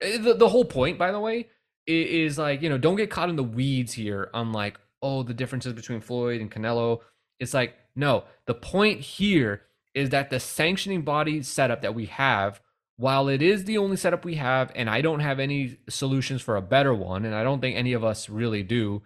the, 0.00 0.34
the 0.36 0.48
whole 0.48 0.64
point, 0.64 0.98
by 0.98 1.12
the 1.12 1.20
way, 1.20 1.48
is 1.86 2.38
like, 2.38 2.62
you 2.62 2.68
know, 2.68 2.78
don't 2.78 2.96
get 2.96 3.10
caught 3.10 3.30
in 3.30 3.36
the 3.36 3.44
weeds 3.44 3.92
here 3.92 4.30
on 4.34 4.52
like, 4.52 4.78
oh, 5.02 5.22
the 5.22 5.34
differences 5.34 5.72
between 5.72 6.00
Floyd 6.00 6.40
and 6.40 6.50
Canelo. 6.50 7.00
It's 7.38 7.54
like, 7.54 7.74
no, 7.94 8.24
the 8.46 8.54
point 8.54 9.00
here 9.00 9.62
is 9.94 10.10
that 10.10 10.30
the 10.30 10.40
sanctioning 10.40 11.02
body 11.02 11.42
setup 11.42 11.82
that 11.82 11.94
we 11.94 12.06
have, 12.06 12.60
while 12.96 13.28
it 13.28 13.42
is 13.42 13.64
the 13.64 13.78
only 13.78 13.96
setup 13.96 14.24
we 14.24 14.36
have, 14.36 14.72
and 14.74 14.88
I 14.88 15.02
don't 15.02 15.20
have 15.20 15.38
any 15.38 15.78
solutions 15.88 16.40
for 16.40 16.56
a 16.56 16.62
better 16.62 16.94
one, 16.94 17.24
and 17.24 17.34
I 17.34 17.44
don't 17.44 17.60
think 17.60 17.76
any 17.76 17.92
of 17.92 18.04
us 18.04 18.28
really 18.28 18.62
do, 18.62 19.02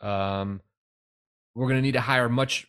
um, 0.00 0.62
we're 1.54 1.68
going 1.68 1.78
to 1.78 1.82
need 1.82 1.92
to 1.92 2.00
hire 2.00 2.28
much 2.28 2.66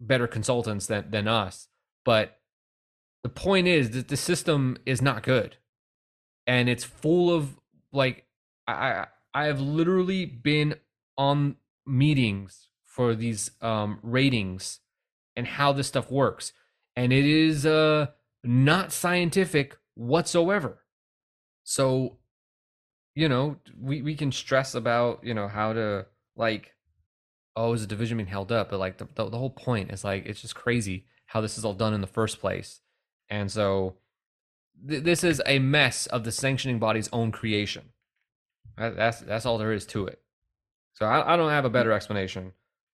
better 0.00 0.26
consultants 0.26 0.86
than, 0.86 1.10
than 1.10 1.28
us. 1.28 1.68
But 2.04 2.38
the 3.22 3.28
point 3.28 3.66
is 3.66 3.90
that 3.90 4.08
the 4.08 4.16
system 4.16 4.76
is 4.86 5.02
not 5.02 5.22
good. 5.22 5.56
And 6.46 6.68
it's 6.68 6.84
full 6.84 7.34
of 7.34 7.58
like, 7.92 8.26
I, 8.66 9.06
I, 9.34 9.46
have 9.46 9.60
literally 9.60 10.24
been 10.24 10.76
on 11.16 11.56
meetings 11.86 12.68
for 12.84 13.14
these 13.14 13.50
um, 13.60 13.98
ratings 14.02 14.80
and 15.36 15.46
how 15.46 15.72
this 15.72 15.88
stuff 15.88 16.10
works. 16.10 16.52
And 16.96 17.12
it 17.12 17.24
is 17.24 17.66
uh, 17.66 18.08
not 18.44 18.92
scientific 18.92 19.76
whatsoever. 19.98 20.78
So, 21.64 22.18
you 23.14 23.28
know, 23.28 23.56
we, 23.78 24.02
we 24.02 24.14
can 24.14 24.32
stress 24.32 24.74
about, 24.74 25.22
you 25.22 25.34
know, 25.34 25.48
how 25.48 25.72
to 25.72 26.06
like, 26.36 26.74
oh, 27.56 27.72
is 27.72 27.82
the 27.82 27.86
division 27.86 28.16
being 28.16 28.28
held 28.28 28.52
up? 28.52 28.70
But 28.70 28.78
like 28.78 28.98
the, 28.98 29.08
the, 29.14 29.28
the 29.28 29.38
whole 29.38 29.50
point 29.50 29.90
is 29.90 30.04
like, 30.04 30.26
it's 30.26 30.40
just 30.40 30.54
crazy 30.54 31.06
how 31.26 31.40
this 31.40 31.58
is 31.58 31.64
all 31.64 31.74
done 31.74 31.94
in 31.94 32.00
the 32.00 32.06
first 32.06 32.40
place. 32.40 32.80
And 33.28 33.50
so 33.50 33.96
th- 34.88 35.02
this 35.02 35.24
is 35.24 35.42
a 35.44 35.58
mess 35.58 36.06
of 36.06 36.24
the 36.24 36.32
sanctioning 36.32 36.78
body's 36.78 37.08
own 37.12 37.32
creation. 37.32 37.90
That, 38.76 38.96
that's, 38.96 39.20
that's 39.20 39.44
all 39.44 39.58
there 39.58 39.72
is 39.72 39.84
to 39.86 40.06
it. 40.06 40.20
So 40.94 41.06
I, 41.06 41.34
I 41.34 41.36
don't 41.36 41.50
have 41.50 41.64
a 41.64 41.70
better 41.70 41.92
explanation 41.92 42.52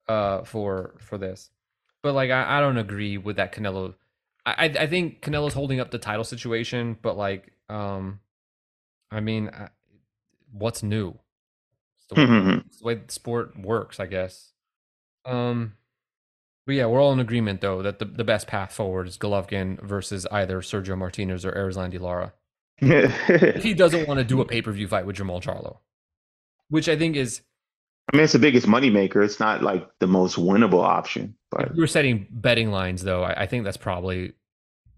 uh, 0.08 0.42
for, 0.44 0.94
for 0.98 1.18
this 1.18 1.50
but 2.04 2.12
like 2.14 2.30
I, 2.30 2.58
I 2.58 2.60
don't 2.60 2.76
agree 2.76 3.16
with 3.16 3.36
that 3.36 3.52
Canelo. 3.52 3.94
I 4.46 4.64
I 4.66 4.86
think 4.86 5.22
Canelo's 5.22 5.54
holding 5.54 5.80
up 5.80 5.90
the 5.90 5.98
title 5.98 6.24
situation, 6.24 6.96
but 7.00 7.16
like 7.16 7.52
um, 7.68 8.20
I 9.10 9.20
mean, 9.20 9.50
I, 9.52 9.68
what's 10.52 10.82
new? 10.82 11.18
It's 11.96 12.06
the, 12.08 12.14
way, 12.14 12.62
it's 12.66 12.78
the 12.78 12.84
way 12.84 12.94
the 12.94 13.12
sport 13.12 13.58
works, 13.58 14.00
I 14.00 14.06
guess. 14.06 14.52
Um, 15.24 15.74
but 16.66 16.74
yeah, 16.74 16.86
we're 16.86 17.00
all 17.00 17.12
in 17.12 17.20
agreement 17.20 17.60
though 17.60 17.82
that 17.82 17.98
the, 17.98 18.04
the 18.04 18.24
best 18.24 18.46
path 18.46 18.72
forward 18.72 19.08
is 19.08 19.18
Golovkin 19.18 19.82
versus 19.82 20.26
either 20.30 20.60
Sergio 20.60 20.96
Martinez 20.96 21.44
or 21.44 21.52
Erislandy 21.52 22.00
Lara. 22.00 22.32
he 23.60 23.72
doesn't 23.72 24.08
want 24.08 24.18
to 24.18 24.24
do 24.24 24.40
a 24.40 24.44
pay 24.44 24.60
per 24.60 24.72
view 24.72 24.88
fight 24.88 25.06
with 25.06 25.16
Jermall 25.16 25.42
Charlo, 25.42 25.78
which 26.68 26.88
I 26.88 26.96
think 26.96 27.16
is 27.16 27.42
I 28.12 28.16
mean, 28.16 28.24
it's 28.24 28.34
the 28.34 28.38
biggest 28.38 28.66
moneymaker. 28.66 29.24
It's 29.24 29.40
not 29.40 29.62
like 29.62 29.88
the 29.98 30.06
most 30.06 30.36
winnable 30.36 30.82
option, 30.82 31.34
but 31.50 31.68
if 31.68 31.72
we 31.72 31.80
were 31.80 31.86
setting 31.86 32.26
betting 32.30 32.70
lines 32.70 33.02
though. 33.02 33.22
I, 33.22 33.42
I 33.42 33.46
think 33.46 33.64
that's 33.64 33.78
probably 33.78 34.34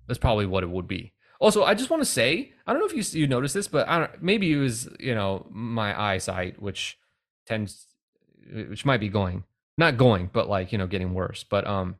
that's 0.08 0.18
probably 0.18 0.46
what 0.46 0.64
it 0.64 0.70
would 0.70 0.88
be. 0.88 1.12
Also, 1.38 1.64
I 1.64 1.74
just 1.74 1.90
want 1.90 2.02
to 2.02 2.08
say, 2.08 2.52
I 2.66 2.72
don't 2.72 2.80
know 2.80 2.86
if 2.86 2.94
you 2.94 3.20
you 3.20 3.26
noticed 3.26 3.54
this, 3.54 3.68
but 3.68 3.88
I 3.88 3.98
don't, 4.00 4.22
maybe 4.22 4.52
it 4.52 4.56
was 4.56 4.88
you 4.98 5.14
know 5.14 5.46
my 5.50 5.98
eyesight, 5.98 6.60
which 6.60 6.98
tends, 7.46 7.86
which 8.52 8.84
might 8.84 9.00
be 9.00 9.08
going, 9.08 9.44
not 9.78 9.96
going, 9.96 10.30
but 10.32 10.48
like 10.48 10.72
you 10.72 10.78
know 10.78 10.88
getting 10.88 11.14
worse. 11.14 11.44
But 11.44 11.66
um, 11.66 11.96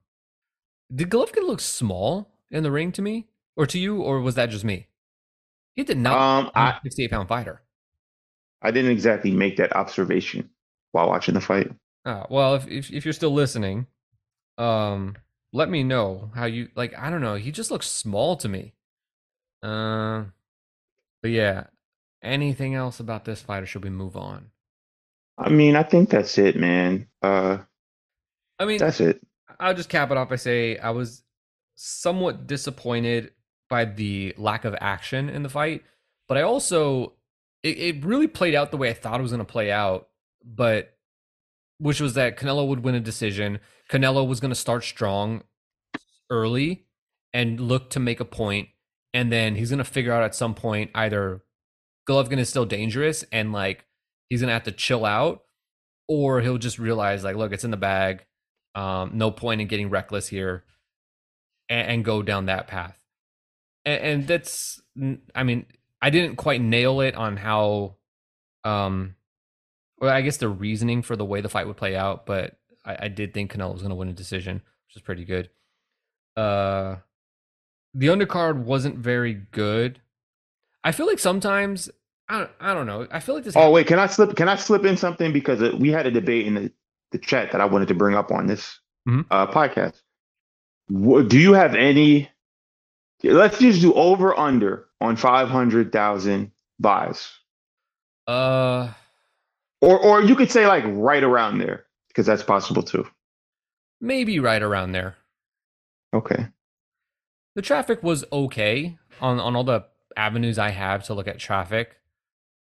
did 0.92 1.10
Golovkin 1.10 1.46
look 1.46 1.60
small 1.60 2.34
in 2.50 2.64
the 2.64 2.72
ring 2.72 2.90
to 2.92 3.02
me, 3.02 3.28
or 3.56 3.66
to 3.66 3.78
you, 3.78 4.02
or 4.02 4.20
was 4.20 4.34
that 4.34 4.50
just 4.50 4.64
me? 4.64 4.88
He 5.74 5.84
did 5.84 5.98
not. 5.98 6.18
um, 6.18 6.50
I 6.54 6.78
68 6.82 7.10
pound 7.10 7.28
fighter. 7.28 7.62
I 8.62 8.72
didn't 8.72 8.90
exactly 8.90 9.30
make 9.30 9.58
that 9.58 9.76
observation 9.76 10.50
while 10.96 11.08
watching 11.08 11.34
the 11.34 11.40
fight. 11.40 11.70
Oh, 12.04 12.24
well, 12.30 12.54
if, 12.54 12.66
if 12.66 12.90
if 12.90 13.04
you're 13.04 13.12
still 13.12 13.32
listening, 13.32 13.86
um, 14.58 15.16
let 15.52 15.68
me 15.68 15.84
know 15.84 16.30
how 16.34 16.46
you 16.46 16.68
like. 16.74 16.98
I 16.98 17.10
don't 17.10 17.20
know. 17.20 17.36
He 17.36 17.52
just 17.52 17.70
looks 17.70 17.86
small 17.86 18.36
to 18.36 18.48
me. 18.48 18.72
Uh, 19.62 20.24
but 21.22 21.30
yeah. 21.30 21.64
Anything 22.22 22.74
else 22.74 22.98
about 22.98 23.24
this 23.24 23.42
fight, 23.42 23.62
or 23.62 23.66
should 23.66 23.84
we 23.84 23.90
move 23.90 24.16
on? 24.16 24.50
I 25.38 25.50
mean, 25.50 25.76
I 25.76 25.82
think 25.84 26.10
that's 26.10 26.38
it, 26.38 26.56
man. 26.56 27.06
Uh, 27.22 27.58
I 28.58 28.64
mean, 28.64 28.78
that's 28.78 29.00
it. 29.00 29.20
I'll 29.60 29.74
just 29.74 29.90
cap 29.90 30.10
it 30.10 30.16
off 30.16 30.30
by 30.30 30.36
say 30.36 30.78
I 30.78 30.90
was 30.90 31.22
somewhat 31.76 32.46
disappointed 32.46 33.32
by 33.68 33.84
the 33.84 34.34
lack 34.38 34.64
of 34.64 34.74
action 34.80 35.28
in 35.28 35.42
the 35.42 35.48
fight, 35.48 35.84
but 36.26 36.38
I 36.38 36.42
also 36.42 37.12
it, 37.62 37.78
it 37.78 38.04
really 38.04 38.28
played 38.28 38.54
out 38.54 38.70
the 38.70 38.76
way 38.76 38.88
I 38.90 38.94
thought 38.94 39.20
it 39.20 39.22
was 39.22 39.32
going 39.32 39.44
to 39.44 39.52
play 39.52 39.70
out, 39.70 40.08
but 40.46 40.96
which 41.78 42.00
was 42.00 42.14
that 42.14 42.38
Canelo 42.38 42.66
would 42.66 42.84
win 42.84 42.94
a 42.94 43.00
decision. 43.00 43.58
Canelo 43.90 44.26
was 44.26 44.40
going 44.40 44.50
to 44.50 44.54
start 44.54 44.84
strong 44.84 45.42
early 46.30 46.86
and 47.34 47.60
look 47.60 47.90
to 47.90 48.00
make 48.00 48.20
a 48.20 48.24
point, 48.24 48.68
and 49.12 49.30
then 49.30 49.56
he's 49.56 49.70
going 49.70 49.78
to 49.78 49.84
figure 49.84 50.12
out 50.12 50.22
at 50.22 50.34
some 50.34 50.54
point 50.54 50.90
either 50.94 51.42
Golovkin 52.08 52.38
is 52.38 52.48
still 52.48 52.64
dangerous 52.64 53.24
and 53.32 53.52
like 53.52 53.84
he's 54.30 54.40
going 54.40 54.48
to 54.48 54.54
have 54.54 54.62
to 54.62 54.72
chill 54.72 55.04
out, 55.04 55.42
or 56.08 56.40
he'll 56.40 56.58
just 56.58 56.78
realize 56.78 57.24
like, 57.24 57.36
look, 57.36 57.52
it's 57.52 57.64
in 57.64 57.70
the 57.70 57.76
bag. 57.76 58.24
Um, 58.74 59.12
no 59.14 59.30
point 59.30 59.60
in 59.60 59.66
getting 59.66 59.90
reckless 59.90 60.28
here, 60.28 60.64
and, 61.68 61.88
and 61.88 62.04
go 62.04 62.22
down 62.22 62.46
that 62.46 62.66
path. 62.66 62.98
And, 63.84 64.02
and 64.02 64.26
that's, 64.26 64.80
I 65.34 65.42
mean, 65.42 65.66
I 66.00 66.10
didn't 66.10 66.36
quite 66.36 66.60
nail 66.60 67.00
it 67.00 67.14
on 67.14 67.36
how, 67.36 67.96
um, 68.64 69.14
well, 69.98 70.10
I 70.14 70.20
guess 70.22 70.36
the 70.36 70.48
reasoning 70.48 71.02
for 71.02 71.16
the 71.16 71.24
way 71.24 71.40
the 71.40 71.48
fight 71.48 71.66
would 71.66 71.76
play 71.76 71.96
out, 71.96 72.26
but 72.26 72.56
I, 72.84 72.96
I 73.02 73.08
did 73.08 73.32
think 73.34 73.52
Canelo 73.52 73.72
was 73.72 73.82
going 73.82 73.90
to 73.90 73.96
win 73.96 74.08
a 74.08 74.12
decision, 74.12 74.56
which 74.86 74.96
is 74.96 75.02
pretty 75.02 75.24
good. 75.24 75.50
Uh, 76.36 76.96
the 77.94 78.08
undercard 78.08 78.58
wasn't 78.64 78.98
very 78.98 79.34
good. 79.52 80.00
I 80.84 80.92
feel 80.92 81.06
like 81.06 81.18
sometimes 81.18 81.88
I 82.28 82.38
don't, 82.40 82.50
I 82.60 82.74
don't 82.74 82.86
know. 82.86 83.06
I 83.10 83.20
feel 83.20 83.34
like 83.34 83.44
this. 83.44 83.54
Oh 83.56 83.70
wait, 83.70 83.86
can 83.86 83.98
I 83.98 84.06
slip? 84.06 84.36
Can 84.36 84.48
I 84.48 84.56
slip 84.56 84.84
in 84.84 84.96
something 84.96 85.32
because 85.32 85.62
uh, 85.62 85.72
we 85.78 85.90
had 85.90 86.06
a 86.06 86.10
debate 86.10 86.46
in 86.46 86.54
the, 86.54 86.72
the 87.12 87.18
chat 87.18 87.52
that 87.52 87.60
I 87.60 87.64
wanted 87.64 87.88
to 87.88 87.94
bring 87.94 88.14
up 88.14 88.30
on 88.30 88.46
this 88.46 88.78
Mhm. 89.08 89.24
uh, 89.30 89.46
podcast. 89.46 90.02
Do 90.88 91.38
you 91.38 91.52
have 91.54 91.74
any? 91.74 92.28
Let's 93.22 93.58
just 93.58 93.80
do 93.80 93.94
over 93.94 94.38
under 94.38 94.86
on 95.00 95.16
five 95.16 95.48
hundred 95.48 95.90
thousand 95.90 96.52
buys, 96.78 97.28
Uh, 98.26 98.92
or 99.80 99.98
or 99.98 100.22
you 100.22 100.34
could 100.36 100.50
say 100.50 100.66
like 100.66 100.84
right 100.86 101.22
around 101.22 101.58
there 101.58 101.84
because 102.08 102.26
that's 102.26 102.42
possible 102.42 102.82
too. 102.82 103.06
maybe 104.00 104.38
right 104.40 104.62
around 104.62 104.92
there. 104.92 105.16
Okay. 106.14 106.48
The 107.54 107.62
traffic 107.62 108.02
was 108.02 108.24
okay 108.32 108.98
on 109.20 109.40
on 109.40 109.56
all 109.56 109.64
the 109.64 109.84
avenues 110.16 110.58
I 110.58 110.70
have 110.70 111.04
to 111.04 111.14
look 111.14 111.28
at 111.28 111.38
traffic. 111.38 111.96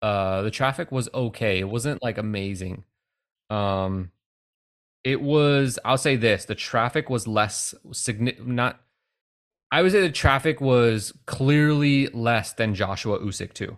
Uh, 0.01 0.41
the 0.41 0.51
traffic 0.51 0.91
was 0.91 1.09
okay. 1.13 1.59
It 1.59 1.69
wasn't 1.69 2.03
like 2.03 2.17
amazing. 2.17 2.83
Um, 3.49 4.11
it 5.03 5.21
was. 5.21 5.79
I'll 5.85 5.97
say 5.97 6.15
this: 6.15 6.45
the 6.45 6.55
traffic 6.55 7.09
was 7.09 7.27
less 7.27 7.73
signi- 7.89 8.45
Not. 8.45 8.79
I 9.71 9.81
would 9.81 9.91
say 9.91 10.01
the 10.01 10.11
traffic 10.11 10.61
was 10.61 11.13
clearly 11.25 12.07
less 12.07 12.53
than 12.53 12.75
Joshua 12.75 13.19
Usyk 13.19 13.53
too, 13.53 13.77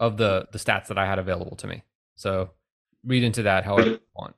of 0.00 0.16
the 0.18 0.46
the 0.52 0.58
stats 0.58 0.86
that 0.86 0.98
I 0.98 1.06
had 1.06 1.18
available 1.18 1.56
to 1.56 1.66
me. 1.66 1.82
So 2.16 2.50
read 3.04 3.22
into 3.22 3.42
that 3.42 3.64
however 3.64 3.90
you 3.90 4.00
want. 4.14 4.34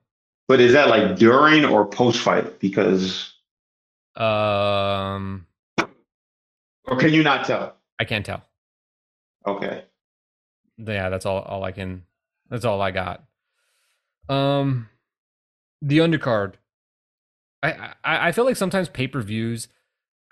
But 0.49 0.61
is 0.61 0.73
that 0.73 0.89
like 0.89 1.17
during 1.17 1.65
or 1.65 1.87
post 1.87 2.21
fight? 2.21 2.59
Because 2.61 3.35
Um, 4.17 5.47
or 6.85 6.97
can 6.99 7.13
you 7.13 7.23
not 7.23 7.47
tell? 7.47 7.77
I 7.99 8.05
can't 8.05 8.25
tell. 8.25 8.43
Okay. 9.47 9.85
yeah 10.79 11.09
that's 11.09 11.25
all 11.25 11.39
all 11.43 11.63
i 11.65 11.71
can 11.73 12.03
that's 12.51 12.65
all 12.65 12.83
i 12.83 12.91
got 12.91 13.23
um 14.29 14.89
the 15.81 15.99
undercard 15.99 16.55
i 17.63 17.71
i, 18.05 18.29
I 18.29 18.33
feel 18.33 18.45
like 18.45 18.57
sometimes 18.57 18.89
pay-per-views 18.89 19.69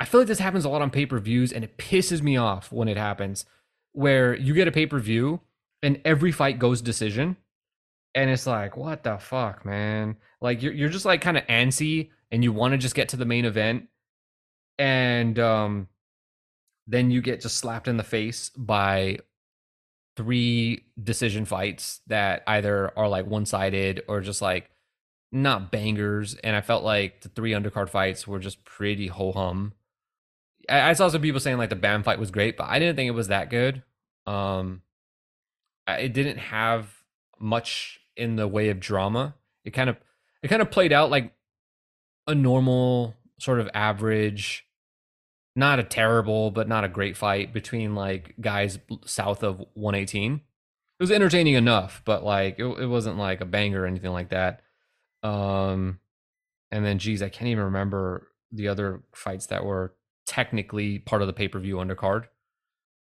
i 0.00 0.04
feel 0.04 0.20
like 0.20 0.28
this 0.28 0.40
happens 0.40 0.64
a 0.64 0.68
lot 0.68 0.82
on 0.82 0.90
pay-per-views 0.90 1.52
and 1.52 1.62
it 1.64 1.78
pisses 1.78 2.20
me 2.22 2.36
off 2.36 2.72
when 2.72 2.88
it 2.88 2.96
happens 2.96 3.46
where 3.92 4.34
you 4.34 4.52
get 4.52 4.66
a 4.68 4.72
pay-per-view 4.72 5.40
and 5.84 6.00
every 6.04 6.32
fight 6.32 6.58
goes 6.58 6.80
decision. 6.80 7.36
And 8.14 8.30
it's 8.30 8.46
like 8.46 8.76
what 8.76 9.04
the 9.04 9.18
fuck 9.18 9.64
man? 9.64 10.16
Like 10.40 10.62
you're, 10.62 10.72
you're 10.72 10.88
just 10.88 11.04
like 11.04 11.20
kind 11.20 11.36
of 11.36 11.46
antsy 11.46 12.10
and 12.32 12.42
you 12.42 12.52
want 12.52 12.72
to 12.72 12.78
just 12.78 12.94
get 12.94 13.10
to 13.10 13.16
the 13.16 13.24
main 13.26 13.44
event. 13.44 13.88
And 14.78 15.38
um 15.38 15.88
then 16.86 17.10
you 17.10 17.20
get 17.22 17.40
just 17.40 17.58
slapped 17.58 17.86
in 17.86 17.96
the 17.96 18.02
face 18.02 18.50
by 18.50 19.18
three 20.16 20.84
decision 21.02 21.44
fights 21.44 22.00
that 22.06 22.42
either 22.46 22.96
are 22.96 23.08
like 23.08 23.26
one-sided 23.26 24.02
or 24.06 24.20
just 24.20 24.40
like 24.40 24.70
not 25.32 25.70
bangers. 25.70 26.34
And 26.36 26.56
i 26.56 26.60
felt 26.62 26.84
like 26.84 27.20
the 27.20 27.28
three 27.28 27.52
undercard 27.52 27.90
fights 27.90 28.26
were 28.26 28.38
just 28.38 28.64
pretty 28.64 29.08
ho-hum. 29.08 29.74
I, 30.68 30.90
I 30.90 30.92
saw 30.94 31.08
some 31.08 31.20
people 31.20 31.40
saying 31.40 31.58
like 31.58 31.70
the 31.70 31.76
bam 31.76 32.02
fight 32.04 32.18
was 32.18 32.30
great 32.30 32.56
but 32.56 32.68
i 32.68 32.78
didn't 32.78 32.96
think 32.96 33.08
it 33.08 33.12
was 33.12 33.28
that 33.28 33.50
good. 33.50 33.82
Um 34.26 34.82
it 35.88 36.12
didn't 36.12 36.38
have 36.38 36.88
much 37.38 38.00
in 38.16 38.36
the 38.36 38.48
way 38.48 38.68
of 38.70 38.80
drama. 38.80 39.34
It 39.64 39.72
kind 39.72 39.90
of 39.90 39.96
it 40.42 40.48
kind 40.48 40.62
of 40.62 40.70
played 40.70 40.92
out 40.92 41.10
like 41.10 41.32
a 42.26 42.34
normal 42.34 43.14
sort 43.38 43.60
of 43.60 43.68
average 43.74 44.66
not 45.56 45.78
a 45.78 45.84
terrible 45.84 46.50
but 46.50 46.68
not 46.68 46.84
a 46.84 46.88
great 46.88 47.16
fight 47.16 47.52
between 47.52 47.94
like 47.94 48.34
guys 48.40 48.78
south 49.04 49.42
of 49.42 49.58
118 49.74 50.34
it 50.34 50.40
was 50.98 51.10
entertaining 51.10 51.54
enough 51.54 52.02
but 52.04 52.24
like 52.24 52.58
it, 52.58 52.64
it 52.64 52.86
wasn't 52.86 53.16
like 53.16 53.40
a 53.40 53.46
banger 53.46 53.82
or 53.82 53.86
anything 53.86 54.12
like 54.12 54.30
that. 54.30 54.62
Um 55.22 56.00
and 56.70 56.84
then 56.84 56.98
geez 56.98 57.22
i 57.22 57.28
can't 57.28 57.48
even 57.48 57.64
remember 57.64 58.28
the 58.52 58.68
other 58.68 59.02
fights 59.14 59.46
that 59.46 59.64
were 59.64 59.94
technically 60.26 60.98
part 60.98 61.22
of 61.22 61.26
the 61.26 61.32
pay-per-view 61.32 61.76
undercard 61.76 62.24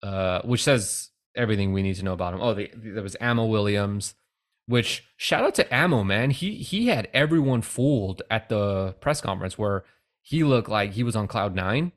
uh 0.04 0.42
which 0.44 0.64
says 0.64 1.10
everything 1.38 1.72
we 1.74 1.82
need 1.84 1.96
to 1.96 2.04
know 2.04 2.14
about 2.14 2.34
him. 2.34 2.42
Oh 2.42 2.54
the, 2.54 2.70
there 2.76 3.04
was 3.04 3.16
ammo 3.22 3.46
williams 3.46 4.16
which 4.66 5.06
shout 5.16 5.46
out 5.46 5.56
to 5.56 5.74
ammo 5.74 6.04
man. 6.04 6.30
He 6.32 6.56
he 6.56 6.88
had 6.88 7.08
everyone 7.14 7.62
fooled 7.62 8.22
at 8.30 8.50
the 8.50 8.96
press 9.00 9.22
conference 9.22 9.58
where 9.58 9.86
he 10.22 10.44
looked 10.44 10.68
like 10.70 10.92
he 10.92 11.04
was 11.04 11.16
on 11.16 11.28
cloud 11.28 11.56
nine 11.56 11.94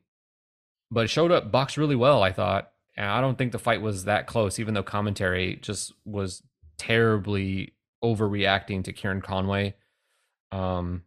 but 0.92 1.10
showed 1.10 1.30
up 1.32 1.50
boxed 1.52 1.76
really 1.76 1.96
well 1.96 2.22
i 2.22 2.30
thought. 2.32 2.70
And 2.96 3.06
i 3.06 3.20
don't 3.20 3.36
think 3.38 3.52
the 3.52 3.58
fight 3.58 3.80
was 3.82 4.04
that 4.04 4.26
close 4.26 4.58
even 4.58 4.74
though 4.74 4.82
commentary 4.82 5.56
just 5.56 5.92
was 6.04 6.42
terribly 6.78 7.72
overreacting 8.04 8.84
to 8.84 8.92
kieran 8.92 9.20
conway. 9.22 9.74
Um 10.52 11.02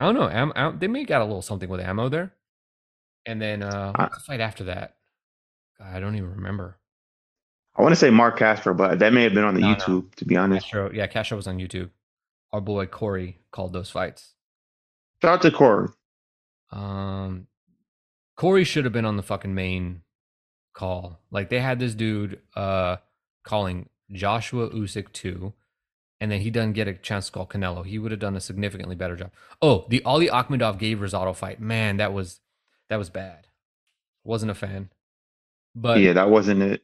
i 0.00 0.04
don't 0.06 0.14
know 0.14 0.28
Am- 0.28 0.52
Am- 0.56 0.78
they 0.78 0.88
may 0.88 1.04
got 1.04 1.20
a 1.22 1.24
little 1.24 1.42
something 1.42 1.68
with 1.68 1.80
ammo 1.80 2.08
there. 2.08 2.32
And 3.26 3.40
then 3.40 3.62
uh 3.62 3.92
I- 3.94 4.04
the 4.08 4.20
fight 4.26 4.40
after 4.40 4.64
that? 4.64 4.96
God, 5.78 5.94
i 5.94 6.00
don't 6.00 6.16
even 6.16 6.30
remember 6.36 6.78
I 7.76 7.82
want 7.82 7.92
to 7.92 7.96
say 7.96 8.10
Mark 8.10 8.38
Casper, 8.38 8.74
but 8.74 8.98
that 8.98 9.12
may 9.12 9.22
have 9.22 9.34
been 9.34 9.44
on 9.44 9.54
the 9.54 9.60
No, 9.60 9.70
no. 9.70 9.74
YouTube, 9.76 10.14
to 10.16 10.24
be 10.24 10.36
honest. 10.36 10.66
Castro, 10.66 10.90
yeah 10.92 11.06
Castro 11.06 11.36
was 11.36 11.46
on 11.46 11.58
youtube 11.58 11.90
our 12.52 12.60
boy 12.60 12.86
corey 12.86 13.38
called 13.50 13.72
those 13.72 13.90
fights 13.90 14.34
Shout 15.22 15.34
out 15.34 15.42
to 15.42 15.50
Corey. 15.52 15.88
Um, 16.72 17.46
Corey 18.36 18.64
should 18.64 18.84
have 18.84 18.92
been 18.92 19.04
on 19.04 19.16
the 19.16 19.22
fucking 19.22 19.54
main 19.54 20.02
call. 20.74 21.20
Like 21.30 21.48
they 21.48 21.60
had 21.60 21.78
this 21.78 21.94
dude 21.94 22.40
uh 22.56 22.96
calling 23.44 23.88
Joshua 24.10 24.68
Usyk 24.70 25.12
two, 25.12 25.52
and 26.20 26.32
then 26.32 26.40
he 26.40 26.50
doesn't 26.50 26.72
get 26.72 26.88
a 26.88 26.94
chance 26.94 27.26
to 27.26 27.32
call 27.32 27.46
Canelo, 27.46 27.86
he 27.86 27.98
would 28.00 28.10
have 28.10 28.20
done 28.20 28.34
a 28.34 28.40
significantly 28.40 28.96
better 28.96 29.14
job. 29.14 29.30
Oh, 29.60 29.86
the 29.88 30.02
Ali 30.04 30.28
Akhmedov 30.28 30.78
Gabe 30.78 31.00
Rosado 31.00 31.36
fight, 31.36 31.60
man, 31.60 31.98
that 31.98 32.12
was 32.12 32.40
that 32.88 32.96
was 32.96 33.08
bad. 33.10 33.46
Wasn't 34.24 34.50
a 34.50 34.54
fan, 34.54 34.90
but 35.74 36.00
yeah, 36.00 36.14
that 36.14 36.30
wasn't 36.30 36.62
it. 36.62 36.82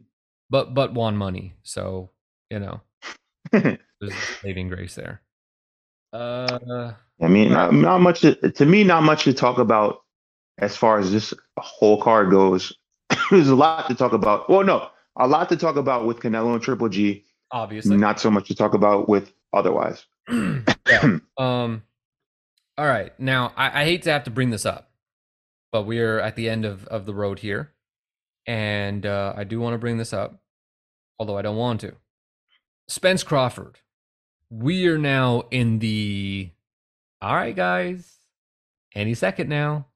But 0.50 0.74
but 0.74 0.94
won 0.94 1.16
money, 1.16 1.54
so 1.62 2.10
you 2.50 2.58
know 2.58 2.80
there's 3.52 3.78
a 4.02 4.10
saving 4.42 4.68
grace 4.68 4.94
there. 4.94 5.22
Uh, 6.12 6.92
I 7.20 7.28
mean, 7.28 7.52
not, 7.52 7.74
not 7.74 8.00
much 8.00 8.20
to, 8.20 8.34
to 8.34 8.64
me, 8.64 8.84
not 8.84 9.02
much 9.02 9.24
to 9.24 9.34
talk 9.34 9.58
about 9.58 10.02
as 10.58 10.76
far 10.76 10.98
as 10.98 11.12
this 11.12 11.34
whole 11.58 12.00
card 12.00 12.30
goes. 12.30 12.72
There's 13.30 13.48
a 13.48 13.54
lot 13.54 13.88
to 13.88 13.94
talk 13.94 14.12
about. 14.12 14.48
Well, 14.48 14.64
no, 14.64 14.88
a 15.16 15.26
lot 15.26 15.48
to 15.50 15.56
talk 15.56 15.76
about 15.76 16.06
with 16.06 16.20
Canelo 16.20 16.54
and 16.54 16.62
Triple 16.62 16.88
G. 16.88 17.24
obviously, 17.50 17.96
Not 17.96 18.20
so 18.20 18.30
much 18.30 18.48
to 18.48 18.54
talk 18.54 18.74
about 18.74 19.08
with 19.08 19.32
otherwise. 19.52 20.04
Yeah. 20.88 21.18
Um. 21.36 21.82
All 22.78 22.86
right. 22.86 23.12
Now, 23.20 23.52
I, 23.58 23.82
I 23.82 23.84
hate 23.84 24.04
to 24.04 24.10
have 24.10 24.24
to 24.24 24.30
bring 24.30 24.48
this 24.48 24.64
up, 24.64 24.90
but 25.70 25.82
we're 25.82 26.18
at 26.18 26.34
the 26.34 26.48
end 26.48 26.64
of 26.64 26.86
of 26.86 27.04
the 27.04 27.12
road 27.12 27.40
here, 27.40 27.74
and 28.48 29.04
uh, 29.04 29.34
I 29.36 29.44
do 29.44 29.60
want 29.60 29.74
to 29.74 29.78
bring 29.78 29.98
this 29.98 30.14
up, 30.14 30.40
although 31.18 31.36
I 31.36 31.42
don't 31.42 31.58
want 31.58 31.82
to. 31.82 31.92
Spence 32.88 33.22
Crawford. 33.22 33.80
We 34.50 34.88
are 34.88 34.96
now 34.96 35.44
in 35.50 35.80
the. 35.80 36.50
All 37.20 37.34
right, 37.34 37.54
guys. 37.54 38.16
Any 38.94 39.12
second 39.12 39.50
now. 39.50 39.88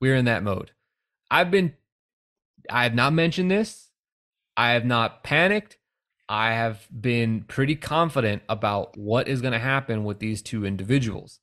We're 0.00 0.16
in 0.16 0.24
that 0.24 0.42
mode. 0.42 0.70
I've 1.30 1.50
been. 1.50 1.74
I 2.70 2.84
have 2.84 2.94
not 2.94 3.12
mentioned 3.12 3.50
this. 3.50 3.90
I 4.56 4.70
have 4.70 4.86
not 4.86 5.22
panicked. 5.22 5.76
I 6.30 6.52
have 6.52 6.88
been 6.98 7.42
pretty 7.42 7.76
confident 7.76 8.42
about 8.48 8.96
what 8.96 9.28
is 9.28 9.42
going 9.42 9.52
to 9.52 9.58
happen 9.58 10.04
with 10.04 10.18
these 10.18 10.40
two 10.40 10.64
individuals. 10.64 11.40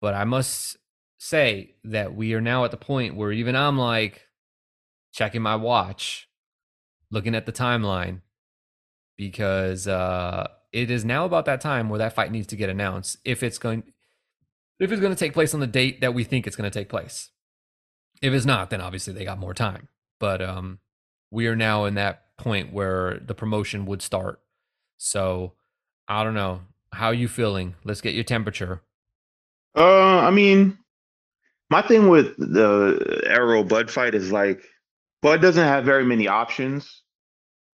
But 0.00 0.14
I 0.14 0.24
must 0.24 0.78
say 1.18 1.74
that 1.84 2.14
we 2.14 2.32
are 2.32 2.40
now 2.40 2.64
at 2.64 2.70
the 2.70 2.76
point 2.78 3.16
where 3.16 3.32
even 3.32 3.56
I'm 3.56 3.76
like 3.76 4.23
checking 5.14 5.40
my 5.40 5.54
watch, 5.54 6.28
looking 7.10 7.34
at 7.34 7.46
the 7.46 7.52
timeline, 7.52 8.20
because 9.16 9.86
uh, 9.86 10.48
it 10.72 10.90
is 10.90 11.04
now 11.04 11.24
about 11.24 11.44
that 11.44 11.60
time 11.60 11.88
where 11.88 11.98
that 11.98 12.14
fight 12.14 12.32
needs 12.32 12.48
to 12.48 12.56
get 12.56 12.68
announced 12.68 13.16
if 13.24 13.42
it's 13.42 13.56
going 13.56 13.84
if 14.80 14.90
it's 14.90 15.00
going 15.00 15.14
to 15.14 15.18
take 15.18 15.32
place 15.32 15.54
on 15.54 15.60
the 15.60 15.68
date 15.68 16.00
that 16.00 16.14
we 16.14 16.24
think 16.24 16.46
it's 16.46 16.56
going 16.56 16.68
to 16.68 16.78
take 16.78 16.88
place. 16.88 17.30
If 18.20 18.32
it's 18.34 18.44
not, 18.44 18.70
then 18.70 18.80
obviously 18.80 19.12
they 19.12 19.24
got 19.24 19.38
more 19.38 19.54
time. 19.54 19.88
But 20.18 20.42
um, 20.42 20.80
we 21.30 21.46
are 21.46 21.54
now 21.54 21.84
in 21.84 21.94
that 21.94 22.36
point 22.36 22.72
where 22.72 23.20
the 23.24 23.36
promotion 23.36 23.86
would 23.86 24.02
start. 24.02 24.40
So 24.96 25.52
I 26.08 26.24
don't 26.24 26.34
know. 26.34 26.62
How 26.92 27.06
are 27.08 27.14
you 27.14 27.28
feeling? 27.28 27.76
Let's 27.84 28.00
get 28.00 28.14
your 28.14 28.24
temperature. 28.24 28.82
Uh, 29.76 30.18
I 30.18 30.30
mean, 30.32 30.76
my 31.70 31.82
thing 31.82 32.08
with 32.08 32.36
the 32.36 33.22
Errol 33.26 33.62
Bud 33.62 33.90
fight 33.92 34.14
is 34.14 34.32
like 34.32 34.64
Bud 35.24 35.40
doesn't 35.40 35.64
have 35.64 35.86
very 35.86 36.04
many 36.04 36.28
options. 36.28 37.00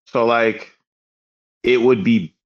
So 0.07 0.25
like 0.25 0.71
it 1.65 1.83
would 1.83 2.05
be 2.05 2.37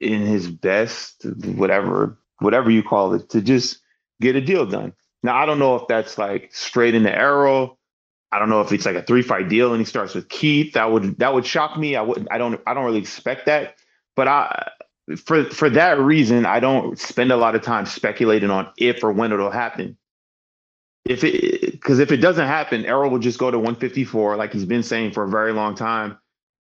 in 0.00 0.22
his 0.22 0.50
best, 0.50 1.24
whatever, 1.54 2.18
whatever 2.40 2.68
you 2.68 2.82
call 2.82 3.14
it, 3.14 3.30
to 3.30 3.42
just 3.42 3.78
get 4.20 4.34
a 4.34 4.40
deal 4.40 4.66
done. 4.66 4.92
Now 5.22 5.36
I 5.36 5.46
don't 5.46 5.60
know 5.60 5.76
if 5.76 5.86
that's 5.86 6.18
like 6.18 6.52
straight 6.52 6.96
in 6.96 7.04
the 7.04 7.16
Errol. 7.16 7.78
I 8.32 8.40
don't 8.40 8.48
know 8.48 8.60
if 8.60 8.72
it's 8.72 8.84
like 8.84 8.96
a 8.96 9.04
three 9.04 9.22
fight 9.22 9.48
deal 9.48 9.70
and 9.70 9.80
he 9.80 9.84
starts 9.84 10.16
with 10.16 10.28
Keith. 10.28 10.72
That 10.72 10.90
would 10.90 11.20
that 11.20 11.32
would 11.32 11.46
shock 11.46 11.78
me. 11.78 11.94
I 11.94 12.02
wouldn't 12.02 12.26
I 12.32 12.38
don't 12.38 12.60
I 12.66 12.74
don't 12.74 12.84
really 12.84 12.98
expect 12.98 13.46
that. 13.46 13.76
But 14.16 14.26
I 14.26 14.68
for 15.24 15.44
for 15.44 15.70
that 15.70 16.00
reason, 16.00 16.44
I 16.44 16.58
don't 16.58 16.98
spend 16.98 17.30
a 17.30 17.36
lot 17.36 17.54
of 17.54 17.62
time 17.62 17.86
speculating 17.86 18.50
on 18.50 18.68
if 18.76 19.04
or 19.04 19.12
when 19.12 19.30
it'll 19.30 19.52
happen. 19.52 19.96
If 21.04 21.24
it 21.24 21.72
because 21.72 21.98
if 21.98 22.12
it 22.12 22.18
doesn't 22.18 22.46
happen, 22.46 22.84
Errol 22.84 23.10
will 23.10 23.18
just 23.18 23.38
go 23.38 23.50
to 23.50 23.58
154 23.58 24.36
like 24.36 24.52
he's 24.52 24.66
been 24.66 24.82
saying 24.82 25.12
for 25.12 25.24
a 25.24 25.28
very 25.28 25.52
long 25.52 25.74
time, 25.74 26.18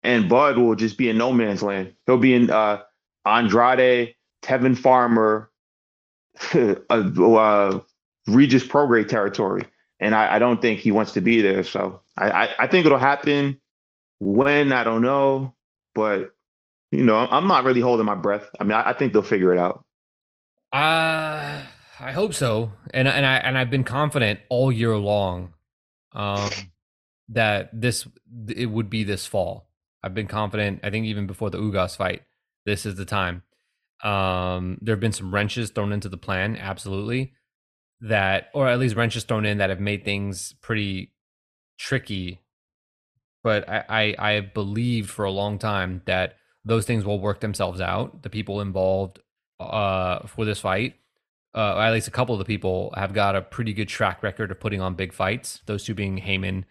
and 0.04 0.28
Bud 0.28 0.58
will 0.58 0.76
just 0.76 0.98
be 0.98 1.10
in 1.10 1.18
no 1.18 1.32
man's 1.32 1.64
land. 1.64 1.94
He'll 2.06 2.18
be 2.18 2.34
in 2.34 2.50
uh, 2.50 2.82
Andrade, 3.26 4.16
Tevin 4.44 4.78
Farmer, 4.78 5.50
uh, 6.54 6.76
uh, 6.90 7.80
Regis 8.28 8.66
Prograis 8.66 9.08
territory, 9.08 9.64
and 10.00 10.14
I, 10.14 10.36
I 10.36 10.40
don't 10.40 10.62
think 10.62 10.82
he 10.82 10.92
wants 10.92 11.14
to 11.14 11.22
be 11.22 11.42
there. 11.42 11.64
So 11.64 12.02
I, 12.18 12.30
I 12.30 12.50
I 12.60 12.68
think 12.68 12.86
it'll 12.86 12.98
happen. 12.98 13.60
When 14.20 14.72
I 14.72 14.84
don't 14.84 15.02
know, 15.02 15.56
but 15.94 16.36
you 16.92 17.04
know, 17.04 17.16
I'm 17.16 17.48
not 17.48 17.64
really 17.64 17.82
holding 17.82 18.06
my 18.06 18.16
breath. 18.16 18.50
I 18.60 18.64
mean, 18.64 18.74
I, 18.74 18.90
I 18.90 18.94
think 18.94 19.14
they'll 19.14 19.22
figure 19.22 19.54
it 19.54 19.60
out. 19.60 19.86
Uh 20.74 21.64
I 22.00 22.12
hope 22.12 22.34
so. 22.34 22.72
And 22.94 23.08
and 23.08 23.26
I 23.26 23.38
and 23.38 23.58
I've 23.58 23.70
been 23.70 23.84
confident 23.84 24.40
all 24.50 24.72
year 24.72 24.96
long 24.98 25.54
um 26.14 26.50
that 27.30 27.70
this 27.74 28.08
it 28.50 28.68
would 28.68 28.90
be 28.90 29.04
this 29.04 29.26
fall. 29.26 29.70
I've 30.04 30.14
been 30.14 30.28
confident, 30.28 30.82
I 30.84 30.90
think 30.90 31.06
even 31.06 31.26
before 31.26 31.50
the 31.50 31.58
Ugas 31.58 31.98
fight, 31.98 32.22
this 32.66 32.86
is 32.86 32.96
the 32.96 33.06
time. 33.06 33.44
Um 34.04 34.78
there 34.82 34.94
have 34.94 35.00
been 35.00 35.12
some 35.12 35.34
wrenches 35.34 35.70
thrown 35.70 35.92
into 35.92 36.10
the 36.10 36.18
plan, 36.18 36.58
absolutely. 36.58 37.34
That 38.02 38.50
or 38.54 38.68
at 38.68 38.80
least 38.80 38.96
wrenches 38.96 39.24
thrown 39.24 39.46
in 39.46 39.60
that 39.60 39.70
have 39.70 39.80
made 39.80 40.04
things 40.04 40.54
pretty 40.62 41.14
tricky. 41.78 42.42
But 43.44 43.68
I 43.70 43.86
I, 43.90 44.16
I 44.20 44.32
have 44.34 44.54
believed 44.54 45.10
for 45.10 45.26
a 45.26 45.32
long 45.32 45.60
time 45.60 46.02
that 46.06 46.36
those 46.66 46.86
things 46.86 47.06
will 47.06 47.20
work 47.20 47.40
themselves 47.40 47.80
out. 47.80 48.24
The 48.24 48.30
people 48.30 48.60
involved 48.60 49.20
uh, 49.60 50.26
for 50.28 50.46
this 50.46 50.60
fight, 50.60 50.96
uh, 51.56 51.80
at 51.80 51.94
least 51.94 52.08
a 52.08 52.12
couple 52.12 52.36
of 52.36 52.40
the 52.40 52.46
people, 52.46 52.94
have 52.98 53.14
got 53.14 53.36
a 53.36 53.42
pretty 53.42 53.74
good 53.74 53.88
track 53.88 54.22
record 54.22 54.52
of 54.52 54.60
putting 54.60 54.82
on 54.82 54.94
big 54.96 55.14
fights. 55.14 55.62
Those 55.66 55.86
two 55.86 55.94
being 55.94 56.18
Haymon 56.18 56.66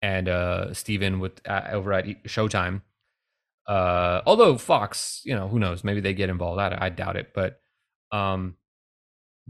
and 0.00 0.28
uh, 0.28 0.72
Steven 0.72 1.18
with 1.18 1.40
uh, 1.46 1.62
over 1.72 1.92
at 1.92 2.06
Showtime. 2.24 2.82
Uh, 3.66 4.22
although 4.24 4.56
Fox, 4.56 5.20
you 5.24 5.34
know, 5.34 5.48
who 5.48 5.58
knows? 5.58 5.82
Maybe 5.82 6.00
they 6.00 6.14
get 6.14 6.30
involved. 6.30 6.60
I, 6.60 6.78
I 6.80 6.88
doubt 6.88 7.16
it, 7.16 7.32
but 7.34 7.60
um, 8.12 8.54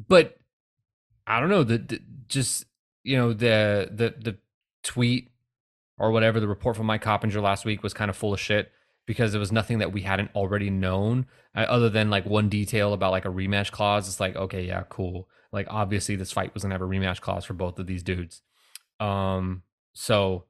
but 0.09 0.39
I 1.27 1.39
don't 1.39 1.51
know. 1.51 1.65
The, 1.65 1.79
the 1.79 2.01
just 2.27 2.65
you 3.05 3.17
know 3.17 3.35
the 3.35 3.91
the 3.93 4.15
the 4.19 4.39
tweet 4.83 5.31
or 5.99 6.11
whatever 6.13 6.41
the 6.41 6.49
report 6.49 6.77
from 6.77 6.87
Mike 6.87 7.03
Coppinger 7.03 7.41
last 7.41 7.65
week 7.65 7.83
was 7.83 7.93
kind 7.93 8.09
of 8.09 8.17
full 8.17 8.33
of 8.33 8.41
shit 8.41 8.73
because 9.09 9.33
there 9.33 9.41
was 9.41 9.51
nothing 9.51 9.79
that 9.79 9.91
we 9.91 10.03
hadn't 10.03 10.31
already 10.35 10.69
known 10.69 11.25
uh, 11.57 11.61
other 11.61 11.89
than 11.89 12.11
like 12.11 12.27
one 12.27 12.51
detail 12.51 12.93
about 12.93 13.11
like 13.11 13.25
a 13.25 13.31
rematch 13.31 13.73
clause. 13.73 14.07
It's 14.07 14.21
like, 14.21 14.37
okay, 14.37 14.67
yeah, 14.67 14.85
cool. 14.91 15.31
Like 15.51 15.67
obviously 15.71 16.15
this 16.15 16.31
fight 16.31 16.53
was 16.53 16.63
gonna 16.63 16.75
have 16.75 16.83
a 16.83 16.87
rematch 16.87 17.23
clause 17.23 17.47
for 17.47 17.55
both 17.55 17.79
of 17.79 17.87
these 17.87 18.03
dudes. 18.03 18.43
Um, 19.01 19.63
so 19.95 20.45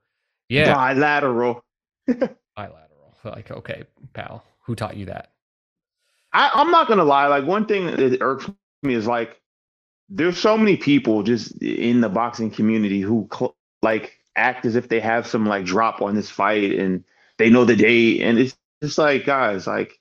yeah, 0.49 0.75
Bilateral. 0.75 1.65
bilateral. 2.09 3.15
Like, 3.25 3.51
okay, 3.51 3.85
pal, 4.13 4.45
who 4.63 4.75
taught 4.75 4.97
you 4.97 5.07
that? 5.07 5.31
I, 6.33 6.51
I'm 6.53 6.73
not 6.73 6.89
gonna 6.89 7.05
lie. 7.05 7.29
Like 7.29 7.45
one 7.45 7.65
thing 7.65 7.87
that 7.87 8.19
irks 8.21 8.51
me 8.83 8.95
is 8.95 9.07
like 9.07 9.41
there's 10.09 10.37
so 10.37 10.59
many 10.59 10.77
people 10.77 11.23
just 11.23 11.63
in 11.63 12.01
the 12.01 12.09
boxing 12.09 12.51
community 12.51 13.03
who 13.03 13.29
cl- 13.33 13.55
like 13.83 14.19
act 14.35 14.67
as 14.67 14.75
if 14.75 14.89
they 14.89 14.99
have 14.99 15.29
some 15.29 15.47
like 15.47 15.65
drop 15.65 16.03
on 16.03 16.17
this 16.17 16.29
fight 16.29 16.73
and 16.73 17.05
they 17.39 17.51
know 17.51 17.65
the 17.65 17.77
date 17.77 18.21
and 18.21 18.39
it's 18.39 18.57
just 18.83 18.99
like 18.99 19.25
guys 19.25 19.67
like 19.67 19.99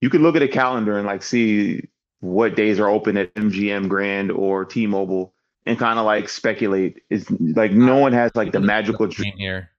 you 0.00 0.10
can 0.10 0.22
look 0.22 0.36
at 0.36 0.42
a 0.42 0.48
calendar 0.48 0.98
and 0.98 1.06
like 1.06 1.22
see 1.22 1.88
what 2.20 2.56
days 2.56 2.80
are 2.80 2.88
open 2.88 3.16
at 3.16 3.34
MGM 3.34 3.88
Grand 3.88 4.30
or 4.30 4.64
T-Mobile 4.64 5.34
and 5.64 5.78
kind 5.78 5.98
of 5.98 6.04
like 6.06 6.28
speculate. 6.28 7.02
It's 7.10 7.30
like 7.30 7.72
no 7.72 7.98
one 7.98 8.12
has 8.12 8.30
like 8.34 8.52
the 8.52 8.60
magical, 8.60 9.06
dream 9.06 9.34
here. 9.36 9.70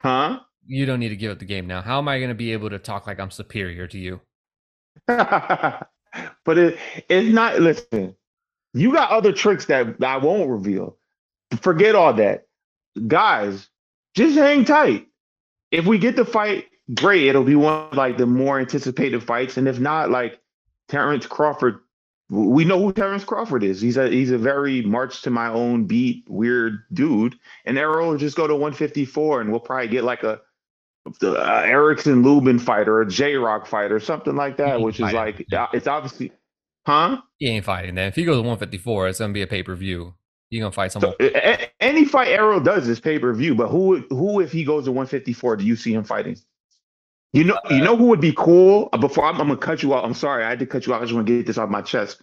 huh? 0.00 0.40
You 0.66 0.86
don't 0.86 1.00
need 1.00 1.10
to 1.10 1.16
give 1.16 1.32
up 1.32 1.38
the 1.38 1.44
game 1.44 1.66
now. 1.66 1.80
How 1.80 1.98
am 1.98 2.08
I 2.08 2.18
going 2.18 2.28
to 2.28 2.34
be 2.34 2.52
able 2.52 2.70
to 2.70 2.78
talk 2.78 3.06
like 3.06 3.20
I'm 3.20 3.30
superior 3.30 3.86
to 3.86 3.98
you? 3.98 4.20
but 5.06 5.88
it 6.46 6.78
it's 7.08 7.32
not. 7.32 7.60
Listen, 7.60 8.14
you 8.74 8.92
got 8.92 9.10
other 9.10 9.32
tricks 9.32 9.66
that 9.66 10.02
I 10.02 10.16
won't 10.18 10.50
reveal. 10.50 10.96
Forget 11.60 11.94
all 11.94 12.12
that, 12.14 12.46
guys. 13.06 13.68
Just 14.14 14.36
hang 14.36 14.64
tight. 14.64 15.07
If 15.70 15.86
we 15.86 15.98
get 15.98 16.16
the 16.16 16.24
fight, 16.24 16.66
great. 16.94 17.26
It'll 17.26 17.44
be 17.44 17.56
one 17.56 17.88
of 17.90 17.96
like 17.96 18.16
the 18.16 18.26
more 18.26 18.58
anticipated 18.58 19.22
fights, 19.22 19.56
and 19.56 19.68
if 19.68 19.78
not, 19.78 20.10
like 20.10 20.40
Terrence 20.88 21.26
Crawford. 21.26 21.80
We 22.30 22.66
know 22.66 22.78
who 22.78 22.92
Terrence 22.92 23.24
Crawford 23.24 23.64
is. 23.64 23.80
He's 23.80 23.96
a 23.96 24.08
he's 24.08 24.30
a 24.30 24.38
very 24.38 24.82
march 24.82 25.22
to 25.22 25.30
my 25.30 25.48
own 25.48 25.86
beat 25.86 26.24
weird 26.28 26.80
dude. 26.92 27.36
And 27.64 27.78
Errol 27.78 28.10
will 28.10 28.18
just 28.18 28.36
go 28.36 28.46
to 28.46 28.54
154, 28.54 29.40
and 29.40 29.50
we'll 29.50 29.60
probably 29.60 29.88
get 29.88 30.04
like 30.04 30.22
a 30.22 30.40
the 31.20 31.32
uh, 31.32 31.62
Erickson 31.62 32.22
Lubin 32.22 32.58
fight 32.58 32.88
or 32.88 33.00
a 33.00 33.08
J 33.08 33.36
Rock 33.36 33.66
fight 33.66 33.92
or 33.92 34.00
something 34.00 34.36
like 34.36 34.58
that, 34.58 34.80
which 34.80 35.00
is 35.00 35.12
like 35.12 35.46
it's 35.72 35.86
obviously, 35.86 36.32
huh? 36.86 37.18
He 37.38 37.48
ain't 37.48 37.64
fighting 37.64 37.94
then. 37.94 38.08
If 38.08 38.16
he 38.16 38.24
goes 38.24 38.36
to 38.36 38.40
154, 38.40 39.08
it's 39.08 39.18
to 39.18 39.28
be 39.28 39.42
a 39.42 39.46
pay 39.46 39.62
per 39.62 39.74
view. 39.74 40.14
You're 40.50 40.62
going 40.62 40.72
to 40.72 40.74
fight 40.74 40.92
someone. 40.92 41.14
a- 41.20 41.68
any 41.82 42.04
fight 42.04 42.28
Errol 42.28 42.60
does 42.60 42.88
is 42.88 43.00
pay 43.00 43.18
per 43.18 43.32
view, 43.34 43.54
but 43.54 43.68
who 43.68 43.98
who 44.10 44.40
if 44.40 44.50
he 44.52 44.64
goes 44.64 44.84
to 44.84 44.92
154, 44.92 45.56
do 45.56 45.64
you 45.64 45.76
see 45.76 45.92
him 45.92 46.04
fighting? 46.04 46.36
You 47.34 47.44
know, 47.44 47.58
you 47.70 47.82
know 47.82 47.94
who 47.96 48.06
would 48.06 48.20
be 48.22 48.32
cool? 48.36 48.88
Uh, 48.92 48.96
Before 48.98 49.24
I'm, 49.26 49.38
I'm 49.40 49.48
gonna 49.48 49.58
cut 49.58 49.82
you 49.82 49.92
off. 49.92 50.04
I'm 50.04 50.14
sorry, 50.14 50.44
I 50.44 50.48
had 50.48 50.58
to 50.60 50.66
cut 50.66 50.86
you 50.86 50.94
off. 50.94 51.02
I 51.02 51.04
just 51.04 51.14
want 51.14 51.26
to 51.26 51.36
get 51.36 51.46
this 51.46 51.58
off 51.58 51.68
my 51.68 51.82
chest. 51.82 52.22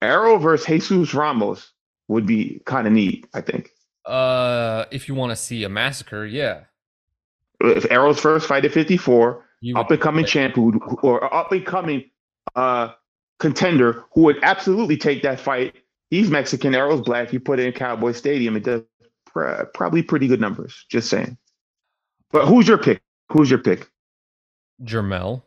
Errol 0.00 0.38
versus 0.38 0.66
Jesus 0.66 1.12
Ramos 1.14 1.72
would 2.08 2.24
be 2.26 2.62
kind 2.64 2.86
of 2.86 2.92
neat. 2.94 3.26
I 3.34 3.42
think 3.42 3.70
Uh, 4.06 4.86
if 4.90 5.08
you 5.08 5.14
want 5.14 5.30
to 5.30 5.36
see 5.36 5.62
a 5.64 5.68
massacre, 5.68 6.24
yeah. 6.24 6.60
if 7.60 7.84
Errol's 7.90 8.18
first 8.18 8.46
fight 8.46 8.64
at 8.64 8.72
54, 8.72 9.44
up 9.76 9.90
and 9.90 10.00
coming 10.00 10.24
champ 10.24 10.54
who- 10.54 10.80
or 11.02 11.32
up 11.34 11.52
and 11.52 11.66
coming 11.66 12.10
uh 12.56 12.88
contender 13.38 14.04
who 14.14 14.22
would 14.22 14.38
absolutely 14.42 14.96
take 14.96 15.22
that 15.22 15.38
fight. 15.38 15.74
He's 16.10 16.28
Mexican, 16.28 16.74
Errol's 16.74 17.02
black. 17.02 17.32
You 17.32 17.40
put 17.40 17.60
it 17.60 17.66
in 17.66 17.72
Cowboy 17.72 18.12
Stadium, 18.12 18.56
it 18.56 18.64
does 18.64 18.82
pr- 19.26 19.64
probably 19.74 20.02
pretty 20.02 20.26
good 20.26 20.40
numbers. 20.40 20.84
Just 20.90 21.08
saying. 21.08 21.38
But 22.32 22.46
who's 22.46 22.68
your 22.68 22.78
pick? 22.78 23.00
Who's 23.30 23.48
your 23.48 23.60
pick? 23.60 23.88
Jermall. 24.82 25.42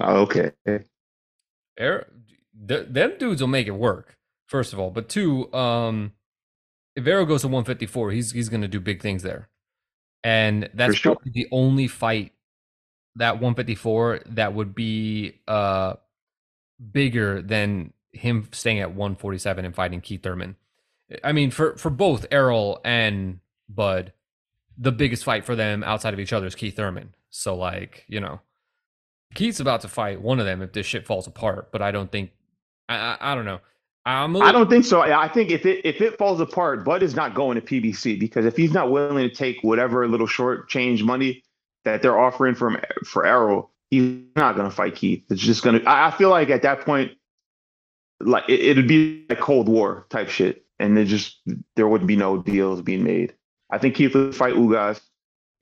Oh, 0.00 0.22
okay. 0.22 0.52
Air, 1.78 2.06
th- 2.68 2.86
them 2.88 3.14
dudes 3.18 3.40
will 3.40 3.48
make 3.48 3.66
it 3.66 3.72
work. 3.72 4.16
First 4.46 4.72
of 4.72 4.78
all, 4.78 4.90
but 4.90 5.08
two, 5.08 5.52
um, 5.52 6.12
if 6.94 7.06
Errol 7.06 7.26
goes 7.26 7.42
to 7.42 7.48
154, 7.48 8.12
he's 8.12 8.30
he's 8.32 8.48
gonna 8.48 8.68
do 8.68 8.80
big 8.80 9.02
things 9.02 9.22
there, 9.22 9.48
and 10.22 10.70
that's 10.72 10.96
sure. 10.96 11.14
probably 11.16 11.32
the 11.32 11.48
only 11.50 11.88
fight 11.88 12.32
that 13.16 13.34
154 13.34 14.20
that 14.26 14.54
would 14.54 14.74
be 14.74 15.40
uh 15.48 15.94
bigger 16.92 17.42
than 17.42 17.92
him 18.16 18.48
staying 18.52 18.80
at 18.80 18.90
147 18.90 19.64
and 19.64 19.74
fighting 19.74 20.00
Keith 20.00 20.22
Thurman. 20.22 20.56
I 21.22 21.32
mean, 21.32 21.50
for 21.50 21.76
for 21.76 21.90
both 21.90 22.26
Errol 22.30 22.80
and 22.84 23.40
Bud, 23.68 24.12
the 24.76 24.92
biggest 24.92 25.24
fight 25.24 25.44
for 25.44 25.54
them 25.54 25.84
outside 25.84 26.14
of 26.14 26.20
each 26.20 26.32
other 26.32 26.46
is 26.46 26.54
Keith 26.54 26.76
Thurman. 26.76 27.14
So 27.30 27.54
like, 27.54 28.04
you 28.08 28.20
know, 28.20 28.40
Keith's 29.34 29.60
about 29.60 29.82
to 29.82 29.88
fight 29.88 30.20
one 30.20 30.40
of 30.40 30.46
them 30.46 30.62
if 30.62 30.72
this 30.72 30.86
shit 30.86 31.06
falls 31.06 31.26
apart. 31.26 31.70
But 31.70 31.82
I 31.82 31.90
don't 31.90 32.10
think, 32.10 32.30
I 32.88 32.96
I, 32.96 33.32
I 33.32 33.34
don't 33.34 33.44
know. 33.44 33.60
I'm 34.04 34.36
a 34.36 34.38
I 34.38 34.46
little, 34.46 34.60
don't 34.62 34.70
think 34.70 34.84
so. 34.84 35.00
I 35.00 35.28
think 35.28 35.50
if 35.50 35.66
it 35.66 35.84
if 35.84 36.00
it 36.00 36.16
falls 36.16 36.40
apart, 36.40 36.84
Bud 36.84 37.02
is 37.02 37.16
not 37.16 37.34
going 37.34 37.56
to 37.56 37.60
PBC 37.60 38.20
because 38.20 38.46
if 38.46 38.56
he's 38.56 38.72
not 38.72 38.90
willing 38.90 39.28
to 39.28 39.34
take 39.34 39.58
whatever 39.62 40.06
little 40.06 40.28
short 40.28 40.68
change 40.68 41.02
money 41.02 41.42
that 41.84 42.02
they're 42.02 42.18
offering 42.18 42.54
from 42.54 42.78
for 43.04 43.26
Errol, 43.26 43.72
he's 43.90 44.20
not 44.36 44.54
going 44.54 44.70
to 44.70 44.74
fight 44.74 44.94
Keith. 44.94 45.24
It's 45.28 45.42
just 45.42 45.64
going 45.64 45.80
to. 45.80 45.90
I 45.90 46.12
feel 46.12 46.30
like 46.30 46.50
at 46.50 46.62
that 46.62 46.82
point, 46.82 47.12
like 48.20 48.44
it, 48.48 48.60
it'd 48.60 48.88
be 48.88 49.26
like 49.28 49.40
Cold 49.40 49.68
War 49.68 50.06
type 50.10 50.28
shit, 50.28 50.64
and 50.78 50.98
it 50.98 51.06
just 51.06 51.40
there 51.76 51.88
wouldn't 51.88 52.08
be 52.08 52.16
no 52.16 52.42
deals 52.42 52.82
being 52.82 53.04
made. 53.04 53.34
I 53.70 53.78
think 53.78 53.94
Keith 53.96 54.14
will 54.14 54.32
fight 54.32 54.54
Ugas, 54.54 55.00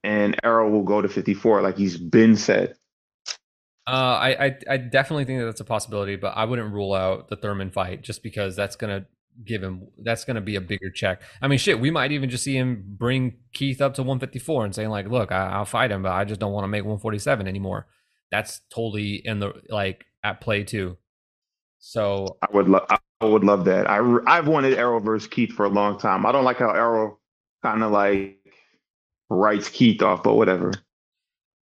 and 0.04 0.38
Errol 0.44 0.70
will 0.70 0.84
go 0.84 1.02
to 1.02 1.08
54, 1.08 1.62
like 1.62 1.76
he's 1.78 1.96
been 1.96 2.36
said. 2.36 2.76
uh, 3.86 3.90
I, 3.90 4.46
I 4.46 4.56
I 4.70 4.76
definitely 4.78 5.24
think 5.26 5.40
that 5.40 5.46
that's 5.46 5.60
a 5.60 5.64
possibility, 5.64 6.16
but 6.16 6.36
I 6.36 6.44
wouldn't 6.46 6.72
rule 6.72 6.94
out 6.94 7.28
the 7.28 7.36
Thurman 7.36 7.70
fight 7.70 8.02
just 8.02 8.22
because 8.22 8.56
that's 8.56 8.76
gonna 8.76 9.06
give 9.44 9.62
him 9.62 9.88
that's 10.02 10.24
gonna 10.24 10.40
be 10.40 10.56
a 10.56 10.60
bigger 10.60 10.90
check. 10.90 11.20
I 11.42 11.48
mean, 11.48 11.58
shit, 11.58 11.80
we 11.80 11.90
might 11.90 12.12
even 12.12 12.30
just 12.30 12.44
see 12.44 12.56
him 12.56 12.82
bring 12.86 13.38
Keith 13.52 13.82
up 13.82 13.94
to 13.94 14.02
154 14.02 14.64
and 14.64 14.74
saying 14.74 14.88
like, 14.88 15.08
look, 15.08 15.32
I, 15.32 15.48
I'll 15.50 15.64
fight 15.66 15.90
him, 15.90 16.02
but 16.02 16.12
I 16.12 16.24
just 16.24 16.40
don't 16.40 16.52
want 16.52 16.64
to 16.64 16.68
make 16.68 16.82
147 16.84 17.46
anymore. 17.46 17.86
That's 18.30 18.60
totally 18.70 19.16
in 19.24 19.40
the 19.40 19.52
like 19.68 20.06
at 20.22 20.40
play 20.40 20.64
too. 20.64 20.96
So 21.86 22.38
I 22.40 22.46
would 22.54 22.66
love. 22.66 22.86
I 22.88 23.26
would 23.26 23.44
love 23.44 23.66
that. 23.66 23.88
I 23.90 23.98
I've 24.26 24.48
wanted 24.48 24.72
Errol 24.72 25.00
versus 25.00 25.28
Keith 25.28 25.52
for 25.52 25.66
a 25.66 25.68
long 25.68 25.98
time. 25.98 26.24
I 26.24 26.32
don't 26.32 26.42
like 26.44 26.56
how 26.56 26.70
Errol 26.70 27.20
kind 27.62 27.82
of 27.82 27.92
like 27.92 28.38
writes 29.28 29.68
Keith 29.68 30.00
off, 30.00 30.22
but 30.22 30.34
whatever. 30.34 30.72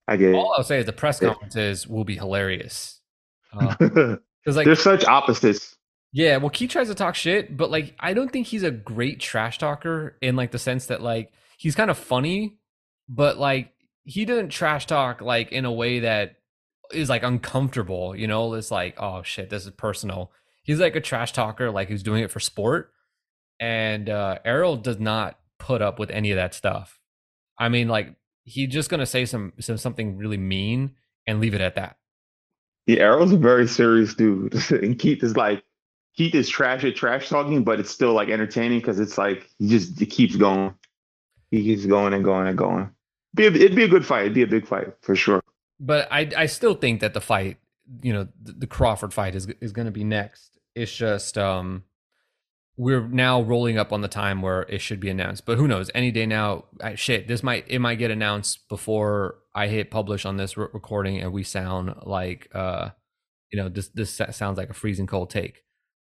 I 0.06 0.16
get 0.16 0.36
all 0.36 0.54
I'll 0.56 0.62
say 0.62 0.78
is 0.78 0.86
the 0.86 0.92
press 0.92 1.20
Yeah. 1.20 1.30
conferences 1.30 1.88
will 1.88 2.04
be 2.04 2.14
hilarious. 2.14 3.00
Um, 3.52 3.74
because 3.80 4.20
it. 4.46 4.54
like 4.54 4.64
They're 4.64 4.76
such 4.76 5.04
opposites. 5.04 5.76
Yeah, 6.12 6.36
well, 6.36 6.50
Keith 6.50 6.70
tries 6.70 6.86
to 6.86 6.94
talk 6.94 7.16
shit, 7.16 7.56
but 7.56 7.72
like 7.72 7.96
I 7.98 8.14
don't 8.14 8.30
think 8.30 8.46
he's 8.46 8.62
a 8.62 8.70
great 8.70 9.18
trash 9.18 9.58
talker 9.58 10.18
in 10.22 10.36
like 10.36 10.52
the 10.52 10.58
sense 10.58 10.86
that 10.86 11.02
like 11.02 11.32
he's 11.58 11.74
kind 11.74 11.90
of 11.90 11.98
funny, 11.98 12.58
but 13.08 13.38
like 13.38 13.72
he 14.04 14.24
doesn't 14.24 14.50
trash 14.50 14.86
talk 14.86 15.20
like 15.20 15.50
in 15.50 15.64
a 15.64 15.72
way 15.72 16.00
that 16.00 16.36
is 16.92 17.08
like 17.08 17.22
uncomfortable, 17.22 18.16
you 18.16 18.26
know? 18.26 18.54
It's 18.54 18.70
like, 18.70 18.94
oh 18.98 19.22
shit, 19.22 19.50
this 19.50 19.64
is 19.64 19.70
personal. 19.72 20.32
He's 20.62 20.80
like 20.80 20.96
a 20.96 21.00
trash 21.00 21.32
talker, 21.32 21.70
like 21.70 21.88
he's 21.88 22.02
doing 22.02 22.22
it 22.22 22.30
for 22.30 22.40
sport. 22.40 22.92
And 23.60 24.08
uh 24.08 24.38
Errol 24.44 24.76
does 24.76 24.98
not 24.98 25.38
put 25.58 25.82
up 25.82 25.98
with 25.98 26.10
any 26.10 26.30
of 26.30 26.36
that 26.36 26.54
stuff. 26.54 26.98
I 27.58 27.68
mean, 27.68 27.88
like 27.88 28.14
he's 28.44 28.68
just 28.68 28.90
gonna 28.90 29.06
say 29.06 29.24
some 29.24 29.52
some 29.60 29.76
something 29.76 30.16
really 30.16 30.36
mean 30.36 30.96
and 31.26 31.40
leave 31.40 31.54
it 31.54 31.60
at 31.60 31.76
that. 31.76 31.96
Yeah, 32.86 32.98
Errol's 32.98 33.32
a 33.32 33.36
very 33.36 33.68
serious 33.68 34.14
dude, 34.14 34.54
and 34.70 34.98
Keith 34.98 35.22
is 35.22 35.36
like 35.36 35.62
Keith 36.16 36.34
is 36.34 36.48
trash 36.48 36.84
at 36.84 36.96
trash 36.96 37.28
talking, 37.28 37.64
but 37.64 37.80
it's 37.80 37.90
still 37.90 38.12
like 38.12 38.28
entertaining 38.28 38.80
because 38.80 39.00
it's 39.00 39.16
like 39.16 39.48
he 39.58 39.68
just 39.68 40.00
it 40.00 40.06
keeps 40.06 40.36
going. 40.36 40.74
He 41.50 41.62
keeps 41.62 41.86
going 41.86 42.12
and 42.14 42.24
going 42.24 42.48
and 42.48 42.58
going. 42.58 42.90
Be 43.34 43.46
a, 43.46 43.50
it'd 43.50 43.76
be 43.76 43.84
a 43.84 43.88
good 43.88 44.04
fight. 44.04 44.22
It'd 44.22 44.34
be 44.34 44.42
a 44.42 44.46
big 44.46 44.66
fight 44.66 44.88
for 45.00 45.16
sure. 45.16 45.42
But 45.82 46.08
I 46.10 46.30
I 46.36 46.46
still 46.46 46.74
think 46.74 47.00
that 47.00 47.12
the 47.12 47.20
fight, 47.20 47.58
you 48.02 48.12
know, 48.12 48.28
the, 48.40 48.52
the 48.52 48.66
Crawford 48.66 49.12
fight 49.12 49.34
is 49.34 49.48
is 49.60 49.72
going 49.72 49.86
to 49.86 49.92
be 49.92 50.04
next. 50.04 50.58
It's 50.74 50.94
just 50.94 51.36
um 51.36 51.82
we're 52.76 53.06
now 53.06 53.42
rolling 53.42 53.76
up 53.76 53.92
on 53.92 54.00
the 54.00 54.08
time 54.08 54.40
where 54.40 54.62
it 54.62 54.80
should 54.80 55.00
be 55.00 55.10
announced. 55.10 55.44
But 55.44 55.58
who 55.58 55.68
knows? 55.68 55.90
Any 55.94 56.10
day 56.10 56.24
now. 56.24 56.64
I, 56.80 56.94
shit, 56.94 57.28
this 57.28 57.42
might 57.42 57.64
it 57.68 57.80
might 57.80 57.96
get 57.96 58.12
announced 58.12 58.68
before 58.68 59.38
I 59.54 59.66
hit 59.66 59.90
publish 59.90 60.24
on 60.24 60.36
this 60.36 60.56
re- 60.56 60.68
recording, 60.72 61.18
and 61.20 61.32
we 61.32 61.42
sound 61.42 61.94
like 62.04 62.48
uh 62.54 62.90
you 63.52 63.60
know 63.60 63.68
this 63.68 63.88
this 63.88 64.20
sounds 64.30 64.56
like 64.56 64.70
a 64.70 64.74
freezing 64.74 65.08
cold 65.08 65.30
take. 65.30 65.64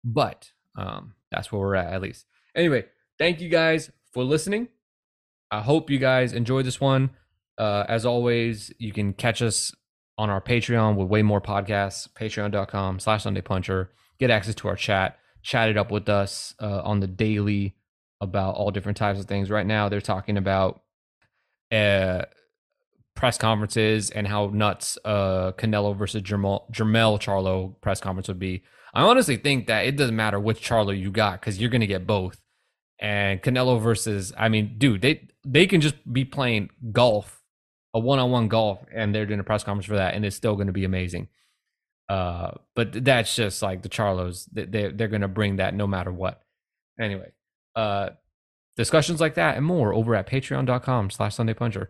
But 0.03 0.51
um 0.75 1.13
that's 1.31 1.51
where 1.51 1.61
we're 1.61 1.75
at 1.75 1.93
at 1.93 2.01
least. 2.01 2.25
Anyway, 2.55 2.85
thank 3.19 3.39
you 3.39 3.49
guys 3.49 3.91
for 4.11 4.23
listening. 4.23 4.67
I 5.51 5.61
hope 5.61 5.91
you 5.91 5.99
guys 5.99 6.33
enjoyed 6.33 6.65
this 6.65 6.81
one. 6.81 7.11
Uh, 7.59 7.85
as 7.87 8.05
always, 8.05 8.71
you 8.79 8.93
can 8.93 9.13
catch 9.13 9.41
us 9.41 9.73
on 10.17 10.29
our 10.29 10.41
Patreon 10.41 10.95
with 10.95 11.07
way 11.07 11.21
more 11.21 11.41
podcasts, 11.41 12.07
patreon.com 12.09 12.99
slash 12.99 13.23
Sunday 13.23 13.41
Puncher. 13.41 13.91
Get 14.19 14.31
access 14.31 14.55
to 14.55 14.67
our 14.67 14.75
chat, 14.75 15.17
chat 15.43 15.69
it 15.69 15.77
up 15.77 15.91
with 15.91 16.09
us 16.09 16.55
uh, 16.61 16.81
on 16.83 16.99
the 16.99 17.07
daily 17.07 17.75
about 18.21 18.55
all 18.55 18.71
different 18.71 18.97
types 18.97 19.19
of 19.19 19.25
things. 19.25 19.49
Right 19.49 19.65
now, 19.65 19.89
they're 19.89 20.01
talking 20.01 20.37
about 20.37 20.81
uh, 21.71 22.23
press 23.15 23.37
conferences 23.37 24.09
and 24.09 24.27
how 24.27 24.47
nuts 24.47 24.97
uh, 25.05 25.51
Canelo 25.57 25.95
versus 25.95 26.21
Jermall, 26.21 26.69
Jermall 26.71 27.19
Charlo 27.19 27.79
press 27.81 27.99
conference 27.99 28.27
would 28.27 28.39
be. 28.39 28.63
I 28.93 29.03
honestly 29.03 29.37
think 29.37 29.67
that 29.67 29.85
it 29.85 29.95
doesn't 29.95 30.15
matter 30.15 30.39
which 30.39 30.67
Charlo 30.67 30.97
you 30.97 31.11
got 31.11 31.39
because 31.39 31.59
you're 31.59 31.69
going 31.69 31.81
to 31.81 31.87
get 31.87 32.07
both. 32.07 32.41
And 32.99 33.41
Canelo 33.41 33.81
versus, 33.81 34.33
I 34.37 34.49
mean, 34.49 34.75
dude, 34.77 35.01
they 35.01 35.29
they 35.45 35.67
can 35.67 35.79
just 35.79 35.95
be 36.11 36.25
playing 36.25 36.69
golf, 36.91 37.38
a 37.93 37.99
one-on-one 37.99 38.47
golf, 38.47 38.79
and 38.93 39.13
they're 39.13 39.25
doing 39.25 39.39
a 39.39 39.43
press 39.43 39.63
conference 39.63 39.85
for 39.85 39.95
that, 39.95 40.13
and 40.13 40.25
it's 40.25 40.35
still 40.35 40.55
going 40.55 40.67
to 40.67 40.73
be 40.73 40.85
amazing. 40.85 41.27
Uh, 42.09 42.51
but 42.75 43.03
that's 43.05 43.35
just 43.35 43.61
like 43.61 43.83
the 43.83 43.89
Charlos. 43.89 44.47
They 44.51 44.65
they're, 44.65 45.07
going 45.07 45.21
to 45.21 45.27
bring 45.27 45.57
that 45.57 45.75
no 45.75 45.85
matter 45.85 46.11
what. 46.11 46.41
Anyway, 46.99 47.31
uh, 47.75 48.09
discussions 48.75 49.21
like 49.21 49.35
that 49.35 49.57
and 49.57 49.65
more 49.65 49.93
over 49.93 50.15
at 50.15 50.27
patreon.com 50.27 51.11
slash 51.11 51.35
Sunday 51.35 51.53
Puncher. 51.53 51.89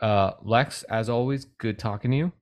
Uh, 0.00 0.32
Lex, 0.42 0.84
as 0.84 1.08
always, 1.08 1.44
good 1.44 1.78
talking 1.78 2.10
to 2.12 2.16
you. 2.16 2.32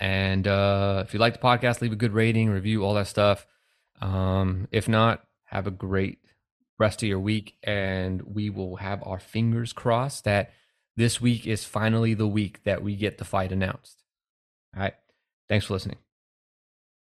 And 0.00 0.48
uh, 0.48 1.04
if 1.06 1.12
you 1.12 1.20
like 1.20 1.34
the 1.34 1.38
podcast, 1.40 1.80
leave 1.80 1.92
a 1.92 1.96
good 1.96 2.12
rating, 2.12 2.50
review, 2.50 2.84
all 2.84 2.94
that 2.94 3.06
stuff. 3.06 3.46
Um, 4.00 4.66
if 4.72 4.88
not, 4.88 5.24
have 5.44 5.66
a 5.66 5.70
great 5.70 6.18
rest 6.78 7.02
of 7.02 7.08
your 7.08 7.20
week. 7.20 7.56
And 7.62 8.22
we 8.22 8.50
will 8.50 8.76
have 8.76 9.02
our 9.04 9.20
fingers 9.20 9.72
crossed 9.72 10.24
that 10.24 10.52
this 10.96 11.20
week 11.20 11.46
is 11.46 11.64
finally 11.64 12.14
the 12.14 12.28
week 12.28 12.62
that 12.64 12.82
we 12.82 12.96
get 12.96 13.18
the 13.18 13.24
fight 13.24 13.52
announced. 13.52 14.02
All 14.76 14.82
right. 14.82 14.94
Thanks 15.48 15.66
for 15.66 15.74
listening. 15.74 15.98